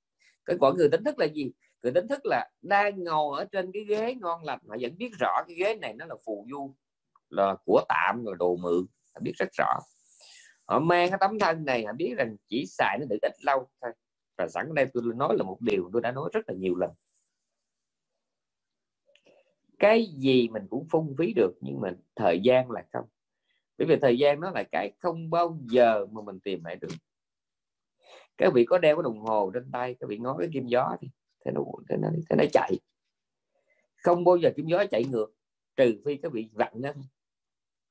Cái 0.45 0.57
quả 0.61 0.73
người 0.77 0.89
đánh 0.89 1.05
thức 1.05 1.19
là 1.19 1.27
gì? 1.27 1.53
Người 1.83 1.93
đánh 1.93 2.09
thức 2.09 2.21
là 2.25 2.51
đang 2.63 3.05
ngồi 3.05 3.39
ở 3.39 3.45
trên 3.45 3.73
cái 3.73 3.85
ghế 3.85 4.15
ngon 4.15 4.45
lành 4.45 4.59
mà 4.63 4.77
vẫn 4.81 4.99
biết 4.99 5.11
rõ 5.21 5.43
cái 5.47 5.57
ghế 5.57 5.75
này 5.75 5.95
nó 5.95 6.07
là 6.07 6.15
phù 6.25 6.47
du, 6.51 6.75
là 7.29 7.57
của 7.65 7.83
tạm 7.89 8.25
rồi 8.25 8.37
đồ 8.39 8.57
mượn 8.57 8.87
họ 9.15 9.21
biết 9.21 9.33
rất 9.37 9.49
rõ. 9.59 9.79
Họ 10.65 10.79
mang 10.79 11.11
cái 11.11 11.19
tấm 11.21 11.39
thân 11.39 11.65
này, 11.65 11.85
họ 11.87 11.93
biết 11.93 12.15
rằng 12.17 12.37
chỉ 12.49 12.65
xài 12.67 12.99
nó 13.01 13.07
được 13.11 13.19
ít 13.23 13.33
lâu 13.43 13.69
thôi. 13.81 13.93
Và 14.37 14.49
sẵn 14.49 14.75
đây 14.75 14.87
tôi 14.93 15.03
nói 15.17 15.37
là 15.39 15.45
một 15.45 15.59
điều 15.61 15.91
tôi 15.93 16.03
đã 16.03 16.13
nói 16.13 16.31
rất 16.33 16.41
là 16.49 16.55
nhiều 16.55 16.75
lần. 16.77 16.91
Cái 19.79 20.07
gì 20.07 20.49
mình 20.49 20.67
cũng 20.71 20.87
phung 20.91 21.15
phí 21.19 21.33
được, 21.33 21.53
nhưng 21.61 21.81
mà 21.81 21.93
thời 22.17 22.41
gian 22.41 22.71
là 22.71 22.83
không 22.93 23.05
bởi 23.83 23.89
vì 23.89 24.01
thời 24.01 24.19
gian 24.19 24.41
nó 24.41 24.51
là 24.51 24.63
cái 24.73 24.93
không 24.99 25.31
bao 25.31 25.59
giờ 25.71 26.07
mà 26.13 26.23
mình 26.23 26.41
tìm 26.41 26.65
lại 26.65 26.77
được. 26.77 26.89
Các 28.37 28.53
vị 28.55 28.65
có 28.65 28.79
đeo 28.79 28.97
cái 28.97 29.03
đồng 29.03 29.21
hồ 29.21 29.51
trên 29.55 29.71
tay 29.73 29.97
các 30.01 30.07
vị 30.09 30.19
ngó 30.19 30.37
cái 30.39 30.49
kim 30.53 30.67
gió 30.67 30.97
thì 31.01 31.09
thế 31.45 31.51
nó 31.55 31.61
thế 31.89 31.97
nó, 31.97 32.09
thế 32.31 32.37
nó 32.37 32.45
chạy. 32.53 32.73
Không 33.97 34.25
bao 34.25 34.37
giờ 34.37 34.51
kim 34.57 34.67
gió 34.67 34.85
chạy 34.91 35.05
ngược 35.05 35.35
trừ 35.77 36.03
phi 36.05 36.17
các 36.17 36.33
vị 36.33 36.49
vặn 36.53 36.73
nó. 36.75 36.93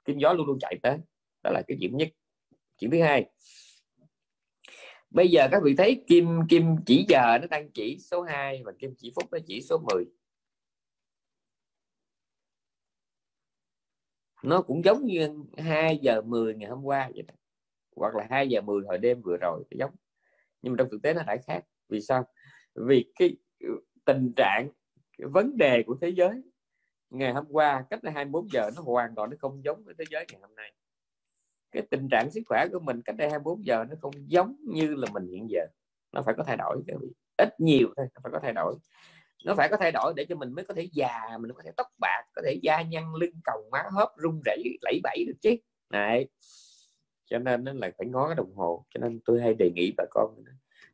Kim 0.05 0.17
gió 0.17 0.33
luôn 0.33 0.47
luôn 0.47 0.57
chạy 0.59 0.79
tới. 0.83 0.97
Đó 1.43 1.51
là 1.51 1.61
cái 1.67 1.77
chuyện 1.81 1.97
nhất. 1.97 2.09
Chuyện 2.77 2.91
thứ 2.91 3.01
hai. 3.01 3.29
Bây 5.09 5.27
giờ 5.27 5.47
các 5.51 5.61
vị 5.63 5.75
thấy 5.77 6.03
kim 6.07 6.27
kim 6.49 6.65
chỉ 6.85 7.05
giờ 7.09 7.37
nó 7.41 7.47
đang 7.47 7.71
chỉ 7.71 7.97
số 7.99 8.21
2 8.21 8.61
và 8.65 8.71
kim 8.79 8.95
chỉ 8.97 9.11
phút 9.15 9.31
nó 9.31 9.37
chỉ 9.47 9.61
số 9.61 9.77
10 9.93 10.05
nó 14.43 14.61
cũng 14.61 14.85
giống 14.85 15.05
như 15.05 15.43
2 15.57 15.97
giờ 15.97 16.21
10 16.21 16.55
ngày 16.55 16.69
hôm 16.69 16.83
qua 16.83 17.09
vậy 17.13 17.23
đó. 17.27 17.33
hoặc 17.95 18.15
là 18.15 18.27
2 18.29 18.49
giờ 18.49 18.61
10 18.61 18.81
hồi 18.87 18.97
đêm 18.97 19.21
vừa 19.21 19.37
rồi 19.37 19.63
giống. 19.71 19.91
Nhưng 20.61 20.73
mà 20.73 20.77
trong 20.77 20.89
thực 20.91 21.01
tế 21.01 21.13
nó 21.13 21.23
lại 21.27 21.37
khác. 21.47 21.61
Vì 21.89 22.01
sao? 22.01 22.25
Vì 22.75 23.11
cái 23.15 23.37
ừ, 23.59 23.67
tình 24.05 24.33
trạng, 24.35 24.69
cái 25.17 25.27
vấn 25.27 25.57
đề 25.57 25.83
của 25.87 25.97
thế 26.01 26.09
giới 26.09 26.41
ngày 27.09 27.33
hôm 27.33 27.45
qua 27.49 27.85
cách 27.89 28.03
đây 28.03 28.13
24 28.13 28.51
giờ 28.51 28.69
nó 28.75 28.81
hoàn 28.81 29.15
toàn 29.15 29.29
nó 29.29 29.35
không 29.39 29.63
giống 29.63 29.83
với 29.83 29.95
thế 29.97 30.05
giới 30.09 30.25
ngày 30.31 30.41
hôm 30.41 30.55
nay. 30.55 30.73
Cái 31.71 31.83
tình 31.91 32.07
trạng 32.11 32.31
sức 32.31 32.41
khỏe 32.47 32.67
của 32.71 32.79
mình 32.79 33.01
cách 33.05 33.15
đây 33.17 33.29
24 33.29 33.65
giờ 33.65 33.85
nó 33.89 33.95
không 34.01 34.13
giống 34.27 34.55
như 34.67 34.95
là 34.95 35.07
mình 35.13 35.27
hiện 35.27 35.47
giờ. 35.49 35.61
Nó 36.11 36.21
phải 36.21 36.35
có 36.37 36.43
thay 36.43 36.57
đổi 36.57 36.81
ít 37.37 37.59
nhiều 37.59 37.87
thôi, 37.97 38.07
nó 38.13 38.19
phải 38.23 38.31
có 38.31 38.39
thay 38.41 38.53
đổi 38.53 38.75
nó 39.45 39.55
phải 39.55 39.69
có 39.69 39.77
thay 39.77 39.91
đổi 39.91 40.13
để 40.15 40.25
cho 40.29 40.35
mình 40.35 40.53
mới 40.53 40.65
có 40.65 40.73
thể 40.73 40.89
già, 40.91 41.37
mình 41.39 41.51
có 41.55 41.61
thể 41.65 41.71
tóc 41.77 41.87
bạc, 41.99 42.23
có 42.35 42.41
thể 42.45 42.59
da 42.63 42.81
nhăn, 42.81 43.03
lưng 43.19 43.39
cầu 43.43 43.69
má 43.71 43.83
hớp 43.91 44.09
rung 44.23 44.41
rẩy 44.45 44.77
lẫy 44.81 44.99
bẫy 45.03 45.23
được 45.27 45.37
chứ. 45.41 45.55
Này 45.89 46.27
cho 47.31 47.39
nên 47.39 47.63
nó 47.63 47.73
là 47.73 47.91
phải 47.97 48.07
ngó 48.07 48.27
cái 48.27 48.35
đồng 48.35 48.55
hồ. 48.55 48.85
Cho 48.93 48.99
nên 48.99 49.19
tôi 49.25 49.41
hay 49.41 49.53
đề 49.53 49.71
nghị 49.75 49.93
bà 49.97 50.03
con 50.11 50.35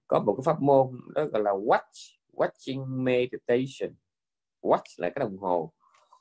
có 0.07 0.23
một 0.25 0.35
cái 0.37 0.41
pháp 0.45 0.61
môn 0.61 0.87
đó 1.15 1.25
gọi 1.25 1.43
là 1.43 1.51
watch, 1.51 2.17
watching 2.33 3.03
meditation. 3.03 3.95
Watch 4.61 4.95
là 4.97 5.09
cái 5.09 5.19
đồng 5.19 5.37
hồ. 5.37 5.73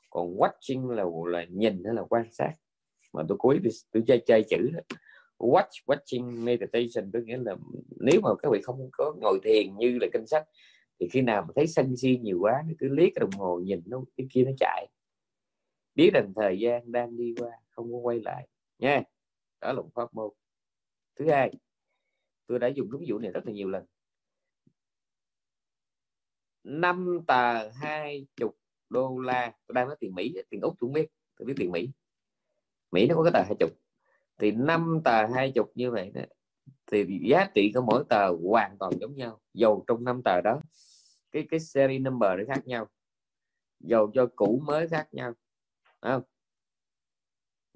Còn 0.09 0.37
watching 0.37 0.89
là 0.89 1.03
là 1.31 1.45
nhìn 1.49 1.83
hay 1.85 1.93
là 1.93 2.03
quan 2.09 2.31
sát. 2.31 2.51
Mà 3.13 3.23
tôi 3.27 3.37
cố 3.41 3.49
ý 3.49 3.59
tôi 3.91 4.03
chơi 4.07 4.23
chơi 4.25 4.43
chữ 4.49 4.69
đó. 4.73 4.79
watch, 5.37 5.85
watching 5.85 6.43
meditation 6.43 7.11
có 7.13 7.19
nghĩa 7.19 7.37
là 7.37 7.55
nếu 7.99 8.21
mà 8.23 8.29
các 8.41 8.51
vị 8.51 8.61
không 8.61 8.89
có 8.91 9.13
ngồi 9.21 9.39
thiền 9.43 9.77
như 9.77 9.97
là 10.01 10.07
kinh 10.13 10.27
sách 10.27 10.47
thì 10.99 11.07
khi 11.11 11.21
nào 11.21 11.41
mà 11.41 11.53
thấy 11.55 11.67
sân 11.67 11.97
si 11.97 12.17
nhiều 12.17 12.37
quá, 12.39 12.63
nó 12.67 12.73
cứ 12.79 12.87
liếc 12.87 13.09
cái 13.15 13.19
đồng 13.19 13.31
hồ 13.31 13.59
nhìn 13.59 13.81
nó, 13.85 14.03
cái 14.17 14.27
kia 14.29 14.43
nó 14.43 14.51
chạy. 14.57 14.87
Biết 15.95 16.09
rằng 16.13 16.33
thời 16.35 16.59
gian 16.59 16.91
đang 16.91 17.17
đi 17.17 17.35
qua, 17.37 17.51
không 17.69 17.91
có 17.91 17.97
quay 17.97 18.19
lại. 18.19 18.47
Nha, 18.79 19.03
đó 19.61 19.73
là 19.73 19.81
một 19.81 19.89
pháp 19.93 20.13
môn. 20.13 20.31
Thứ 21.15 21.29
hai, 21.29 21.51
tôi 22.47 22.59
đã 22.59 22.67
dùng 22.67 22.91
cái 22.91 22.99
ví 22.99 23.07
dụ 23.07 23.19
này 23.19 23.31
rất 23.31 23.45
là 23.45 23.51
nhiều 23.51 23.69
lần. 23.69 23.85
Năm 26.63 27.19
tờ 27.27 27.69
hai 27.69 28.27
chục 28.35 28.57
đô 28.89 29.19
la. 29.19 29.53
Tôi 29.67 29.73
đang 29.73 29.87
nói 29.87 29.97
tiền 29.99 30.15
mỹ, 30.15 30.33
tiền 30.49 30.61
úc 30.61 30.75
tôi 30.79 30.87
không 30.87 30.93
biết, 30.93 31.07
tôi 31.37 31.45
biết 31.45 31.53
tiền 31.57 31.71
mỹ. 31.71 31.89
Mỹ 32.91 33.07
nó 33.07 33.15
có 33.15 33.23
cái 33.23 33.31
tờ 33.33 33.41
hai 33.47 33.55
chục. 33.59 33.71
Thì 34.37 34.51
năm 34.51 35.01
tờ 35.05 35.25
hai 35.25 35.51
chục 35.51 35.71
như 35.75 35.91
vậy 35.91 36.11
đó 36.13 36.21
thì 36.91 37.19
giá 37.29 37.47
trị 37.55 37.71
của 37.75 37.81
mỗi 37.81 38.03
tờ 38.09 38.31
hoàn 38.43 38.77
toàn 38.77 38.91
giống 38.99 39.15
nhau. 39.15 39.41
Dầu 39.53 39.83
trong 39.87 40.03
năm 40.03 40.21
tờ 40.25 40.41
đó, 40.41 40.61
cái 41.31 41.47
cái 41.51 41.59
series 41.59 42.01
number 42.01 42.29
nó 42.37 42.43
khác 42.47 42.67
nhau. 42.67 42.87
Dầu 43.79 44.11
cho 44.13 44.27
cũ 44.35 44.61
mới 44.65 44.87
khác 44.87 45.07
nhau. 45.11 45.33
Không? 46.01 46.23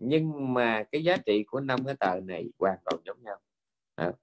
nhưng 0.01 0.53
mà 0.53 0.83
cái 0.91 1.03
giá 1.03 1.17
trị 1.17 1.43
của 1.43 1.59
năm 1.59 1.85
cái 1.85 1.95
tờ 1.99 2.19
này 2.19 2.49
hoàn 2.59 2.77
toàn 2.85 3.01
giống 3.05 3.23
nhau. 3.23 3.37
À. 3.95 4.13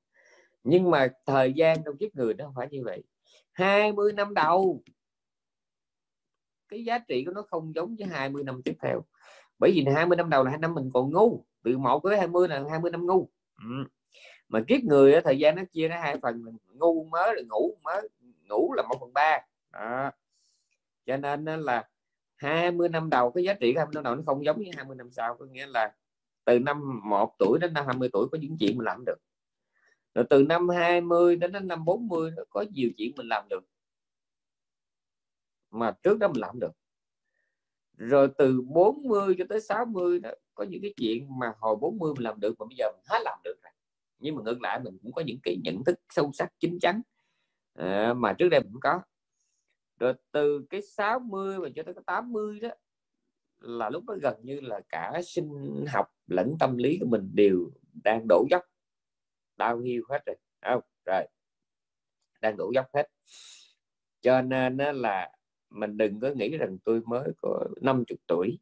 nhưng 0.65 0.91
mà 0.91 1.09
thời 1.27 1.53
gian 1.53 1.79
trong 1.85 1.97
kiếp 1.97 2.15
người 2.15 2.35
nó 2.35 2.45
không 2.45 2.55
phải 2.57 2.69
như 2.71 2.83
vậy. 2.85 3.03
20 3.53 4.13
năm 4.13 4.35
đầu, 4.35 4.83
cái 6.69 6.85
giá 6.85 6.99
trị 6.99 7.25
của 7.25 7.33
nó 7.33 7.43
không 7.51 7.75
giống 7.75 7.97
với 7.99 8.07
20 8.07 8.45
năm 8.45 8.63
tiếp 8.65 8.75
theo. 8.83 9.05
Bởi 9.59 9.73
vì 9.75 9.85
20 9.95 10.17
năm 10.17 10.31
đầu 10.31 10.45
là 10.45 10.51
hai 10.51 10.59
năm 10.59 10.75
mình 10.75 10.91
còn 10.95 11.13
ngu. 11.13 11.45
Từ 11.63 11.79
một 11.79 12.01
tới 12.05 12.19
20 12.19 12.49
là 12.49 12.65
20 12.71 12.91
năm 12.91 13.07
ngu. 13.07 13.31
Ừ 13.63 13.85
mà 14.49 14.61
kiếp 14.69 14.81
người 14.85 15.21
thời 15.21 15.39
gian 15.39 15.57
nó 15.57 15.63
chia 15.73 15.89
ra 15.89 16.01
hai 16.01 16.17
phần 16.23 16.45
ngu 16.73 17.05
mới, 17.05 17.35
là 17.35 17.43
ngủ 17.49 17.77
mới, 17.83 18.09
ngủ 18.49 18.73
là 18.77 18.83
một 18.83 18.97
phần 19.01 19.13
ba. 19.13 19.39
Cho 21.07 21.17
nên 21.17 21.45
là 21.45 21.89
20 22.37 22.89
năm 22.89 23.11
đầu 23.11 23.31
cái 23.31 23.45
giá 23.45 23.55
trị 23.55 23.75
20 23.77 23.95
năm 23.95 24.05
đầu 24.05 24.15
nó 24.15 24.23
không 24.27 24.45
giống 24.45 24.61
như 24.61 24.71
20 24.77 24.97
năm 24.97 25.11
sau, 25.11 25.37
có 25.37 25.45
nghĩa 25.45 25.67
là 25.67 25.95
từ 26.45 26.59
năm 26.59 27.01
1 27.05 27.35
tuổi 27.39 27.59
đến 27.61 27.73
năm 27.75 27.87
20 27.87 28.09
tuổi 28.13 28.29
có 28.33 28.39
những 28.39 28.57
chuyện 28.61 28.77
mình 28.77 28.85
làm 28.85 29.05
được. 29.07 29.19
Rồi 30.15 30.25
từ 30.31 30.43
năm 30.43 30.69
20 30.69 31.37
đến 31.37 31.69
năm 31.69 31.85
40 31.85 32.33
có 32.51 32.65
nhiều 32.71 32.91
chuyện 32.97 33.13
mình 33.17 33.29
làm 33.29 33.49
được. 33.49 33.65
Mà 35.71 35.93
trước 36.03 36.19
đó 36.19 36.29
mình 36.29 36.41
làm 36.41 36.61
được. 36.61 36.73
Rồi 37.97 38.29
từ 38.39 38.61
40 38.61 39.35
cho 39.39 39.45
tới 39.49 39.61
60 39.61 40.21
đó, 40.21 40.31
có 40.55 40.65
những 40.65 40.83
cái 40.83 40.95
chuyện 40.97 41.39
mà 41.39 41.53
hồi 41.59 41.77
40 41.77 42.15
mình 42.15 42.25
làm 42.25 42.41
được 42.41 42.55
mà 42.59 42.67
bây 42.67 42.77
giờ 42.77 42.93
mình 42.93 43.05
hết 43.09 43.19
làm 43.23 43.39
được 43.45 43.57
rồi 43.63 43.73
nhưng 44.19 44.37
mà 44.37 44.43
ngược 44.45 44.61
lại 44.61 44.81
mình 44.85 44.99
cũng 45.03 45.13
có 45.13 45.23
những 45.27 45.39
cái 45.43 45.57
nhận 45.65 45.85
thức 45.85 45.95
sâu 46.11 46.31
sắc 46.33 46.53
chính 46.61 46.79
chắn 46.81 47.03
à, 47.75 48.15
mà 48.15 48.33
trước 48.33 48.49
đây 48.49 48.61
mình 48.61 48.73
cũng 48.73 48.81
có. 48.81 49.01
Rồi 50.01 50.15
từ 50.33 50.67
cái 50.71 50.83
60 50.83 51.59
và 51.59 51.69
cho 51.77 51.83
tới 51.83 51.95
cái 51.95 52.05
80 52.07 52.61
đó 52.61 52.69
là 53.61 53.91
lúc 53.91 54.05
đó 54.07 54.15
gần 54.23 54.37
như 54.43 54.61
là 54.61 54.81
cả 54.89 55.21
sinh 55.25 55.51
học 55.89 56.07
lẫn 56.27 56.57
tâm 56.61 56.77
lý 56.77 56.99
của 57.01 57.07
mình 57.07 57.31
đều 57.35 57.71
đang 58.05 58.27
đổ 58.29 58.47
dốc. 58.51 58.63
Đau 59.57 59.79
hiu 59.79 60.03
hết 60.11 60.19
rồi 60.27 60.37
không? 60.63 60.81
Rồi 61.07 61.25
đang 62.41 62.57
đổ 62.57 62.71
dốc 62.75 62.87
hết. 62.95 63.09
Cho 64.21 64.43
nên 64.43 64.77
là 64.77 65.33
mình 65.71 65.97
đừng 65.97 66.21
có 66.21 66.31
nghĩ 66.37 66.57
rằng 66.57 66.79
tôi 66.85 67.01
mới 67.07 67.33
có 67.43 67.65
50 67.83 68.05
tuổi. 68.27 68.59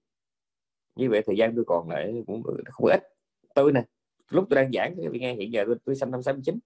Như 0.94 1.11
vậy 1.11 1.22
thời 1.26 1.36
gian 1.36 1.52
tôi 1.57 1.64
còn 1.66 1.90
lại 1.90 2.22
cũng 2.26 2.42
không 2.72 2.86
ít. 2.90 3.02
Tôi 3.54 3.72
nè 3.72 3.84
lúc 4.31 4.47
tôi 4.51 4.62
đang 4.62 4.72
giảng 4.72 4.97
cái 4.97 5.20
nghe 5.20 5.35
hiện 5.35 5.53
giờ 5.53 5.64
tôi, 5.66 5.77
tôi 5.85 5.97
sinh 5.97 6.11
năm 6.11 6.22
69 6.22 6.59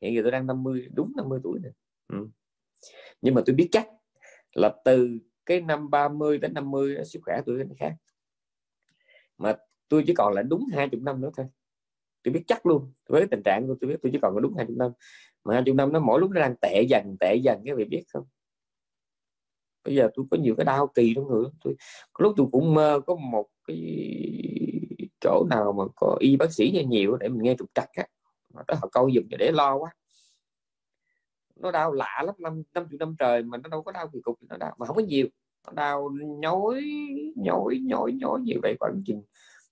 hiện 0.00 0.14
giờ 0.14 0.22
tôi 0.22 0.30
đang 0.30 0.46
50 0.46 0.88
đúng 0.94 1.12
50 1.16 1.40
tuổi 1.42 1.58
nè. 1.62 1.68
Ừ. 2.08 2.28
nhưng 3.22 3.34
mà 3.34 3.42
tôi 3.46 3.54
biết 3.54 3.68
chắc 3.72 3.88
là 4.54 4.74
từ 4.84 5.18
cái 5.46 5.60
năm 5.60 5.90
30 5.90 6.38
đến 6.38 6.54
50 6.54 6.96
sức 7.04 7.20
khỏe 7.22 7.40
tôi 7.46 7.64
nó 7.64 7.74
khác. 7.78 7.94
Mà 9.38 9.56
tôi 9.88 10.04
chỉ 10.06 10.14
còn 10.14 10.32
là 10.32 10.42
đúng 10.42 10.64
20 10.72 11.00
năm 11.04 11.20
nữa 11.20 11.30
thôi. 11.36 11.46
Tôi 12.22 12.34
biết 12.34 12.42
chắc 12.46 12.66
luôn. 12.66 12.92
Với 13.08 13.26
tình 13.30 13.42
trạng 13.44 13.66
của 13.66 13.76
tôi 13.80 13.90
biết 13.90 13.96
tôi 14.02 14.12
chỉ 14.12 14.18
còn 14.22 14.34
có 14.34 14.40
đúng 14.40 14.54
20 14.56 14.76
năm. 14.78 14.90
Mà 15.44 15.54
20 15.54 15.74
năm 15.74 15.92
nó 15.92 16.00
mỗi 16.00 16.20
lúc 16.20 16.30
nó 16.30 16.40
đang 16.40 16.54
tệ 16.62 16.82
dần 16.88 17.16
tệ 17.20 17.34
dần 17.34 17.62
các 17.64 17.76
vị 17.76 17.84
biết 17.84 18.04
không? 18.08 18.24
Bây 19.84 19.94
giờ 19.94 20.10
tôi 20.14 20.26
có 20.30 20.36
nhiều 20.36 20.54
cái 20.56 20.64
đau 20.64 20.86
kỳ 20.94 21.12
trong 21.14 21.28
người 21.28 21.44
tôi 21.64 21.76
lúc 22.18 22.34
tôi 22.36 22.46
cũng 22.52 22.74
mơ 22.74 23.00
có 23.06 23.16
một 23.16 23.48
cái 23.66 23.76
chỗ 25.26 25.46
nào 25.50 25.72
mà 25.72 25.84
có 25.96 26.16
y 26.20 26.36
bác 26.36 26.52
sĩ 26.52 26.84
nhiều 26.88 27.16
để 27.16 27.28
mình 27.28 27.42
nghe 27.42 27.54
trục 27.58 27.70
trặc 27.74 27.88
á. 27.92 28.06
Mà 28.54 28.62
tới 28.66 28.76
họ 28.82 28.88
câu 28.92 29.08
dùng 29.08 29.24
để 29.38 29.52
lo 29.52 29.76
quá. 29.76 29.90
Nó 31.56 31.70
đau 31.70 31.92
lạ 31.92 32.22
lắm 32.26 32.34
năm 32.38 32.62
năm 32.74 32.86
chục 32.90 33.00
năm 33.00 33.14
trời 33.18 33.42
mà 33.42 33.58
nó 33.58 33.68
đâu 33.68 33.82
có 33.82 33.92
đau 33.92 34.08
kỳ 34.12 34.20
cục 34.20 34.38
nó 34.42 34.56
đau 34.56 34.74
mà 34.78 34.86
không 34.86 34.96
có 34.96 35.02
nhiều. 35.02 35.26
Nó 35.66 35.72
đau 35.72 36.10
nhói 36.38 36.82
nhói 37.36 37.78
nhói 37.82 38.12
nhói 38.12 38.40
như 38.40 38.54
vậy 38.62 38.76
khoảng 38.80 39.02
chừng 39.06 39.22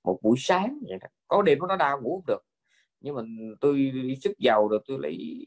một 0.05 0.19
buổi 0.23 0.37
sáng 0.39 0.79
vậy 0.89 0.99
đó. 1.01 1.09
có 1.29 1.43
đêm 1.43 1.59
nó 1.69 1.77
đau 1.77 2.01
ngủ 2.01 2.17
không 2.17 2.27
được. 2.27 2.43
Nhưng 3.01 3.15
mà 3.15 3.23
tôi 3.61 3.93
sức 4.23 4.39
giàu 4.39 4.69
rồi 4.69 4.81
tôi 4.87 4.99
lấy 4.99 5.47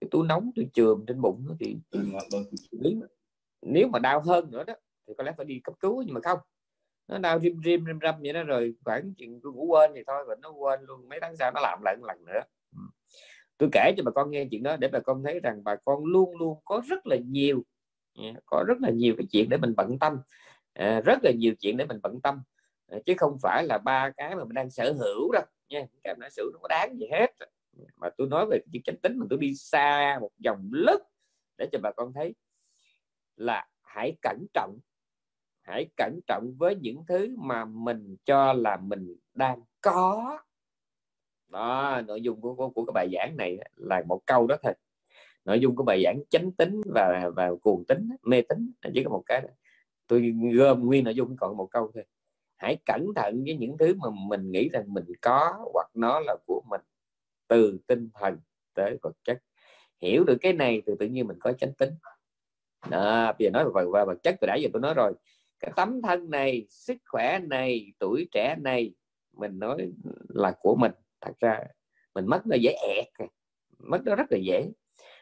cái 0.00 0.08
túi 0.10 0.26
nóng 0.26 0.50
tôi 0.56 0.68
chườm 0.72 1.04
trên 1.06 1.20
bụng 1.20 1.56
thì 1.60 1.76
nếu 3.62 3.88
mà 3.88 3.98
đau 3.98 4.20
hơn 4.20 4.50
nữa 4.50 4.64
đó 4.64 4.74
thì 5.06 5.14
có 5.18 5.24
lẽ 5.24 5.32
phải 5.36 5.46
đi 5.46 5.60
cấp 5.64 5.74
cứu 5.80 6.02
nhưng 6.02 6.14
mà 6.14 6.20
không 6.24 6.38
nó 7.12 7.18
đau 7.18 7.40
rim 7.40 7.60
rim 7.64 7.84
rim 7.86 7.98
râm 8.02 8.14
vậy 8.22 8.32
đó 8.32 8.42
rồi 8.42 8.74
khoảng 8.84 9.14
chuyện 9.18 9.40
tôi 9.42 9.52
ngủ 9.52 9.66
quên 9.66 9.90
thì 9.94 10.02
thôi 10.06 10.24
và 10.28 10.34
nó 10.42 10.50
quên 10.50 10.80
luôn. 10.82 11.08
Mấy 11.08 11.18
tháng 11.22 11.36
sau 11.36 11.50
nó 11.54 11.60
làm 11.60 11.78
lại 11.82 11.96
một 11.96 12.06
lần 12.06 12.24
nữa. 12.24 12.40
Ừ. 12.76 12.82
Tôi 13.58 13.68
kể 13.72 13.94
cho 13.96 14.02
bà 14.04 14.10
con 14.10 14.30
nghe 14.30 14.46
chuyện 14.50 14.62
đó 14.62 14.76
để 14.76 14.88
bà 14.88 15.00
con 15.00 15.22
thấy 15.24 15.40
rằng 15.40 15.64
bà 15.64 15.76
con 15.84 16.04
luôn 16.04 16.36
luôn 16.36 16.58
có 16.64 16.82
rất 16.88 17.06
là 17.06 17.16
nhiều 17.16 17.62
có 18.46 18.64
rất 18.66 18.80
là 18.80 18.90
nhiều 18.90 19.14
cái 19.18 19.26
chuyện 19.30 19.48
để 19.48 19.56
mình 19.56 19.74
bận 19.76 19.98
tâm. 19.98 20.18
À, 20.72 21.00
rất 21.00 21.18
là 21.22 21.30
nhiều 21.30 21.54
chuyện 21.60 21.76
để 21.76 21.84
mình 21.84 22.00
bận 22.02 22.20
tâm. 22.20 22.42
À, 22.86 22.98
chứ 23.06 23.14
không 23.16 23.36
phải 23.42 23.64
là 23.66 23.78
ba 23.78 24.10
cái 24.16 24.36
mà 24.36 24.44
mình 24.44 24.54
đang 24.54 24.70
sở 24.70 24.92
hữu 24.92 25.32
đâu 25.32 25.42
nha. 25.68 25.86
Cái 26.04 26.14
nó 26.18 26.28
sở 26.28 26.42
hữu 26.42 26.52
nó 26.52 26.58
có 26.62 26.68
đáng 26.68 26.98
gì 26.98 27.06
hết. 27.12 27.26
Mà 27.96 28.08
tôi 28.16 28.28
nói 28.28 28.46
về 28.50 28.58
chuyện 28.72 28.82
chánh 28.82 28.96
tính 28.96 29.18
mà 29.18 29.26
tôi 29.30 29.38
đi 29.38 29.54
xa 29.54 30.18
một 30.20 30.30
dòng 30.38 30.70
lớp 30.72 30.98
để 31.58 31.68
cho 31.72 31.78
bà 31.82 31.90
con 31.96 32.12
thấy 32.12 32.34
là 33.36 33.66
hãy 33.82 34.16
cẩn 34.22 34.46
trọng 34.54 34.78
hãy 35.62 35.88
cẩn 35.96 36.20
trọng 36.26 36.54
với 36.58 36.74
những 36.74 37.04
thứ 37.08 37.34
mà 37.38 37.64
mình 37.64 38.16
cho 38.24 38.52
là 38.52 38.76
mình 38.76 39.16
đang 39.34 39.60
có. 39.80 40.38
Đó 41.48 42.00
nội 42.06 42.22
dung 42.22 42.40
của, 42.40 42.54
của, 42.54 42.70
của 42.70 42.84
cái 42.84 42.92
bài 42.94 43.08
giảng 43.12 43.36
này 43.36 43.58
là 43.76 44.02
một 44.06 44.20
câu 44.26 44.46
đó 44.46 44.56
thôi. 44.62 44.72
Nội 45.44 45.60
dung 45.60 45.76
của 45.76 45.84
bài 45.84 46.02
giảng 46.04 46.20
chánh 46.30 46.52
tính 46.52 46.80
và 46.94 47.30
và 47.36 47.50
cuồng 47.62 47.84
tính 47.84 48.10
mê 48.22 48.42
tính 48.42 48.72
chỉ 48.94 49.04
có 49.04 49.10
một 49.10 49.22
cái 49.26 49.42
tôi 50.06 50.34
gom 50.54 50.86
nguyên 50.86 51.04
nội 51.04 51.14
dung 51.14 51.36
còn 51.36 51.56
một 51.56 51.68
câu 51.70 51.90
thôi. 51.94 52.04
Hãy 52.56 52.76
cẩn 52.86 53.06
thận 53.16 53.42
với 53.44 53.56
những 53.56 53.78
thứ 53.78 53.94
mà 53.94 54.08
mình 54.10 54.52
nghĩ 54.52 54.68
rằng 54.68 54.84
mình 54.86 55.04
có 55.20 55.66
hoặc 55.72 55.90
nó 55.94 56.20
là 56.20 56.36
của 56.46 56.62
mình. 56.70 56.80
Từ 57.48 57.78
tinh 57.86 58.10
thần 58.14 58.38
tới 58.74 58.98
vật 59.02 59.16
chất. 59.24 59.42
Hiểu 60.00 60.24
được 60.24 60.36
cái 60.40 60.52
này 60.52 60.82
thì 60.86 60.92
tự 60.98 61.06
nhiên 61.06 61.26
mình 61.26 61.38
có 61.40 61.52
chánh 61.52 61.72
tính. 61.72 61.90
Đó, 62.90 63.32
bây 63.38 63.46
giờ 63.46 63.50
nói 63.50 63.64
về 63.64 64.04
vật 64.04 64.22
chất 64.22 64.36
từ 64.40 64.46
đã 64.46 64.54
giờ 64.54 64.68
tôi 64.72 64.82
nói 64.82 64.94
rồi 64.94 65.12
cái 65.62 65.72
tấm 65.76 66.02
thân 66.02 66.30
này, 66.30 66.66
sức 66.68 66.96
khỏe 67.06 67.38
này, 67.38 67.92
tuổi 67.98 68.28
trẻ 68.32 68.56
này, 68.58 68.94
mình 69.32 69.58
nói 69.58 69.92
là 70.28 70.52
của 70.60 70.76
mình. 70.76 70.92
Thật 71.20 71.32
ra 71.40 71.58
mình 72.14 72.26
mất 72.26 72.46
nó 72.46 72.56
dễ 72.56 72.72
ẹt 72.72 73.28
mất 73.78 73.98
nó 74.04 74.14
rất 74.14 74.26
là 74.30 74.38
dễ. 74.38 74.70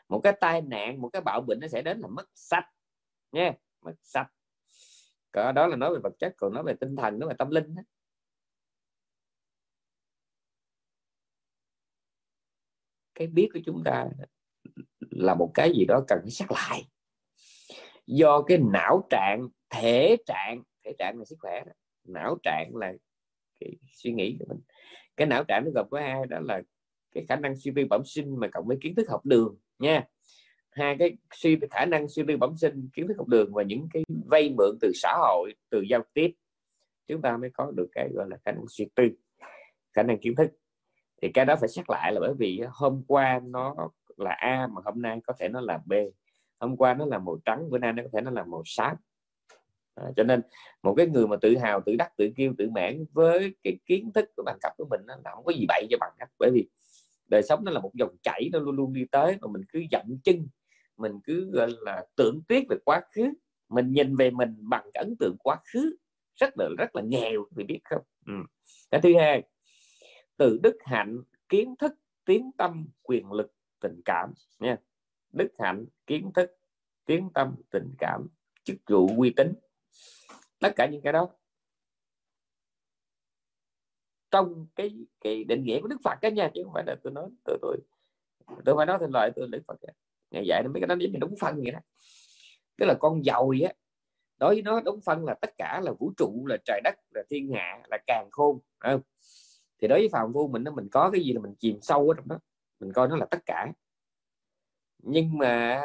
Một 0.08 0.20
cái 0.24 0.32
tai 0.40 0.62
nạn, 0.62 1.00
một 1.00 1.08
cái 1.12 1.22
bạo 1.22 1.40
bệnh 1.40 1.60
nó 1.60 1.68
sẽ 1.68 1.82
đến 1.82 2.00
là 2.00 2.08
mất 2.08 2.26
sạch 2.34 2.66
nha 3.32 3.52
mất 3.80 3.94
sạch. 4.02 4.28
Cả 5.32 5.52
đó 5.52 5.66
là 5.66 5.76
nói 5.76 5.94
về 5.94 6.00
vật 6.02 6.12
chất, 6.18 6.34
còn 6.36 6.54
nói 6.54 6.62
về 6.62 6.74
tinh 6.80 6.96
thần, 6.96 7.18
nói 7.18 7.28
về 7.28 7.34
tâm 7.38 7.50
linh 7.50 7.74
đó. 7.74 7.82
cái 13.20 13.26
biết 13.26 13.48
của 13.54 13.60
chúng 13.66 13.82
ta 13.84 14.08
là 15.10 15.34
một 15.34 15.50
cái 15.54 15.72
gì 15.76 15.84
đó 15.84 16.04
cần 16.08 16.18
phải 16.22 16.30
xác 16.30 16.50
lại. 16.52 16.88
Do 18.06 18.42
cái 18.42 18.58
não 18.72 19.06
trạng 19.10 19.48
thể 19.70 20.16
trạng 20.26 20.62
thể 20.84 20.92
trạng 20.98 21.18
là 21.18 21.24
sức 21.24 21.36
khỏe 21.40 21.62
đó. 21.66 21.72
não 22.04 22.38
trạng 22.42 22.76
là 22.76 22.92
cái 23.60 23.76
suy 23.92 24.12
nghĩ 24.12 24.36
của 24.38 24.44
mình. 24.48 24.60
Cái 25.16 25.26
não 25.26 25.44
trạng 25.48 25.62
nó 25.64 25.70
gồm 25.74 25.86
có 25.90 26.00
hai, 26.00 26.26
đó 26.28 26.40
là 26.40 26.62
cái 27.12 27.24
khả 27.28 27.36
năng 27.36 27.56
suy 27.56 27.72
tư 27.76 27.82
bẩm 27.90 28.02
sinh 28.04 28.40
mà 28.40 28.48
cộng 28.48 28.66
với 28.66 28.78
kiến 28.80 28.94
thức 28.94 29.08
học 29.08 29.26
đường, 29.26 29.56
nha. 29.78 30.04
Hai 30.70 30.96
cái 30.98 31.16
suy, 31.34 31.58
khả 31.70 31.84
năng 31.84 32.08
suy 32.08 32.22
tư 32.28 32.36
bẩm 32.36 32.56
sinh, 32.56 32.88
kiến 32.92 33.08
thức 33.08 33.14
học 33.18 33.28
đường 33.28 33.54
và 33.54 33.62
những 33.62 33.88
cái 33.92 34.02
vay 34.30 34.54
mượn 34.56 34.78
từ 34.80 34.92
xã 34.94 35.14
hội, 35.18 35.54
từ 35.70 35.80
giao 35.80 36.02
tiếp. 36.14 36.34
Chúng 37.06 37.22
ta 37.22 37.36
mới 37.36 37.50
có 37.50 37.72
được 37.76 37.88
cái 37.92 38.08
gọi 38.14 38.26
là 38.30 38.36
khả 38.44 38.52
năng 38.52 38.64
suy 38.68 38.88
tư, 38.94 39.08
khả 39.92 40.02
năng 40.02 40.18
kiến 40.18 40.34
thức. 40.34 40.50
Thì 41.22 41.28
cái 41.34 41.44
đó 41.44 41.56
phải 41.60 41.68
xét 41.68 41.84
lại 41.88 42.12
là 42.12 42.20
bởi 42.20 42.34
vì 42.38 42.62
hôm 42.68 43.02
qua 43.06 43.40
nó 43.44 43.74
là 44.16 44.30
A 44.30 44.66
mà 44.66 44.82
hôm 44.84 45.02
nay 45.02 45.20
có 45.26 45.32
thể 45.38 45.48
nó 45.48 45.60
là 45.60 45.78
B. 45.86 45.92
Hôm 46.58 46.76
qua 46.76 46.94
nó 46.94 47.06
là 47.06 47.18
màu 47.18 47.38
trắng, 47.44 47.70
bữa 47.70 47.78
nay 47.78 47.92
nó 47.92 48.02
có 48.02 48.08
thể 48.12 48.20
nó 48.20 48.30
là 48.30 48.44
màu 48.44 48.62
xám 48.64 48.96
à, 49.94 50.04
cho 50.16 50.22
nên 50.22 50.42
một 50.82 50.94
cái 50.96 51.06
người 51.06 51.26
mà 51.26 51.36
tự 51.36 51.56
hào 51.56 51.80
tự 51.86 51.96
đắc 51.96 52.16
tự 52.16 52.30
kiêu 52.36 52.54
tự 52.58 52.70
mãn 52.70 53.04
với 53.12 53.54
cái 53.62 53.78
kiến 53.86 54.12
thức 54.14 54.24
của 54.36 54.42
bằng 54.46 54.58
cấp 54.60 54.72
của 54.76 54.86
mình 54.90 55.00
nó 55.06 55.14
không 55.34 55.44
có 55.44 55.52
gì 55.52 55.64
bậy 55.68 55.86
cho 55.90 55.96
bằng 56.00 56.12
cấp. 56.18 56.28
Bởi 56.38 56.50
vì 56.54 56.68
đời 57.28 57.42
sống 57.42 57.64
nó 57.64 57.72
là 57.72 57.80
một 57.80 57.90
dòng 57.94 58.16
chảy 58.22 58.48
nó 58.52 58.58
luôn 58.58 58.76
luôn 58.76 58.92
đi 58.92 59.04
tới 59.10 59.36
mà 59.40 59.48
mình 59.52 59.62
cứ 59.72 59.82
dậm 59.90 60.18
chân 60.24 60.46
mình 60.96 61.20
cứ 61.24 61.50
gọi 61.52 61.70
là 61.80 62.04
tưởng 62.16 62.42
tiếc 62.48 62.64
về 62.68 62.76
quá 62.84 63.00
khứ 63.14 63.32
mình 63.68 63.92
nhìn 63.92 64.16
về 64.16 64.30
mình 64.30 64.56
bằng 64.60 64.90
cái 64.94 65.04
ấn 65.04 65.16
tượng 65.16 65.36
quá 65.38 65.56
khứ 65.72 65.96
rất 66.34 66.54
là 66.58 66.68
rất 66.78 66.96
là 66.96 67.02
nghèo 67.02 67.46
thì 67.56 67.64
biết 67.64 67.80
không? 67.84 68.02
Ừ. 68.26 68.32
cái 68.90 69.00
thứ 69.00 69.14
hai 69.18 69.42
từ 70.36 70.58
đức 70.62 70.76
hạnh 70.84 71.22
kiến 71.48 71.74
thức 71.78 71.92
tiếng 72.24 72.50
tâm 72.58 72.88
quyền 73.02 73.32
lực 73.32 73.52
tình 73.80 74.00
cảm 74.04 74.32
nha. 74.58 74.76
Đức 75.32 75.48
hạnh 75.58 75.84
kiến 76.06 76.30
thức 76.34 76.56
tiếng 77.06 77.30
tâm 77.34 77.54
tình 77.70 77.94
cảm 77.98 78.26
chức 78.64 78.76
vụ 78.86 79.10
uy 79.16 79.30
tín 79.36 79.52
tất 80.60 80.72
cả 80.76 80.86
những 80.86 81.02
cái 81.02 81.12
đó. 81.12 81.28
Trong 84.30 84.66
cái 84.76 85.06
cái 85.20 85.44
định 85.44 85.64
nghĩa 85.64 85.80
của 85.80 85.88
đức 85.88 85.96
phật 86.04 86.18
cái 86.20 86.32
nha, 86.32 86.50
chứ 86.54 86.62
không 86.64 86.72
phải 86.74 86.84
là 86.86 86.96
tôi 87.02 87.12
nói, 87.12 87.30
tôi 87.44 87.58
tôi 87.62 87.76
tôi 88.64 88.76
phải 88.76 88.86
nói 88.86 88.98
thành 89.00 89.10
lời 89.10 89.30
tôi 89.36 89.48
đức 89.50 89.62
phật 89.66 89.76
ngày 90.30 90.46
dạy 90.46 90.62
mấy 90.62 90.80
cái 90.80 90.86
đó, 90.86 90.94
giống 91.00 91.12
như 91.12 91.18
đúng 91.20 91.34
phân 91.40 91.56
vậy 91.62 91.72
đó. 91.72 91.78
Tức 92.76 92.86
là 92.86 92.94
con 93.00 93.22
dồi 93.24 93.60
á, 93.60 93.72
đối 94.38 94.54
với 94.54 94.62
nó 94.62 94.80
đúng 94.80 95.00
phân 95.00 95.24
là 95.24 95.34
tất 95.34 95.50
cả 95.58 95.80
là 95.84 95.92
vũ 95.92 96.12
trụ, 96.16 96.46
là 96.46 96.56
trời 96.64 96.80
đất, 96.84 96.94
là 97.10 97.22
thiên 97.30 97.52
hạ, 97.54 97.82
là 97.90 97.98
càng 98.06 98.28
khôn 98.32 98.58
không? 98.78 99.00
thì 99.82 99.88
đối 99.88 99.98
với 99.98 100.08
phàm 100.12 100.32
phu 100.32 100.48
mình 100.48 100.64
nó 100.64 100.72
mình 100.72 100.88
có 100.92 101.10
cái 101.10 101.20
gì 101.20 101.32
là 101.32 101.40
mình 101.40 101.54
chìm 101.58 101.78
sâu 101.82 102.08
ở 102.08 102.14
trong 102.16 102.28
đó. 102.28 102.38
Mình 102.80 102.92
coi 102.92 103.08
nó 103.08 103.16
là 103.16 103.26
tất 103.30 103.38
cả. 103.46 103.72
Nhưng 104.98 105.38
mà 105.38 105.82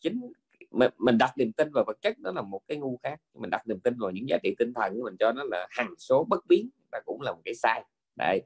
chính 0.00 0.32
mình, 0.70 0.90
mình 0.98 1.18
đặt 1.18 1.32
niềm 1.38 1.52
tin 1.52 1.68
vào 1.72 1.84
vật 1.86 1.98
chất 2.02 2.18
đó 2.18 2.32
là 2.32 2.42
một 2.42 2.60
cái 2.68 2.78
ngu 2.78 2.98
khác. 3.02 3.20
Mình 3.34 3.50
đặt 3.50 3.68
niềm 3.68 3.80
tin 3.80 3.94
vào 3.98 4.10
những 4.10 4.28
giá 4.28 4.38
trị 4.42 4.54
tinh 4.58 4.72
thần 4.74 4.94
của 4.94 5.04
mình 5.04 5.16
cho 5.18 5.32
nó 5.32 5.44
là 5.44 5.66
hằng 5.70 5.94
số 5.98 6.24
bất 6.24 6.46
biến 6.48 6.70
là 6.92 7.00
cũng 7.06 7.20
là 7.20 7.32
một 7.32 7.40
cái 7.44 7.54
sai. 7.54 7.84
Đấy. 8.16 8.42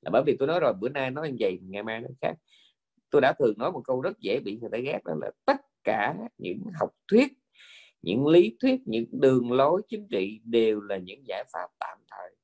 Là 0.00 0.10
bởi 0.12 0.22
vì 0.26 0.36
tôi 0.38 0.48
nói 0.48 0.60
rồi 0.60 0.72
bữa 0.80 0.88
nay 0.88 1.10
nói 1.10 1.30
như 1.30 1.36
vậy 1.40 1.58
ngày 1.62 1.82
mai 1.82 2.00
nó 2.00 2.08
khác. 2.20 2.34
Tôi 3.10 3.20
đã 3.20 3.32
thường 3.38 3.54
nói 3.58 3.72
một 3.72 3.82
câu 3.84 4.00
rất 4.00 4.18
dễ 4.20 4.40
bị 4.40 4.58
người 4.60 4.70
ta 4.72 4.78
ghét 4.78 5.00
đó 5.04 5.14
là 5.20 5.30
tất 5.46 5.60
cả 5.84 6.14
những 6.38 6.62
học 6.80 6.90
thuyết 7.08 7.32
những 8.02 8.26
lý 8.26 8.56
thuyết 8.60 8.80
những 8.86 9.04
đường 9.12 9.52
lối 9.52 9.82
chính 9.88 10.08
trị 10.10 10.40
đều 10.44 10.80
là 10.80 10.96
những 10.96 11.26
giải 11.28 11.44
pháp 11.52 11.68
tạm 11.80 11.98
thời. 12.10 12.36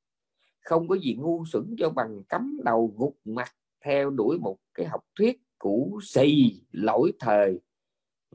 Không 0.59 0.87
có 0.87 0.95
gì 0.95 1.15
ngu 1.15 1.45
xuẩn 1.45 1.75
cho 1.79 1.89
bằng 1.89 2.23
cắm 2.29 2.59
đầu 2.65 2.93
gục 2.97 3.17
mặt 3.25 3.55
theo 3.85 4.09
đuổi 4.09 4.39
một 4.39 4.57
cái 4.73 4.85
học 4.85 5.01
thuyết 5.15 5.41
cũ 5.57 5.99
xì 6.03 6.61
lỗi 6.71 7.11
thời. 7.19 7.59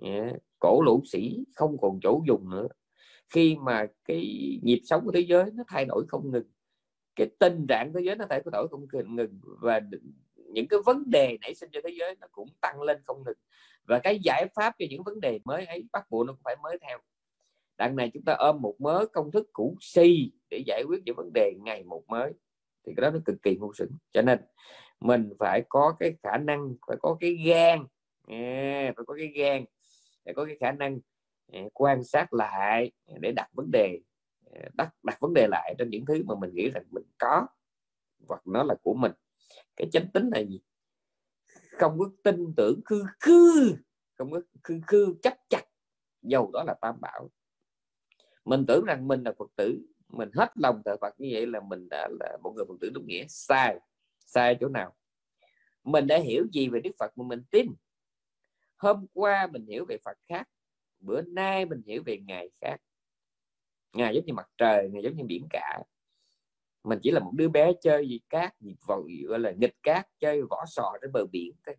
Yeah 0.02 0.36
cổ 0.60 0.82
lũ 0.82 1.02
sĩ 1.04 1.44
không 1.54 1.76
còn 1.80 2.00
chỗ 2.02 2.22
dùng 2.26 2.50
nữa. 2.50 2.68
Khi 3.28 3.56
mà 3.64 3.86
cái 4.04 4.58
nhịp 4.62 4.80
sống 4.84 5.04
của 5.04 5.12
thế 5.12 5.20
giới 5.20 5.44
nó 5.54 5.64
thay 5.68 5.84
đổi 5.84 6.04
không 6.08 6.30
ngừng 6.30 6.50
cái 7.16 7.30
tình 7.38 7.66
trạng 7.68 7.92
thế 7.94 8.00
giới 8.04 8.16
nó 8.16 8.24
thay 8.30 8.42
đổi 8.52 8.68
không 8.68 8.86
ngừng 9.16 9.40
và 9.60 9.80
những 10.36 10.68
cái 10.68 10.80
vấn 10.86 11.10
đề 11.10 11.38
nảy 11.40 11.54
sinh 11.54 11.70
cho 11.72 11.80
thế 11.84 11.90
giới 11.98 12.16
nó 12.20 12.26
cũng 12.32 12.48
tăng 12.60 12.82
lên 12.82 12.98
không 13.04 13.22
ngừng. 13.26 13.38
Và 13.84 13.98
cái 13.98 14.18
giải 14.22 14.46
pháp 14.54 14.74
cho 14.78 14.86
những 14.90 15.02
vấn 15.02 15.20
đề 15.20 15.38
mới 15.44 15.66
ấy 15.66 15.84
bắt 15.92 16.10
buộc 16.10 16.26
nó 16.26 16.32
cũng 16.32 16.42
phải 16.44 16.56
mới 16.62 16.78
theo. 16.80 16.98
Đằng 17.78 17.96
này 17.96 18.10
chúng 18.14 18.24
ta 18.24 18.32
ôm 18.32 18.60
một 18.60 18.80
mớ 18.80 19.06
công 19.12 19.30
thức 19.30 19.48
cũ 19.52 19.76
si 19.80 20.32
để 20.50 20.62
giải 20.66 20.82
quyết 20.88 21.02
những 21.04 21.16
vấn 21.16 21.32
đề 21.32 21.52
ngày 21.60 21.84
một 21.84 22.04
mới. 22.08 22.32
Thì 22.86 22.92
cái 22.96 23.02
đó 23.02 23.10
nó 23.10 23.18
cực 23.24 23.42
kỳ 23.42 23.56
ngu 23.56 23.72
xuẩn. 23.72 23.88
Cho 24.12 24.22
nên 24.22 24.38
mình 25.00 25.32
phải 25.38 25.62
có 25.68 25.96
cái 25.98 26.14
khả 26.22 26.36
năng 26.36 26.74
phải 26.86 26.96
có 27.00 27.16
cái 27.20 27.34
gan. 27.34 27.84
À, 28.26 28.92
phải 28.96 29.04
có 29.06 29.14
cái 29.14 29.26
gan 29.26 29.64
có 30.36 30.44
cái 30.44 30.56
khả 30.60 30.72
năng 30.72 30.98
ờ, 31.52 31.60
quan 31.74 32.04
sát 32.04 32.32
lại 32.32 32.92
ờ, 33.06 33.14
để 33.20 33.32
đặt 33.32 33.48
vấn 33.52 33.70
đề 33.70 34.00
ờ, 34.50 34.60
đặt 34.74 34.94
đặt 35.02 35.20
vấn 35.20 35.34
đề 35.34 35.46
lại 35.50 35.74
trên 35.78 35.90
những 35.90 36.04
thứ 36.06 36.22
mà 36.26 36.34
mình 36.34 36.54
nghĩ 36.54 36.70
rằng 36.70 36.84
mình 36.90 37.04
có, 37.18 37.46
hoặc 38.28 38.42
nó 38.46 38.62
là 38.62 38.74
của 38.82 38.94
mình. 38.94 39.12
Cái 39.76 39.88
chánh 39.92 40.06
tính 40.14 40.30
là 40.32 40.40
gì? 40.40 40.60
Không 41.72 41.98
có 41.98 42.10
tin 42.22 42.54
tưởng 42.56 42.80
khư 42.84 43.04
khư 43.20 43.74
không 44.14 44.30
có 44.30 44.40
khư 44.62 44.80
khư 44.86 45.14
chấp 45.22 45.34
chặt, 45.48 45.62
dầu 46.22 46.50
đó 46.52 46.64
là 46.66 46.74
tam 46.80 47.00
bảo. 47.00 47.30
Mình 48.44 48.64
tưởng 48.68 48.84
rằng 48.84 49.08
mình 49.08 49.22
là 49.22 49.32
phật 49.38 49.50
tử, 49.56 49.78
mình 50.08 50.30
hết 50.34 50.52
lòng 50.54 50.82
thờ 50.84 50.96
phật 51.00 51.14
như 51.20 51.28
vậy 51.32 51.46
là 51.46 51.60
mình 51.60 51.88
đã 51.90 52.08
là 52.20 52.36
một 52.42 52.52
người 52.56 52.64
phật 52.68 52.74
tử 52.80 52.90
đúng 52.94 53.06
nghĩa. 53.06 53.24
Sai 53.28 53.78
sai 54.26 54.56
chỗ 54.60 54.68
nào? 54.68 54.96
Mình 55.84 56.06
đã 56.06 56.18
hiểu 56.18 56.46
gì 56.52 56.68
về 56.68 56.80
đức 56.80 56.90
phật 56.98 57.18
mà 57.18 57.24
mình 57.28 57.42
tin? 57.50 57.66
Hôm 58.80 59.06
qua 59.12 59.48
mình 59.52 59.66
hiểu 59.66 59.84
về 59.88 59.96
phật 60.04 60.18
khác 60.28 60.48
bữa 61.00 61.22
nay 61.22 61.64
mình 61.64 61.82
hiểu 61.86 62.02
về 62.06 62.18
ngày 62.18 62.50
khác. 62.60 62.76
Ngài 63.92 64.14
giống 64.14 64.24
như 64.26 64.32
mặt 64.32 64.48
trời 64.58 64.88
ngài 64.92 65.02
giống 65.02 65.16
như 65.16 65.24
biển 65.24 65.46
cả. 65.50 65.82
Mình 66.84 66.98
chỉ 67.02 67.10
là 67.10 67.20
một 67.20 67.32
đứa 67.34 67.48
bé 67.48 67.72
chơi 67.82 68.08
gì 68.08 68.20
cát 68.28 68.60
gì 68.60 68.76
vội 68.86 69.22
gọi 69.26 69.38
là 69.38 69.50
nghịch 69.50 69.74
cát 69.82 70.06
chơi 70.18 70.42
vỏ 70.42 70.64
sò 70.66 70.92
trên 71.02 71.12
bờ 71.12 71.26
biển 71.32 71.52
thôi. 71.66 71.76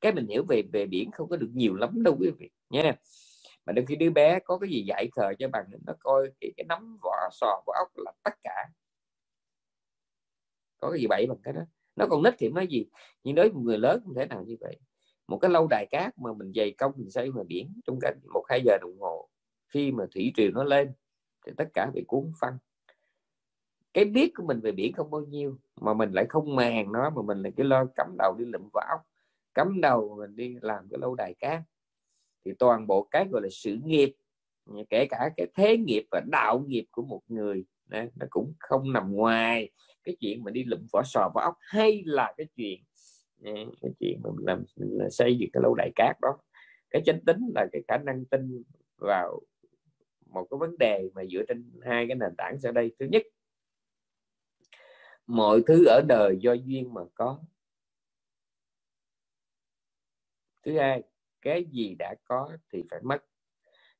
Cái 0.00 0.12
mình 0.12 0.26
hiểu 0.26 0.44
về 0.48 0.62
về 0.72 0.86
biển 0.86 1.10
không 1.10 1.28
có 1.28 1.36
được 1.36 1.50
nhiều 1.52 1.74
lắm 1.74 2.02
đâu 2.02 2.16
quý 2.20 2.30
vị. 2.38 2.50
Nha 2.70 2.96
mà 3.66 3.72
đôi 3.72 3.86
khi 3.86 3.96
đứa 3.96 4.10
bé 4.10 4.38
có 4.40 4.58
cái 4.58 4.70
gì 4.70 4.84
dạy 4.88 5.08
khờ 5.12 5.34
cho 5.38 5.48
bằng 5.48 5.64
nó 5.86 5.92
coi 6.00 6.30
cái, 6.40 6.52
cái 6.56 6.64
nắm 6.68 6.98
vỏ 7.02 7.28
sò 7.32 7.62
vỏ 7.66 7.72
ốc 7.78 7.88
là 7.96 8.12
tất 8.22 8.34
cả. 8.42 8.66
Có 10.78 10.90
cái 10.90 11.00
gì 11.00 11.06
bậy 11.06 11.26
bằng 11.28 11.38
cái 11.42 11.54
đó. 11.54 11.60
Nó 11.96 12.06
còn 12.10 12.22
nít 12.22 12.34
thì 12.38 12.48
nói 12.48 12.66
gì? 12.66 12.86
Nhưng 13.24 13.34
đối 13.34 13.48
với 13.48 13.62
người 13.62 13.78
lớn 13.78 14.00
không 14.04 14.14
thể 14.14 14.26
nào 14.26 14.44
như 14.46 14.56
vậy 14.60 14.78
một 15.28 15.38
cái 15.38 15.50
lâu 15.50 15.66
đài 15.70 15.86
cát 15.90 16.18
mà 16.18 16.32
mình 16.32 16.52
dày 16.54 16.70
công 16.78 16.92
mình 16.96 17.10
xây 17.10 17.30
ngoài 17.30 17.44
biển 17.48 17.80
trong 17.86 17.98
cả 18.00 18.14
một 18.34 18.44
hai 18.48 18.62
giờ 18.64 18.78
đồng 18.80 18.98
hồ 19.00 19.28
khi 19.68 19.92
mà 19.92 20.04
thủy 20.14 20.32
triều 20.36 20.50
nó 20.50 20.64
lên 20.64 20.92
thì 21.46 21.52
tất 21.56 21.68
cả 21.74 21.90
bị 21.94 22.04
cuốn 22.06 22.32
phăng. 22.40 22.58
Cái 23.92 24.04
biết 24.04 24.32
của 24.34 24.44
mình 24.46 24.60
về 24.60 24.72
biển 24.72 24.92
không 24.92 25.10
bao 25.10 25.20
nhiêu 25.20 25.58
mà 25.80 25.94
mình 25.94 26.12
lại 26.12 26.26
không 26.28 26.56
màng 26.56 26.92
nó 26.92 27.10
mà 27.10 27.22
mình 27.22 27.42
lại 27.42 27.52
cái 27.56 27.66
lo 27.66 27.84
cắm 27.96 28.14
đầu 28.18 28.34
đi 28.38 28.44
lụm 28.44 28.68
vỏ 28.72 28.80
ốc 28.90 29.00
cắm 29.54 29.80
đầu 29.80 30.16
mình 30.18 30.36
đi 30.36 30.56
làm 30.60 30.88
cái 30.90 30.98
lâu 31.00 31.14
đài 31.14 31.34
cát. 31.34 31.62
Thì 32.44 32.52
toàn 32.58 32.86
bộ 32.86 33.08
cái 33.10 33.26
gọi 33.30 33.42
là 33.42 33.48
sự 33.50 33.78
nghiệp 33.84 34.14
kể 34.90 35.06
cả 35.10 35.30
cái 35.36 35.46
thế 35.54 35.76
nghiệp 35.76 36.06
và 36.10 36.20
đạo 36.32 36.64
nghiệp 36.66 36.84
của 36.90 37.02
một 37.02 37.20
người 37.28 37.64
đó, 37.86 38.00
nó 38.16 38.26
cũng 38.30 38.54
không 38.58 38.92
nằm 38.92 39.12
ngoài 39.12 39.70
cái 40.04 40.16
chuyện 40.20 40.44
mà 40.44 40.50
đi 40.50 40.64
lụm 40.64 40.80
vỏ 40.92 41.02
sò 41.04 41.30
vỏ 41.34 41.40
ốc 41.40 41.56
hay 41.60 42.02
là 42.06 42.34
cái 42.36 42.46
chuyện 42.56 42.80
cái 43.42 43.90
chuyện 44.00 44.20
mà 44.22 44.30
mình 44.36 44.46
làm 44.46 44.64
mình 44.76 44.98
là 44.98 45.10
xây 45.10 45.38
dựng 45.38 45.50
cái 45.52 45.62
lâu 45.62 45.74
đài 45.74 45.90
cát 45.94 46.16
đó. 46.22 46.38
Cái 46.90 47.02
chánh 47.06 47.20
tính 47.24 47.40
là 47.54 47.66
cái 47.72 47.82
khả 47.88 47.96
năng 47.96 48.24
tin 48.24 48.62
vào 48.96 49.40
một 50.26 50.46
cái 50.50 50.58
vấn 50.58 50.78
đề 50.78 51.10
mà 51.14 51.24
dựa 51.24 51.42
trên 51.48 51.70
hai 51.82 52.06
cái 52.08 52.14
nền 52.14 52.36
tảng 52.38 52.58
sau 52.60 52.72
đây. 52.72 52.92
Thứ 52.98 53.06
nhất 53.06 53.22
mọi 55.26 55.62
thứ 55.66 55.84
ở 55.86 56.02
đời 56.08 56.36
do 56.40 56.52
duyên 56.52 56.94
mà 56.94 57.02
có. 57.14 57.40
Thứ 60.62 60.78
hai 60.78 61.02
cái 61.42 61.64
gì 61.64 61.94
đã 61.98 62.14
có 62.24 62.56
thì 62.72 62.82
phải 62.90 63.00
mất. 63.02 63.24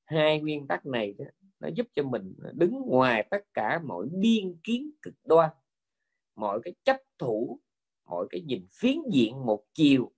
Hai 0.05 0.41
nguyên 0.41 0.66
tắc 0.66 0.87
này 0.87 1.14
đó, 1.18 1.24
nó 1.61 1.68
giúp 1.68 1.87
cho 1.95 2.03
mình 2.03 2.34
đứng 2.53 2.80
ngoài 2.87 3.26
tất 3.30 3.45
cả 3.55 3.80
mọi 3.84 4.07
biên 4.12 4.57
kiến 4.64 4.91
cực 5.03 5.14
đoan 5.24 5.51
mọi 6.34 6.61
cái 6.64 6.74
chấp 6.84 6.97
thủ 7.18 7.61
mọi 8.07 8.27
cái 8.31 8.41
nhìn 8.41 8.67
phiến 8.73 8.99
diện 9.13 9.47
một 9.47 9.65
chiều. 9.75 10.13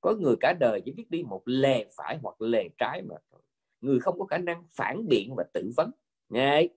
Có 0.00 0.14
người 0.14 0.36
cả 0.40 0.54
đời 0.60 0.82
chỉ 0.84 0.92
biết 0.92 1.10
đi 1.10 1.22
một 1.22 1.42
lề 1.44 1.90
phải 1.96 2.18
hoặc 2.22 2.40
lề 2.40 2.68
trái 2.78 3.02
mà 3.02 3.14
thôi. 3.30 3.40
Người 3.80 4.00
không 4.00 4.18
có 4.18 4.24
khả 4.24 4.38
năng 4.38 4.64
phản 4.70 5.08
biện 5.08 5.34
và 5.36 5.44
tự 5.54 5.70
vấn. 5.76 5.90
Nghe 6.28 6.68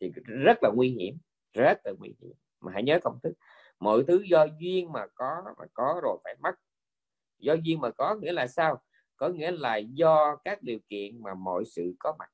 thì 0.00 0.12
rất 0.24 0.58
là 0.62 0.70
nguy 0.74 0.90
hiểm. 0.90 1.18
Rất 1.52 1.78
là 1.84 1.92
nguy 1.98 2.14
hiểm. 2.20 2.32
Mà 2.60 2.72
hãy 2.72 2.82
nhớ 2.82 2.98
công 3.02 3.18
thức. 3.22 3.32
Mọi 3.80 4.04
thứ 4.08 4.22
do 4.30 4.46
duyên 4.60 4.92
mà 4.92 5.06
có 5.14 5.42
mà 5.58 5.66
có 5.74 6.00
rồi 6.02 6.18
phải 6.24 6.36
mất. 6.42 6.54
Do 7.38 7.54
duyên 7.54 7.80
mà 7.80 7.90
có 7.90 8.14
nghĩa 8.14 8.32
là 8.32 8.46
sao? 8.46 8.82
Có 9.16 9.28
nghĩa 9.28 9.50
là 9.50 9.76
do 9.76 10.36
các 10.44 10.62
điều 10.62 10.78
kiện 10.88 11.22
mà 11.22 11.34
mọi 11.34 11.64
sự 11.64 11.94
có 11.98 12.16
mặt. 12.18 12.30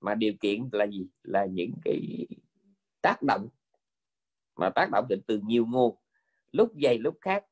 Mà 0.00 0.14
điều 0.14 0.32
kiện 0.40 0.68
là 0.72 0.86
gì? 0.86 1.06
Là 1.22 1.46
những 1.46 1.72
cái 1.84 2.26
tác 3.02 3.22
động. 3.22 3.48
Mà 4.56 4.70
tác 4.70 4.88
động 4.92 5.06
định 5.08 5.20
từ 5.26 5.40
nhiều 5.44 5.66
nguồn 5.66 5.96
lúc 6.56 6.72
dày, 6.82 6.98
lúc 6.98 7.18
khác. 7.20 7.44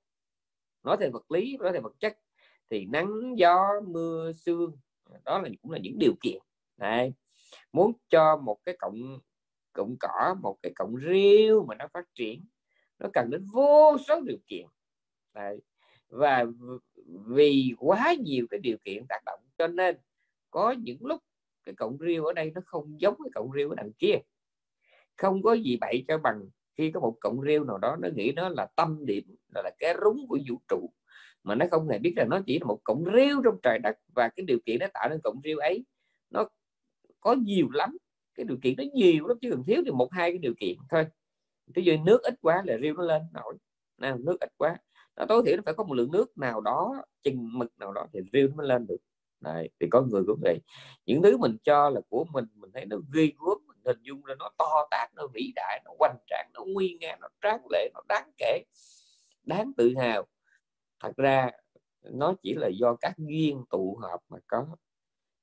Nói 0.83 0.97
về 0.97 1.11
vật 1.11 1.31
lý, 1.31 1.57
nói 1.57 1.73
về 1.73 1.81
vật 1.81 1.95
chất, 2.01 2.19
thì 2.71 2.87
nắng, 2.87 3.09
gió, 3.39 3.67
mưa, 3.89 4.33
sương, 4.33 4.77
đó 5.25 5.39
là 5.39 5.49
cũng 5.63 5.71
là 5.71 5.79
những 5.79 5.99
điều 5.99 6.15
kiện. 6.23 6.39
Này 6.77 7.13
muốn 7.73 7.93
cho 8.09 8.37
một 8.37 8.59
cái 8.65 8.77
cộng 8.79 9.19
cộng 9.73 9.97
cỏ, 10.01 10.37
một 10.43 10.59
cái 10.63 10.73
cộng 10.77 10.97
riêu 10.97 11.65
mà 11.69 11.75
nó 11.75 11.89
phát 11.93 12.05
triển, 12.15 12.45
nó 12.99 13.09
cần 13.13 13.31
đến 13.31 13.47
vô 13.53 13.97
số 14.09 14.21
điều 14.21 14.39
kiện. 14.47 14.67
Đấy. 15.35 15.61
và 16.09 16.45
vì 17.27 17.75
quá 17.79 18.15
nhiều 18.25 18.47
cái 18.51 18.61
điều 18.61 18.77
kiện 18.85 19.07
tác 19.09 19.21
động, 19.27 19.41
cho 19.59 19.67
nên 19.67 19.97
có 20.51 20.75
những 20.79 21.07
lúc 21.07 21.21
cái 21.65 21.75
cộng 21.75 21.99
riêu 21.99 22.25
ở 22.25 22.33
đây 22.33 22.53
nó 22.55 22.61
không 22.67 23.01
giống 23.01 23.15
cái 23.25 23.31
cộng 23.35 23.53
riêu 23.53 23.71
ở 23.71 23.75
đằng 23.77 23.93
kia. 23.93 24.17
Không 25.17 25.43
có 25.43 25.53
gì 25.53 25.77
bậy 25.81 26.05
cho 26.09 26.19
bằng 26.19 26.41
khi 26.77 26.91
có 26.91 27.01
một 27.01 27.17
cộng 27.21 27.43
rêu 27.43 27.65
nào 27.65 27.79
đó 27.79 27.97
nó 28.01 28.09
nghĩ 28.15 28.33
nó 28.37 28.49
là 28.49 28.67
tâm 28.77 29.07
điểm 29.07 29.25
là, 29.55 29.63
là 29.65 29.71
cái 29.79 29.95
rúng 30.05 30.27
của 30.29 30.39
vũ 30.49 30.57
trụ. 30.69 30.91
Mà 31.45 31.55
nó 31.55 31.67
không 31.71 31.89
hề 31.89 31.99
biết 31.99 32.15
là 32.17 32.25
nó 32.25 32.41
chỉ 32.47 32.59
là 32.59 32.67
một 32.67 32.81
cộng 32.85 33.05
rêu 33.15 33.43
trong 33.45 33.59
trời 33.63 33.79
đất 33.79 33.97
và 34.15 34.29
cái 34.29 34.47
điều 34.47 34.59
kiện 34.67 34.79
nó 34.81 34.87
tạo 34.95 35.09
nên 35.09 35.21
cộng 35.25 35.41
rêu 35.45 35.59
ấy 35.59 35.85
nó 36.31 36.49
có 37.21 37.35
nhiều 37.35 37.69
lắm. 37.73 37.97
Cái 38.35 38.45
điều 38.45 38.57
kiện 38.63 38.75
nó 38.77 38.85
nhiều 38.95 39.27
lắm 39.27 39.39
chứ 39.41 39.51
cần 39.51 39.63
thiếu 39.67 39.83
thì 39.85 39.91
một 39.91 40.13
hai 40.13 40.31
cái 40.31 40.39
điều 40.39 40.55
kiện 40.61 40.77
thôi. 40.91 41.07
Ví 41.75 41.83
dụ 41.83 41.93
nước 42.05 42.23
ít 42.23 42.35
quá 42.41 42.63
là 42.67 42.77
rêu 42.83 42.95
nó 42.95 43.03
lên 43.03 43.23
nổi. 43.33 43.57
Nào 43.99 44.19
nước 44.19 44.37
ít 44.41 44.53
quá. 44.57 44.77
Nó 45.17 45.27
tối 45.29 45.43
thiểu 45.47 45.57
nó 45.57 45.63
phải 45.65 45.75
có 45.75 45.85
một 45.85 45.95
lượng 45.95 46.13
nước 46.13 46.39
nào 46.39 46.61
đó 46.61 47.05
chừng 47.23 47.59
mực 47.59 47.73
nào 47.79 47.93
đó 47.93 48.07
thì 48.13 48.21
rêu 48.33 48.49
nó 48.49 48.55
mới 48.57 48.67
lên 48.67 48.87
được. 48.87 48.99
Đấy, 49.41 49.71
thì 49.81 49.87
có 49.91 50.03
người 50.03 50.23
cũng 50.27 50.41
vậy. 50.43 50.61
Những 51.07 51.23
thứ 51.23 51.37
mình 51.37 51.57
cho 51.63 51.91
là 51.91 52.01
của 52.09 52.25
mình 52.33 52.45
mình 52.55 52.71
thấy 52.75 52.87
nó 52.87 52.97
ghi 53.15 53.33
gớm 53.47 53.59
hình 53.85 53.99
dung 54.03 54.27
là 54.27 54.35
nó 54.39 54.51
to 54.59 54.89
tát 54.91 55.15
nó 55.15 55.27
vĩ 55.35 55.53
đại 55.57 55.83
nó 55.85 55.91
hoành 55.99 56.17
tráng 56.27 56.51
nó 56.55 56.65
nguy 56.67 56.97
nga 57.01 57.17
nó 57.21 57.29
tráng 57.43 57.67
lệ 57.71 57.89
nó 57.95 58.01
đáng 58.09 58.31
kể 58.39 58.63
đáng 59.47 59.73
tự 59.77 59.95
hào. 59.97 60.27
Thật 61.01 61.17
ra 61.17 61.51
nó 62.03 62.35
chỉ 62.43 62.55
là 62.55 62.69
do 62.69 62.97
các 63.01 63.15
duyên 63.19 63.65
tụ 63.71 63.99
hợp 64.03 64.21
mà 64.29 64.39
có. 64.47 64.67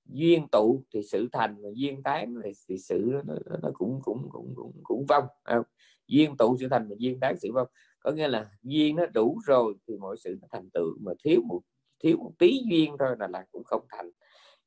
Duyên 0.06 0.48
tụ 0.52 0.84
thì 0.94 1.04
sự 1.04 1.30
thành 1.32 1.56
và 1.62 1.70
duyên 1.74 2.04
tán 2.04 2.36
thì, 2.44 2.52
thì 2.70 2.78
sự 2.78 3.22
nó, 3.26 3.34
nó 3.64 3.70
cũng 3.74 4.00
cũng 4.04 4.28
cũng 4.32 4.54
cũng 4.56 4.80
cũng 4.84 5.06
vong 5.06 5.28
không? 5.44 5.64
duyên 6.08 6.38
tụ 6.38 6.58
sự 6.60 6.68
thành 6.72 6.88
và 6.90 6.96
duyên 7.00 7.20
tán 7.20 7.36
sự 7.42 7.52
vong. 7.54 7.68
Có 8.00 8.12
nghĩa 8.12 8.28
là 8.28 8.50
duyên 8.64 8.96
nó 8.96 9.06
đủ 9.06 9.40
rồi 9.46 9.74
thì 9.88 9.98
mọi 9.98 10.18
sự 10.18 10.38
nó 10.42 10.48
thành 10.52 10.70
tựu 10.74 10.98
mà 11.02 11.12
thiếu 11.24 11.42
một 11.48 11.62
thiếu 12.04 12.18
một 12.18 12.32
tí 12.40 12.62
duyên 12.70 12.96
thôi 13.00 13.16
là 13.20 13.28
là 13.28 13.46
cũng 13.52 13.64
không 13.64 13.86
thành 13.90 14.10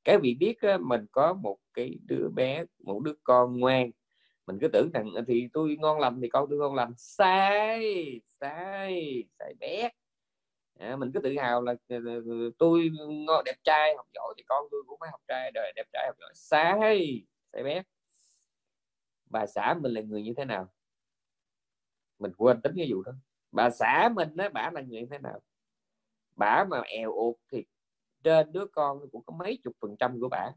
cái 0.05 0.18
vị 0.18 0.36
biết 0.40 0.59
mình 0.80 1.07
có 1.12 1.32
một 1.32 1.59
cái 1.74 1.98
đứa 2.07 2.28
bé 2.34 2.64
một 2.78 3.00
đứa 3.05 3.12
con 3.24 3.61
ngoan. 3.61 3.90
Mình 4.46 4.59
cứ 4.61 4.68
tưởng 4.68 4.90
rằng 4.94 5.07
thì 5.28 5.48
tôi 5.52 5.76
ngon 5.80 6.00
lành 6.00 6.20
thì 6.22 6.28
con 6.28 6.46
tôi 6.50 6.59
ngon 6.59 6.74
lành. 6.74 6.92
Sai 6.96 8.20
sai 8.40 9.24
sai 9.38 9.55
bé. 9.61 9.90
À, 10.78 10.96
mình 10.96 11.11
cứ 11.14 11.20
tự 11.20 11.34
hào 11.38 11.62
là 11.62 11.74
ờ, 11.88 11.96
ờ, 12.07 12.14
ờ, 12.14 12.50
tôi 12.59 12.90
ngon 13.26 13.44
đẹp 13.44 13.57
trai 13.64 13.94
học 13.96 14.07
giỏi 14.14 14.34
thì 14.36 14.42
con 14.46 14.64
tôi 14.70 14.82
cũng 14.86 14.98
phải 15.00 15.11
học 15.11 15.20
trai 15.28 15.50
đời 15.55 15.72
đẹp 15.76 15.86
trai 15.92 16.07
học 16.07 16.16
giỏi. 16.20 16.32
Sai 16.34 17.24
sai 17.52 17.62
bé. 17.62 17.82
Bà 19.30 19.46
xã 19.46 19.74
mình 19.80 19.92
là 19.92 20.00
người 20.00 20.22
như 20.22 20.34
thế 20.36 20.44
nào? 20.44 20.68
Mình 22.18 22.32
quên 22.36 22.62
tính 22.62 22.72
cái 22.76 22.86
vụ 22.92 23.02
đó. 23.02 23.12
Bà 23.52 23.70
xã 23.70 24.11
mình 24.14 24.36
á 24.36 24.48
bà 24.48 24.70
là 24.74 24.80
người 24.80 25.00
như 25.00 25.07
thế 25.11 25.18
nào? 25.18 25.40
Bà 26.36 26.64
mà 26.64 26.80
èo 26.80 27.12
ụt 27.12 27.36
thì 27.52 27.64
trên 28.25 28.53
đứa 28.53 28.66
con 28.66 28.99
cũng 29.12 29.22
có 29.27 29.37
mấy 29.39 29.59
chục 29.64 29.75
phần 29.81 29.97
trăm 29.99 30.20
của 30.20 30.29
bà 30.29 30.51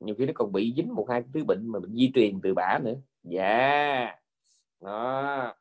nhiều 0.00 0.14
khi 0.18 0.26
nó 0.26 0.32
còn 0.34 0.52
bị 0.52 0.74
dính 0.76 0.94
một 0.94 1.06
hai 1.10 1.22
thứ 1.34 1.44
bệnh 1.44 1.68
mà 1.68 1.80
bệnh 1.80 1.94
di 1.94 2.10
truyền 2.14 2.40
từ 2.42 2.54
bà 2.54 2.78
nữa. 2.78 2.94
Dạ. 3.22 4.16
Đó. 4.80 5.54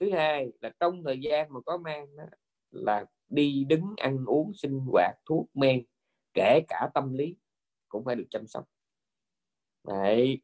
Thứ 0.00 0.10
hai 0.10 0.52
là 0.60 0.70
trong 0.80 1.04
thời 1.04 1.18
gian 1.20 1.52
mà 1.52 1.60
có 1.60 1.76
mang 1.76 2.16
đó, 2.16 2.24
là 2.70 3.04
đi 3.28 3.64
đứng 3.68 3.94
ăn 3.96 4.24
uống 4.26 4.52
sinh 4.54 4.80
hoạt 4.92 5.16
thuốc 5.26 5.46
men 5.54 5.84
kể 6.34 6.60
cả 6.68 6.88
tâm 6.94 7.12
lý 7.12 7.36
cũng 7.88 8.04
phải 8.04 8.16
được 8.16 8.26
chăm 8.30 8.46
sóc. 8.46 8.64
Đấy. 9.88 10.40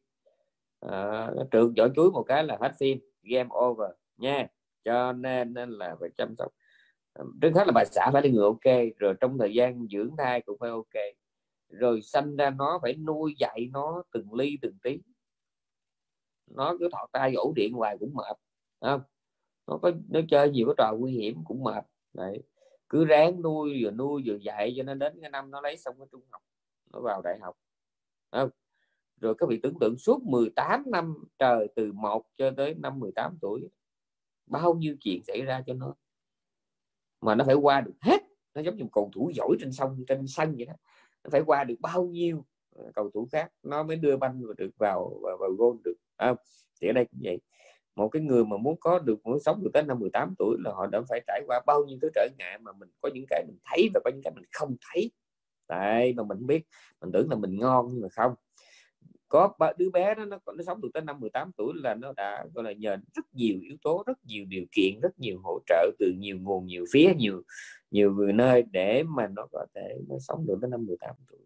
À, 0.79 1.31
trường 1.51 1.73
giỏi 1.77 1.89
chuối 1.95 2.11
một 2.11 2.23
cái 2.23 2.43
là 2.43 2.57
hết 2.61 2.71
phim 2.79 2.99
game 3.21 3.49
over 3.55 3.91
nha. 4.17 4.47
Cho 4.83 5.13
nên, 5.13 5.53
nên 5.53 5.69
là 5.69 5.95
phải 5.99 6.09
chăm 6.17 6.35
sóc 6.37 6.51
trước 7.41 7.51
hết 7.55 7.67
là 7.67 7.71
bà 7.75 7.85
xã 7.85 8.09
phải 8.13 8.21
đi 8.21 8.31
người 8.31 8.43
ok, 8.43 8.97
rồi 8.99 9.13
trong 9.21 9.37
thời 9.37 9.53
gian 9.53 9.87
dưỡng 9.91 10.15
thai 10.17 10.41
cũng 10.41 10.57
phải 10.59 10.69
ok. 10.69 11.03
Rồi 11.69 12.01
sanh 12.01 12.35
ra 12.35 12.49
nó 12.49 12.79
phải 12.81 12.93
nuôi 12.93 13.35
dạy 13.39 13.69
nó 13.73 14.03
từng 14.11 14.33
ly 14.33 14.57
từng 14.61 14.77
tí. 14.83 14.99
Nó 16.47 16.75
cứ 16.79 16.89
thọ 16.91 17.07
tay 17.11 17.33
ổ 17.33 17.53
điện 17.55 17.73
hoài 17.73 17.97
cũng 17.99 18.13
mệt 18.13 18.37
không? 18.81 19.01
Nó 19.67 19.77
có, 19.81 19.91
nó 20.09 20.19
chơi 20.29 20.49
nhiều 20.49 20.67
cái 20.67 20.75
trò 20.77 20.95
nguy 20.99 21.11
hiểm 21.11 21.43
cũng 21.45 21.63
mệt. 21.63 21.85
Đấy, 22.13 22.43
cứ 22.89 23.05
ráng 23.05 23.41
nuôi 23.41 23.83
vừa 23.83 23.91
nuôi 23.91 24.23
vừa 24.25 24.37
dạy 24.37 24.73
cho 24.77 24.83
nó 24.83 24.93
đến 24.93 25.17
cái 25.21 25.29
năm 25.29 25.51
nó 25.51 25.61
lấy 25.61 25.77
xong 25.77 25.95
cái 25.99 26.07
trung 26.11 26.21
học, 26.29 26.41
nó 26.93 26.99
vào 26.99 27.21
đại 27.21 27.39
học 27.41 27.57
không? 28.31 28.49
rồi 29.21 29.35
các 29.37 29.49
vị 29.49 29.59
tưởng 29.63 29.79
tượng 29.79 29.97
suốt 29.97 30.23
18 30.23 30.83
năm 30.91 31.15
trời, 31.39 31.67
từ 31.75 31.91
1 31.91 32.25
cho 32.37 32.51
tới 32.57 32.75
năm 32.75 32.99
18 32.99 33.37
tuổi, 33.41 33.69
bao 34.45 34.73
nhiêu 34.73 34.95
chuyện 34.99 35.23
xảy 35.23 35.41
ra 35.41 35.63
cho 35.67 35.73
nó? 35.73 35.95
Mà 37.27 37.35
nó 37.35 37.43
phải 37.45 37.55
qua 37.55 37.81
được 37.81 37.93
hết. 38.01 38.21
Nó 38.53 38.61
giống 38.61 38.77
như 38.77 38.83
một 38.83 38.89
cầu 38.93 39.11
thủ 39.15 39.31
giỏi 39.35 39.49
trên 39.59 39.71
sông 39.71 40.03
trên 40.07 40.27
sân 40.27 40.55
vậy 40.57 40.65
đó. 40.65 40.73
Nó 41.23 41.29
phải 41.31 41.41
qua 41.45 41.63
được 41.63 41.75
bao 41.79 42.03
nhiêu 42.05 42.45
ờ, 42.75 42.91
cầu 42.95 43.09
thủ 43.13 43.27
khác 43.31 43.51
nó 43.63 43.83
mới 43.83 43.97
đưa 43.97 44.17
banh 44.17 44.41
được 44.57 44.71
vào 44.77 45.19
vào, 45.23 45.37
vào 45.37 45.49
gôn 45.49 45.77
được. 45.83 45.95
À, 46.17 46.35
thì 46.81 46.87
ở 46.87 46.93
đây 46.93 47.05
cũng 47.05 47.19
vậy. 47.23 47.39
Một 47.95 48.09
cái 48.09 48.21
người 48.21 48.45
mà 48.45 48.57
muốn 48.57 48.75
có 48.79 48.99
được 48.99 49.19
muốn 49.23 49.39
sống 49.39 49.63
được 49.63 49.69
tới 49.73 49.83
năm 49.83 49.99
18 49.99 50.35
tuổi 50.39 50.57
là 50.63 50.71
họ 50.71 50.87
đã 50.87 51.01
phải 51.09 51.21
trải 51.27 51.41
qua 51.47 51.61
bao 51.65 51.83
nhiêu 51.85 51.97
thứ 52.01 52.09
trở 52.15 52.27
ngại 52.37 52.57
mà 52.61 52.71
mình 52.71 52.89
có 53.01 53.09
những 53.13 53.25
cái 53.29 53.43
mình 53.47 53.57
thấy 53.65 53.89
và 53.93 53.99
có 54.05 54.11
những 54.13 54.21
cái 54.23 54.33
mình 54.35 54.45
không 54.51 54.75
thấy. 54.81 55.11
Tại 55.67 56.13
mà 56.13 56.23
mình 56.23 56.47
biết. 56.47 56.63
Mình 57.01 57.11
tưởng 57.13 57.29
là 57.29 57.35
mình 57.35 57.59
ngon 57.59 57.87
nhưng 57.91 58.01
mà 58.01 58.07
không 58.11 58.33
có 59.27 59.53
đứa 59.77 59.89
bé 59.89 60.15
đó, 60.15 60.25
nó 60.25 60.37
nó 60.45 60.63
sống 60.65 60.81
được 60.81 60.89
tới 60.93 61.03
năm 61.03 61.19
18 61.19 61.51
tuổi 61.57 61.73
là 61.75 61.95
nó 61.95 62.13
đã, 62.17 62.45
gọi 62.53 62.63
là, 62.63 62.71
nhờ 62.71 62.97
rất 63.15 63.25
nhiều 63.33 63.55
yếu 63.61 63.77
tố, 63.83 64.03
rất 64.07 64.17
nhiều 64.25 64.45
điều 64.47 64.65
kiện, 64.71 64.99
rất 65.01 65.19
nhiều 65.19 65.39
hỗ 65.43 65.59
trợ 65.65 65.91
từ 65.99 66.13
nhiều 66.17 66.37
nguồn, 66.39 66.65
nhiều 66.65 66.85
phía, 66.91 67.13
nhiều 67.17 67.43
nhiều 67.91 68.13
người 68.13 68.33
nơi 68.33 68.63
để 68.71 69.03
mà 69.03 69.27
nó 69.27 69.47
có 69.51 69.65
thể, 69.75 69.97
nó 70.09 70.15
sống 70.19 70.47
được 70.47 70.57
tới 70.61 70.69
năm 70.69 70.85
18 70.85 71.15
tuổi. 71.31 71.39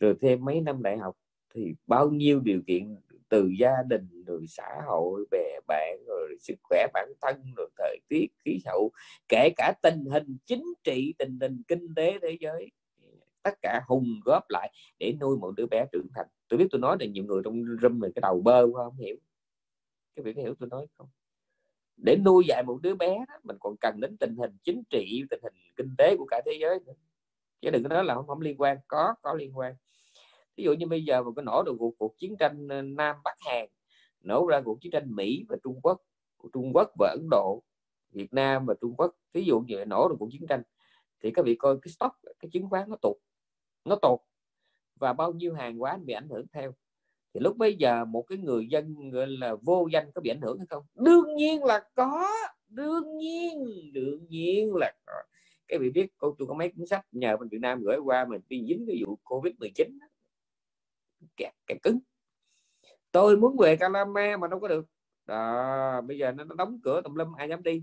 Rồi 0.00 0.14
thêm 0.20 0.44
mấy 0.44 0.60
năm 0.60 0.82
đại 0.82 0.98
học 0.98 1.16
thì 1.54 1.74
bao 1.86 2.10
nhiêu 2.10 2.40
điều 2.40 2.60
kiện 2.66 2.96
từ 3.28 3.50
gia 3.58 3.82
đình, 3.88 4.24
rồi 4.26 4.44
xã 4.48 4.68
hội, 4.86 5.24
bè 5.30 5.60
bạn, 5.68 5.98
rồi 6.06 6.36
sức 6.40 6.54
khỏe 6.62 6.86
bản 6.94 7.12
thân, 7.20 7.36
rồi 7.56 7.68
thời 7.78 7.98
tiết, 8.08 8.26
khí 8.44 8.60
hậu, 8.66 8.90
kể 9.28 9.50
cả 9.56 9.72
tình 9.82 10.04
hình 10.04 10.36
chính 10.46 10.64
trị, 10.84 11.14
tình 11.18 11.38
hình 11.40 11.62
kinh 11.68 11.94
tế, 11.94 12.18
thế 12.22 12.36
giới 12.40 12.70
tất 13.46 13.62
cả 13.62 13.82
hùng 13.86 14.20
góp 14.24 14.50
lại 14.50 14.72
để 14.98 15.14
nuôi 15.20 15.36
một 15.38 15.52
đứa 15.56 15.66
bé 15.66 15.86
trưởng 15.92 16.06
thành. 16.14 16.26
Tôi 16.48 16.58
biết 16.58 16.66
tôi 16.70 16.80
nói 16.80 16.96
là 17.00 17.06
nhiều 17.06 17.24
người 17.24 17.42
trong 17.44 17.64
râm 17.82 18.00
này 18.00 18.10
cái 18.14 18.20
đầu 18.20 18.40
bơ 18.44 18.66
quá 18.72 18.84
không 18.84 18.96
hiểu. 18.96 19.16
Cái 20.16 20.22
việc 20.24 20.36
hiểu 20.36 20.54
tôi 20.58 20.68
nói 20.68 20.86
không? 20.98 21.08
Để 21.96 22.16
nuôi 22.24 22.44
dạy 22.48 22.62
một 22.62 22.78
đứa 22.82 22.94
bé 22.94 23.18
đó, 23.28 23.34
mình 23.42 23.56
còn 23.60 23.76
cần 23.80 24.00
đến 24.00 24.16
tình 24.20 24.36
hình 24.36 24.56
chính 24.64 24.82
trị 24.90 25.22
tình 25.30 25.40
hình 25.42 25.54
kinh 25.76 25.94
tế 25.98 26.16
của 26.16 26.26
cả 26.30 26.40
thế 26.46 26.52
giới 26.60 26.80
nữa. 26.86 26.92
Chứ 27.60 27.70
đừng 27.70 27.82
có 27.82 27.88
nói 27.88 28.04
là 28.04 28.14
không, 28.14 28.26
không 28.26 28.40
liên 28.40 28.60
quan. 28.60 28.78
Có 28.88 29.14
có 29.22 29.34
liên 29.34 29.58
quan. 29.58 29.74
Ví 30.56 30.64
dụ 30.64 30.72
như 30.72 30.86
bây 30.86 31.04
giờ 31.04 31.22
mà 31.22 31.30
có 31.36 31.42
nổ 31.42 31.62
được 31.62 31.76
cuộc, 31.78 31.94
cuộc 31.98 32.18
chiến 32.18 32.36
tranh 32.38 32.68
ờ, 32.68 32.82
Nam 32.82 33.16
Bắc 33.24 33.36
Hàn 33.40 33.66
nổ 34.20 34.46
ra 34.46 34.60
cuộc 34.64 34.80
chiến 34.80 34.92
tranh 34.92 35.14
Mỹ 35.14 35.44
và 35.48 35.56
Trung 35.64 35.80
Quốc 35.82 36.02
Trung 36.52 36.70
Quốc 36.74 36.90
và 36.98 37.08
Ấn 37.10 37.28
Độ 37.30 37.62
Việt 38.10 38.32
Nam 38.32 38.66
và 38.66 38.74
Trung 38.80 38.94
Quốc 38.96 39.14
ví 39.32 39.44
dụ 39.44 39.60
như 39.60 39.84
nổ 39.84 40.08
được 40.08 40.16
cuộc 40.18 40.28
chiến 40.32 40.46
tranh 40.48 40.62
thì 41.20 41.30
các 41.30 41.44
vị 41.44 41.54
coi 41.54 41.76
cái 41.82 41.92
stock 41.92 42.14
cái 42.38 42.50
chứng 42.52 42.70
khoán 42.70 42.90
nó 42.90 42.96
tụt 43.02 43.16
nó 43.86 43.96
tụt 44.02 44.20
và 45.00 45.12
bao 45.12 45.32
nhiêu 45.32 45.54
hàng 45.54 45.78
hóa 45.78 45.98
bị 46.04 46.14
ảnh 46.14 46.28
hưởng 46.28 46.46
theo. 46.52 46.74
Thì 47.34 47.40
lúc 47.40 47.56
bây 47.56 47.76
giờ 47.76 48.04
một 48.04 48.22
cái 48.22 48.38
người 48.38 48.66
dân 48.70 49.10
gọi 49.10 49.26
là 49.26 49.54
vô 49.62 49.88
danh 49.92 50.12
có 50.14 50.20
bị 50.20 50.30
ảnh 50.30 50.40
hưởng 50.40 50.58
hay 50.58 50.66
không? 50.70 50.84
Đương 50.94 51.34
nhiên 51.36 51.64
là 51.64 51.88
có 51.94 52.28
đương 52.68 53.18
nhiên 53.18 53.64
đương 53.92 54.26
nhiên 54.28 54.74
là 54.74 54.92
có. 55.06 55.12
cái 55.68 55.78
vị 55.78 55.90
biết 55.90 56.06
cô 56.18 56.34
tôi 56.38 56.48
có 56.48 56.54
mấy 56.54 56.72
cuốn 56.76 56.86
sách 56.86 57.06
nhờ 57.12 57.36
bên 57.36 57.48
Việt 57.48 57.58
Nam 57.60 57.80
gửi 57.82 57.98
qua 57.98 58.24
mình 58.24 58.40
đi 58.48 58.64
dính 58.68 58.84
cái 58.86 59.02
vụ 59.06 59.18
Covid 59.24 59.54
19 59.58 59.98
kẹt 61.36 61.52
kẹt 61.66 61.82
cứng. 61.82 61.98
Tôi 63.12 63.36
muốn 63.36 63.56
về 63.56 63.76
Calama 63.76 64.36
mà 64.36 64.48
đâu 64.48 64.60
có 64.60 64.68
được. 64.68 64.86
Đó, 65.26 66.00
bây 66.00 66.18
giờ 66.18 66.32
nó, 66.32 66.44
nó 66.44 66.54
đóng 66.54 66.80
cửa 66.82 67.00
tùm 67.04 67.14
lum 67.14 67.32
ai 67.32 67.48
dám 67.48 67.62
đi. 67.62 67.82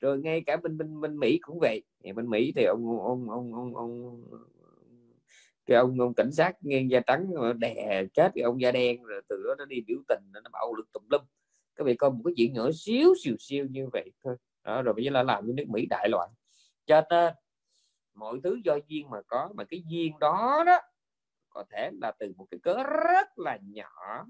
Rồi 0.00 0.18
ngay 0.18 0.42
cả 0.46 0.56
bên 0.56 0.78
bên 0.78 1.00
bên 1.00 1.18
Mỹ 1.18 1.38
cũng 1.42 1.58
vậy. 1.60 1.82
Bên 2.14 2.30
Mỹ 2.30 2.52
thì 2.56 2.64
ông 2.64 3.00
ông 3.00 3.30
ông 3.30 3.54
ông 3.54 3.76
ông 3.76 4.22
cái 5.66 5.76
ông 5.76 6.00
ông 6.00 6.14
cảnh 6.14 6.32
sát 6.32 6.52
ngang 6.60 6.90
da 6.90 7.00
trắng 7.00 7.26
ờ, 7.36 7.52
đè 7.52 8.04
chết 8.14 8.32
cái 8.34 8.42
ông 8.42 8.60
da 8.60 8.72
đen 8.72 9.02
rồi 9.02 9.22
từ 9.28 9.42
đó 9.46 9.54
nó 9.58 9.64
đi 9.64 9.80
biểu 9.86 9.98
tình 10.08 10.22
nó 10.32 10.40
bạo 10.52 10.74
lực 10.74 10.92
tùm 10.92 11.02
lum. 11.10 11.22
Các 11.76 11.84
vị 11.84 11.94
coi 11.96 12.10
một 12.10 12.20
cái 12.24 12.34
chuyện 12.36 12.52
nhỏ 12.52 12.70
xíu 12.74 13.14
xìu 13.22 13.36
siêu 13.38 13.66
như 13.70 13.88
vậy 13.92 14.12
thôi. 14.24 14.36
Đó, 14.64 14.82
rồi 14.82 14.94
bây 14.94 15.04
giờ 15.04 15.10
là 15.10 15.22
làm 15.22 15.46
cho 15.46 15.52
nước 15.52 15.64
Mỹ 15.68 15.86
đại 15.90 16.08
loạn. 16.08 16.30
Cho 16.86 17.00
nên 17.00 17.06
ờ, 17.08 17.34
mọi 18.14 18.40
thứ 18.44 18.60
do 18.64 18.78
duyên 18.88 19.10
mà 19.10 19.22
có 19.26 19.50
mà 19.54 19.64
cái 19.64 19.82
duyên 19.88 20.18
đó 20.18 20.62
đó 20.66 20.78
có 21.48 21.64
thể 21.70 21.90
là 22.00 22.12
từ 22.18 22.32
một 22.36 22.46
cái 22.50 22.60
cớ 22.62 22.82
rất 22.82 23.38
là 23.38 23.58
nhỏ. 23.62 24.26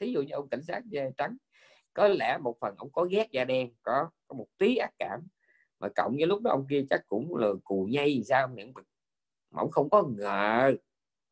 Thí 0.00 0.12
dụ 0.12 0.22
như 0.22 0.32
ông 0.32 0.48
cảnh 0.48 0.62
sát 0.62 0.82
da 0.86 1.10
trắng 1.16 1.36
có 1.94 2.08
lẽ 2.08 2.38
một 2.38 2.56
phần 2.60 2.74
ông 2.78 2.92
có 2.92 3.04
ghét 3.10 3.30
da 3.30 3.44
đen 3.44 3.70
có 3.82 4.10
có 4.26 4.36
một 4.36 4.46
tí 4.58 4.76
ác 4.76 4.90
cảm 4.98 5.20
mà 5.80 5.88
cộng 5.96 6.16
với 6.16 6.26
lúc 6.26 6.42
đó 6.42 6.50
ông 6.50 6.66
kia 6.70 6.84
chắc 6.90 7.00
cũng 7.08 7.36
là 7.36 7.48
cù 7.64 7.88
nhây 7.90 8.22
sao 8.28 8.48
những 8.48 8.72
mà 9.54 9.62
ông 9.62 9.70
không 9.70 9.90
có 9.90 10.02
ngờ 10.02 10.74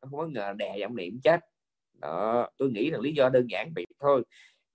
không 0.01 0.19
có 0.19 0.27
ngờ 0.27 0.53
đè 0.57 0.77
giọng 0.79 0.95
niệm 0.95 1.19
chết. 1.23 1.39
Đó 1.93 2.49
tôi 2.57 2.71
nghĩ 2.71 2.89
là 2.89 2.99
lý 3.01 3.13
do 3.13 3.29
đơn 3.29 3.47
giản 3.49 3.71
vậy 3.75 3.85
thôi. 3.99 4.23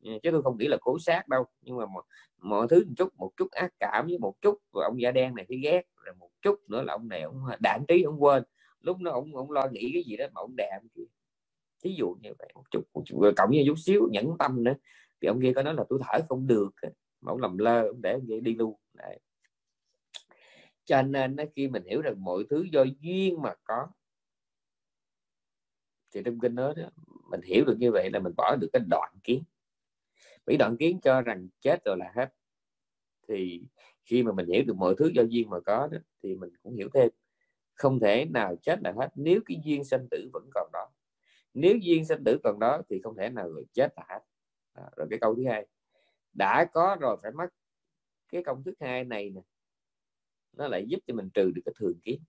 Chứ 0.02 0.30
tôi 0.32 0.42
không 0.42 0.58
nghĩ 0.58 0.66
là 0.66 0.76
cố 0.80 0.98
sát 0.98 1.28
đâu. 1.28 1.44
Nhưng 1.62 1.76
mà 1.76 1.86
mọi, 1.86 2.02
mọi 2.38 2.66
thứ 2.70 2.84
một 2.86 2.94
chút 2.96 3.16
một 3.16 3.30
chút 3.36 3.50
ác 3.50 3.72
cảm 3.80 4.06
với 4.06 4.18
một 4.18 4.34
chút 4.40 4.58
rồi 4.72 4.84
ông 4.84 5.00
da 5.00 5.10
đen 5.10 5.34
này 5.34 5.46
thì 5.48 5.58
ghét 5.58 5.82
rồi 6.04 6.14
một 6.14 6.30
chút 6.42 6.70
nữa 6.70 6.82
là 6.82 6.92
ông 6.92 7.08
này 7.08 7.22
ông 7.22 7.42
đạn 7.62 7.84
trí 7.88 8.02
ông 8.02 8.22
quên. 8.22 8.42
Lúc 8.80 9.00
nó 9.00 9.10
ông 9.10 9.36
ông 9.36 9.50
lo 9.50 9.68
nghĩ 9.72 9.90
cái 9.94 10.02
gì 10.06 10.16
đó 10.16 10.26
mà 10.34 10.40
ông 10.40 10.56
đè 10.56 10.70
kia 10.94 11.02
ví 11.82 11.94
dụ 11.98 12.16
như 12.22 12.30
vậy 12.38 12.48
một 12.54 12.64
chút, 12.70 12.82
một 12.94 13.02
chút 13.06 13.32
cộng 13.36 13.50
với 13.50 13.64
chút 13.66 13.78
xíu 13.78 14.08
nhẫn 14.10 14.38
tâm 14.38 14.64
nữa. 14.64 14.74
Thì 15.20 15.28
ông 15.28 15.40
kia 15.42 15.52
có 15.56 15.62
nói 15.62 15.74
là 15.74 15.84
tôi 15.88 15.98
thở 16.02 16.18
không 16.28 16.46
được 16.46 16.70
mà 17.20 17.32
ông 17.32 17.40
làm 17.40 17.58
lơ 17.58 17.82
ông 17.82 18.02
để 18.02 18.12
ông 18.12 18.42
đi 18.42 18.54
luôn. 18.54 18.74
Đấy 18.94 19.20
cho 20.88 21.02
nên 21.02 21.36
nó 21.36 21.44
khi 21.56 21.68
mình 21.68 21.82
hiểu 21.84 22.00
rằng 22.00 22.24
mọi 22.24 22.44
thứ 22.50 22.66
do 22.72 22.84
duyên 23.00 23.42
mà 23.42 23.54
có 23.64 23.88
thì 26.14 26.22
trong 26.24 26.40
kinh 26.40 26.54
nói 26.54 26.74
đó, 26.76 26.90
mình 27.30 27.40
hiểu 27.40 27.64
được 27.64 27.76
như 27.78 27.92
vậy 27.92 28.10
là 28.10 28.18
mình 28.18 28.32
bỏ 28.36 28.56
được 28.60 28.68
cái 28.72 28.82
đoạn 28.90 29.14
kiến. 29.24 29.42
Bởi 30.46 30.56
đoạn 30.56 30.76
kiến 30.76 31.00
cho 31.02 31.20
rằng 31.20 31.48
chết 31.60 31.84
rồi 31.84 31.96
là 31.96 32.12
hết. 32.16 32.32
Thì 33.28 33.62
khi 34.04 34.22
mà 34.22 34.32
mình 34.32 34.46
hiểu 34.46 34.62
được 34.66 34.76
mọi 34.76 34.94
thứ 34.98 35.10
do 35.14 35.22
duyên 35.22 35.50
mà 35.50 35.60
có 35.60 35.88
đó, 35.92 35.98
thì 36.22 36.34
mình 36.34 36.50
cũng 36.62 36.76
hiểu 36.76 36.88
thêm. 36.94 37.08
Không 37.74 38.00
thể 38.00 38.24
nào 38.24 38.56
chết 38.62 38.78
là 38.82 38.92
hết 38.96 39.08
nếu 39.14 39.40
cái 39.46 39.60
duyên 39.64 39.84
sinh 39.84 40.08
tử 40.10 40.30
vẫn 40.32 40.50
còn 40.54 40.70
đó. 40.72 40.90
Nếu 41.54 41.76
duyên 41.76 42.04
sinh 42.04 42.24
tử 42.24 42.38
còn 42.44 42.58
đó 42.58 42.82
thì 42.90 43.00
không 43.04 43.16
thể 43.16 43.30
nào 43.30 43.50
chết 43.72 43.92
là 43.96 44.04
hết. 44.08 44.20
À, 44.72 44.84
rồi 44.96 45.06
cái 45.10 45.18
câu 45.18 45.34
thứ 45.34 45.42
hai 45.46 45.66
đã 46.32 46.64
có 46.72 46.96
rồi 47.00 47.16
phải 47.22 47.32
mất. 47.32 47.48
Cái 48.32 48.42
công 48.42 48.64
thức 48.64 48.74
hai 48.80 49.04
này 49.04 49.30
nè 49.30 49.40
nó 50.58 50.68
lại 50.68 50.84
giúp 50.88 50.98
cho 51.06 51.14
mình 51.14 51.30
trừ 51.34 51.50
được 51.50 51.62
cái 51.64 51.74
thường 51.78 51.98
kiến. 52.04 52.20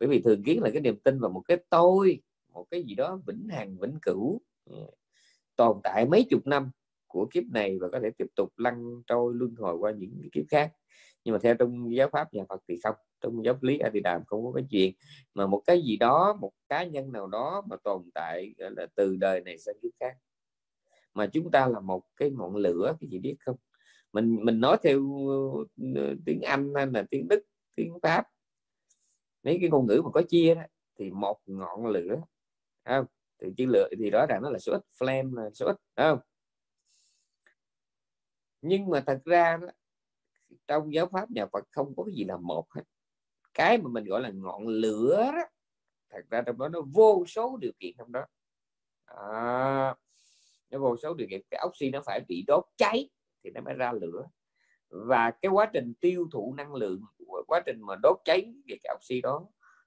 Bởi 0.00 0.08
vì 0.08 0.20
thường 0.20 0.42
kiến 0.42 0.62
là 0.62 0.70
cái 0.72 0.80
niềm 0.80 0.96
tin 0.96 1.20
vào 1.20 1.30
một 1.30 1.42
cái 1.48 1.56
tôi, 1.70 2.22
một 2.52 2.66
cái 2.70 2.82
gì 2.82 2.94
đó 2.94 3.20
vĩnh 3.26 3.48
hằng, 3.48 3.78
vĩnh 3.78 3.98
cửu 4.02 4.40
ừ, 4.64 4.76
tồn 5.56 5.80
tại 5.82 6.06
mấy 6.06 6.26
chục 6.30 6.46
năm 6.46 6.70
của 7.06 7.28
kiếp 7.30 7.44
này 7.52 7.78
và 7.78 7.88
có 7.92 8.00
thể 8.02 8.10
tiếp 8.18 8.26
tục 8.36 8.52
lăn 8.56 9.02
trôi, 9.06 9.34
luân 9.34 9.54
hồi 9.54 9.76
qua 9.76 9.90
những 9.90 10.28
kiếp 10.32 10.44
khác. 10.48 10.72
Nhưng 11.24 11.32
mà 11.32 11.38
theo 11.42 11.54
trong 11.54 11.96
giáo 11.96 12.08
pháp 12.12 12.34
nhà 12.34 12.44
Phật 12.48 12.62
thì 12.68 12.78
không, 12.84 12.94
trong 13.20 13.44
giáo 13.44 13.58
lý 13.60 13.78
A 13.78 13.90
Di 13.94 14.00
Đàm 14.00 14.24
không 14.26 14.44
có 14.44 14.52
cái 14.52 14.64
chuyện 14.70 14.94
mà 15.34 15.46
một 15.46 15.62
cái 15.66 15.82
gì 15.82 15.96
đó, 15.96 16.38
một 16.40 16.52
cá 16.68 16.84
nhân 16.84 17.12
nào 17.12 17.26
đó 17.26 17.62
mà 17.70 17.76
tồn 17.84 18.02
tại, 18.14 18.54
gọi 18.58 18.70
là, 18.76 18.86
từ 18.94 19.16
đời 19.16 19.40
này 19.40 19.58
sang 19.58 19.74
kiếp 19.82 19.90
khác. 20.00 20.16
Mà 21.14 21.26
chúng 21.26 21.50
ta 21.50 21.66
là 21.66 21.80
một 21.80 22.02
cái 22.16 22.30
ngọn 22.30 22.56
lửa, 22.56 22.96
cái 23.00 23.08
gì 23.10 23.18
biết 23.18 23.36
không? 23.40 23.56
Mình 24.12 24.38
mình 24.44 24.60
nói 24.60 24.76
theo 24.82 24.98
ừ, 25.94 26.16
tiếng 26.26 26.40
Anh 26.42 26.72
hay 26.74 26.86
là 26.86 27.04
tiếng 27.10 27.28
Đức 27.28 27.44
tiếng 27.76 27.98
pháp. 28.02 28.26
Mấy 29.42 29.58
cái 29.60 29.70
ngôn 29.70 29.86
ngữ 29.86 30.00
mà 30.04 30.10
có 30.14 30.22
chia 30.28 30.54
đó 30.54 30.62
thì 30.98 31.10
một 31.10 31.40
ngọn 31.46 31.86
lửa 31.86 32.16
không? 32.84 33.06
Thì 33.38 33.48
chữ 33.56 33.66
lửa 33.66 33.88
thì 33.98 34.10
rõ 34.10 34.26
ràng 34.28 34.40
nó 34.42 34.50
là 34.50 34.58
số 34.58 34.72
ít 34.72 34.82
flame 34.98 35.34
là 35.34 35.50
số 35.54 35.66
ít 35.66 35.76
không? 35.96 36.18
Nhưng 38.62 38.90
mà 38.90 39.02
thật 39.06 39.20
ra 39.24 39.56
đó, 39.56 39.68
trong 40.66 40.94
giáo 40.94 41.06
pháp 41.06 41.30
nhà 41.30 41.46
Phật 41.46 41.64
không 41.70 41.94
có 41.96 42.04
cái 42.04 42.14
gì 42.14 42.24
là 42.24 42.36
một 42.36 42.66
hết. 42.72 42.82
Cái 43.54 43.78
mà 43.78 43.88
mình 43.88 44.04
gọi 44.04 44.20
là 44.20 44.30
ngọn 44.30 44.66
lửa 44.66 45.30
đó 45.36 45.44
thật 46.10 46.22
ra 46.30 46.42
trong 46.46 46.58
đó 46.58 46.68
nó 46.68 46.80
vô 46.82 47.24
số 47.26 47.56
điều 47.56 47.72
kiện 47.78 47.92
trong 47.98 48.12
đó. 48.12 48.26
À, 49.04 49.94
nó 50.70 50.78
vô 50.78 50.96
số 50.96 51.14
điều 51.14 51.28
kiện 51.30 51.42
cái 51.50 51.60
oxy 51.66 51.90
nó 51.90 52.02
phải 52.06 52.20
bị 52.28 52.44
đốt 52.46 52.64
cháy 52.76 53.10
thì 53.44 53.50
nó 53.50 53.60
mới 53.60 53.74
ra 53.74 53.92
lửa 53.92 54.26
và 54.88 55.30
cái 55.30 55.50
quá 55.50 55.70
trình 55.72 55.94
tiêu 56.00 56.28
thụ 56.32 56.54
năng 56.56 56.74
lượng 56.74 57.02
quá 57.46 57.60
trình 57.66 57.80
mà 57.80 57.94
đốt 58.02 58.16
cháy 58.24 58.54
cái 58.68 58.94
oxy 58.96 59.20
đó 59.20 59.46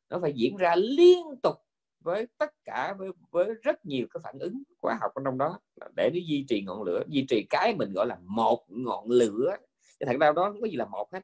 nó 0.10 0.20
phải 0.22 0.34
diễn 0.34 0.58
ra 0.58 0.76
liên 0.76 1.26
tục 1.44 1.56
với 2.00 2.28
tất 2.38 2.54
cả 2.66 2.96
với, 2.98 3.10
với 3.32 3.54
rất 3.62 3.86
nhiều 3.86 4.08
cái 4.14 4.22
phản 4.24 4.40
ứng 4.40 4.64
hóa 4.82 4.98
học 5.02 5.12
ở 5.16 5.22
trong 5.26 5.38
đó. 5.38 5.60
Để 5.96 6.10
nó 6.14 6.20
duy 6.28 6.46
trì 6.50 6.62
ngọn 6.62 6.84
lửa 6.84 7.04
duy 7.08 7.26
trì 7.30 7.46
cái 7.50 7.76
mình 7.76 7.94
gọi 7.94 8.08
là 8.08 8.18
một 8.22 8.66
ngọn 8.68 9.10
lửa. 9.10 9.56
Thật 10.00 10.16
ra 10.20 10.32
đó 10.32 10.50
không 10.52 10.62
có 10.62 10.68
gì 10.68 10.76
là 10.76 10.86
một 10.86 11.14
hết 11.14 11.22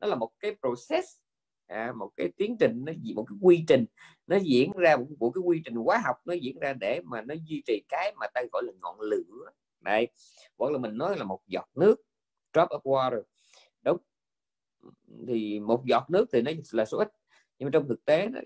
nó 0.00 0.08
là 0.08 0.14
một 0.14 0.30
cái 0.40 0.56
process 0.60 1.08
à, 1.66 1.92
một 1.96 2.10
cái 2.16 2.28
tiến 2.36 2.56
trình 2.60 2.84
nó 2.84 2.92
một 3.14 3.24
cái 3.28 3.38
quy 3.40 3.64
trình. 3.68 3.84
Nó 4.26 4.36
diễn 4.36 4.72
ra 4.76 4.96
một, 4.96 5.06
một 5.18 5.30
cái 5.34 5.42
quy 5.44 5.62
trình 5.64 5.74
hóa 5.74 6.02
học 6.04 6.16
nó 6.24 6.34
diễn 6.34 6.58
ra 6.58 6.72
để 6.72 7.00
mà 7.04 7.22
nó 7.22 7.34
duy 7.46 7.62
trì 7.66 7.82
cái 7.88 8.14
mà 8.20 8.26
ta 8.34 8.42
gọi 8.52 8.62
là 8.66 8.72
ngọn 8.80 9.00
lửa. 9.00 9.50
Đây 9.80 10.08
hoặc 10.58 10.72
là 10.72 10.78
mình 10.78 10.98
nói 10.98 11.18
là 11.18 11.24
một 11.24 11.40
giọt 11.46 11.68
nước 11.74 11.96
drop 12.54 12.68
of 12.68 12.82
water. 12.82 13.22
Đúng. 13.82 13.98
Thì 15.26 15.60
một 15.60 15.82
giọt 15.86 16.10
nước 16.10 16.26
thì 16.32 16.42
nó 16.42 16.50
là 16.72 16.84
số 16.84 16.98
ít. 16.98 17.08
Nhưng 17.58 17.66
mà 17.66 17.70
trong 17.72 17.88
thực 17.88 18.04
tế 18.04 18.26
đó, 18.26 18.40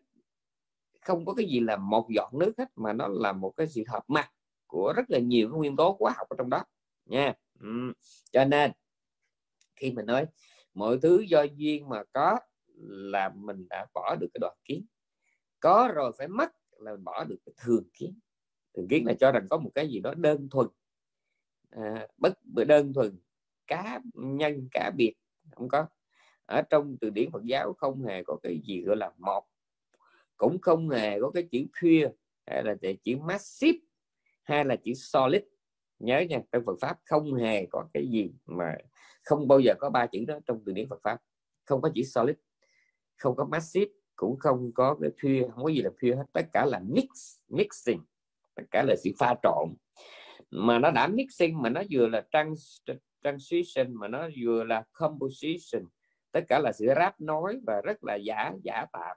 không 1.00 1.24
có 1.26 1.34
cái 1.34 1.46
gì 1.46 1.60
là 1.60 1.76
một 1.76 2.06
giọt 2.10 2.34
nước 2.34 2.52
hết 2.58 2.68
mà 2.76 2.92
nó 2.92 3.08
là 3.08 3.32
một 3.32 3.52
cái 3.56 3.66
sự 3.66 3.82
hợp 3.88 4.04
mặt 4.08 4.30
của 4.66 4.92
rất 4.96 5.10
là 5.10 5.18
nhiều 5.18 5.48
cái 5.50 5.58
nguyên 5.58 5.76
tố 5.76 5.96
hóa 6.00 6.12
học 6.16 6.28
ở 6.28 6.36
trong 6.38 6.50
đó. 6.50 6.64
Nha. 7.04 7.34
Ừ. 7.60 7.92
cho 8.32 8.44
nên 8.44 8.72
khi 9.76 9.92
mình 9.92 10.06
nói 10.06 10.26
mọi 10.74 10.98
thứ 11.02 11.24
do 11.28 11.42
duyên 11.42 11.88
mà 11.88 12.02
có 12.12 12.38
là 12.86 13.28
mình 13.28 13.68
đã 13.68 13.86
bỏ 13.94 14.16
được 14.20 14.28
cái 14.34 14.38
đoạn 14.40 14.56
kiến. 14.64 14.86
Có 15.60 15.92
rồi 15.94 16.12
phải 16.18 16.28
mất 16.28 16.52
là 16.78 16.92
mình 16.92 17.04
bỏ 17.04 17.24
được 17.24 17.38
cái 17.46 17.54
thường 17.56 17.84
kiến. 17.92 18.18
Thường 18.74 18.88
kiến 18.88 19.06
là 19.06 19.14
cho 19.20 19.32
rằng 19.32 19.46
có 19.50 19.58
một 19.58 19.70
cái 19.74 19.88
gì 19.88 20.00
đó 20.00 20.14
đơn 20.14 20.48
thuần. 20.50 20.68
À, 21.70 22.06
bất 22.16 22.38
đơn 22.44 22.92
thuần 22.92 23.18
cá 23.66 24.00
nhân 24.14 24.68
cá 24.70 24.90
biệt 24.96 25.14
không 25.50 25.68
có. 25.68 25.86
Ở 26.46 26.62
trong 26.62 26.96
từ 27.00 27.10
điển 27.10 27.30
Phật 27.30 27.44
giáo 27.44 27.72
không 27.72 28.02
hề 28.02 28.22
có 28.22 28.36
cái 28.42 28.60
gì 28.66 28.82
gọi 28.82 28.96
là 28.96 29.12
một 29.18 29.44
cũng 30.36 30.60
không 30.60 30.90
hề 30.90 31.20
có 31.20 31.30
cái 31.30 31.48
chữ 31.50 31.58
pure 31.80 32.12
hay 32.46 32.64
là 32.64 32.74
chữ 33.04 33.16
massive 33.16 33.78
hay 34.42 34.64
là 34.64 34.76
chữ 34.76 34.92
solid. 34.94 35.42
Nhớ 35.98 36.20
nha 36.20 36.40
trong 36.52 36.64
Phật 36.66 36.76
pháp 36.80 36.98
không 37.04 37.34
hề 37.34 37.66
có 37.66 37.88
cái 37.94 38.08
gì 38.08 38.30
mà 38.46 38.74
không 39.22 39.48
bao 39.48 39.60
giờ 39.60 39.74
có 39.78 39.90
ba 39.90 40.06
chữ 40.06 40.24
đó 40.26 40.38
trong 40.46 40.62
từ 40.66 40.72
điển 40.72 40.88
Phật 40.88 41.00
pháp. 41.02 41.18
Không 41.64 41.82
có 41.82 41.90
chữ 41.94 42.02
solid 42.02 42.36
không 43.16 43.36
có 43.36 43.44
massive 43.44 43.92
cũng 44.16 44.38
không 44.38 44.72
có 44.74 44.96
cái 45.00 45.10
pure 45.22 45.48
không 45.54 45.64
có 45.64 45.70
gì 45.70 45.82
là 45.82 45.90
pure 45.90 46.16
hết. 46.16 46.24
Tất 46.32 46.46
cả 46.52 46.66
là 46.66 46.80
mix 46.88 47.38
mixing 47.48 48.00
tất 48.54 48.62
cả 48.70 48.82
là 48.82 48.96
sự 48.96 49.10
pha 49.18 49.34
trộn. 49.42 49.74
Mà 50.50 50.78
nó 50.78 50.90
đã 50.90 51.08
mixing 51.08 51.62
mà 51.62 51.68
nó 51.68 51.82
vừa 51.90 52.08
là 52.08 52.26
trans, 52.30 52.80
transition 53.22 53.94
mà 53.94 54.08
nó 54.08 54.28
vừa 54.40 54.64
là 54.64 54.84
composition. 54.92 55.82
Tất 56.32 56.40
cả 56.48 56.58
là 56.58 56.72
sự 56.72 56.86
ráp 56.96 57.20
nối 57.20 57.58
và 57.66 57.80
rất 57.80 58.04
là 58.04 58.14
giả 58.14 58.52
giả 58.62 58.86
tạm. 58.92 59.16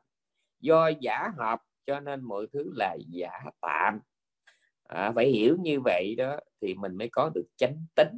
Do 0.60 0.88
giả 1.02 1.32
hợp 1.38 1.60
cho 1.86 2.00
nên 2.00 2.22
mọi 2.22 2.48
thứ 2.54 2.72
là 2.76 2.98
giả 3.08 3.32
tạm. 3.62 4.00
À, 4.84 5.12
phải 5.16 5.28
hiểu 5.28 5.58
như 5.62 5.80
vậy 5.82 6.16
đó 6.18 6.40
thì 6.62 6.74
mình 6.74 6.96
mới 6.96 7.10
có 7.12 7.32
được 7.36 7.46
chánh 7.58 7.86
tính. 7.96 8.18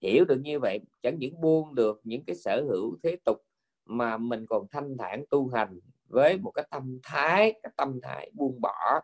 Hiểu 0.00 0.24
được 0.24 0.40
như 0.42 0.60
vậy 0.60 0.80
chẳng 1.02 1.18
những 1.18 1.40
buông 1.40 1.74
được 1.74 2.00
những 2.04 2.24
cái 2.24 2.36
sở 2.36 2.64
hữu 2.68 2.98
thế 3.02 3.16
tục 3.24 3.38
mà 3.84 4.16
mình 4.16 4.46
còn 4.46 4.66
thanh 4.70 4.96
thản 4.98 5.24
tu 5.30 5.48
hành 5.48 5.80
với 6.08 6.38
một 6.38 6.50
cái 6.50 6.66
tâm 6.70 6.98
thái 7.02 7.60
cái 7.62 7.72
tâm 7.76 8.00
thái 8.02 8.30
buông 8.34 8.60
bỏ. 8.60 9.00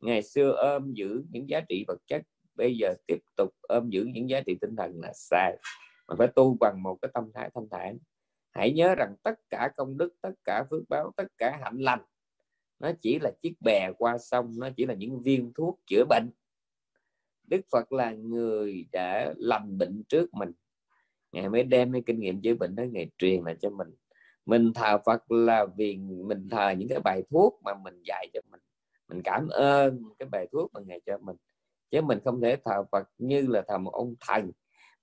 Ngày 0.00 0.22
xưa 0.22 0.50
ôm 0.50 0.92
giữ 0.92 1.24
những 1.30 1.48
giá 1.48 1.60
trị 1.68 1.84
vật 1.88 1.98
chất 2.06 2.22
bây 2.54 2.76
giờ 2.76 2.94
tiếp 3.06 3.18
tục 3.36 3.50
ôm 3.60 3.90
giữ 3.90 4.04
những 4.04 4.30
giá 4.30 4.40
trị 4.40 4.58
tinh 4.60 4.76
thần 4.76 5.00
là 5.00 5.12
sai 5.14 5.56
mà 6.08 6.14
phải 6.18 6.28
tu 6.28 6.56
bằng 6.60 6.82
một 6.82 6.98
cái 7.02 7.10
tâm 7.14 7.30
thái 7.34 7.50
thanh 7.54 7.68
thản. 7.70 7.98
Hãy 8.50 8.72
nhớ 8.72 8.94
rằng 8.94 9.14
tất 9.22 9.34
cả 9.50 9.70
công 9.76 9.96
đức, 9.96 10.14
tất 10.20 10.32
cả 10.44 10.64
phước 10.70 10.88
báo, 10.88 11.12
tất 11.16 11.26
cả 11.38 11.58
hạnh 11.62 11.78
lành, 11.78 12.00
nó 12.78 12.92
chỉ 13.00 13.18
là 13.18 13.30
chiếc 13.42 13.54
bè 13.60 13.92
qua 13.98 14.18
sông, 14.18 14.52
nó 14.56 14.70
chỉ 14.76 14.86
là 14.86 14.94
những 14.94 15.22
viên 15.22 15.52
thuốc 15.54 15.80
chữa 15.86 16.04
bệnh. 16.08 16.30
Đức 17.48 17.60
Phật 17.72 17.92
là 17.92 18.12
người 18.12 18.86
đã 18.92 19.34
lành 19.36 19.78
bệnh 19.78 20.02
trước 20.08 20.34
mình. 20.34 20.52
Ngài 21.32 21.48
mới 21.48 21.62
đem 21.62 21.92
cái 21.92 22.02
kinh 22.06 22.20
nghiệm 22.20 22.42
chữa 22.42 22.54
bệnh 22.54 22.76
đó 22.76 22.82
Ngài 22.82 23.10
truyền 23.18 23.44
lại 23.44 23.56
cho 23.60 23.70
mình. 23.70 23.88
Mình 24.46 24.72
thờ 24.74 24.98
Phật 25.06 25.30
là 25.32 25.66
vì 25.76 25.96
mình 25.96 26.48
thờ 26.48 26.70
những 26.70 26.88
cái 26.88 27.00
bài 27.00 27.22
thuốc 27.30 27.60
mà 27.64 27.74
mình 27.74 28.02
dạy 28.04 28.28
cho 28.32 28.40
mình. 28.50 28.60
Mình 29.08 29.22
cảm 29.24 29.48
ơn 29.48 30.02
cái 30.18 30.28
bài 30.28 30.46
thuốc 30.52 30.70
mà 30.74 30.80
Ngài 30.86 31.00
cho 31.06 31.18
mình 31.18 31.36
chứ 31.94 32.00
mình 32.00 32.18
không 32.24 32.40
thể 32.40 32.56
thờ 32.64 32.84
Phật 32.92 33.08
như 33.18 33.46
là 33.46 33.62
thờ 33.68 33.78
một 33.78 33.90
ông 33.90 34.14
thần 34.20 34.50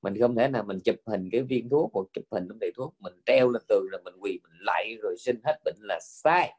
mình 0.01 0.19
không 0.19 0.35
thể 0.35 0.47
nào 0.47 0.63
mình 0.63 0.80
chụp 0.85 0.95
hình 1.05 1.30
cái 1.31 1.41
viên 1.41 1.69
thuốc 1.69 1.91
hoặc 1.93 2.03
chụp 2.13 2.23
hình 2.31 2.45
trong 2.49 2.59
đầy 2.59 2.72
thuốc 2.76 2.95
mình 2.99 3.13
treo 3.26 3.49
lên 3.49 3.61
tường 3.68 3.88
rồi 3.91 4.01
mình 4.03 4.13
quỳ 4.19 4.39
mình 4.43 4.57
lạy 4.59 4.97
rồi 5.01 5.15
xin 5.18 5.39
hết 5.43 5.59
bệnh 5.65 5.76
là 5.80 5.99
sai. 6.01 6.53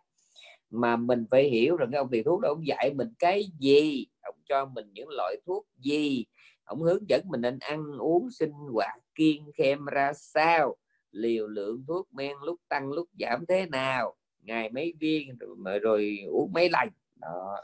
Mà 0.71 0.97
mình 0.97 1.25
phải 1.31 1.49
hiểu 1.49 1.77
rằng 1.77 1.89
cái 1.93 1.99
ông 1.99 2.09
thầy 2.13 2.23
thuốc 2.23 2.41
đó 2.41 2.49
ông 2.49 2.67
dạy 2.67 2.95
mình 2.95 3.09
cái 3.19 3.45
gì? 3.59 4.07
Ông 4.21 4.35
cho 4.49 4.65
mình 4.65 4.91
những 4.93 5.09
loại 5.09 5.37
thuốc 5.47 5.67
gì? 5.79 6.25
Ông 6.65 6.83
hướng 6.83 7.09
dẫn 7.09 7.23
mình 7.29 7.41
nên 7.41 7.59
ăn 7.59 7.99
uống 7.99 8.31
sinh 8.31 8.53
hoạt 8.73 8.99
kiêng 9.15 9.53
khem 9.55 9.85
ra 9.85 10.13
sao? 10.13 10.77
Liều 11.11 11.49
lượng 11.49 11.85
thuốc 11.89 12.09
men 12.13 12.37
lúc 12.45 12.61
tăng 12.69 12.93
lúc 12.93 13.09
giảm 13.21 13.47
thế 13.49 13.67
nào? 13.67 14.15
Ngày 14.41 14.71
mấy 14.71 14.95
viên 15.01 15.39
rồi, 15.39 15.79
rồi 15.79 16.19
uống 16.29 16.53
mấy 16.53 16.69
lần? 16.71 16.89
Đó 17.17 17.57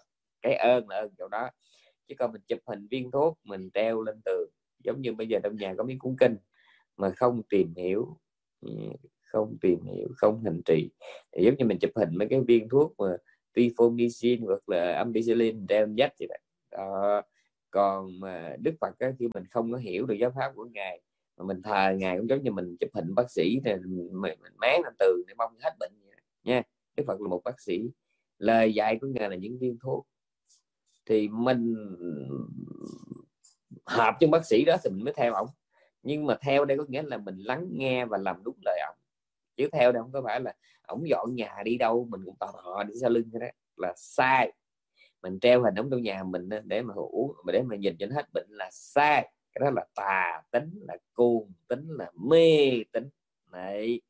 cái 0.42 0.54
ơn 0.54 0.88
là 0.88 0.96
ơn 0.96 1.10
chỗ 1.18 1.28
đó 1.28 1.50
chứ 2.08 2.14
còn 2.18 2.32
mình 2.32 2.42
chụp 2.48 2.58
hình 2.66 2.86
viên 2.90 3.10
thuốc 3.10 3.38
mình 3.44 3.70
treo 3.74 4.02
lên 4.02 4.20
tường 4.24 4.50
giống 4.84 5.00
như 5.00 5.12
bây 5.12 5.28
giờ 5.28 5.38
trong 5.42 5.56
nhà 5.56 5.74
có 5.78 5.84
mấy 5.84 5.96
cuốn 5.98 6.16
kinh 6.20 6.36
mà 6.96 7.10
không 7.10 7.42
tìm 7.50 7.74
hiểu 7.76 8.16
ừ, 8.60 8.70
không 9.22 9.56
tìm 9.60 9.82
hiểu 9.84 10.08
không 10.16 10.44
hành 10.44 10.62
trì 10.64 10.90
thì 11.32 11.44
giống 11.44 11.54
như 11.56 11.64
mình 11.64 11.78
chụp 11.78 11.90
hình 11.96 12.10
mấy 12.12 12.28
cái 12.28 12.40
viên 12.40 12.68
thuốc 12.68 12.94
mà 12.98 13.16
tifomycin 13.54 14.46
hoặc 14.46 14.68
là 14.68 14.94
ampicillin 14.94 15.66
treo 15.66 15.86
dắt 15.94 16.12
vậy 16.18 16.28
đó. 16.28 16.36
đó 16.70 17.22
còn 17.70 18.20
mà 18.20 18.56
đức 18.60 18.74
phật 18.80 18.98
á, 18.98 19.12
khi 19.18 19.28
mình 19.34 19.44
không 19.50 19.72
có 19.72 19.78
hiểu 19.78 20.06
được 20.06 20.14
giáo 20.14 20.32
pháp 20.36 20.52
của 20.54 20.64
ngài 20.64 21.00
mà 21.36 21.44
mình 21.44 21.62
thờ 21.62 21.94
ngài 21.98 22.18
cũng 22.18 22.28
giống 22.28 22.42
như 22.42 22.50
mình 22.50 22.76
chụp 22.80 22.90
hình 22.94 23.14
bác 23.14 23.30
sĩ 23.30 23.60
thì 23.64 23.72
mình, 23.74 24.10
mình 24.42 24.52
máng 24.56 24.80
lên 24.84 24.94
tường 24.98 25.22
để 25.26 25.34
mong 25.38 25.54
hết 25.60 25.76
bệnh 25.80 25.92
vậy. 26.06 26.16
nha 26.44 26.62
đức 26.96 27.04
phật 27.06 27.20
là 27.20 27.28
một 27.28 27.40
bác 27.44 27.60
sĩ 27.60 27.90
lời 28.38 28.74
dạy 28.74 28.98
của 29.00 29.06
ngài 29.06 29.30
là 29.30 29.36
những 29.36 29.58
viên 29.58 29.78
thuốc 29.82 30.06
thì 31.08 31.28
mình 31.28 31.74
hợp 33.86 34.16
cho 34.20 34.26
bác 34.28 34.46
sĩ 34.46 34.64
đó 34.64 34.76
thì 34.84 34.90
mình 34.90 35.04
mới 35.04 35.14
theo 35.16 35.34
ổng. 35.34 35.48
Nhưng 36.02 36.26
mà 36.26 36.36
theo 36.40 36.64
đây 36.64 36.78
có 36.78 36.84
nghĩa 36.88 37.02
là 37.02 37.16
mình 37.16 37.38
lắng 37.38 37.68
nghe 37.72 38.04
và 38.04 38.18
làm 38.18 38.44
đúng 38.44 38.56
lời 38.64 38.80
ổng. 38.88 38.98
Chứ 39.56 39.68
theo 39.72 39.92
đây 39.92 40.02
không 40.02 40.12
có 40.12 40.22
phải 40.24 40.40
là 40.40 40.54
ổng 40.86 41.08
dọn 41.08 41.34
nhà 41.34 41.62
đi 41.64 41.78
đâu, 41.78 42.06
mình 42.10 42.20
cũng 42.24 42.36
tò 42.36 42.52
mò 42.64 42.82
đi 42.82 42.94
sau 43.00 43.10
lưng 43.10 43.30
đó. 43.32 43.46
Là 43.76 43.92
sai. 43.96 44.52
Mình 45.22 45.40
treo 45.40 45.62
hình 45.62 45.74
ống 45.74 45.90
trong 45.90 46.02
nhà 46.02 46.22
mình 46.24 46.48
để 46.64 46.82
mà 46.82 46.94
hủ 46.94 47.34
để 47.46 47.62
mà 47.62 47.76
nhìn 47.76 47.96
cho 47.98 48.06
nó 48.06 48.16
hết 48.16 48.26
bệnh 48.32 48.46
là 48.50 48.68
sai. 48.72 49.32
Cái 49.52 49.60
đó 49.60 49.70
là 49.70 49.86
tà 49.94 50.42
tính, 50.50 50.70
là 50.88 50.96
cuồng 51.14 51.52
tính, 51.68 51.86
là 51.88 52.12
mê 52.14 52.70
tính. 52.92 53.08
Này 53.52 54.00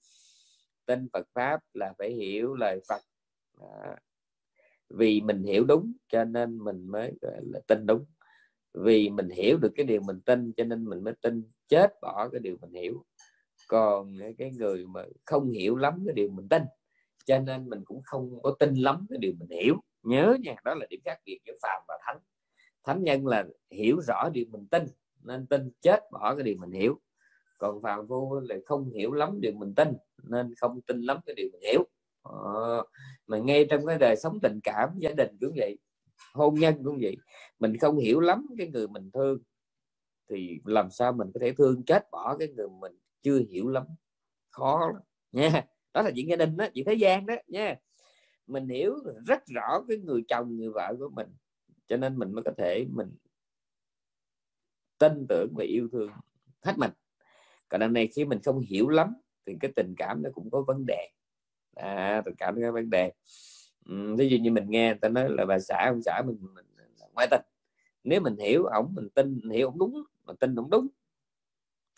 tin 0.86 1.08
Phật 1.12 1.28
pháp 1.34 1.60
là 1.74 1.94
phải 1.98 2.10
hiểu 2.10 2.54
lời 2.54 2.80
Phật. 2.88 3.02
Đó 3.60 3.94
vì 4.90 5.20
mình 5.20 5.42
hiểu 5.42 5.64
đúng, 5.64 5.92
cho 6.08 6.24
nên 6.24 6.58
mình 6.58 6.86
mới, 6.88 7.12
gọi 7.22 7.40
là, 7.52 7.60
tin 7.66 7.86
đúng. 7.86 8.04
Vì 8.74 9.10
mình 9.10 9.28
hiểu 9.30 9.58
được 9.58 9.72
cái 9.76 9.86
điều 9.86 10.00
mình 10.02 10.20
tin, 10.20 10.52
cho 10.56 10.64
nên 10.64 10.84
mình 10.84 11.04
mới 11.04 11.14
tin. 11.22 11.42
Chết 11.68 11.92
bỏ 12.02 12.28
cái 12.32 12.40
điều 12.40 12.56
mình 12.60 12.72
hiểu. 12.82 13.04
Còn 13.68 14.14
cái 14.38 14.50
người 14.58 14.86
mà 14.86 15.04
không 15.26 15.50
hiểu 15.50 15.76
lắm 15.76 16.02
cái 16.06 16.14
điều 16.14 16.30
mình 16.30 16.48
tin, 16.48 16.62
cho 17.26 17.38
nên 17.38 17.68
mình 17.70 17.82
cũng 17.84 18.02
không 18.04 18.42
có 18.42 18.56
tin 18.60 18.74
lắm 18.74 19.06
cái 19.10 19.18
điều 19.18 19.32
mình 19.40 19.50
hiểu. 19.50 19.76
Nhớ 20.02 20.36
nha, 20.44 20.56
đó 20.64 20.74
là 20.74 20.86
điểm 20.90 21.00
khác 21.04 21.18
biệt 21.26 21.38
giữa 21.46 21.54
phàm 21.62 21.82
và 21.88 21.98
thánh. 22.06 22.18
Thánh 22.84 23.04
nhân 23.04 23.26
là 23.26 23.46
hiểu 23.70 24.00
rõ 24.08 24.30
điều 24.34 24.46
mình 24.50 24.66
tin, 24.70 24.84
nên 25.24 25.46
tin 25.46 25.70
chết 25.80 26.00
bỏ 26.12 26.34
cái 26.34 26.44
điều 26.44 26.56
mình 26.60 26.72
hiểu. 26.72 27.00
Còn 27.58 27.82
phàm 27.82 28.06
vô 28.06 28.40
là 28.40 28.56
không 28.66 28.90
hiểu 28.90 29.12
lắm 29.12 29.40
điều 29.40 29.52
mình 29.52 29.74
tin, 29.74 29.88
nên 30.30 30.54
không 30.60 30.80
tin 30.82 31.00
lắm 31.02 31.18
cái 31.26 31.34
điều 31.36 31.48
mình 31.52 31.62
hiểu. 31.72 31.84
Ờ, 32.28 32.84
mà 33.26 33.38
ngay 33.38 33.66
trong 33.70 33.86
cái 33.86 33.98
đời 33.98 34.16
sống 34.16 34.38
tình 34.42 34.60
cảm, 34.62 34.88
gia 34.98 35.10
đình 35.12 35.36
cũng 35.40 35.52
vậy, 35.56 35.78
hôn 36.34 36.54
nhân 36.54 36.74
cũng 36.84 36.98
vậy, 37.02 37.16
mình 37.58 37.78
không 37.78 37.98
hiểu 37.98 38.20
lắm 38.20 38.46
cái 38.58 38.68
người 38.68 38.88
mình 38.88 39.10
thương, 39.14 39.38
thì 40.30 40.60
làm 40.64 40.90
sao 40.90 41.12
mình 41.12 41.30
có 41.34 41.40
thể 41.40 41.52
thương 41.52 41.84
chết 41.84 42.10
bỏ 42.10 42.36
cái 42.38 42.48
người 42.48 42.68
mình 42.80 42.92
chưa 43.22 43.38
hiểu 43.50 43.68
lắm. 43.68 43.84
Khó 44.50 44.80
lắm, 44.94 45.02
nha. 45.32 45.64
Đó 45.94 46.02
là 46.02 46.10
chuyện 46.16 46.28
gia 46.28 46.36
đình 46.36 46.56
đó, 46.56 46.66
chuyện 46.74 46.84
thế 46.84 46.94
gian 46.94 47.26
đó, 47.26 47.34
nha. 47.46 47.76
Mình 48.46 48.68
hiểu 48.68 48.94
rất 49.26 49.46
rõ 49.46 49.84
cái 49.88 49.96
người 49.98 50.22
chồng, 50.28 50.56
người 50.56 50.70
vợ 50.70 50.94
của 50.98 51.10
mình, 51.16 51.28
cho 51.88 51.96
nên 51.96 52.18
mình 52.18 52.32
mới 52.32 52.42
có 52.44 52.52
thể 52.58 52.86
mình 52.90 53.08
tin 54.98 55.26
tưởng 55.28 55.52
và 55.56 55.64
yêu 55.64 55.88
thương 55.92 56.10
hết 56.62 56.74
mình. 56.78 56.90
Còn 57.68 57.80
đằng 57.80 57.92
này 57.92 58.08
khi 58.16 58.24
mình 58.24 58.38
không 58.44 58.60
hiểu 58.60 58.88
lắm 58.88 59.14
thì 59.46 59.56
cái 59.60 59.72
tình 59.76 59.94
cảm 59.98 60.22
nó 60.22 60.30
cũng 60.34 60.50
có 60.50 60.64
vấn 60.66 60.86
đề 60.86 61.08
à, 61.78 62.22
tình 62.24 62.34
cảm 62.34 62.60
nó 62.60 62.72
vấn 62.72 62.90
đề 62.90 63.12
ừ, 63.86 64.16
ví 64.18 64.28
dụ 64.28 64.36
như 64.36 64.50
mình 64.50 64.70
nghe 64.70 64.86
người 64.88 64.98
ta 65.00 65.08
nói 65.08 65.28
là 65.30 65.44
bà 65.44 65.58
xã 65.58 65.84
ông 65.88 66.02
xã 66.02 66.22
mình, 66.26 66.38
mình, 66.54 66.66
ngoại 67.14 67.26
tình. 67.30 67.42
Nếu 68.04 68.20
mình 68.20 68.36
hiểu 68.36 68.64
ổng 68.64 68.92
mình 68.96 69.08
tin 69.14 69.40
mình 69.42 69.50
hiểu 69.50 69.68
ổng 69.68 69.78
đúng 69.78 70.02
mình 70.26 70.36
tin 70.36 70.54
ổng 70.54 70.70
đúng 70.70 70.86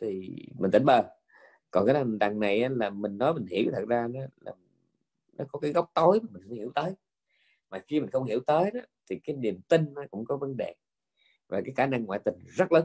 thì 0.01 0.37
mình 0.59 0.71
tỉnh 0.71 0.85
bơ 0.85 1.03
còn 1.71 1.87
cái 1.87 1.95
đằng, 1.95 2.19
đằng 2.19 2.41
này 2.41 2.69
là 2.69 2.91
mình 2.91 3.19
nói 3.19 3.35
mình 3.35 3.47
hiểu 3.47 3.71
thật 3.73 3.85
ra 3.89 4.09
nó 4.11 4.21
là 4.41 4.53
nó 5.33 5.45
có 5.53 5.59
cái 5.59 5.73
góc 5.73 5.91
tối 5.95 6.21
mà 6.23 6.29
mình 6.33 6.43
không 6.43 6.57
hiểu 6.57 6.73
tới. 6.75 6.95
Mà 7.71 7.79
khi 7.79 8.01
mình 8.01 8.11
không 8.11 8.25
hiểu 8.25 8.41
tới 8.47 8.71
đó 8.71 8.81
thì 9.11 9.21
cái 9.25 9.37
niềm 9.37 9.61
tin 9.69 9.95
nó 9.95 10.03
cũng 10.11 10.25
có 10.25 10.37
vấn 10.37 10.57
đề. 10.57 10.75
Và 11.49 11.61
cái 11.65 11.75
khả 11.77 11.87
năng 11.87 12.05
ngoại 12.05 12.21
tình 12.25 12.35
rất 12.47 12.73
lớn. 12.73 12.85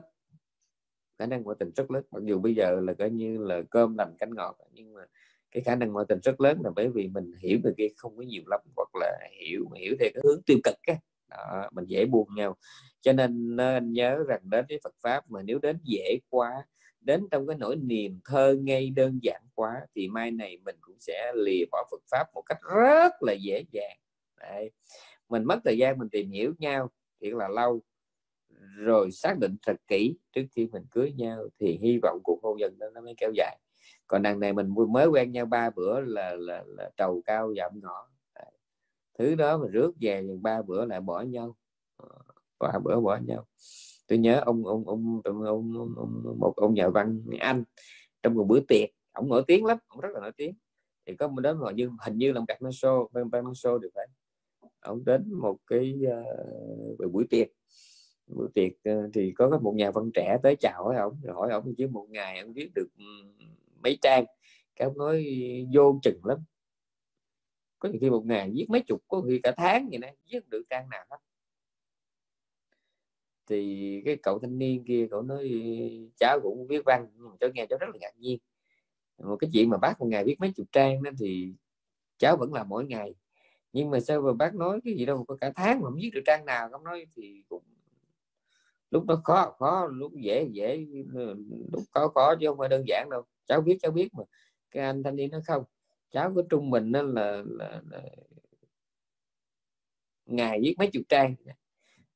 Khả 1.19 1.25
năng 1.25 1.43
ngoại 1.43 1.57
tình 1.59 1.71
rất 1.75 1.91
lớn. 1.91 2.03
Mặc 2.11 2.23
dù 2.23 2.39
bây 2.39 2.55
giờ 2.55 2.79
là 2.81 2.93
coi 2.93 3.09
như 3.09 3.37
là 3.37 3.61
cơm 3.69 3.97
lành 3.97 4.15
canh 4.19 4.35
ngọt 4.35 4.57
nhưng 4.73 4.93
mà 4.93 5.01
cái 5.55 5.63
khả 5.63 5.75
năng 5.75 5.93
ngoại 5.93 6.05
tình 6.09 6.19
rất 6.23 6.41
lớn 6.41 6.57
là 6.63 6.69
bởi 6.75 6.89
vì 6.89 7.07
mình 7.07 7.33
hiểu 7.39 7.59
người 7.63 7.73
kia 7.77 7.87
không 7.97 8.17
có 8.17 8.23
nhiều 8.23 8.43
lắm 8.45 8.59
hoặc 8.75 8.89
là 8.93 9.19
hiểu 9.41 9.69
hiểu 9.75 9.95
theo 9.99 10.09
cái 10.13 10.21
hướng 10.23 10.41
tiêu 10.45 10.57
cực 10.63 10.75
á. 10.81 10.95
Đó, 11.29 11.69
mình 11.71 11.85
dễ 11.85 12.05
buồn 12.05 12.27
nhau. 12.35 12.55
Cho 13.01 13.13
nên 13.13 13.57
ờ, 13.57 13.79
nên 13.79 13.93
nhớ 13.93 14.23
rằng 14.27 14.41
đến 14.49 14.65
với 14.69 14.79
Phật 14.83 14.93
pháp 15.03 15.31
mà 15.31 15.41
nếu 15.41 15.59
đến 15.59 15.77
dễ 15.83 16.17
quá 16.29 16.65
đến 17.01 17.27
trong 17.31 17.47
cái 17.47 17.57
nỗi 17.57 17.75
niềm 17.75 18.19
thơ 18.25 18.55
ngây 18.61 18.89
đơn 18.89 19.19
giản 19.21 19.41
quá 19.53 19.71
thì 19.95 20.07
mai 20.07 20.31
này 20.31 20.57
mình 20.65 20.75
cũng 20.81 20.95
sẽ 20.99 21.31
lìa 21.35 21.65
bỏ 21.71 21.87
Phật 21.91 22.01
pháp 22.11 22.25
một 22.33 22.41
cách 22.45 22.57
rất 22.75 23.13
là 23.21 23.33
dễ 23.33 23.63
dàng. 23.71 23.97
Đấy. 24.39 24.71
mình 25.29 25.43
mất 25.43 25.59
thời 25.65 25.77
gian 25.77 25.97
mình 25.97 26.09
tìm 26.09 26.31
hiểu 26.31 26.53
nhau 26.59 26.89
thiệt 27.21 27.33
là 27.33 27.47
lâu 27.47 27.81
rồi 28.77 29.11
xác 29.11 29.37
định 29.39 29.55
thật 29.61 29.75
kỹ 29.87 30.15
trước 30.31 30.45
khi 30.51 30.67
mình 30.71 30.83
cưới 30.91 31.13
nhau 31.17 31.47
thì 31.59 31.77
hy 31.81 31.99
vọng 32.03 32.19
cuộc 32.23 32.39
hôn 32.43 32.57
nhân 32.57 32.79
đó 32.79 32.87
nó 32.93 33.01
mới 33.01 33.13
kéo 33.17 33.31
dài 33.35 33.57
còn 34.07 34.21
đằng 34.21 34.39
này 34.39 34.53
mình 34.53 34.73
mới 34.89 35.07
quen 35.07 35.31
nhau 35.31 35.45
ba 35.45 35.69
bữa 35.69 35.99
là 35.99 36.35
là, 36.35 36.63
là 36.67 36.89
trầu 36.97 37.21
cao 37.25 37.53
dạm 37.57 37.79
ngõ 37.81 38.07
thứ 39.17 39.35
đó 39.35 39.57
mà 39.57 39.67
rước 39.67 39.91
về 40.01 40.27
ba 40.41 40.61
bữa 40.61 40.85
lại 40.85 41.01
bỏ 41.01 41.21
nhau. 41.21 41.55
Ờ, 41.97 42.09
ba 42.59 42.79
bữa 42.83 42.99
bỏ 42.99 43.19
nhau. 43.27 43.45
Tôi 44.07 44.17
nhớ 44.17 44.41
ông 44.45 44.65
ông 44.65 44.87
ông 44.87 45.21
ông, 45.23 45.41
ông, 45.41 45.73
ông, 45.73 45.93
ông 45.97 46.39
một 46.39 46.53
ông 46.55 46.73
nhà 46.73 46.89
văn 46.89 47.21
anh 47.39 47.63
trong 48.23 48.33
một 48.33 48.45
bữa 48.49 48.59
tiệc 48.59 48.89
ông 49.11 49.29
nổi 49.29 49.43
tiếng 49.47 49.65
lắm 49.65 49.77
ông 49.87 49.99
rất 49.99 50.09
là 50.13 50.19
nổi 50.19 50.31
tiếng. 50.37 50.55
Thì 51.05 51.15
có 51.15 51.27
một 51.27 51.41
đến 51.41 51.57
hồi 51.57 51.73
như 51.73 51.89
hình 52.05 52.17
như 52.17 52.31
là 52.31 52.39
một 52.39 52.45
cặp 52.47 52.61
show 52.61 53.07
ban 53.31 53.43
show 53.43 53.77
được 53.77 53.89
phải. 53.95 54.07
Ông 54.79 55.05
đến 55.05 55.33
một 55.33 55.57
cái 55.67 55.95
uh, 57.01 57.11
buổi 57.11 57.25
tiệc. 57.29 57.47
Buổi 58.27 58.47
tiệc 58.53 58.71
uh, 58.89 59.13
thì 59.13 59.33
có 59.37 59.59
một 59.61 59.75
nhà 59.75 59.91
văn 59.91 60.11
trẻ 60.13 60.37
tới 60.43 60.55
chào 60.55 60.83
hỏi 60.83 60.95
ông 60.95 61.17
rồi 61.23 61.35
hỏi 61.35 61.51
ông 61.51 61.75
chứ 61.77 61.87
một 61.87 62.07
ngày 62.09 62.39
ông 62.39 62.53
viết 62.53 62.71
được 62.75 62.87
mấy 63.85 63.97
trang. 64.01 64.25
Cái 64.75 64.85
ông 64.85 64.97
nói, 64.97 65.25
vô 65.73 65.99
chừng 66.03 66.25
lắm. 66.25 66.37
Có 67.79 67.89
khi 68.01 68.09
một 68.09 68.23
ngày 68.25 68.51
viết 68.53 68.65
mấy 68.69 68.81
chục, 68.81 69.01
có 69.07 69.21
khi 69.27 69.39
cả 69.43 69.53
tháng 69.57 69.89
vậy 69.89 69.99
nè 69.99 70.13
viết 70.31 70.49
được 70.49 70.63
trang 70.69 70.89
nào 70.89 71.05
hết. 71.09 71.17
Thì 73.47 74.01
cái 74.05 74.17
cậu 74.23 74.39
thanh 74.39 74.57
niên 74.57 74.83
kia, 74.87 75.07
cậu 75.11 75.21
nói 75.21 75.51
cháu 76.17 76.39
cũng 76.43 76.67
viết 76.67 76.81
văn 76.85 77.07
cháu 77.39 77.49
nghe 77.53 77.65
cháu 77.69 77.79
rất 77.79 77.87
là 77.89 77.97
ngạc 78.01 78.17
nhiên. 78.17 78.39
Một 79.17 79.35
cái 79.35 79.49
chuyện 79.53 79.69
mà 79.69 79.77
bác 79.77 79.99
một 79.99 80.05
ngày 80.05 80.23
viết 80.23 80.39
mấy 80.39 80.51
chục 80.55 80.67
trang 80.71 81.03
đó 81.03 81.11
thì 81.19 81.53
cháu 82.17 82.37
vẫn 82.37 82.53
làm 82.53 82.69
mỗi 82.69 82.85
ngày. 82.85 83.15
Nhưng 83.73 83.89
mà 83.89 83.99
sao 83.99 84.21
mà 84.21 84.33
bác 84.33 84.55
nói 84.55 84.79
cái 84.83 84.93
gì 84.93 85.05
đâu, 85.05 85.25
có 85.27 85.37
cả 85.41 85.51
tháng 85.55 85.81
mà 85.81 85.89
không 85.89 85.99
viết 86.01 86.09
được 86.13 86.21
trang 86.25 86.45
nào, 86.45 86.69
không 86.71 86.83
nói 86.83 87.05
thì 87.15 87.43
cũng 87.49 87.63
lúc 88.91 89.05
đó 89.05 89.21
khó 89.23 89.55
khó, 89.59 89.87
lúc 89.91 90.11
dễ 90.15 90.49
dễ, 90.51 90.85
lúc 91.73 91.83
khó 91.91 92.07
khó 92.07 92.35
chứ 92.39 92.47
không 92.47 92.57
phải 92.57 92.69
đơn 92.69 92.83
giản 92.87 93.09
đâu 93.09 93.23
cháu 93.45 93.61
biết 93.61 93.77
cháu 93.81 93.91
biết 93.91 94.13
mà. 94.13 94.23
Cái 94.71 94.83
anh 94.83 95.03
thanh 95.03 95.15
niên 95.15 95.31
nó 95.31 95.39
không 95.47 95.63
cháu 96.11 96.33
có 96.35 96.43
trung 96.49 96.69
bình 96.69 96.91
nó 96.91 97.01
là, 97.01 97.43
là, 97.45 97.81
là 97.91 98.01
ngày 100.25 100.59
viết 100.61 100.75
mấy 100.77 100.87
chục 100.87 101.03
trang. 101.09 101.35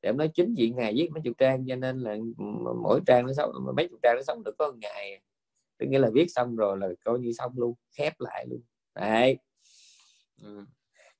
Để 0.01 0.11
nói 0.11 0.29
chính 0.33 0.53
diện 0.53 0.75
ngày 0.75 0.93
viết 0.97 1.09
mấy 1.11 1.21
chục 1.21 1.37
trang 1.37 1.65
cho 1.67 1.75
nên 1.75 1.99
là 1.99 2.17
mỗi 2.81 3.01
trang 3.05 3.25
nó 3.25 3.33
sống 3.33 3.51
mấy 3.75 3.87
chục 3.87 3.99
trang 4.03 4.15
nó 4.15 4.21
sống 4.21 4.43
được 4.43 4.55
có 4.57 4.71
một 4.71 4.77
ngày. 4.81 5.21
Tức 5.77 5.85
nghĩa 5.85 5.99
là 5.99 6.09
viết 6.13 6.25
xong 6.29 6.55
rồi 6.55 6.77
là 6.77 6.87
coi 7.03 7.19
như 7.19 7.31
xong 7.31 7.51
luôn 7.55 7.73
khép 7.91 8.13
lại 8.19 8.45
luôn. 8.49 8.61
Đấy. 8.95 9.37
Ừ. 10.41 10.65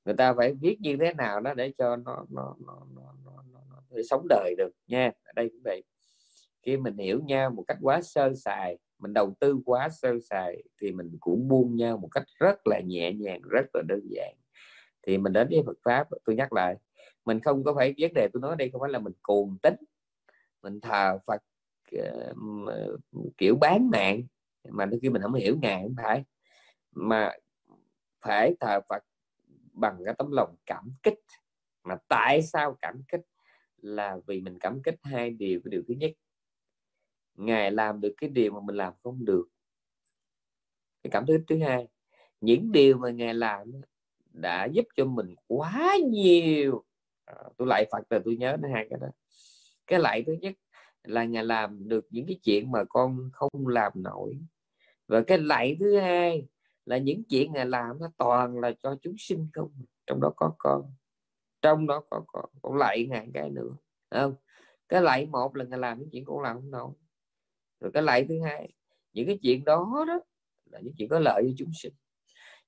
người 0.06 0.16
ta 0.16 0.34
phải 0.34 0.54
viết 0.54 0.78
như 0.80 0.98
thế 1.00 1.14
nào 1.14 1.40
đó 1.40 1.54
để 1.54 1.74
cho 1.78 1.96
nó 1.96 2.26
nó 2.30 2.56
nó, 2.66 2.88
nó, 2.96 3.14
nó, 3.26 3.44
nó, 3.54 3.62
nó 3.90 4.02
sống 4.10 4.26
đời 4.30 4.56
được 4.58 4.72
nha. 4.88 5.12
Ở 5.24 5.32
đây 5.36 5.50
cũng 5.50 5.62
vậy. 5.64 5.84
Khi 6.62 6.78
mình 6.78 6.98
hiểu 6.98 7.22
nhau 7.26 7.50
một 7.50 7.64
cách 7.68 7.78
quá 7.82 8.02
sơ 8.02 8.34
sài 8.36 8.78
mình 9.00 9.14
đầu 9.14 9.34
tư 9.40 9.60
quá 9.66 9.90
sơ 9.90 10.20
sài 10.30 10.64
thì 10.82 10.92
mình 10.92 11.18
cũng 11.20 11.48
buông 11.48 11.76
nhau 11.76 11.98
một 11.98 12.10
cách 12.12 12.24
rất 12.40 12.68
là 12.68 12.80
nhẹ 12.80 13.14
nhàng 13.14 13.42
rất 13.42 13.66
là 13.74 13.82
đơn 13.88 14.02
giản. 14.10 14.36
Thì 15.02 15.18
mình 15.18 15.34
đến 15.34 15.48
với 15.52 15.64
Phật 15.66 15.78
pháp 15.84 16.08
tôi 16.26 16.36
nhắc 16.36 16.54
lại 16.54 16.76
mình 17.26 17.40
không 17.40 17.64
có 17.64 17.74
phải 17.74 17.96
vấn 17.98 18.14
đề 18.14 18.28
tôi 18.34 18.42
nói 18.42 18.56
đây 18.56 18.70
không 18.70 18.82
phải 18.82 18.90
là 18.90 19.00
mình 19.00 19.14
cuồng 19.22 19.58
tính 19.62 19.76
mình 20.62 20.82
thờ 20.82 21.20
Phật 21.28 21.42
uh, 21.96 23.34
kiểu 23.38 23.56
bán 23.56 23.90
mạng 23.90 24.24
mà 24.70 24.86
đôi 24.86 25.00
khi 25.00 25.10
mình 25.10 25.22
không 25.22 25.34
hiểu 25.34 25.58
ngài 25.62 25.84
không 25.84 25.96
phải. 25.98 26.24
Mà 26.92 27.32
phải 28.22 28.56
thờ 28.60 28.80
Phật 28.90 29.04
bằng 29.74 29.98
cái 30.06 30.14
tấm 30.18 30.32
lòng 30.32 30.56
cảm 30.66 30.92
kích. 31.04 31.20
Mà 31.84 31.98
tại 32.08 32.42
sao 32.42 32.78
cảm 32.82 33.04
kích? 33.08 33.22
Là 33.78 34.18
vì 34.28 34.42
mình 34.42 34.60
cảm 34.60 34.82
kích 34.82 34.96
hai 35.04 35.30
điều. 35.30 35.60
Cái 35.64 35.70
điều 35.72 35.84
thứ 35.88 35.94
nhất 35.94 36.12
ngài 37.40 37.72
làm 37.72 38.02
được 38.02 38.14
cái 38.18 38.30
điều 38.30 38.52
mà 38.52 38.60
mình 38.60 38.76
làm 38.76 38.94
không 39.04 39.26
được. 39.26 39.46
Cái 41.04 41.12
cảm 41.12 41.26
thức 41.26 41.42
thứ 41.48 41.60
hai 41.60 41.88
những 42.42 42.72
điều 42.72 42.98
mà 42.98 43.10
ngài 43.10 43.34
làm 43.34 43.72
đã 44.32 44.66
giúp 44.66 44.86
cho 44.96 45.06
mình 45.06 45.36
quá 45.48 45.98
nhiều. 46.12 46.84
À, 47.26 47.36
tôi 47.58 47.68
lại 47.68 47.86
phật 47.92 48.04
là 48.10 48.20
tôi 48.26 48.36
nhớ 48.36 48.58
nó 48.62 48.70
hai 48.74 48.88
cái 48.90 49.00
đó. 49.02 49.08
Cái 49.88 50.00
lại 50.00 50.24
thứ 50.28 50.34
nhất 50.34 50.54
là 51.04 51.24
ngài 51.24 51.44
làm 51.44 51.88
được 51.88 52.08
những 52.10 52.26
cái 52.28 52.40
chuyện 52.44 52.72
mà 52.72 52.84
con 52.90 53.30
không 53.34 53.68
làm 53.68 53.92
nổi. 53.96 54.40
Và 55.08 55.22
cái 55.28 55.38
lại 55.38 55.78
thứ 55.80 55.98
hai 55.98 56.48
là 56.86 56.98
những 56.98 57.24
chuyện 57.24 57.54
ngài 57.54 57.66
làm 57.66 58.00
nó 58.00 58.12
toàn 58.18 58.60
là 58.60 58.72
cho 58.84 58.96
chúng 59.02 59.16
sinh 59.18 59.48
không 59.54 59.72
trong 60.08 60.22
đó 60.22 60.34
có 60.36 60.56
con 60.58 60.94
trong 61.62 61.88
đó 61.88 62.04
có 62.10 62.24
con 62.28 62.46
còn 62.62 62.78
lại 62.78 63.08
ngàn 63.10 63.32
cái 63.34 63.50
nữa 63.50 63.76
không? 64.12 64.36
Cái 64.90 65.02
lại 65.02 65.26
một 65.26 65.56
là 65.56 65.66
ngài 65.66 65.80
làm 65.80 66.00
những 66.00 66.10
chuyện 66.12 66.26
con 66.26 66.42
làm 66.42 66.56
không 66.56 66.72
nổi 66.72 66.92
rồi 67.80 67.92
cái 67.94 68.04
lại 68.04 68.26
thứ 68.30 68.36
hai, 68.44 68.74
những 69.14 69.28
cái 69.28 69.40
chuyện 69.42 69.66
đó 69.66 70.06
đó 70.08 70.20
là 70.66 70.80
những 70.80 70.94
chuyện 70.98 71.10
có 71.10 71.20
lợi 71.20 71.44
cho 71.46 71.54
chúng 71.58 71.72
sinh. 71.74 71.94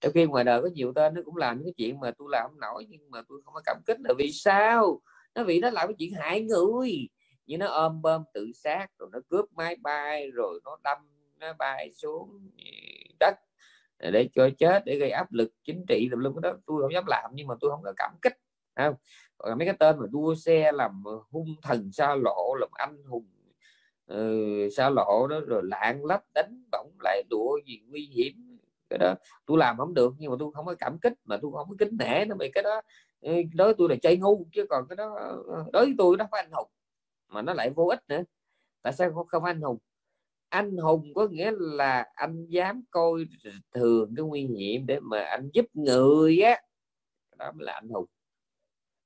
Trong 0.01 0.11
khi 0.13 0.25
ngoài 0.25 0.43
đời 0.43 0.61
có 0.61 0.69
nhiều 0.73 0.93
tên 0.95 1.13
nó 1.13 1.21
cũng 1.25 1.37
làm 1.37 1.57
những 1.57 1.65
cái 1.65 1.73
chuyện 1.77 1.99
mà 1.99 2.11
tôi 2.17 2.27
làm 2.31 2.49
không 2.49 2.59
nổi, 2.59 2.85
nhưng 2.89 3.11
mà 3.11 3.21
tôi 3.29 3.41
không 3.45 3.53
có 3.53 3.61
cảm 3.65 3.81
kích 3.85 3.97
là 4.03 4.13
vì 4.17 4.31
sao? 4.31 5.01
Nó 5.35 5.43
vì 5.43 5.59
nó 5.59 5.69
làm 5.69 5.87
cái 5.87 5.95
chuyện 5.99 6.13
hại 6.13 6.41
người. 6.41 7.09
Như 7.45 7.57
nó 7.57 7.67
ôm 7.67 8.01
bơm 8.01 8.23
tự 8.33 8.51
sát, 8.53 8.87
rồi 8.97 9.09
nó 9.11 9.19
cướp 9.29 9.45
máy 9.53 9.75
bay, 9.75 10.31
rồi 10.31 10.59
nó 10.63 10.77
đâm 10.83 10.97
nó 11.39 11.53
bay 11.53 11.91
xuống 11.93 12.51
đất 13.19 13.35
để 13.99 14.29
cho 14.33 14.49
chết, 14.57 14.83
để 14.85 14.95
gây 14.95 15.09
áp 15.09 15.33
lực 15.33 15.51
chính 15.63 15.85
trị 15.87 16.07
tùm 16.11 16.19
lum 16.19 16.41
đó. 16.41 16.53
Tôi 16.65 16.81
không 16.81 16.93
dám 16.93 17.03
làm, 17.07 17.31
nhưng 17.33 17.47
mà 17.47 17.55
tôi 17.61 17.71
không 17.71 17.83
có 17.83 17.93
cảm 17.97 18.11
kích 18.21 18.33
không? 18.75 18.95
Còn 19.37 19.57
mấy 19.57 19.65
cái 19.65 19.75
tên 19.79 19.99
mà 19.99 20.05
đua 20.11 20.35
xe 20.35 20.71
làm 20.71 21.03
hung 21.31 21.55
thần 21.61 21.91
xa 21.91 22.15
lộ, 22.15 22.55
làm 22.59 22.69
anh 22.73 23.03
hùng 23.03 23.27
ừ, 24.11 24.69
xa 24.77 24.89
lộ 24.89 25.27
đó 25.27 25.39
rồi 25.47 25.61
lạng 25.65 26.05
lách 26.05 26.23
đánh 26.33 26.63
bóng 26.71 26.91
lại 27.03 27.23
đùa 27.29 27.59
gì 27.65 27.81
nguy 27.87 28.09
hiểm. 28.15 28.57
Cái 28.89 28.99
đó 28.99 29.15
tôi 29.45 29.57
làm 29.57 29.77
không 29.77 29.93
được 29.93 30.13
nhưng 30.17 30.31
mà 30.31 30.37
tôi 30.39 30.51
không 30.53 30.65
có 30.65 30.75
cảm 30.79 30.99
kích 30.99 31.13
mà 31.25 31.37
tôi 31.41 31.51
không 31.51 31.69
có 31.69 31.75
kính 31.79 31.97
nể 31.99 32.25
nó 32.25 32.35
bị 32.35 32.51
cái 32.53 32.63
đó 32.63 32.81
ừ, 33.21 33.33
đối 33.55 33.73
tôi 33.77 33.89
là 33.89 33.95
chơi 34.01 34.17
ngu 34.17 34.45
chứ 34.53 34.65
còn 34.69 34.85
cái 34.89 34.95
đó 34.95 35.15
ờ, 35.47 35.65
đối 35.73 35.85
với 35.85 35.95
tôi 35.97 36.17
nó 36.17 36.25
phải 36.31 36.41
anh 36.43 36.51
hùng 36.51 36.67
mà 37.29 37.41
nó 37.41 37.53
lại 37.53 37.69
vô 37.75 37.85
ích 37.87 37.99
nữa. 38.07 38.23
Tại 38.81 38.93
sao 38.93 39.11
không, 39.13 39.27
không 39.27 39.43
anh 39.43 39.61
hùng? 39.61 39.77
Anh 40.49 40.77
hùng 40.77 41.13
có 41.15 41.27
nghĩa 41.31 41.51
là 41.59 42.05
anh 42.15 42.45
dám 42.49 42.83
coi 42.91 43.25
thường 43.73 44.13
cái 44.17 44.25
nguy 44.25 44.47
hiểm 44.47 44.85
để 44.85 44.99
mà 44.99 45.21
anh 45.23 45.49
giúp 45.53 45.65
người 45.73 46.39
á. 46.41 46.61
Đó 47.37 47.51
mới 47.55 47.65
là 47.65 47.73
anh 47.73 47.89
hùng. 47.89 48.05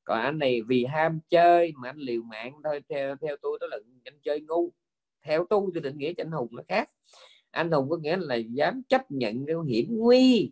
Còn 0.04 0.20
anh 0.22 0.40
này 0.40 0.62
vì 0.68 0.86
ham 0.86 1.20
chơi 1.30 1.74
mà 1.78 1.90
anh 1.90 1.98
liều 1.98 2.22
mạng 2.22 2.54
thôi 2.64 2.82
theo 2.90 3.16
theo 3.22 3.36
tôi 3.42 3.58
đó 3.62 3.68
là 3.68 3.78
anh 4.06 4.20
chơi 4.24 4.42
ngu 4.42 4.72
theo 5.26 5.46
tôi 5.50 5.62
thì 5.76 5.82
định 5.82 5.98
nghĩa 5.98 6.14
cho 6.14 6.24
anh 6.24 6.32
hùng 6.32 6.48
nó 6.52 6.64
khác. 6.68 6.90
Anh 7.52 7.72
hùng 7.72 7.90
có 7.90 7.98
nghĩa 7.98 8.18
là 8.18 8.36
dám 8.36 8.82
chấp 8.90 9.12
nhận 9.12 9.46
cái 9.46 9.56
hiểm 9.68 9.86
nguy 9.90 10.52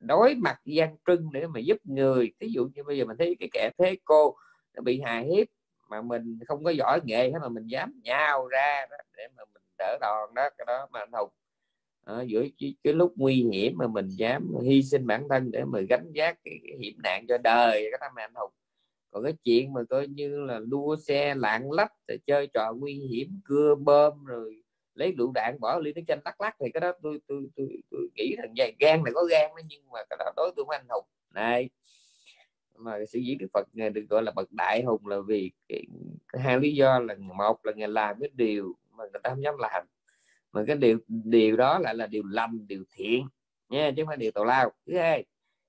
đối 0.00 0.34
mặt 0.34 0.60
gian 0.64 0.96
trưng 1.06 1.32
để 1.32 1.46
mà 1.46 1.60
giúp 1.60 1.76
người. 1.84 2.32
Ví 2.40 2.48
dụ 2.52 2.68
như 2.74 2.82
bây 2.84 2.98
giờ 2.98 3.04
mình 3.04 3.16
thấy 3.18 3.36
cái 3.40 3.48
kẻ 3.52 3.70
thế 3.78 3.96
cô 4.04 4.36
nó 4.74 4.82
bị 4.82 5.00
hài 5.00 5.26
hiếp 5.26 5.46
mà 5.88 6.02
mình 6.02 6.38
không 6.46 6.64
có 6.64 6.70
giỏi 6.70 7.00
nghệ 7.04 7.30
hết 7.30 7.38
mà 7.42 7.48
mình 7.48 7.66
dám 7.66 8.00
nhào 8.04 8.48
ra 8.48 8.86
đó 8.90 8.96
để 9.16 9.28
mà 9.36 9.42
mình 9.54 9.62
đỡ 9.78 9.98
đòn 10.00 10.34
đó 10.34 10.48
cái 10.58 10.64
đó 10.66 10.86
mà 10.92 11.00
anh 11.00 11.12
hùng. 11.12 11.30
À, 12.04 12.22
giữa 12.22 12.44
cái, 12.58 12.74
cái 12.84 12.92
lúc 12.92 13.12
nguy 13.16 13.46
hiểm 13.52 13.74
mà 13.76 13.86
mình 13.86 14.08
dám 14.08 14.48
hy 14.64 14.82
sinh 14.82 15.06
bản 15.06 15.26
thân 15.30 15.50
để 15.50 15.64
mà 15.64 15.80
gánh 15.88 16.12
vác 16.14 16.38
cái, 16.44 16.54
cái 16.62 16.76
hiểm 16.80 16.94
nạn 17.02 17.26
cho 17.28 17.38
đời 17.38 17.88
cái 17.90 17.98
tâm 18.00 18.12
anh 18.14 18.34
hùng 18.34 18.50
còn 19.14 19.24
cái 19.24 19.32
chuyện 19.44 19.72
mà 19.72 19.80
coi 19.90 20.06
như 20.06 20.44
là 20.44 20.60
đua 20.68 20.96
xe 20.96 21.34
lạng 21.34 21.72
lách 21.72 21.92
rồi 22.08 22.18
chơi 22.26 22.46
trò 22.54 22.72
nguy 22.76 22.94
hiểm 22.94 23.40
cưa 23.44 23.74
bơm 23.74 24.24
rồi 24.24 24.62
lấy 24.94 25.14
lựu 25.18 25.32
đạn 25.34 25.60
bỏ 25.60 25.78
ly 25.78 25.92
nước 25.92 26.02
chanh 26.08 26.20
lắc 26.24 26.40
lắc 26.40 26.56
thì 26.60 26.70
cái 26.74 26.80
đó 26.80 26.92
tôi 27.02 27.20
tôi 27.26 27.46
tôi, 27.56 27.66
tôi 27.90 28.00
nghĩ 28.14 28.36
rằng 28.36 28.52
dài 28.56 28.74
gan 28.78 29.04
này 29.04 29.12
có 29.14 29.24
gan 29.24 29.50
đó 29.56 29.62
nhưng 29.68 29.82
mà 29.92 30.00
cái 30.10 30.16
đó 30.20 30.32
đối 30.36 30.52
tượng 30.56 30.68
anh 30.68 30.86
hùng. 30.88 31.04
Này 31.34 31.70
mà 32.76 32.98
sự 33.08 33.18
diễn 33.18 33.38
đức 33.38 33.46
Phật 33.52 33.74
được 33.74 34.06
gọi 34.10 34.22
là 34.22 34.32
bậc 34.36 34.52
đại 34.52 34.82
hùng 34.82 35.06
là 35.06 35.16
vì 35.26 35.52
cái, 35.68 35.84
hai 36.32 36.60
lý 36.60 36.74
do 36.74 36.98
là 36.98 37.14
một 37.18 37.66
là 37.66 37.72
ngài 37.76 37.88
làm 37.88 38.20
cái 38.20 38.30
điều 38.34 38.74
mà 38.90 39.04
người 39.04 39.20
ta 39.22 39.30
không 39.30 39.42
dám 39.42 39.54
làm 39.58 39.86
mà 40.52 40.64
cái 40.66 40.76
điều 40.76 40.98
điều 41.08 41.56
đó 41.56 41.78
lại 41.78 41.94
là 41.94 42.06
điều 42.06 42.22
lành 42.26 42.66
điều 42.66 42.84
thiện 42.96 43.26
nha 43.68 43.90
chứ 43.96 44.02
không 44.02 44.06
phải 44.06 44.16
điều 44.16 44.30
tào 44.30 44.44
lao. 44.44 44.72
Thứ 44.86 44.98
hai 44.98 45.24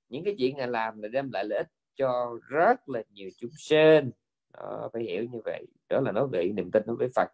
những 0.09 0.23
cái 0.23 0.35
chuyện 0.38 0.57
ngài 0.57 0.67
làm 0.67 1.01
là 1.01 1.07
đem 1.07 1.31
lại 1.31 1.45
lợi 1.45 1.57
ích 1.57 1.67
cho 1.95 2.39
rất 2.49 2.89
là 2.89 3.03
nhiều 3.09 3.30
chúng 3.38 3.51
sinh. 3.57 4.11
Đó, 4.53 4.89
phải 4.93 5.03
hiểu 5.03 5.23
như 5.31 5.39
vậy. 5.45 5.65
Đó 5.89 6.01
là 6.01 6.11
nói 6.11 6.27
về 6.27 6.51
niềm 6.55 6.72
tin 6.72 6.84
đối 6.85 6.95
với 6.95 7.09
Phật. 7.15 7.30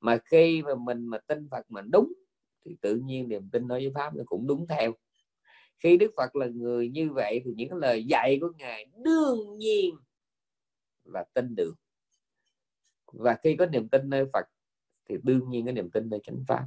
Mà 0.00 0.18
khi 0.24 0.62
mà 0.62 0.74
mình 0.74 1.06
mà 1.06 1.18
tin 1.18 1.48
Phật 1.50 1.70
mình 1.70 1.90
đúng 1.92 2.12
thì 2.64 2.76
tự 2.80 2.96
nhiên 2.96 3.28
niềm 3.28 3.48
tin 3.52 3.68
đối 3.68 3.80
với 3.80 3.92
pháp 3.94 4.14
nó 4.14 4.22
cũng 4.26 4.46
đúng 4.46 4.66
theo. 4.68 4.92
Khi 5.78 5.96
Đức 5.96 6.10
Phật 6.16 6.36
là 6.36 6.46
người 6.46 6.88
như 6.88 7.10
vậy 7.10 7.42
thì 7.44 7.52
những 7.56 7.68
cái 7.68 7.78
lời 7.78 8.04
dạy 8.04 8.38
của 8.40 8.52
ngài 8.58 8.86
đương 9.04 9.58
nhiên 9.58 9.94
là 11.04 11.24
tin 11.34 11.54
được. 11.54 11.74
Và 13.12 13.36
khi 13.42 13.56
có 13.56 13.66
niềm 13.66 13.88
tin 13.88 14.10
nơi 14.10 14.24
Phật 14.32 14.46
thì 15.08 15.16
đương 15.22 15.50
nhiên 15.50 15.66
có 15.66 15.72
niềm 15.72 15.90
tin 15.90 16.10
nơi 16.10 16.20
chánh 16.22 16.44
pháp. 16.48 16.66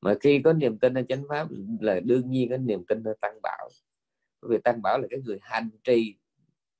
Mà 0.00 0.14
khi 0.20 0.42
có 0.44 0.52
niềm 0.52 0.78
tin 0.78 0.94
nơi 0.94 1.04
chánh 1.08 1.24
pháp 1.28 1.48
là 1.80 2.00
đương 2.00 2.30
nhiên 2.30 2.50
có 2.50 2.56
niềm 2.56 2.84
tin 2.88 3.02
nơi 3.02 3.14
tăng 3.20 3.42
bảo. 3.42 3.68
Bởi 4.42 4.50
vì 4.50 4.58
tăng 4.64 4.82
bảo 4.82 4.98
là 4.98 5.06
cái 5.10 5.20
người 5.24 5.38
hành 5.42 5.70
trì 5.84 6.16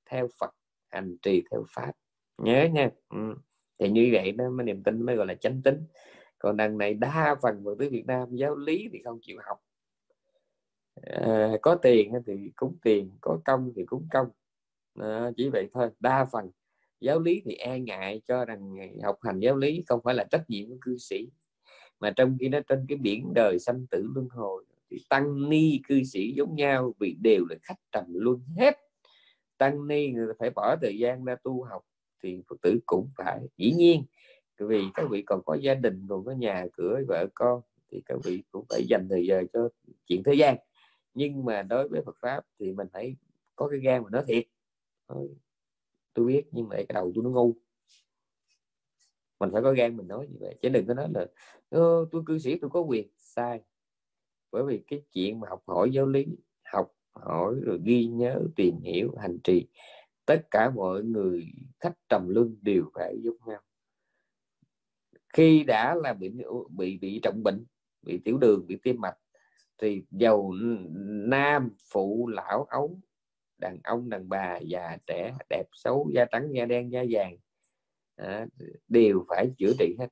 theo 0.09 0.27
Phật 0.39 0.51
hành 0.87 1.17
trì 1.21 1.43
theo 1.51 1.65
pháp. 1.69 1.91
Nhớ 2.37 2.67
nha. 2.73 2.89
Ừ. 3.09 3.35
thì 3.79 3.89
như 3.89 4.09
vậy 4.13 4.31
đó 4.31 4.49
mới 4.49 4.65
niềm 4.65 4.83
tin 4.83 5.05
mới 5.05 5.15
gọi 5.15 5.25
là 5.25 5.33
chánh 5.33 5.61
tính 5.61 5.83
còn 6.39 6.57
đằng 6.57 6.77
này 6.77 6.93
đa 6.93 7.35
phần 7.41 7.63
người 7.63 7.75
tới 7.79 7.89
Việt 7.89 8.05
Nam 8.05 8.35
giáo 8.35 8.55
lý 8.55 8.89
thì 8.93 9.01
không 9.03 9.19
chịu 9.21 9.37
học. 9.43 9.57
À, 11.01 11.51
có 11.61 11.75
tiền 11.75 12.13
thì 12.27 12.51
cúng 12.55 12.77
tiền 12.83 13.11
có 13.21 13.39
công 13.45 13.71
thì 13.75 13.85
cúng 13.85 14.07
công. 14.11 14.27
À, 14.99 15.31
chỉ 15.37 15.49
vậy 15.49 15.67
thôi. 15.73 15.89
Đa 15.99 16.25
phần 16.31 16.51
giáo 16.99 17.19
lý 17.19 17.41
thì 17.45 17.55
e 17.55 17.79
ngại 17.79 18.21
cho 18.27 18.45
rằng 18.45 18.75
học 19.03 19.17
hành 19.21 19.39
giáo 19.39 19.57
lý 19.57 19.83
không 19.87 19.99
phải 20.03 20.15
là 20.15 20.23
trách 20.23 20.49
nhiệm 20.49 20.69
của 20.69 20.77
cư 20.81 20.97
sĩ. 20.97 21.29
Mà 21.99 22.11
trong 22.11 22.37
khi 22.39 22.49
nó 22.49 22.59
trên 22.67 22.85
cái 22.89 22.97
biển 22.97 23.33
đời 23.33 23.59
sanh 23.59 23.87
tử 23.87 24.09
luân 24.15 24.27
hồi 24.29 24.65
thì 24.89 24.97
tăng 25.09 25.49
ni 25.49 25.81
cư 25.87 26.03
sĩ 26.03 26.33
giống 26.37 26.55
nhau 26.55 26.93
vì 26.99 27.15
đều 27.21 27.45
là 27.49 27.55
khách 27.63 27.79
trầm 27.91 28.05
luân 28.07 28.41
hết 28.57 28.77
tăng 29.59 29.87
ni, 29.87 30.11
người 30.11 30.33
phải 30.39 30.49
bỏ 30.49 30.75
thời 30.81 30.97
gian 30.97 31.25
ra 31.25 31.35
tu 31.43 31.63
học 31.63 31.85
thì 32.23 32.41
phật 32.47 32.55
tử 32.61 32.79
cũng 32.85 33.09
phải. 33.17 33.39
Dĩ 33.57 33.71
nhiên 33.71 34.03
vì 34.59 34.83
các 34.93 35.09
vị 35.09 35.21
còn 35.21 35.41
có 35.45 35.55
gia 35.55 35.73
đình, 35.73 36.05
còn 36.09 36.25
có 36.25 36.31
nhà 36.31 36.65
cửa, 36.73 37.01
vợ 37.07 37.27
con, 37.33 37.61
thì 37.91 38.01
các 38.05 38.17
vị 38.23 38.43
cũng 38.51 38.65
phải 38.69 38.85
dành 38.89 39.07
thời 39.09 39.25
giờ 39.25 39.43
cho 39.53 39.69
chuyện 40.05 40.23
thế 40.23 40.33
gian. 40.33 40.57
Nhưng 41.13 41.45
mà 41.45 41.61
đối 41.61 41.87
với 41.87 42.01
Phật 42.05 42.15
pháp 42.21 42.45
thì 42.59 42.71
mình 42.71 42.87
phải 42.93 43.15
có 43.55 43.67
cái 43.69 43.79
gan 43.79 44.03
mà 44.03 44.09
nói 44.09 44.23
thiệt. 44.27 44.43
Tôi 46.13 46.25
biết, 46.25 46.43
nhưng 46.51 46.67
mà 46.67 46.75
cái 46.75 46.85
đầu 46.93 47.11
tôi 47.15 47.23
nó 47.23 47.29
ngu. 47.29 47.55
Mình 49.39 49.49
phải 49.53 49.61
có 49.61 49.71
gan 49.71 49.97
mình 49.97 50.07
nói 50.07 50.27
như 50.29 50.37
vậy, 50.39 50.55
chứ 50.61 50.69
đừng 50.69 50.87
có 50.87 50.93
nói 50.93 51.07
là 51.13 51.25
tôi 52.11 52.23
cư 52.25 52.39
sĩ, 52.39 52.59
tôi 52.59 52.69
có 52.69 52.79
quyền. 52.79 53.07
Sai. 53.17 53.61
Bởi 54.51 54.63
vì 54.63 54.83
cái 54.87 55.01
chuyện 55.11 55.39
mà 55.39 55.49
học 55.49 55.63
hỏi 55.67 55.91
giáo 55.91 56.05
lý, 56.05 56.25
học 56.63 56.95
hỏi 57.13 57.55
rồi 57.63 57.79
ghi 57.83 58.05
nhớ 58.05 58.41
tìm 58.55 58.81
hiểu 58.81 59.15
hành 59.21 59.37
trì. 59.43 59.67
Tất 60.25 60.41
cả 60.51 60.69
mọi 60.69 61.03
người 61.03 61.45
khách 61.79 61.93
trầm 62.09 62.29
luân 62.29 62.57
đều 62.61 62.91
phải 62.93 63.15
giống 63.23 63.37
nhau. 63.45 63.61
Khi 65.33 65.63
đã 65.63 65.95
là 65.95 66.13
bị 66.13 66.31
bị 66.69 66.97
bị 66.97 67.19
trọng 67.23 67.43
bệnh 67.43 67.65
bị 68.01 68.19
tiểu 68.25 68.37
đường 68.37 68.67
bị 68.67 68.77
tim 68.83 69.01
mạch 69.01 69.17
thì 69.77 70.03
giàu 70.11 70.51
nam 71.29 71.69
phụ 71.91 72.27
lão 72.27 72.63
ấu 72.63 72.99
đàn 73.57 73.79
ông 73.83 74.09
đàn 74.09 74.29
bà 74.29 74.57
già 74.57 74.97
trẻ 75.07 75.33
đẹp 75.49 75.63
xấu 75.73 76.09
da 76.13 76.25
trắng 76.25 76.49
da 76.53 76.65
đen 76.65 76.91
da 76.91 77.03
vàng 77.09 77.37
à, 78.15 78.47
đều 78.87 79.25
phải 79.27 79.51
chữa 79.57 79.73
trị 79.79 79.95
hết. 79.99 80.07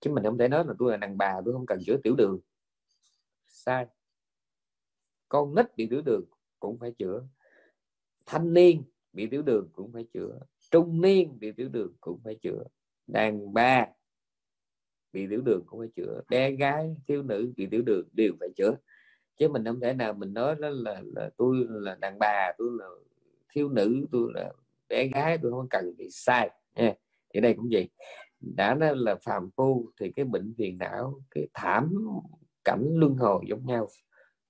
Chứ 0.00 0.10
mình 0.10 0.24
không 0.24 0.38
thể 0.38 0.48
nói 0.48 0.64
là 0.66 0.74
tôi 0.78 0.90
là 0.90 0.96
đàn 0.96 1.18
bà 1.18 1.40
tôi 1.44 1.54
không 1.54 1.66
cần 1.66 1.78
chữa 1.86 1.96
tiểu 2.02 2.14
đường. 2.16 2.40
Sai 3.48 3.86
con 5.28 5.54
nít 5.54 5.76
bị 5.76 5.86
tiểu 5.86 6.02
đường 6.02 6.24
cũng 6.60 6.78
phải 6.78 6.92
chữa. 6.98 7.22
Thanh 8.26 8.54
niên 8.54 8.82
bị 9.12 9.26
tiểu 9.26 9.42
đường 9.42 9.68
cũng 9.72 9.92
phải 9.92 10.04
chữa. 10.14 10.38
Trung 10.70 11.00
niên 11.00 11.38
bị 11.38 11.52
tiểu 11.52 11.68
đường 11.68 11.92
cũng 12.00 12.20
phải 12.24 12.34
chữa. 12.34 12.64
Đàn 13.06 13.52
bà 13.52 13.86
bị 15.12 15.26
tiểu 15.26 15.40
đường 15.40 15.62
cũng 15.66 15.80
phải 15.80 15.88
chữa. 15.96 16.20
Bé 16.28 16.50
gái 16.50 16.96
thiếu 17.06 17.22
nữ 17.22 17.52
bị 17.56 17.66
tiểu 17.66 17.82
đường 17.82 18.08
đều 18.12 18.32
phải 18.40 18.48
chữa. 18.56 18.76
Chứ 19.36 19.48
mình 19.48 19.64
không 19.64 19.80
thể 19.80 19.94
nào 19.94 20.12
mình 20.12 20.34
nói 20.34 20.54
đó 20.54 20.68
là, 20.68 21.02
là 21.14 21.30
tôi 21.36 21.66
là 21.68 21.94
đàn 22.00 22.18
bà 22.18 22.52
tôi 22.58 22.70
là 22.78 22.86
thiếu 23.52 23.68
nữ 23.68 24.06
tôi 24.12 24.32
là 24.34 24.52
bé 24.88 25.08
gái 25.08 25.38
tôi 25.42 25.52
không 25.52 25.68
cần 25.70 25.96
bị 25.98 26.08
sai. 26.10 26.50
Nha. 26.74 26.94
Thì 27.34 27.40
đây 27.40 27.54
cũng 27.54 27.68
vậy. 27.72 27.88
Đã 28.40 28.74
nói 28.74 28.96
là 28.96 29.14
phàm 29.14 29.50
phu 29.56 29.90
thì 30.00 30.12
cái 30.12 30.24
bệnh 30.24 30.54
phiền 30.58 30.78
não 30.78 31.20
cái 31.30 31.48
thảm 31.54 31.94
cảnh 32.64 32.88
luân 32.94 33.14
hồi 33.14 33.44
giống 33.48 33.66
nhau. 33.66 33.88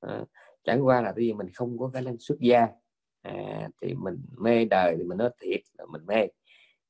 À, 0.01 0.25
chẳng 0.69 0.87
qua 0.87 1.03
là 1.03 1.13
vì 1.17 1.33
mình 1.33 1.49
không 1.55 1.79
có 1.79 1.89
khả 1.89 2.01
năng 2.01 2.19
xuất 2.19 2.41
gia. 2.41 2.69
À, 3.23 3.69
thì 3.83 3.95
mình 3.95 4.23
mê 4.39 4.65
đời 4.65 4.95
thì 4.99 5.05
mình 5.05 5.19
nói 5.19 5.31
thiệt 5.41 5.61
là 5.79 5.87
mình 5.87 6.07
mê. 6.07 6.27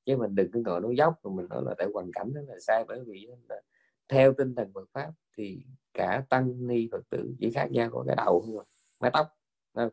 Chứ 0.07 0.17
mình 0.17 0.35
đừng 0.35 0.51
cứ 0.53 0.63
ngồi 0.65 0.81
nói 0.81 0.97
dốc 0.97 1.15
mà 1.25 1.31
mình 1.35 1.47
nói 1.49 1.63
là 1.67 1.75
tại 1.79 1.87
hoàn 1.95 2.13
cảnh 2.13 2.33
đó 2.35 2.41
là 2.47 2.55
sai. 2.61 2.85
Bởi 2.89 3.01
vì 3.07 3.29
là 3.49 3.63
theo 4.09 4.33
tinh 4.33 4.55
thần 4.55 4.73
Phật 4.75 4.89
pháp 4.93 5.11
thì 5.37 5.63
cả 5.95 6.23
tăng 6.29 6.67
ni 6.67 6.89
Phật 6.93 7.11
tử 7.11 7.35
chỉ 7.41 7.51
khác 7.51 7.71
nhau 7.71 7.91
có 7.93 8.05
cái 8.07 8.17
đầu 8.17 8.45
thôi 8.47 8.65
mái 9.01 9.11
tóc 9.15 9.27
không? 9.75 9.91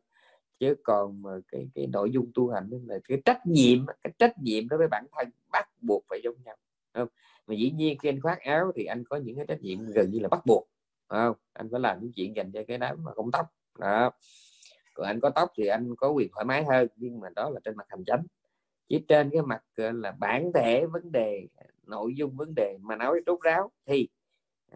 chứ 0.60 0.76
còn 0.84 1.22
mà 1.22 1.32
cái 1.52 1.70
cái 1.76 1.88
nội 1.88 2.12
dung 2.12 2.32
tu 2.34 2.50
hành 2.50 2.70
là 2.86 3.00
cái 3.04 3.22
trách 3.26 3.46
nhiệm 3.46 3.86
cái 4.04 4.14
trách 4.18 4.34
nhiệm 4.42 4.68
đối 4.70 4.78
với 4.78 4.88
bản 4.88 5.06
thân 5.12 5.30
bắt 5.52 5.70
buộc 5.82 6.06
phải 6.10 6.20
giống 6.24 6.36
nhau 6.46 6.56
không? 6.94 7.08
mà 7.48 7.56
dĩ 7.56 7.72
nhiên 7.72 7.98
khi 8.00 8.10
anh 8.10 8.22
khoác 8.22 8.40
áo 8.42 8.72
thì 8.76 8.86
anh 8.86 9.04
có 9.10 9.18
những 9.18 9.36
cái 9.36 9.46
trách 9.48 9.62
nhiệm 9.62 9.86
gần 9.86 10.10
như 10.12 10.20
là 10.20 10.28
bắt 10.28 10.46
buộc 10.46 10.70
không? 11.08 11.36
Anh 11.54 11.70
phải 11.72 11.80
làm 11.80 12.00
những 12.02 12.12
chuyện 12.16 12.36
dành 12.36 12.52
cho 12.52 12.62
cái 12.68 12.78
đám 12.78 13.04
mà 13.04 13.14
không 13.14 13.32
tóc 13.32 13.46
đó. 13.80 14.12
Còn 14.94 15.08
anh 15.08 15.20
có 15.20 15.30
tóc 15.30 15.52
thì 15.58 15.68
anh 15.68 15.96
có 15.98 16.10
quyền 16.10 16.30
thoải 16.32 16.46
mái 16.46 16.64
hơn, 16.64 16.88
nhưng 16.96 17.20
mà 17.20 17.30
đó 17.36 17.50
là 17.50 17.60
trên 17.64 17.76
mặt 17.78 17.86
hành 17.90 18.06
chánh 18.06 18.24
chỉ 18.88 19.06
trên 19.08 19.30
cái 19.30 19.42
mặt 19.42 19.64
là, 19.76 20.12
bản 20.12 20.52
thể 20.54 20.86
vấn 20.86 21.12
đề, 21.12 21.48
nội 21.84 22.16
dung 22.16 22.36
vấn 22.36 22.56
đề 22.56 22.78
mà 22.82 22.96
nói 22.96 23.22
rốt 23.26 23.42
ráo 23.42 23.72
thì 23.86 24.10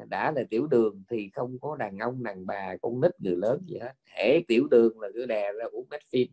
đã 0.06 0.32
là 0.32 0.42
tiểu 0.50 0.68
đường 0.68 1.04
thì 1.10 1.30
không 1.34 1.60
có 1.62 1.76
đàn 1.76 1.98
ông, 1.98 2.24
đàn 2.24 2.46
bà, 2.46 2.76
con 2.82 3.02
nít, 3.02 3.12
người 3.20 3.36
lớn 3.36 3.62
gì 3.68 3.78
hết. 3.80 3.94
Thể 4.06 4.44
tiểu 4.48 4.68
đường 4.72 5.00
là 5.00 5.08
cứ 5.14 5.26
đè 5.26 5.54
ra 5.54 5.66
uống 5.72 5.88
mét 5.90 6.02
phim, 6.12 6.28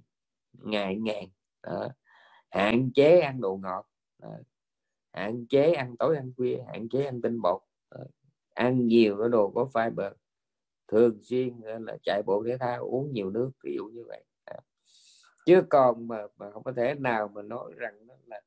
ngày 0.53 0.97
ngàn. 0.97 1.25
Đó. 1.63 1.89
hạn 2.51 2.91
chế 2.95 3.21
ăn 3.21 3.41
đồ 3.41 3.57
ngọt. 3.63 3.87
Đó. 4.23 4.29
hạn 5.13 5.47
chế 5.47 5.73
ăn 5.73 5.97
tối 5.97 6.17
ăn 6.17 6.33
khuya, 6.37 6.59
hạn 6.67 6.89
chế 6.89 7.05
ăn 7.05 7.21
tinh 7.23 7.41
bột. 7.43 7.61
Đó. 7.91 8.05
ăn 8.55 8.87
nhiều 8.87 9.17
cái 9.21 9.29
đồ 9.29 9.51
có 9.51 9.69
fiber 9.73 10.13
thường 10.89 11.19
xuyên 11.23 11.61
ờ, 11.61 11.79
là 11.79 11.97
chạy 12.03 12.23
bộ 12.27 12.45
thể 12.47 12.57
thao 12.59 12.85
uống 12.85 13.13
nhiều 13.13 13.31
nước 13.31 13.51
ví 13.65 13.75
dụ 13.77 13.85
như 13.85 14.05
vậy. 14.09 14.25
À, 14.45 14.57
chứ 15.47 15.63
còn 15.71 16.09
mà, 16.09 16.27
mà 16.37 16.51
không 16.51 16.63
có 16.65 16.73
thể 16.73 16.95
nào 16.95 17.29
mà 17.35 17.43
nói 17.43 17.73
rằng 17.77 17.95
là 18.27 18.41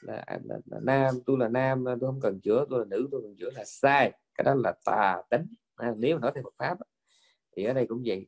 là, 0.00 0.22
à, 0.26 0.38
là, 0.44 0.58
là 0.66 0.80
nam 0.82 1.14
tôi 1.26 1.38
là 1.38 1.48
nam 1.48 1.88
à, 1.88 1.94
tôi 2.00 2.10
không 2.10 2.20
cần 2.20 2.40
chữa 2.40 2.66
tôi 2.70 2.78
là 2.78 2.84
nữ 2.84 3.08
tôi 3.12 3.22
cần 3.22 3.34
chữa 3.38 3.50
là 3.54 3.64
sai. 3.64 4.12
Cái 4.34 4.44
đó 4.44 4.54
là 4.54 4.74
tà 4.84 5.22
tính. 5.30 5.46
À, 5.76 5.94
nếu 5.96 6.16
mà 6.16 6.20
nói 6.20 6.32
theo 6.34 6.44
Phật 6.44 6.54
pháp 6.58 6.78
thì 7.56 7.64
ở 7.64 7.72
đây 7.72 7.86
cũng 7.86 8.02
vậy. 8.06 8.26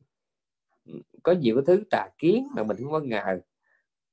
Ừ, 0.85 0.93
có 1.23 1.31
nhiều 1.31 1.55
cái 1.55 1.63
thứ 1.67 1.83
tà 1.91 2.09
kiến 2.17 2.47
mà 2.55 2.63
mình 2.63 2.77
không 2.77 2.91
có 2.91 2.99
ngờ. 2.99 3.39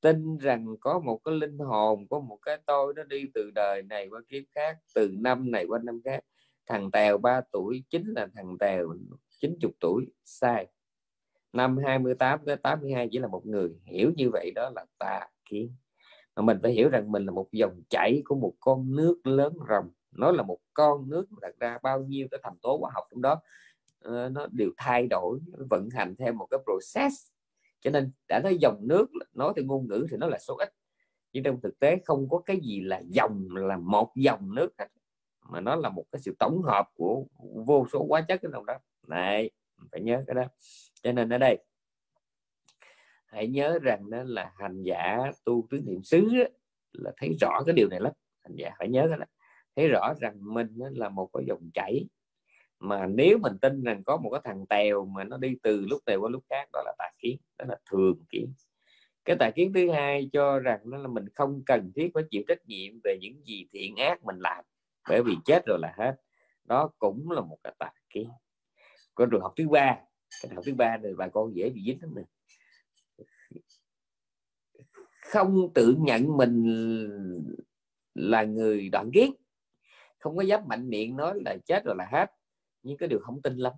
Tin 0.00 0.38
rằng 0.38 0.76
có 0.80 0.98
một 0.98 1.20
cái 1.24 1.34
linh 1.34 1.58
hồn 1.58 2.06
có 2.10 2.20
một 2.20 2.38
cái 2.42 2.58
tôi 2.66 2.94
nó 2.96 3.04
đi 3.04 3.24
từ 3.34 3.50
đời 3.54 3.82
này 3.82 4.08
qua 4.08 4.20
kiếp 4.28 4.42
khác 4.54 4.78
từ 4.94 5.10
năm 5.18 5.50
này 5.50 5.64
qua 5.68 5.78
năm 5.84 6.00
khác. 6.04 6.24
Thằng 6.66 6.90
tèo 6.90 7.18
3 7.18 7.40
tuổi 7.52 7.84
chính 7.90 8.12
là 8.16 8.28
thằng 8.34 8.58
tèo. 8.60 8.94
90 9.40 9.72
tuổi, 9.80 10.06
sai. 10.24 10.66
Năm 11.52 11.76
28 11.86 12.40
tới 12.46 12.56
82 12.56 13.08
chỉ 13.12 13.18
là 13.18 13.28
một 13.28 13.46
người. 13.46 13.70
Hiểu 13.84 14.12
như 14.16 14.30
vậy 14.32 14.50
đó 14.54 14.70
là 14.74 14.84
tà 14.98 15.28
kiến. 15.44 15.74
Mà 16.36 16.42
mình 16.42 16.58
phải 16.62 16.72
hiểu 16.72 16.88
rằng 16.88 17.12
mình 17.12 17.26
là 17.26 17.32
một 17.32 17.48
dòng 17.52 17.82
chảy 17.90 18.22
của 18.24 18.34
một 18.34 18.54
con 18.60 18.96
nước 18.96 19.26
lớn 19.26 19.52
rồng. 19.68 19.90
Nó 20.12 20.32
là 20.32 20.42
một 20.42 20.58
con 20.74 21.10
nước 21.10 21.26
đặt 21.40 21.54
ra 21.60 21.78
bao 21.82 22.00
nhiêu 22.00 22.28
cái 22.30 22.40
thành 22.42 22.56
tố 22.62 22.78
hóa 22.80 22.90
học 22.94 23.04
trong 23.10 23.22
đó. 23.22 23.40
Ờ, 24.00 24.28
nó 24.28 24.46
đều 24.52 24.70
thay 24.76 25.06
đổi 25.06 25.38
vận 25.70 25.88
hành 25.90 26.14
theo 26.16 26.32
một 26.32 26.46
cái 26.50 26.60
process. 26.64 27.14
Cho 27.80 27.90
nên 27.90 28.12
đã 28.28 28.40
nói 28.44 28.56
dòng 28.60 28.78
nước, 28.80 29.06
nói 29.34 29.52
theo 29.56 29.64
ngôn 29.64 29.88
ngữ 29.88 30.06
thì 30.10 30.16
nó 30.16 30.26
là 30.26 30.38
số 30.38 30.56
ít. 30.56 30.68
Nhưng 31.32 31.44
trong 31.44 31.60
thực 31.60 31.78
tế 31.78 31.98
không 32.04 32.28
có 32.28 32.38
cái 32.46 32.60
gì 32.62 32.80
là 32.80 33.02
dòng, 33.08 33.48
là 33.50 33.76
một 33.76 34.12
dòng 34.16 34.54
nước 34.54 34.70
hết. 34.78 34.86
Mà 35.48 35.60
nó 35.60 35.76
là 35.76 35.88
một 35.88 36.04
cái 36.12 36.20
sự 36.20 36.34
tổng 36.38 36.62
hợp 36.62 36.88
của 36.94 37.24
vô 37.66 37.86
số 37.92 38.06
hóa 38.08 38.20
chất 38.20 38.40
trong 38.52 38.66
đó 38.66 38.78
này 39.08 39.50
phải 39.92 40.00
nhớ 40.00 40.24
cái 40.26 40.34
đó. 40.34 40.44
Cho 41.02 41.12
nên 41.12 41.28
ở 41.28 41.38
đây, 41.38 41.58
hãy 43.26 43.48
nhớ 43.48 43.78
rằng 43.82 44.10
đó 44.10 44.22
là 44.26 44.52
hành 44.56 44.82
giả 44.82 45.18
tu 45.44 45.66
tứ 45.70 45.80
niệm 45.86 46.02
xứ 46.02 46.28
là 46.92 47.12
thấy 47.16 47.36
rõ 47.40 47.62
cái 47.66 47.74
điều 47.74 47.88
này 47.88 48.00
lắm. 48.00 48.12
Hành 48.44 48.54
giả 48.54 48.70
phải 48.78 48.88
nhớ 48.88 49.06
cái 49.08 49.18
đó. 49.18 49.24
Thấy 49.76 49.88
rõ 49.88 50.14
rằng 50.20 50.34
mình 50.40 50.68
là 50.76 51.08
một 51.08 51.30
cái 51.32 51.44
dòng 51.46 51.70
chảy. 51.74 52.06
Mà 52.80 53.06
nếu 53.06 53.38
mình 53.38 53.58
tin 53.58 53.82
rằng 53.82 54.04
có 54.04 54.16
một 54.16 54.30
cái 54.30 54.40
thằng 54.44 54.66
tèo 54.66 55.04
mà 55.04 55.24
nó 55.24 55.36
đi 55.36 55.56
từ 55.62 55.86
lúc 55.90 56.02
này 56.06 56.16
qua 56.16 56.30
lúc 56.30 56.44
khác, 56.50 56.68
đó 56.72 56.82
là 56.84 56.94
tà 56.98 57.10
kiến, 57.18 57.36
đó 57.58 57.64
là 57.68 57.76
thường 57.90 58.24
kiến. 58.28 58.52
Cái 59.24 59.36
tà 59.36 59.50
kiến 59.50 59.72
thứ 59.72 59.90
hai 59.90 60.30
cho 60.32 60.58
rằng 60.58 60.80
nó 60.84 60.98
là 60.98 61.08
mình 61.08 61.24
không 61.34 61.62
cần 61.66 61.92
thiết 61.94 62.10
phải 62.14 62.22
chịu 62.30 62.42
trách 62.48 62.66
nhiệm 62.66 63.00
về 63.04 63.18
những 63.20 63.44
gì 63.44 63.66
thiện 63.72 63.96
ác 63.96 64.24
mình 64.24 64.36
làm, 64.38 64.64
bởi 65.08 65.22
vì 65.22 65.36
chết 65.44 65.62
rồi 65.66 65.78
là 65.80 65.94
hết. 65.98 66.16
Đó 66.64 66.90
cũng 66.98 67.30
là 67.30 67.40
một 67.40 67.58
cái 67.64 67.74
tà 67.78 67.92
kiến 68.10 68.28
con 69.18 69.30
trường 69.30 69.40
học 69.40 69.52
thứ 69.56 69.68
ba. 69.68 69.98
Cái 70.42 70.54
học 70.54 70.64
thứ 70.66 70.74
ba 70.74 70.96
này 70.96 71.12
bà 71.18 71.28
con 71.28 71.56
dễ 71.56 71.70
bị 71.70 71.82
dính 71.86 71.98
lắm 72.02 72.14
nè. 72.14 72.22
Không 75.20 75.72
tự 75.74 75.94
nhận 75.98 76.36
mình 76.36 76.64
là 78.14 78.44
người 78.44 78.88
đoạn 78.88 79.10
kiến 79.12 79.34
không 80.18 80.36
có 80.36 80.42
dám 80.42 80.60
mạnh 80.68 80.88
miệng 80.88 81.16
nói 81.16 81.40
là 81.44 81.56
chết 81.66 81.84
rồi 81.84 81.94
là 81.98 82.08
hết. 82.12 82.30
Nhưng 82.82 82.98
cái 82.98 83.08
điều 83.08 83.18
không 83.18 83.42
tin 83.42 83.56
lắm. 83.56 83.72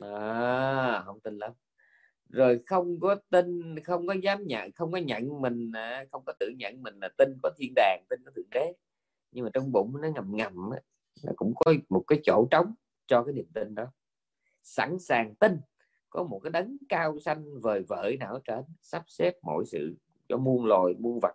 À, 0.00 1.02
không 1.04 1.20
tin 1.20 1.38
lắm. 1.38 1.52
Rồi 2.28 2.60
không 2.66 3.00
có 3.00 3.16
tin 3.30 3.80
không 3.84 4.06
có 4.06 4.14
dám 4.14 4.46
nhận 4.46 4.72
không 4.72 4.92
có 4.92 4.98
nhận 4.98 5.40
mình 5.40 5.72
à, 5.72 6.04
không 6.12 6.22
có 6.26 6.32
tự 6.40 6.50
nhận 6.58 6.82
mình 6.82 6.94
là 7.00 7.08
tin 7.18 7.38
có 7.42 7.50
thiên 7.58 7.72
đàng 7.76 8.04
tin 8.10 8.20
có 8.24 8.30
thượng 8.36 8.50
đế. 8.50 8.72
Nhưng 9.30 9.44
mà 9.44 9.50
trong 9.54 9.72
bụng 9.72 10.00
nó 10.02 10.08
ngầm 10.08 10.36
ngầm 10.36 10.54
nó 11.24 11.32
cũng 11.36 11.52
có 11.56 11.74
một 11.88 12.04
cái 12.06 12.20
chỗ 12.22 12.46
trống 12.50 12.74
cho 13.06 13.24
cái 13.24 13.34
niềm 13.34 13.46
tin 13.54 13.74
đó 13.74 13.92
sẵn 14.66 14.98
sàng 14.98 15.34
tin. 15.34 15.60
Có 16.10 16.24
một 16.24 16.40
cái 16.44 16.50
đấng 16.50 16.76
cao 16.88 17.18
xanh 17.18 17.60
vời 17.60 17.82
vợi 17.88 18.16
nào 18.16 18.32
ở 18.32 18.40
trên 18.44 18.64
sắp 18.82 19.02
xếp 19.06 19.34
mọi 19.42 19.64
sự 19.66 19.96
cho 20.28 20.36
muôn 20.36 20.66
loài 20.66 20.94
muôn 20.98 21.20
vật 21.20 21.34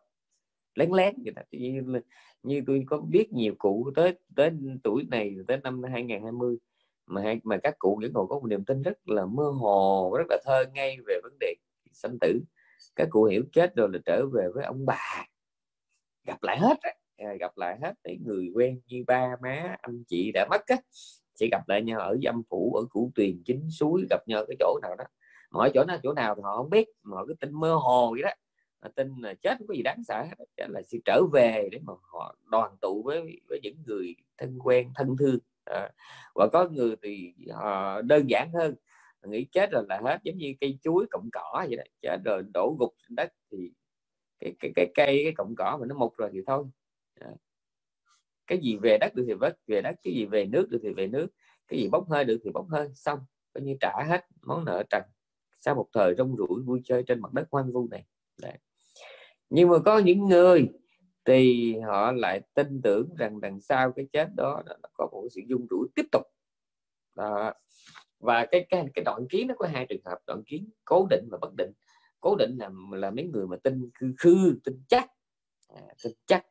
lén 0.75 0.91
lén 0.91 1.15
vậy 1.35 1.45
như, 1.51 2.01
như 2.43 2.63
tôi 2.67 2.83
có 2.87 2.97
biết 2.97 3.33
nhiều 3.33 3.55
cụ 3.57 3.91
tới 3.95 4.13
tới 4.35 4.51
tuổi 4.83 5.07
này 5.09 5.35
tới 5.47 5.57
năm 5.57 5.83
2020 5.83 6.57
mà 7.05 7.35
mà 7.43 7.57
các 7.63 7.75
cụ 7.79 7.99
vẫn 8.01 8.11
còn 8.13 8.27
có 8.27 8.39
một 8.39 8.47
niềm 8.47 8.65
tin 8.65 8.81
rất 8.81 9.09
là 9.09 9.25
mơ 9.25 9.43
hồ 9.43 10.15
rất 10.17 10.25
là 10.29 10.37
thơ 10.45 10.65
ngay 10.73 10.97
về 11.07 11.19
vấn 11.23 11.37
đề 11.39 11.53
sanh 11.91 12.17
tử. 12.21 12.39
Các 12.95 13.07
cụ 13.11 13.23
hiểu 13.23 13.43
chết 13.53 13.75
rồi 13.75 13.89
là 13.93 13.99
trở 14.05 14.25
về 14.33 14.47
với 14.53 14.63
ông 14.63 14.85
bà. 14.85 15.25
Gặp 16.25 16.43
lại 16.43 16.59
hết 16.59 16.77
gặp 17.39 17.57
lại 17.57 17.79
hết 17.81 17.93
những 18.03 18.23
người 18.23 18.51
quen 18.53 18.81
như 18.87 19.03
ba 19.07 19.35
má 19.41 19.75
anh 19.81 20.03
chị 20.07 20.31
đã 20.33 20.47
mất 20.49 20.61
á 20.67 20.77
sẽ 21.41 21.47
gặp 21.51 21.69
lại 21.69 21.81
nhau 21.81 21.99
ở 21.99 22.17
dâm 22.23 22.43
phủ 22.49 22.73
ở 22.73 22.85
củ 22.89 23.11
tuyền 23.15 23.43
chính 23.45 23.69
suối 23.69 24.05
gặp 24.09 24.27
nhau 24.27 24.45
cái 24.47 24.55
chỗ 24.59 24.79
nào 24.81 24.95
đó. 24.95 25.03
Mọi 25.51 25.71
chỗ 25.73 25.83
nào 25.85 25.97
chỗ 26.03 26.13
nào 26.13 26.35
thì 26.35 26.41
họ 26.41 26.57
không 26.57 26.69
biết 26.69 26.87
mà 27.03 27.17
họ 27.17 27.25
cứ 27.27 27.33
tin 27.33 27.53
mơ 27.53 27.73
hồ 27.75 28.11
vậy 28.11 28.21
đó. 28.21 28.29
Tin 28.95 29.15
là 29.19 29.33
chết 29.33 29.57
không 29.57 29.67
có 29.67 29.73
gì 29.73 29.81
đáng 29.81 30.03
sợ 30.07 30.23
hết 30.23 30.67
là 30.69 30.81
sẽ 30.81 30.97
trở 31.05 31.21
về 31.33 31.69
để 31.71 31.79
mà 31.83 31.93
họ 32.01 32.35
đoàn 32.51 32.75
tụ 32.81 33.03
với 33.03 33.41
với 33.49 33.59
những 33.63 33.75
người 33.85 34.15
thân 34.37 34.59
quen 34.63 34.91
thân 34.95 35.15
thương. 35.19 35.37
À, 35.65 35.89
và 36.35 36.47
có 36.53 36.69
người 36.69 36.95
thì 37.03 37.33
họ 37.53 38.01
đơn 38.01 38.29
giản 38.29 38.51
hơn 38.53 38.75
nghĩ 39.25 39.45
chết 39.51 39.71
rồi 39.71 39.83
là 39.89 40.01
hết 40.03 40.19
giống 40.23 40.37
như 40.37 40.53
cây 40.61 40.77
chuối 40.83 41.05
cọng 41.11 41.29
cỏ 41.33 41.65
vậy 41.67 41.77
đó. 41.77 41.83
Chết 42.01 42.17
rồi 42.25 42.43
đổ 42.53 42.75
gục 42.79 42.93
trên 43.03 43.15
đất 43.15 43.33
thì 43.51 43.71
cái 44.39 44.53
cái 44.59 44.71
cái 44.75 44.91
cây 44.95 45.21
cái 45.23 45.33
cọng 45.37 45.55
cỏ 45.55 45.77
mà 45.81 45.85
nó 45.85 45.95
mục 45.95 46.17
rồi 46.17 46.29
thì 46.33 46.39
thôi. 46.47 46.65
À 47.19 47.31
cái 48.51 48.59
gì 48.59 48.77
về 48.77 48.97
đất 48.97 49.15
được 49.15 49.23
thì 49.27 49.33
vất 49.33 49.57
về 49.67 49.81
đất 49.81 49.95
cái 50.03 50.13
gì 50.13 50.25
về 50.25 50.45
nước 50.45 50.69
được 50.69 50.79
thì 50.83 50.93
về 50.93 51.07
nước 51.07 51.27
cái 51.67 51.79
gì 51.79 51.89
bốc 51.91 52.09
hơi 52.09 52.25
được 52.25 52.37
thì 52.43 52.51
bốc 52.53 52.65
hơi 52.69 52.89
xong 52.95 53.19
coi 53.53 53.63
như 53.63 53.75
trả 53.79 54.03
hết 54.07 54.25
món 54.41 54.65
nợ 54.65 54.83
trần 54.89 55.03
sau 55.59 55.75
một 55.75 55.87
thời 55.93 56.15
rong 56.15 56.35
ruổi 56.37 56.61
vui 56.65 56.81
chơi 56.83 57.03
trên 57.07 57.21
mặt 57.21 57.33
đất 57.33 57.47
hoang 57.51 57.71
vu 57.71 57.87
này. 57.91 58.05
Đấy. 58.41 58.57
Nhưng 59.49 59.69
mà 59.69 59.77
có 59.85 59.97
những 59.97 60.27
người 60.27 60.69
thì 61.25 61.75
họ 61.79 62.11
lại 62.11 62.41
tin 62.53 62.81
tưởng 62.81 63.15
rằng 63.17 63.41
đằng 63.41 63.61
sau 63.61 63.91
cái 63.91 64.07
chết 64.13 64.27
đó 64.35 64.63
nó 64.67 64.89
có 64.93 65.09
một 65.11 65.27
sự 65.31 65.41
dung 65.47 65.67
rủi 65.69 65.87
tiếp 65.95 66.05
tục. 66.11 66.23
Đó. 67.15 67.53
và 68.19 68.45
cái 68.51 68.65
cái 68.69 68.85
cái 68.93 69.03
đoạn 69.05 69.27
kiến 69.29 69.47
nó 69.47 69.55
có 69.57 69.67
hai 69.67 69.85
trường 69.89 70.01
hợp 70.05 70.17
đoạn 70.27 70.43
kiến 70.45 70.69
cố 70.85 71.07
định 71.09 71.27
và 71.31 71.37
bất 71.41 71.51
định. 71.57 71.71
Cố 72.19 72.35
định 72.35 72.57
là 72.57 72.69
là 72.91 73.11
mấy 73.11 73.25
người 73.25 73.47
mà 73.47 73.57
tin 73.63 73.89
khư 73.93 74.13
khư 74.17 74.59
tin 74.63 74.83
chắc. 74.87 75.09
À, 75.67 75.81
tin 76.03 76.13
chắc 76.25 76.45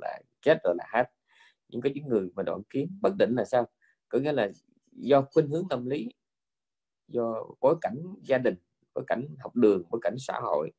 là 0.00 0.20
chết 0.42 0.58
rồi 0.64 0.74
là 0.78 0.84
hết. 0.92 1.04
Nhưng 1.68 1.80
có 1.80 1.90
những 1.94 2.08
người 2.08 2.28
mà 2.34 2.42
đoạn 2.42 2.62
kiến 2.70 2.98
bất 3.00 3.16
định 3.18 3.34
là 3.34 3.44
sao? 3.44 3.68
Có 4.08 4.18
nghĩa 4.18 4.32
là 4.32 4.50
do 4.92 5.22
khuynh 5.22 5.48
hướng 5.48 5.68
tâm 5.70 5.86
lý, 5.86 6.08
do 7.08 7.44
bối 7.60 7.76
cảnh 7.80 7.96
gia 8.22 8.38
đình, 8.38 8.54
bối 8.94 9.04
cảnh 9.06 9.26
học 9.38 9.56
đường, 9.56 9.82
bối 9.90 10.00
cảnh 10.02 10.16
xã 10.18 10.40
hội 10.42 10.70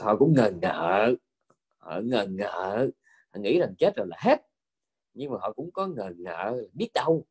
họ 0.00 0.16
cũng 0.16 0.34
ngờ 0.34 0.52
ngợ, 0.62 1.14
họ 1.78 2.00
ngờ 2.04 2.26
ngợ, 2.30 2.90
họ 3.30 3.40
nghĩ 3.40 3.58
rằng 3.58 3.74
chết 3.78 3.96
rồi 3.96 4.06
là 4.06 4.16
hết. 4.20 4.40
Nhưng 5.14 5.30
mà 5.30 5.38
họ 5.40 5.52
cũng 5.52 5.70
có 5.72 5.86
ngờ 5.86 6.12
ngợ, 6.16 6.62
biết 6.72 6.90
đâu. 6.94 7.26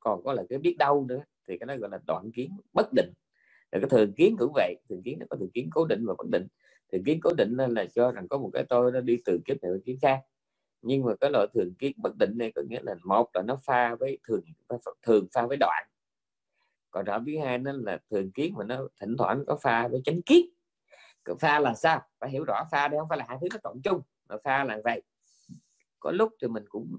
Còn 0.00 0.24
có 0.24 0.32
là 0.32 0.44
cái 0.48 0.58
biết 0.58 0.76
đâu 0.78 1.04
nữa, 1.08 1.24
thì 1.48 1.58
cái 1.58 1.66
đó 1.66 1.76
gọi 1.76 1.90
là 1.90 1.98
đoạn 2.06 2.30
kiến 2.34 2.56
bất 2.72 2.92
định. 2.92 3.12
Rồi 3.72 3.80
cái 3.80 3.90
thường 3.90 4.12
kiến 4.12 4.36
cũng 4.38 4.52
vậy, 4.54 4.76
thường 4.88 5.02
kiến 5.04 5.18
nó 5.20 5.26
có 5.30 5.36
thường 5.36 5.50
kiến 5.54 5.70
cố 5.74 5.84
định 5.84 6.06
và 6.06 6.14
bất 6.18 6.26
định 6.32 6.46
thường 6.92 7.04
kiến 7.04 7.20
cố 7.22 7.32
định 7.32 7.56
lên 7.56 7.74
là 7.74 7.84
cho 7.94 8.12
rằng 8.12 8.28
có 8.28 8.38
một 8.38 8.50
cái 8.52 8.64
tôi 8.68 8.92
nó 8.92 9.00
đi 9.00 9.18
từ 9.24 9.40
kiếp 9.44 9.62
này 9.62 9.72
đến 9.72 9.82
kiếp 9.86 9.96
khác. 10.02 10.20
Nhưng 10.82 11.04
mà 11.04 11.12
cái 11.20 11.30
loại 11.30 11.46
thường 11.54 11.74
kiến 11.74 11.92
bất 11.96 12.16
định 12.16 12.38
này 12.38 12.52
có 12.54 12.62
nghĩa 12.68 12.80
là 12.82 12.94
một 13.04 13.30
là 13.34 13.42
nó 13.42 13.58
pha 13.64 13.94
với 13.94 14.18
thường 14.28 14.40
thường 15.02 15.26
pha 15.34 15.46
với 15.46 15.56
đoạn. 15.56 15.86
Còn 16.90 17.04
rõ 17.04 17.18
thứ 17.26 17.32
hai 17.44 17.58
nó 17.58 17.72
là 17.72 17.98
thường 18.10 18.32
kiến 18.32 18.54
mà 18.56 18.64
nó 18.64 18.88
thỉnh 19.00 19.16
thoảng 19.18 19.44
có 19.46 19.56
pha 19.62 19.88
với 19.88 20.00
chánh 20.04 20.22
kiến 20.22 20.46
pha 21.34 21.60
là 21.60 21.74
sao? 21.74 22.02
Phải 22.20 22.30
hiểu 22.30 22.44
rõ 22.44 22.64
pha 22.70 22.88
đây, 22.88 22.98
không 23.00 23.08
phải 23.08 23.18
là 23.18 23.24
hai 23.28 23.38
thứ 23.40 23.46
nó 23.52 23.58
cộng 23.62 23.80
chung, 23.82 24.00
mà 24.28 24.36
pha 24.44 24.64
là 24.64 24.78
vậy. 24.84 25.02
Có 26.00 26.10
lúc 26.10 26.32
thì 26.42 26.48
mình 26.48 26.64
cũng, 26.68 26.96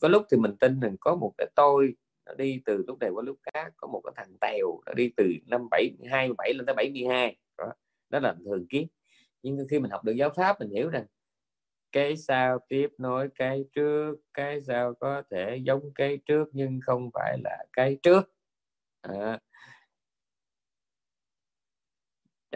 có 0.00 0.08
lúc 0.08 0.26
thì 0.30 0.36
mình 0.36 0.56
tin 0.56 0.80
rằng 0.80 0.96
có 1.00 1.16
một 1.16 1.32
cái 1.38 1.46
tôi 1.54 1.94
nó 2.26 2.34
đi 2.34 2.62
từ 2.64 2.84
lúc 2.86 2.98
này 2.98 3.10
qua 3.10 3.22
lúc 3.22 3.38
khác, 3.52 3.72
có 3.76 3.88
một 3.88 4.00
cái 4.04 4.12
thằng 4.16 4.36
tèo 4.40 4.80
nó 4.86 4.92
đi 4.94 5.12
từ 5.16 5.32
năm 5.46 5.68
bảy 5.70 5.90
hai 6.10 6.30
bảy 6.38 6.54
lên 6.54 6.66
tới 6.66 6.74
72 6.74 7.36
đó. 7.58 7.72
đó 8.10 8.18
là 8.18 8.36
thường 8.44 8.66
kiến 8.68 8.88
nhưng 9.42 9.66
khi 9.70 9.78
mình 9.78 9.90
học 9.90 10.04
được 10.04 10.12
giáo 10.12 10.30
pháp 10.36 10.60
mình 10.60 10.70
hiểu 10.70 10.88
rằng 10.88 11.06
cái 11.92 12.16
sau 12.16 12.58
tiếp 12.68 12.88
nối 12.98 13.28
cái 13.34 13.64
trước 13.74 14.16
cái 14.34 14.60
sau 14.60 14.94
có 14.94 15.22
thể 15.30 15.56
giống 15.56 15.90
cái 15.94 16.18
trước 16.26 16.48
nhưng 16.52 16.80
không 16.86 17.10
phải 17.14 17.38
là 17.44 17.64
cái 17.72 17.98
trước. 18.02 18.32
À, 19.00 19.40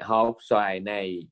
hột 0.00 0.36
xoài 0.40 0.80
này 0.80 1.28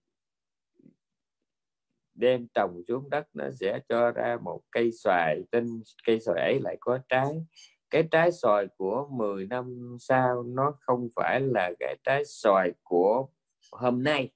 đem 2.14 2.46
trồng 2.54 2.82
xuống 2.88 3.10
đất 3.10 3.26
nó 3.32 3.44
sẽ 3.60 3.80
cho 3.88 4.10
ra 4.10 4.36
một 4.42 4.60
cây 4.70 4.90
xoài 4.92 5.42
tinh 5.50 5.82
cây 6.06 6.20
xoài 6.20 6.40
ấy 6.40 6.60
lại 6.60 6.76
có 6.80 6.98
trái. 7.08 7.44
Cái 7.90 8.08
trái 8.10 8.32
xoài 8.32 8.66
của 8.76 9.08
10 9.10 9.46
năm 9.46 9.96
sau 10.00 10.42
nó 10.42 10.74
không 10.80 11.08
phải 11.16 11.40
là 11.40 11.72
cái 11.80 11.96
trái 12.04 12.22
xoài 12.24 12.72
của 12.82 13.28
hôm 13.72 14.02
nay 14.02 14.30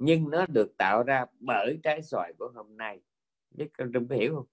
nhưng 0.00 0.30
nó 0.30 0.46
được 0.46 0.76
tạo 0.76 1.02
ra 1.02 1.24
bởi 1.40 1.78
trái 1.82 2.02
xoài 2.02 2.32
của 2.38 2.52
hôm 2.54 2.76
nay. 2.76 3.00
Biết 3.50 3.68
đừng 3.78 4.08
hiểu 4.08 4.34
không? 4.34 4.46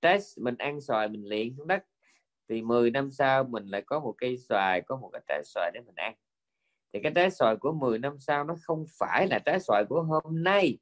Trái, 0.00 0.18
mình 0.36 0.56
ăn 0.58 0.80
xoài, 0.80 1.08
mình 1.08 1.28
luyện 1.28 1.54
xuống 1.56 1.66
đất. 1.66 1.84
Thì 2.48 2.62
10 2.62 2.90
năm 2.90 3.10
sau, 3.10 3.44
mình 3.44 3.66
lại 3.66 3.82
có 3.86 4.00
một 4.00 4.14
cây 4.18 4.38
xoài, 4.38 4.82
có 4.82 4.96
một 4.96 5.10
cái 5.12 5.22
trái 5.28 5.42
xoài 5.44 5.70
để 5.74 5.80
mình 5.80 5.94
ăn. 5.94 6.14
Thì 6.92 7.00
cái 7.02 7.12
trái 7.14 7.30
xoài 7.30 7.56
của 7.56 7.72
10 7.72 7.98
năm 7.98 8.18
sau, 8.18 8.44
nó 8.44 8.56
không 8.62 8.84
phải 8.98 9.26
là 9.26 9.38
trái 9.38 9.60
xoài 9.60 9.84
của 9.88 10.02
hôm 10.02 10.42
nay, 10.44 10.78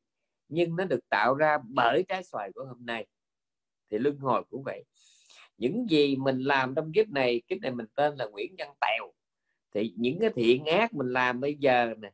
nhưng 0.48 0.76
nó 0.76 0.84
được 0.84 1.08
tạo 1.08 1.34
ra 1.34 1.58
bởi 1.68 2.04
trái 2.08 2.24
xoài 2.24 2.52
của 2.54 2.64
hôm 2.64 2.86
nay. 2.86 3.06
Thì 3.90 3.98
luân 3.98 4.16
hồi 4.16 4.44
cũng 4.50 4.62
vậy. 4.62 4.84
Những 5.58 5.86
gì 5.90 6.16
mình 6.16 6.40
làm 6.40 6.74
trong 6.74 6.92
kiếp 6.92 7.08
này 7.08 7.42
kiếp 7.48 7.58
này 7.62 7.70
mình 7.70 7.86
tên 7.94 8.16
là 8.16 8.26
Nguyễn 8.26 8.54
Văn 8.58 8.68
Tèo. 8.80 9.12
Thì 9.74 9.94
những 9.96 10.18
cái 10.20 10.30
thiện 10.34 10.64
ác 10.64 10.94
mình 10.94 11.12
làm 11.12 11.40
bây 11.40 11.54
giờ 11.54 11.94
nè, 11.98 12.10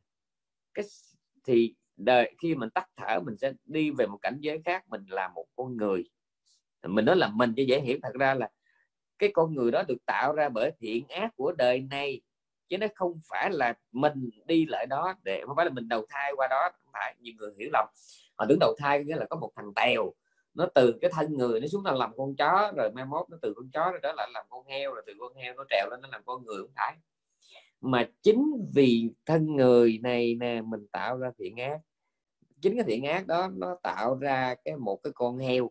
cái 0.75 0.85
thì 1.49 1.75
đời, 1.97 2.35
khi 2.43 2.55
mình 2.55 2.71
tắt 2.71 2.89
thở, 2.97 3.21
mình 3.21 3.37
sẽ 3.37 3.53
đi 3.65 3.91
về 3.91 4.07
một 4.07 4.19
cảnh 4.23 4.37
giới 4.41 4.63
khác, 4.65 4.89
mình 4.89 5.05
là 5.09 5.29
một 5.29 5.47
con 5.57 5.77
người. 5.77 6.05
Mình 6.87 7.05
nói 7.05 7.17
là 7.17 7.29
mình 7.29 7.55
cho 7.57 7.63
dễ 7.63 7.81
hiểu, 7.81 7.99
thật 8.03 8.15
ra 8.15 8.35
là 8.35 8.51
cái 9.19 9.31
con 9.35 9.55
người 9.55 9.71
đó 9.71 9.83
được 9.89 10.07
tạo 10.07 10.33
ra 10.33 10.49
bởi 10.49 10.73
thiện 10.81 11.09
ác 11.09 11.37
của 11.37 11.53
đời 11.53 11.81
này, 11.81 12.21
chứ 12.69 12.79
nó 12.79 12.87
không 12.95 13.21
phải 13.29 13.51
là 13.51 13.75
mình 13.93 14.31
đi 14.47 14.67
lại 14.67 14.87
đó 14.87 15.15
để, 15.23 15.43
không 15.47 15.57
phải 15.57 15.65
là 15.65 15.71
mình 15.71 15.89
đầu 15.89 16.07
thai 16.09 16.33
qua 16.37 16.49
đó. 16.51 16.71
Không 16.85 16.93
phải, 16.93 17.15
nhiều 17.21 17.35
người 17.39 17.51
hiểu 17.59 17.69
lầm. 17.73 17.87
Họ 18.37 18.47
tưởng 18.49 18.59
đầu 18.61 18.75
thai 18.79 19.05
nghĩa 19.05 19.17
là 19.17 19.27
có 19.31 19.37
một 19.37 19.51
thằng 19.57 19.73
tèo, 19.77 20.13
nó 20.55 20.67
từ 20.75 20.99
cái 21.01 21.11
thân 21.15 21.35
người 21.35 21.61
nó 21.61 21.67
xuống 21.67 21.85
là 21.85 21.93
làm 21.93 22.11
con 22.17 22.37
chó, 22.37 22.73
rồi 22.77 22.91
mai 22.95 23.05
mốt 23.05 23.31
nó 23.31 23.37
từ 23.43 23.53
con 23.57 23.71
chó 23.73 23.91
rồi 23.91 24.01
đó 24.03 24.13
lại 24.17 24.29
làm 24.35 24.47
con 24.49 24.65
heo, 24.67 24.95
rồi 24.95 25.03
từ 25.07 25.13
con 25.19 25.35
heo 25.35 25.55
nó 25.55 25.65
trèo 25.71 25.91
lên 25.91 26.01
nó 26.01 26.09
làm 26.13 26.23
con 26.25 26.45
người, 26.45 26.59
không 26.63 26.73
phải 26.77 26.97
mà 27.81 28.09
chính 28.23 28.71
vì 28.75 29.11
thân 29.27 29.57
người 29.57 29.99
này 30.03 30.35
nè 30.35 30.63
mình 30.63 30.87
tạo 30.93 31.19
ra 31.19 31.31
thiện 31.39 31.57
ác. 31.57 31.81
Chính 32.61 32.75
cái 32.75 32.85
thiện 32.87 33.05
ác 33.05 33.27
đó 33.27 33.49
nó 33.55 33.77
tạo 33.83 34.19
ra 34.19 34.55
cái 34.65 34.77
một 34.77 35.01
cái 35.03 35.13
con 35.15 35.39
heo 35.39 35.71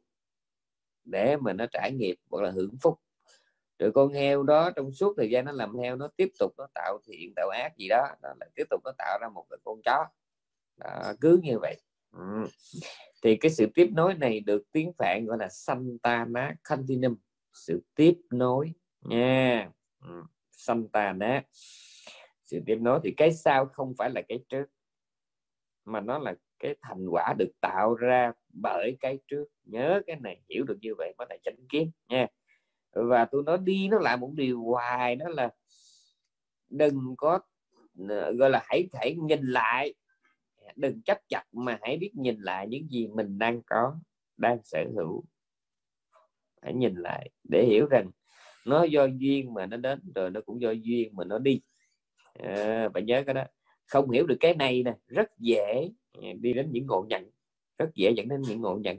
để 1.04 1.38
mà 1.38 1.54
nó 1.54 1.66
trải 1.72 1.92
nghiệp 1.92 2.16
hoặc 2.30 2.44
là 2.44 2.52
hưởng 2.52 2.78
phúc. 2.82 3.00
Rồi 3.80 3.92
con 3.92 4.14
heo 4.14 4.44
đó 4.44 4.72
trong 4.76 4.92
suốt 4.92 5.14
thời 5.18 5.30
gian 5.30 5.46
nó 5.46 5.52
làm 5.52 5.78
heo 5.78 5.96
nó 5.96 6.08
tiếp 6.18 6.30
tục 6.40 6.54
nó 6.58 6.68
tạo 6.74 7.00
thiện 7.08 7.34
tạo 7.36 7.50
ác 7.50 7.78
gì 7.78 7.88
đó 7.88 8.08
nó 8.22 8.30
lại 8.40 8.50
tiếp 8.56 8.64
tục 8.70 8.82
nó 8.86 8.92
tạo 8.98 9.18
ra 9.22 9.30
một 9.30 9.46
cái 9.50 9.58
con 9.64 9.82
chó. 9.86 10.06
Đó, 10.78 11.14
cứ 11.22 11.40
như 11.44 11.60
vậy. 11.60 11.82
Ừ. 12.12 12.48
thì 13.24 13.36
cái 13.36 13.52
sự 13.52 13.68
tiếp 13.76 13.90
nối 13.92 14.14
này 14.14 14.40
được 14.40 14.64
tiếng 14.72 14.92
phạn 14.98 15.26
gọi 15.26 15.38
là 15.38 15.50
Santana 15.50 16.56
Continuum 16.70 17.16
sự 17.54 17.84
tiếp 17.96 18.14
nối 18.32 18.74
nha. 19.02 19.72
Ừ. 20.02 20.24
Santana 20.52 21.44
sự 22.48 22.60
tiếp 22.66 22.78
nối, 22.82 23.00
thì 23.04 23.14
cái 23.18 23.32
sau 23.32 23.66
không 23.66 23.94
phải 23.98 24.10
là 24.10 24.22
cái 24.22 24.40
trước, 24.50 24.66
mà 25.86 26.02
nó 26.02 26.20
là 26.20 26.36
cái 26.60 26.76
thành 26.82 27.08
quả 27.10 27.34
được 27.38 27.52
tạo 27.62 27.96
ra 27.96 28.32
bởi 28.50 28.98
cái 29.00 29.20
trước. 29.28 29.46
Nhớ 29.64 30.02
cái 30.08 30.16
này, 30.20 30.42
hiểu 30.50 30.64
được 30.64 30.78
như 30.82 30.96
vậy 30.98 31.14
mới 31.18 31.28
là 31.30 31.38
chánh 31.44 31.68
kiến 31.70 31.92
nha. 32.08 32.28
Và 32.92 33.26
tôi 33.26 33.44
nói 33.44 33.58
đi 33.58 33.88
nó 33.88 34.00
lại 34.00 34.18
một 34.18 34.32
điều 34.36 34.64
hoài, 34.64 35.16
đó 35.16 35.26
là 35.30 35.50
đừng 36.70 37.16
có 37.18 37.40
ờ, 38.10 38.34
gọi 38.34 38.50
là 38.50 38.62
hãy 38.66 38.90
hãy 38.94 39.16
nhìn 39.16 39.48
lại. 39.48 39.94
Đừng 40.76 41.02
chấp 41.02 41.18
chặt 41.30 41.44
mà 41.52 41.80
hãy 41.82 41.98
biết 41.98 42.12
nhìn 42.16 42.40
lại 42.40 42.68
những 42.68 42.88
gì 42.90 43.08
mình 43.08 43.40
đang 43.40 43.62
có, 43.66 44.00
đang 44.38 44.60
sở 44.64 44.86
hữu. 44.96 45.24
Hãy 46.62 46.74
nhìn 46.74 46.96
lại 46.96 47.30
để 47.50 47.66
hiểu 47.66 47.88
rằng 47.90 48.12
nó 48.66 48.84
do 48.84 49.06
duyên 49.06 49.54
mà 49.54 49.66
nó 49.66 49.78
đến, 49.78 50.00
rồi 50.16 50.30
nó 50.30 50.42
cũng 50.46 50.62
do 50.62 50.72
duyên 50.72 51.16
mà 51.16 51.24
nó 51.24 51.40
đi 51.40 51.62
à, 52.40 52.90
bạn 52.90 53.06
nhớ 53.06 53.24
cái 53.26 53.34
đó. 53.34 53.44
Không 53.86 54.10
hiểu 54.10 54.26
được 54.26 54.38
cái 54.40 54.56
này 54.56 54.84
nè 54.84 54.94
rất 55.08 55.38
dễ 55.38 55.90
ờ, 56.14 56.22
đi 56.40 56.54
đến 56.54 56.70
những 56.72 56.86
ngộ 56.86 57.06
nhận 57.10 57.30
rất 57.78 57.90
dễ 57.96 58.12
dẫn 58.12 58.28
đến 58.28 58.42
những 58.42 58.62
ngộ 58.62 58.80
nhận. 58.84 58.98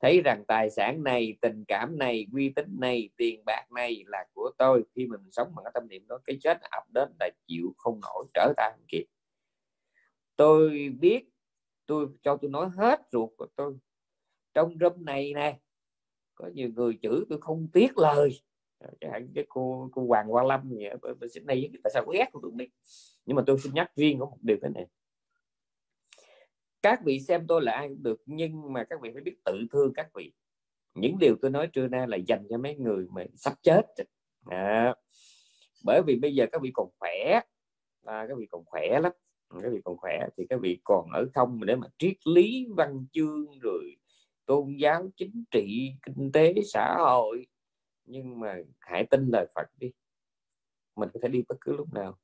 Thấy 0.00 0.20
rằng 0.24 0.44
tài 0.48 0.70
sản 0.70 1.02
này 1.02 1.36
tình 1.40 1.64
cảm 1.68 1.98
này 1.98 2.26
uy 2.32 2.48
tín 2.48 2.76
này 2.80 3.10
tiền 3.16 3.42
bạc 3.46 3.66
này 3.74 4.04
là 4.06 4.24
của 4.32 4.50
tôi. 4.58 4.82
Khi 4.94 5.06
mình 5.06 5.20
sống 5.32 5.52
bằng 5.56 5.64
cái 5.64 5.70
tâm 5.74 5.88
niệm 5.88 6.06
đó 6.08 6.18
cái 6.24 6.38
chết 6.40 6.60
ập 6.60 6.82
đến 6.94 7.08
là 7.20 7.30
chịu 7.46 7.74
không 7.76 8.00
nổi 8.00 8.26
trở 8.34 8.52
tay 8.56 8.72
không 8.72 8.86
kịp. 8.88 9.04
Tôi 10.36 10.88
biết 11.00 11.24
tôi 11.86 12.06
cho 12.22 12.36
tôi 12.36 12.50
nói 12.50 12.68
hết 12.76 13.00
ruột 13.12 13.30
của 13.36 13.46
tôi. 13.56 13.78
Trong 14.54 14.76
room 14.80 15.04
này 15.04 15.32
nè 15.34 15.58
có 16.34 16.50
nhiều 16.54 16.70
người 16.74 16.98
chửi 17.02 17.20
tôi 17.28 17.40
không 17.40 17.68
tiếc 17.72 17.98
lời 17.98 18.40
cái 19.00 19.44
cô 19.48 19.88
cô 19.92 20.06
Hoàng 20.06 20.28
Hoa 20.28 20.44
Lâm 20.44 20.70
gì 20.70 20.84
ở 20.84 21.14
bên 21.14 21.30
Sydney 21.30 21.70
tại 21.84 21.90
sao 21.94 22.06
ghét 22.12 22.26
tôi 22.32 22.50
biết 22.54 22.70
nhưng 23.26 23.36
mà 23.36 23.42
tôi 23.46 23.58
xin 23.58 23.74
nhắc 23.74 23.90
riêng 23.96 24.18
có 24.18 24.26
một 24.26 24.38
điều 24.42 24.56
thế 24.62 24.68
này. 24.74 24.86
Các 26.82 27.00
vị 27.04 27.20
xem 27.20 27.46
tôi 27.46 27.62
là 27.62 27.72
ai 27.72 27.88
cũng 27.88 28.02
được 28.02 28.22
nhưng 28.26 28.72
mà 28.72 28.84
các 28.90 29.00
vị 29.02 29.10
phải 29.14 29.22
biết 29.22 29.36
tự 29.44 29.66
thương 29.72 29.92
các 29.94 30.08
vị. 30.14 30.32
Những 30.94 31.18
điều 31.18 31.36
tôi 31.42 31.50
nói 31.50 31.66
trưa 31.66 31.88
nay 31.88 32.08
là 32.08 32.16
dành 32.16 32.46
cho 32.50 32.58
mấy 32.58 32.76
người 32.76 33.06
mà 33.10 33.24
sắp 33.34 33.54
chết. 33.62 33.86
À, 34.44 34.94
bởi 35.84 36.02
vì 36.06 36.16
bây 36.16 36.34
giờ 36.34 36.46
các 36.52 36.62
vị 36.62 36.70
còn 36.74 36.88
khỏe. 36.98 37.40
À, 38.04 38.26
các 38.28 38.38
vị 38.38 38.46
còn 38.50 38.64
khỏe 38.64 39.00
lắm. 39.00 39.12
Các 39.62 39.72
vị 39.72 39.80
còn 39.84 39.96
khỏe 39.96 40.26
thì 40.36 40.46
các 40.48 40.60
vị 40.60 40.80
còn 40.84 41.10
ở 41.10 41.26
không 41.34 41.64
để 41.64 41.76
mà 41.76 41.86
triết 41.98 42.16
lý 42.26 42.66
văn 42.76 43.06
chương 43.12 43.58
rồi 43.60 43.96
tôn 44.46 44.76
giáo 44.78 45.08
chính 45.16 45.44
trị 45.50 45.92
kinh 46.02 46.32
tế 46.32 46.54
xã 46.72 46.96
hội 46.98 47.46
nhưng 48.06 48.40
mà 48.40 48.56
hãy 48.78 49.06
tin 49.10 49.28
lời 49.32 49.46
Phật 49.54 49.66
đi. 49.76 49.92
Mình 50.96 51.08
có 51.14 51.20
thể 51.22 51.28
đi 51.28 51.42
bất 51.48 51.56
cứ 51.60 51.76
lúc 51.76 51.94
nào. 51.94 52.18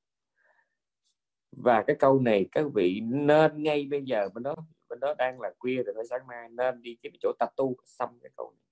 Và 1.53 1.85
cái 1.87 1.97
câu 1.99 2.21
này 2.21 2.49
các 2.53 2.67
vị 2.75 3.01
nên 3.05 3.63
ngay 3.63 3.87
bây 3.91 4.03
giờ, 4.05 4.29
bên 4.35 4.43
đó 4.43 4.55
bên 4.89 5.01
đó 5.01 5.15
đang 5.19 5.41
là 5.41 5.53
khuya 5.59 5.83
rồi 5.83 5.95
phải 5.95 6.07
sáng 6.11 6.27
mai 6.27 6.49
nên 6.49 6.83
đi 6.83 6.97
cái 7.03 7.13
chỗ 7.21 7.33
tập 7.39 7.49
tu 7.57 7.77
xăm 7.85 8.19
cái 8.23 8.31
câu 8.37 8.51
này. 8.51 8.63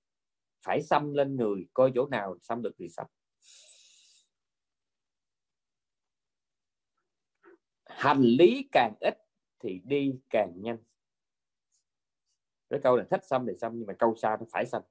Phải 0.62 0.82
xăm 0.82 1.14
lên 1.14 1.36
người, 1.36 1.68
coi 1.74 1.92
chỗ 1.94 2.06
nào 2.06 2.36
xăm 2.42 2.62
được 2.62 2.72
thì 2.78 2.88
xăm. 2.88 3.06
Hành 7.84 8.20
lý 8.20 8.68
càng 8.72 8.94
ít 9.00 9.18
thì 9.58 9.80
đi 9.84 10.20
càng 10.30 10.52
nhanh. 10.56 10.78
Cái 12.70 12.80
câu 12.82 12.96
là 12.96 13.04
thích 13.10 13.24
xăm 13.24 13.46
thì 13.46 13.52
xăm, 13.60 13.78
nhưng 13.78 13.86
mà 13.86 13.94
câu 13.98 14.14
xa 14.16 14.36
nó 14.40 14.46
phải 14.52 14.66
xăm 14.66 14.82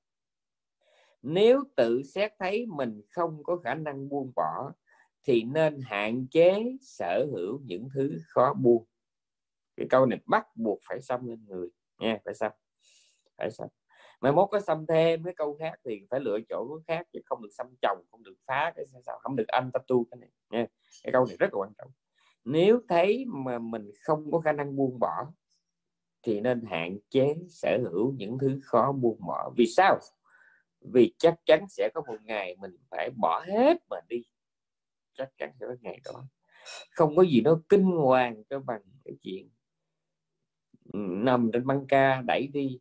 nếu 1.21 1.63
tự 1.75 2.03
xét 2.03 2.31
thấy 2.39 2.65
mình 2.65 3.01
không 3.09 3.43
có 3.43 3.57
khả 3.57 3.73
năng 3.73 4.09
buông 4.09 4.31
bỏ, 4.35 4.71
thì 5.23 5.43
nên 5.43 5.79
hạn 5.83 6.27
chế 6.31 6.77
sở 6.81 7.25
hữu 7.31 7.59
những 7.65 7.87
thứ 7.93 8.17
khó 8.27 8.53
buông. 8.53 8.85
Cái 9.77 9.87
câu 9.89 10.05
này 10.05 10.19
bắt 10.25 10.47
buộc 10.55 10.79
phải 10.89 11.01
xăm 11.01 11.27
lên 11.27 11.45
người, 11.47 11.69
nha, 11.99 12.19
phải 12.25 12.33
xăm 12.33 12.51
phải 13.37 13.51
xăm 13.51 13.67
mai 14.21 14.31
mốt 14.31 14.47
có 14.51 14.59
xăm 14.59 14.85
thêm 14.87 15.23
cái 15.23 15.33
câu 15.37 15.57
khác 15.59 15.79
thì 15.85 16.01
phải 16.09 16.19
lựa 16.19 16.39
chỗ 16.49 16.79
khác 16.87 17.07
chứ 17.13 17.19
không 17.25 17.41
được 17.41 17.49
xăm 17.57 17.67
chồng, 17.81 17.97
không 18.11 18.23
được 18.23 18.35
phá 18.47 18.73
cái 18.75 18.85
sao 19.05 19.19
không 19.19 19.35
được 19.35 19.47
anh 19.47 19.71
tu 19.87 20.05
cái 20.11 20.17
này, 20.17 20.29
nha. 20.49 20.67
Cái 21.03 21.11
câu 21.13 21.25
này 21.25 21.37
rất 21.39 21.53
là 21.53 21.59
quan 21.59 21.71
trọng. 21.77 21.91
Nếu 22.45 22.81
thấy 22.89 23.25
mà 23.27 23.59
mình 23.59 23.91
không 24.01 24.31
có 24.31 24.39
khả 24.39 24.51
năng 24.51 24.75
buông 24.75 24.99
bỏ, 24.99 25.27
thì 26.23 26.41
nên 26.41 26.65
hạn 26.65 26.97
chế 27.09 27.35
sở 27.49 27.77
hữu 27.91 28.13
những 28.17 28.37
thứ 28.41 28.59
khó 28.63 28.91
buông 28.91 29.19
bỏ. 29.27 29.51
Vì 29.57 29.65
sao? 29.65 29.99
Vì 30.81 31.13
chắc 31.17 31.35
chắn 31.45 31.65
sẽ 31.69 31.89
có 31.93 32.01
một 32.07 32.17
ngày 32.23 32.55
mình 32.59 32.71
phải 32.89 33.09
bỏ 33.17 33.43
hết 33.47 33.77
mà 33.89 33.97
đi. 34.09 34.23
Chắc 35.13 35.29
chắn 35.37 35.51
sẽ 35.59 35.65
có 35.67 35.75
ngày 35.81 35.99
đó. 36.05 36.25
Không 36.91 37.15
có 37.15 37.23
gì 37.23 37.41
nó 37.41 37.61
kinh 37.69 37.83
hoàng 37.83 38.43
cho 38.49 38.59
bằng 38.59 38.81
cái 39.05 39.15
chuyện 39.21 39.49
nằm 41.23 41.49
trên 41.53 41.67
băng 41.67 41.85
ca 41.87 42.21
đẩy 42.27 42.47
đi 42.53 42.79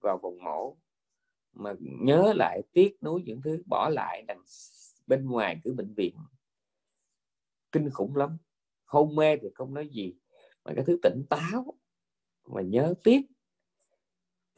vào 0.00 0.18
vùng 0.22 0.44
mổ. 0.44 0.76
Mà 1.52 1.74
nhớ 1.80 2.32
lại 2.36 2.62
tiếc 2.72 3.02
nuối 3.02 3.22
những 3.24 3.40
thứ, 3.44 3.62
bỏ 3.66 3.88
lại 3.88 4.24
đằng 4.28 4.42
bên 5.06 5.26
ngoài 5.26 5.60
cửa 5.64 5.72
bệnh 5.72 5.94
viện. 5.94 6.14
Kinh 7.72 7.90
khủng 7.90 8.16
lắm. 8.16 8.38
Hôn 8.84 9.16
mê 9.16 9.36
thì 9.36 9.48
không 9.54 9.74
nói 9.74 9.88
gì. 9.88 10.14
Mà 10.64 10.72
cái 10.76 10.84
thứ 10.84 10.98
tỉnh 11.02 11.24
táo 11.30 11.74
mà 12.46 12.62
nhớ 12.62 12.94
tiếc 13.04 13.20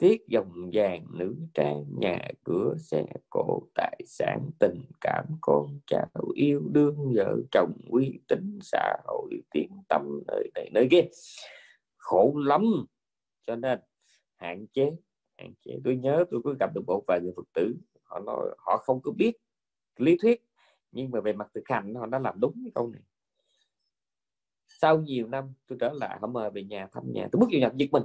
tiếc 0.01 0.27
dòng 0.27 0.69
vàng 0.73 1.05
nữ 1.13 1.35
trang, 1.53 1.85
nhà 1.99 2.19
cửa 2.43 2.75
xe 2.79 3.05
cộ 3.29 3.61
tài 3.75 4.01
sản 4.07 4.49
tình 4.59 4.81
cảm 5.01 5.25
con 5.41 5.79
cháu 5.87 6.07
yêu 6.35 6.61
đương 6.71 7.13
vợ 7.15 7.35
chồng 7.51 7.71
uy 7.89 8.19
tín 8.27 8.59
xã 8.61 8.97
hội 9.05 9.29
tiếng 9.51 9.71
tâm 9.89 10.21
nơi 10.27 10.51
này, 10.55 10.69
nơi 10.73 10.87
kia. 10.91 11.01
Khổ 11.97 12.33
lắm. 12.35 12.65
Cho 13.47 13.55
nên 13.55 13.79
hạn 14.35 14.67
chế 14.67 14.91
hạn 15.37 15.53
chế. 15.65 15.79
Tôi 15.83 15.95
nhớ 15.95 16.25
tôi 16.31 16.41
có 16.43 16.53
gặp 16.59 16.71
được 16.75 16.81
một 16.87 17.03
vài 17.07 17.19
người 17.21 17.33
phật 17.35 17.47
tử, 17.53 17.75
họ 18.03 18.19
nói, 18.19 18.55
họ 18.57 18.77
không 18.77 19.01
có 19.01 19.11
biết 19.11 19.37
lý 19.97 20.17
thuyết, 20.21 20.45
nhưng 20.91 21.11
mà 21.11 21.21
về 21.21 21.33
mặt 21.33 21.47
thực 21.53 21.63
hành 21.65 21.95
họ 21.95 22.05
đã 22.05 22.19
làm 22.19 22.39
đúng 22.39 22.53
cái 22.63 22.71
câu 22.75 22.87
này. 22.87 23.01
Sau 24.67 25.01
nhiều 25.01 25.27
năm 25.27 25.53
tôi 25.67 25.77
trở 25.81 25.93
lại, 25.93 26.17
họ 26.21 26.27
mời 26.27 26.51
về 26.51 26.63
nhà 26.63 26.87
thăm 26.91 27.03
nhà. 27.13 27.27
Tôi 27.31 27.39
bước 27.39 27.47
vào 27.51 27.59
nhà 27.59 27.71
giật 27.77 27.87
mình 27.91 28.03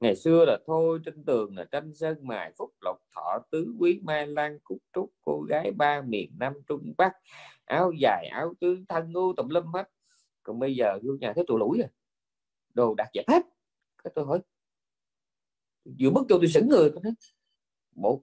ngày 0.00 0.16
xưa 0.16 0.44
là 0.44 0.58
thôi 0.66 1.00
trên 1.04 1.24
tường 1.24 1.56
là 1.56 1.64
tranh 1.64 1.94
sơn 1.94 2.18
mài, 2.22 2.52
phúc 2.58 2.74
lộc 2.80 2.96
thọ 3.14 3.38
tứ 3.50 3.74
quý, 3.78 4.00
mai 4.02 4.26
lan, 4.26 4.58
cúc 4.64 4.78
trúc, 4.92 5.12
cô 5.20 5.40
gái 5.48 5.70
ba 5.70 6.02
miền 6.02 6.32
nam 6.38 6.52
trung 6.66 6.94
bắc. 6.98 7.12
Áo 7.64 7.92
dài, 8.00 8.26
áo 8.32 8.54
tứ, 8.60 8.84
thân 8.88 9.12
ngu 9.12 9.32
tùm 9.32 9.48
lum 9.48 9.64
hết. 9.64 9.90
Còn 10.42 10.58
bây 10.58 10.76
giờ 10.76 10.98
vô 11.02 11.12
nhà 11.20 11.32
thấy 11.32 11.44
tụi 11.46 11.58
lũi 11.58 11.80
à. 11.82 11.88
Đồ 12.74 12.94
đặt 12.94 13.08
dẹp 13.14 13.28
hết. 13.28 13.42
Cái 14.04 14.12
tôi 14.14 14.24
hỏi, 14.24 14.40
vừa 16.00 16.10
bước 16.10 16.26
vô 16.28 16.38
tôi 16.38 16.48
sững 16.48 16.68
người, 16.68 16.90
tôi 16.90 17.02
nói 17.02 17.12
một 17.94 18.22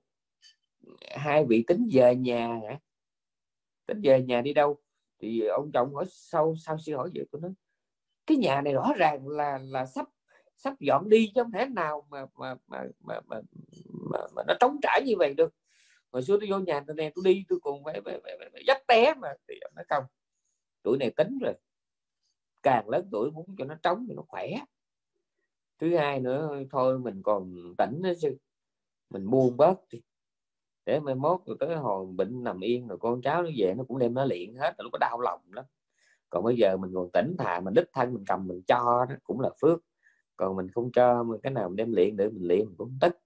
hai 1.17 1.45
vị 1.45 1.63
tính 1.67 1.89
về 1.93 2.15
nhà 2.15 2.47
hả? 2.47 2.79
Tính 3.85 4.01
về 4.03 4.21
nhà 4.21 4.41
đi 4.41 4.53
đâu? 4.53 4.81
Thì 5.19 5.41
ông 5.41 5.71
chồng 5.73 5.93
hỏi 5.93 6.05
sau 6.07 6.55
sau 6.55 6.77
sư 6.77 6.95
hỏi 6.95 7.09
vậy? 7.15 7.25
Tôi 7.31 7.41
nói, 7.41 7.53
cái 8.25 8.37
nhà 8.37 8.61
này 8.61 8.73
rõ 8.73 8.91
ràng 8.97 9.27
là 9.27 9.57
là 9.57 9.85
sắp 9.85 10.07
sắp 10.57 10.79
dọn 10.79 11.09
đi 11.09 11.31
chứ 11.35 11.43
không 11.43 11.51
thể 11.51 11.65
nào 11.65 12.07
mà 12.09 12.25
mà 12.35 12.55
mà 12.67 12.83
mà, 12.99 13.19
mà, 13.27 13.41
mà, 14.11 14.19
mà 14.35 14.43
nó 14.47 14.53
trống 14.59 14.77
trải 14.81 15.01
như 15.05 15.13
vậy 15.17 15.33
được. 15.33 15.53
Hồi 16.11 16.23
xưa 16.23 16.37
tôi 16.39 16.49
vô 16.49 16.59
nhà 16.59 16.83
tôi 16.87 16.95
này 16.95 17.11
tôi 17.15 17.25
đi 17.25 17.45
tôi 17.49 17.59
còn 17.63 17.83
phải, 17.83 18.01
phải, 18.05 18.19
phải, 18.23 18.49
phải 18.53 18.63
dắt 18.67 18.77
té 18.87 19.13
mà. 19.13 19.33
Thì 19.47 19.59
nó 19.75 19.81
không 19.89 20.03
tuổi 20.83 20.97
này 20.97 21.11
tính 21.17 21.37
rồi. 21.41 21.53
Càng 22.63 22.89
lớn 22.89 23.07
tuổi 23.11 23.31
muốn 23.31 23.55
cho 23.57 23.65
nó 23.65 23.75
trống 23.83 24.05
thì 24.09 24.15
nó 24.15 24.23
khỏe. 24.27 24.47
Thứ 25.79 25.97
hai 25.97 26.19
nữa 26.19 26.63
thôi 26.71 26.99
mình 26.99 27.21
còn 27.23 27.55
tỉnh 27.77 28.01
đó 28.01 28.09
chứ. 28.21 28.37
Mình 29.09 29.29
buông 29.29 29.57
bớt 29.57 29.79
đi. 29.91 30.01
Để 30.85 30.99
mai 30.99 31.15
mốt 31.15 31.39
rồi 31.45 31.57
tới 31.59 31.75
hồi 31.75 32.05
bệnh 32.05 32.43
nằm 32.43 32.59
yên 32.59 32.87
rồi 32.87 32.97
con 33.01 33.21
cháu 33.21 33.43
nó 33.43 33.49
về 33.57 33.73
nó 33.77 33.83
cũng 33.87 33.99
đem 33.99 34.13
nó 34.13 34.25
luyện 34.25 34.55
hết 34.55 34.75
nó 34.77 34.85
có 34.91 34.97
đau 34.97 35.21
lòng 35.21 35.41
lắm. 35.51 35.65
Còn 36.29 36.43
bây 36.43 36.55
giờ 36.55 36.77
mình 36.77 36.91
còn 36.93 37.09
tỉnh 37.13 37.35
thà 37.39 37.59
mình 37.59 37.73
đích 37.73 37.87
thân 37.93 38.13
mình 38.13 38.23
cầm 38.27 38.47
mình 38.47 38.61
cho 38.67 39.05
nó 39.09 39.15
cũng 39.23 39.39
là 39.39 39.49
phước 39.61 39.79
còn 40.37 40.55
mình 40.55 40.69
không 40.71 40.91
cho 40.91 41.23
mình 41.23 41.39
cái 41.43 41.53
nào 41.53 41.69
mình 41.69 41.75
đem 41.75 41.93
luyện 41.93 42.17
để 42.17 42.29
mình 42.29 42.47
luyện 42.47 42.59
mình 42.59 42.75
cũng 42.77 42.97
tức 43.01 43.17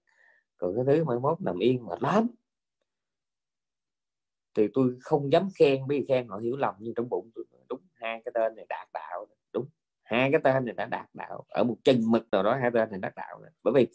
còn 0.56 0.74
cái 0.76 0.84
thứ 0.86 1.04
mai 1.04 1.18
mốt 1.18 1.40
nằm 1.40 1.58
yên 1.58 1.86
mà 1.86 1.94
lắm. 2.00 2.26
Thì 4.54 4.68
tôi 4.74 4.96
không 5.00 5.32
dám 5.32 5.48
khen, 5.54 5.82
bởi 5.88 6.00
vì 6.00 6.06
khen 6.08 6.28
họ 6.28 6.38
hiểu 6.38 6.56
lầm, 6.56 6.74
nhưng 6.78 6.94
trong 6.94 7.08
bụng 7.08 7.30
tôi 7.34 7.44
đúng, 7.68 7.80
hai 7.94 8.22
cái 8.24 8.32
tên 8.34 8.56
này 8.56 8.66
đạt 8.68 8.88
đạo 8.92 9.26
đúng, 9.52 9.66
hai 10.02 10.30
cái 10.32 10.40
tên 10.44 10.64
này 10.64 10.74
đã 10.74 10.86
đạt 10.86 11.06
đạo. 11.14 11.44
Ở 11.48 11.64
một 11.64 11.76
chân 11.84 12.00
mực 12.06 12.26
nào 12.32 12.42
đó, 12.42 12.58
hai 12.60 12.70
tên 12.74 12.90
này 12.90 13.00
đạt 13.00 13.14
đạo 13.16 13.40
bởi 13.62 13.72
vì 13.76 13.86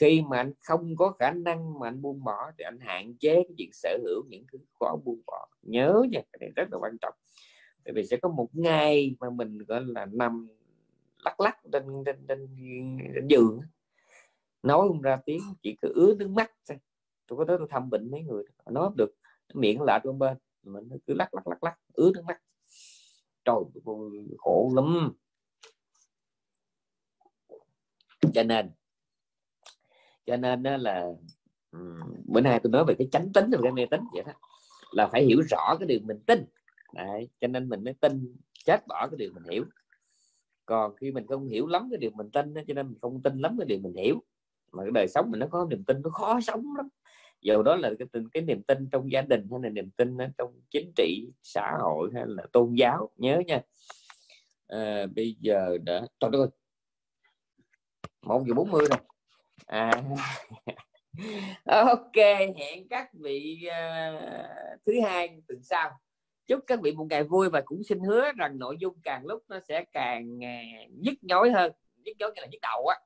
khi 0.00 0.22
mà 0.28 0.36
anh 0.36 0.52
không 0.60 0.96
có 0.96 1.14
khả 1.18 1.30
năng 1.30 1.78
mà 1.78 1.88
anh 1.88 2.02
buông 2.02 2.24
bỏ, 2.24 2.50
thì 2.58 2.64
anh 2.64 2.78
hạn 2.80 3.14
chế 3.20 3.34
cái 3.34 3.54
chuyện 3.58 3.70
sở 3.72 3.98
hữu 4.04 4.24
những 4.28 4.44
thứ 4.52 4.58
khó 4.80 4.96
buông 5.04 5.20
bỏ. 5.26 5.48
Nhớ 5.62 6.02
nha, 6.10 6.20
cái 6.32 6.38
này 6.40 6.50
rất 6.56 6.68
là 6.72 6.78
quan 6.78 6.98
trọng. 7.00 7.14
Bởi 7.84 7.94
vì 7.94 8.06
sẽ 8.06 8.16
có 8.16 8.28
một 8.28 8.48
ngày 8.52 9.16
mà 9.20 9.30
mình, 9.30 9.58
gọi 9.58 9.84
là, 9.84 10.06
nằm 10.06 10.48
lắc 11.24 11.40
lắc 11.40 11.58
trên 11.72 12.02
trên 12.06 12.26
trên, 12.28 12.56
trên 13.14 13.28
giường. 13.28 13.60
Nói 14.62 14.88
không 14.88 15.02
ra 15.02 15.18
tiếng 15.26 15.40
chỉ 15.62 15.76
cứ 15.82 15.92
ứa 15.94 16.14
nước 16.18 16.30
mắt 16.30 16.52
thôi. 16.68 16.78
Tôi 17.26 17.38
có 17.38 17.44
tới 17.44 17.58
tôi 17.58 17.66
thăm 17.70 17.90
bệnh 17.90 18.10
mấy 18.10 18.22
người. 18.22 18.44
Nói 18.70 18.90
được 18.96 19.14
miệng 19.54 19.82
lạ 19.82 20.00
trong 20.04 20.18
bên. 20.18 20.36
Mình 20.62 20.88
cứ 21.06 21.14
lắc 21.14 21.34
lắc 21.34 21.46
lắc 21.46 21.64
lắc 21.64 21.78
ứa 21.92 22.10
nước 22.14 22.24
mắt. 22.24 22.42
Trời 23.44 23.56
khổ 24.38 24.72
lắm. 24.74 25.12
Cho 28.34 28.42
nên 28.42 28.70
cho 30.26 30.36
nên 30.36 30.62
đó 30.62 30.76
là 30.76 31.06
bữa 32.24 32.40
nay 32.40 32.60
tôi 32.62 32.70
nói 32.72 32.84
về 32.84 32.94
cái 32.98 33.08
chánh 33.12 33.32
tính 33.32 33.50
và 33.52 33.58
cái 33.62 33.72
mê 33.72 33.86
tính 33.86 34.00
vậy 34.12 34.22
đó 34.26 34.32
là 34.92 35.08
phải 35.12 35.24
hiểu 35.24 35.42
rõ 35.50 35.76
cái 35.78 35.86
điều 35.86 36.00
mình 36.02 36.20
tin. 36.26 36.44
Đấy, 36.92 37.28
cho 37.40 37.48
nên 37.48 37.68
mình 37.68 37.84
mới 37.84 37.94
tin 37.94 38.36
chết 38.64 38.86
bỏ 38.86 39.08
cái 39.10 39.18
điều 39.18 39.32
mình 39.32 39.44
hiểu 39.50 39.64
còn 40.66 40.96
khi 40.96 41.10
mình 41.12 41.26
không 41.26 41.48
hiểu 41.48 41.66
lắm 41.66 41.88
cái 41.90 41.98
điều 41.98 42.10
mình 42.10 42.30
tin 42.30 42.54
cho 42.54 42.74
nên 42.74 42.86
mình 42.86 42.98
không 43.02 43.22
tin 43.22 43.38
lắm 43.38 43.56
cái 43.58 43.66
điều 43.66 43.78
mình 43.78 43.94
hiểu. 43.96 44.22
Mà 44.72 44.82
cái 44.82 44.90
đời 44.94 45.08
sống 45.08 45.30
mình 45.30 45.40
nó 45.40 45.46
có 45.50 45.66
niềm 45.70 45.84
tin 45.84 46.02
nó 46.02 46.10
khó 46.10 46.40
sống 46.40 46.76
lắm. 46.76 46.88
Dù 47.40 47.62
đó 47.62 47.76
là 47.76 47.90
cái, 47.98 48.22
cái 48.32 48.42
niềm 48.42 48.62
tin 48.62 48.88
trong 48.92 49.12
gia 49.12 49.22
đình 49.22 49.46
hay 49.50 49.60
là 49.62 49.68
niềm 49.68 49.90
tin 49.90 50.16
trong 50.38 50.60
chính 50.70 50.92
trị 50.96 51.26
xã 51.42 51.72
hội 51.80 52.10
hay 52.14 52.24
là 52.26 52.46
tôn 52.52 52.74
giáo. 52.74 53.10
Nhớ 53.16 53.42
nha. 53.46 53.60
À, 54.66 55.06
bây 55.16 55.36
giờ 55.40 55.78
đã 55.84 56.06
trời 56.20 56.30
ơi. 56.32 56.46
Một 58.22 58.44
giờ 58.46 58.54
bốn 58.54 58.70
mươi 58.70 58.86
rồi. 58.90 58.98
À 59.66 59.90
ok 61.64 62.16
hẹn 62.56 62.88
các 62.88 63.10
vị 63.12 63.68
uh, 63.68 64.80
thứ 64.86 64.92
hai 65.04 65.40
tuần 65.48 65.62
sau 65.62 65.90
chúc 66.46 66.60
các 66.66 66.80
vị 66.82 66.92
một 66.92 67.06
ngày 67.10 67.24
vui 67.24 67.48
và 67.48 67.60
cũng 67.60 67.82
xin 67.82 68.00
hứa 68.00 68.32
rằng 68.36 68.58
nội 68.58 68.76
dung 68.80 68.94
càng 69.02 69.26
lúc 69.26 69.42
nó 69.48 69.60
sẽ 69.68 69.84
càng 69.92 70.44
à, 70.44 70.62
nhức 70.90 71.14
nhối 71.22 71.50
hơn. 71.50 71.72
Nhức 71.96 72.16
nhối 72.18 72.32
như 72.34 72.40
là 72.40 72.46
nhức 72.50 72.60
đầu 72.62 72.86
á. 72.86 72.96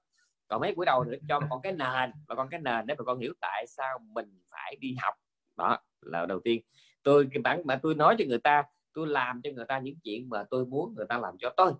Còn 0.48 0.60
mấy 0.60 0.74
buổi 0.74 0.86
đầu 0.86 1.04
nữa 1.04 1.16
cho 1.28 1.40
con 1.50 1.60
cái 1.62 1.72
nền 1.72 2.10
và 2.26 2.34
con 2.34 2.48
cái 2.48 2.60
nền 2.60 2.86
để 2.86 2.94
mà 2.98 3.04
con 3.04 3.18
hiểu 3.18 3.32
tại 3.40 3.66
sao 3.66 3.98
mình 4.12 4.40
phải 4.50 4.76
đi 4.80 4.96
học. 5.00 5.14
Đó, 5.56 5.78
là 6.00 6.26
đầu 6.26 6.40
tiên. 6.40 6.62
Tôi, 7.02 7.28
cái 7.32 7.42
bản 7.42 7.62
mà 7.64 7.78
tôi 7.82 7.94
nói 7.94 8.16
cho 8.18 8.24
người 8.28 8.38
ta, 8.38 8.62
tôi 8.92 9.06
làm 9.06 9.40
cho 9.44 9.50
người 9.50 9.64
ta 9.68 9.78
những 9.78 9.96
chuyện 10.04 10.28
mà 10.28 10.44
tôi 10.50 10.66
muốn 10.66 10.94
người 10.96 11.06
ta 11.08 11.18
làm 11.18 11.34
cho 11.38 11.50
tôi. 11.56 11.72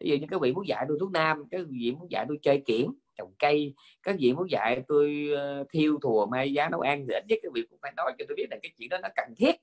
Ví 0.00 0.10
dụ 0.10 0.16
như 0.16 0.26
các 0.30 0.40
vị 0.40 0.52
muốn 0.52 0.68
dạy 0.68 0.84
tôi 0.88 0.96
thuốc 1.00 1.10
nam, 1.10 1.44
các 1.50 1.60
vị 1.68 1.92
muốn 1.98 2.10
dạy 2.10 2.24
tôi 2.28 2.38
chơi 2.42 2.62
kiển, 2.66 2.86
trồng 3.18 3.32
cây, 3.38 3.74
các 4.02 4.16
vị 4.18 4.32
muốn 4.32 4.50
dạy 4.50 4.82
tôi 4.88 5.28
ờ, 5.36 5.64
thiêu 5.72 5.98
thùa 6.02 6.26
may 6.26 6.52
giá 6.52 6.68
nấu 6.68 6.80
ăn 6.80 7.06
thì 7.08 7.14
ít 7.14 7.24
nhất 7.28 7.38
các 7.42 7.52
vị 7.54 7.62
cũng 7.70 7.78
phải 7.82 7.92
nói 7.96 8.12
cho 8.18 8.24
tôi 8.28 8.34
biết 8.36 8.46
là 8.50 8.56
cái 8.62 8.72
chuyện 8.78 8.88
đó 8.88 8.98
nó 9.02 9.08
cần 9.16 9.34
thiết 9.36 9.56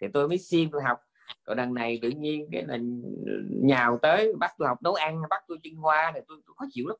thì 0.00 0.06
tôi 0.12 0.28
mới 0.28 0.38
xin 0.38 0.70
tôi 0.70 0.82
học. 0.82 0.98
Còn 1.44 1.56
đằng 1.56 1.74
này 1.74 1.98
tự 2.02 2.08
nhiên 2.08 2.48
cái 2.52 2.64
là 2.66 2.78
nhào 3.50 3.98
tới 4.02 4.34
bắt 4.38 4.54
tôi 4.58 4.68
học 4.68 4.82
nấu 4.82 4.94
ăn 4.94 5.22
bắt 5.30 5.44
tôi 5.48 5.58
chuyên 5.62 5.74
hoa 5.74 6.12
thì 6.14 6.20
tôi, 6.28 6.38
tôi 6.46 6.54
khó 6.58 6.64
chịu 6.70 6.86
lắm. 6.88 6.96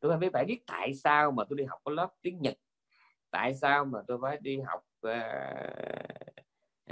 Tôi 0.00 0.18
phải 0.20 0.30
phải 0.32 0.44
biết 0.44 0.60
tại 0.66 0.94
sao 0.94 1.30
mà 1.30 1.44
tôi 1.48 1.58
đi 1.58 1.64
học 1.64 1.80
có 1.84 1.92
lớp 1.92 2.08
tiếng 2.22 2.40
nhật. 2.40 2.54
Tại 3.30 3.54
sao 3.54 3.84
mà 3.84 3.98
tôi 4.06 4.18
phải 4.22 4.38
đi 4.40 4.60
học 4.60 4.80
uh, 5.06 5.12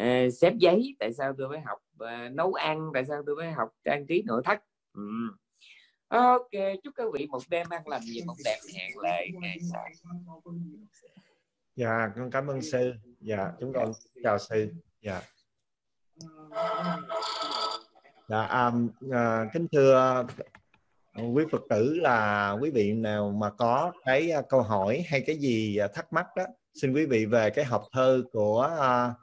uh, 0.01 0.35
xếp 0.35 0.55
giấy. 0.59 0.97
Tại 0.99 1.13
sao 1.13 1.33
tôi 1.39 1.49
phải 1.51 1.61
học 1.61 1.79
uh, 2.05 2.33
nấu 2.33 2.53
ăn. 2.53 2.91
Tại 2.95 3.05
sao 3.05 3.23
tôi 3.27 3.37
phải 3.39 3.53
học 3.53 3.69
trang 3.85 4.07
trí 4.07 4.23
nội 4.27 4.43
thất. 4.45 4.59
Ừ. 4.93 5.03
ok 6.09 6.51
chúc 6.83 6.95
các 6.97 7.09
vị 7.13 7.27
một 7.27 7.43
đêm 7.51 7.67
an 7.71 7.89
lành 7.89 8.03
và 8.15 8.23
một 8.27 8.37
đẹp 8.45 8.59
hẹn 8.75 8.99
lại 8.99 9.29
ngày 9.41 9.59
sau. 9.73 9.85
Dạ 11.77 12.13
con 12.17 12.31
cảm 12.31 12.47
ơn 12.47 12.63
sư. 12.63 12.93
Dạ 13.21 13.53
chúng 13.61 13.73
con 13.73 13.93
chào 14.23 14.39
sư 14.39 14.73
dạ. 15.03 15.23
Dạ 18.29 18.47
um, 18.47 18.89
uh, 19.07 19.53
kính 19.53 19.67
thưa 19.73 20.27
à, 21.13 21.23
quý 21.35 21.45
phật 21.53 21.63
tử 21.71 21.95
là 21.95 22.51
quý 22.61 22.71
vị 22.71 22.93
nào 22.93 23.31
mà 23.31 23.51
có 23.51 23.93
cái 24.05 24.33
uh, 24.39 24.49
câu 24.49 24.63
hỏi 24.63 25.05
hay 25.09 25.21
cái 25.27 25.37
gì 25.37 25.79
uh, 25.85 25.95
thắc 25.95 26.13
mắc 26.13 26.27
đó 26.37 26.45
xin 26.75 26.93
quý 26.93 27.07
vị 27.07 27.27
về 27.27 27.51
cái 27.51 27.65
hộp 27.65 27.85
thơ 27.93 28.23
của 28.33 28.71
uh, 28.77 29.17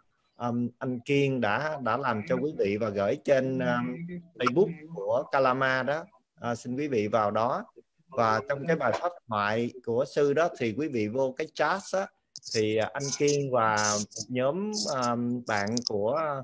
um, 0.47 0.69
anh 0.79 0.99
Kiên 0.99 1.41
đã 1.41 1.79
đã 1.83 1.97
làm 1.97 2.21
cho 2.27 2.35
quý 2.35 2.53
vị 2.57 2.77
và 2.77 2.89
gửi 2.89 3.17
trên 3.25 3.59
um, 3.59 3.95
Facebook 4.39 4.71
của 4.95 5.23
Kalama 5.31 5.83
đó. 5.83 6.05
Uh, 6.51 6.57
xin 6.57 6.75
quý 6.75 6.87
vị 6.87 7.07
vào 7.07 7.31
đó. 7.31 7.65
Và 8.07 8.41
trong 8.49 8.67
cái 8.67 8.75
bài 8.75 8.91
pháp 9.01 9.11
thoại 9.27 9.71
của 9.85 10.05
sư 10.15 10.33
đó 10.33 10.49
thì 10.59 10.75
quý 10.77 10.87
vị 10.87 11.07
vô 11.07 11.33
cái 11.37 11.47
chat 11.53 11.81
á 11.93 12.07
thì 12.53 12.75
à, 12.77 12.89
anh 12.93 13.03
Kiên 13.17 13.51
và 13.51 13.97
một 13.99 14.25
nhóm 14.29 14.71
um, 14.95 15.41
bạn 15.47 15.75
của 15.89 16.41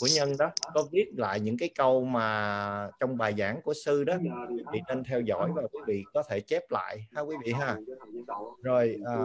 của 0.00 0.08
nhân 0.14 0.36
đó 0.38 0.50
có 0.74 0.84
viết 0.92 1.06
lại 1.16 1.40
những 1.40 1.56
cái 1.56 1.70
câu 1.74 2.04
mà 2.04 2.90
trong 3.00 3.16
bài 3.16 3.34
giảng 3.38 3.62
của 3.62 3.74
sư 3.84 4.04
đó. 4.04 4.16
Quý 4.48 4.62
vị 4.72 4.80
nên 4.88 5.04
theo 5.04 5.20
dõi 5.20 5.50
và 5.54 5.62
quý 5.72 5.80
vị 5.86 6.04
có 6.14 6.22
thể 6.28 6.40
chép 6.40 6.62
lại 6.70 7.06
ha 7.12 7.20
quý 7.20 7.36
vị 7.44 7.52
ha? 7.52 7.76
Rồi 8.62 8.98
à, 9.06 9.16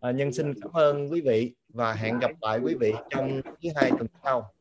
à, 0.00 0.10
nhân 0.10 0.32
xin 0.32 0.54
cảm 0.60 0.72
ơn 0.72 1.12
quý 1.12 1.20
vị 1.20 1.54
và 1.68 1.92
hẹn 1.92 2.18
gặp 2.18 2.30
lại 2.40 2.58
quý 2.58 2.74
vị 2.80 2.92
trong 3.10 3.40
thứ 3.44 3.68
hai 3.76 3.90
tuần 3.90 4.06
sau. 4.24 4.52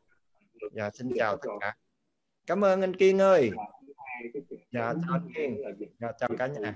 Dạ 0.71 0.89
xin 0.89 1.09
chào 1.15 1.37
tất 1.37 1.49
cả. 1.59 1.75
Cảm 2.47 2.63
ơn 2.63 2.81
anh 2.81 2.95
kiên 2.95 3.21
ơi. 3.21 3.51
Dạ 4.71 4.93
chào 4.93 5.13
anh 5.13 5.31
kiên. 5.35 5.61
Dạ 5.99 6.11
chào 6.19 6.29
cả 6.37 6.47
nhà. 6.47 6.75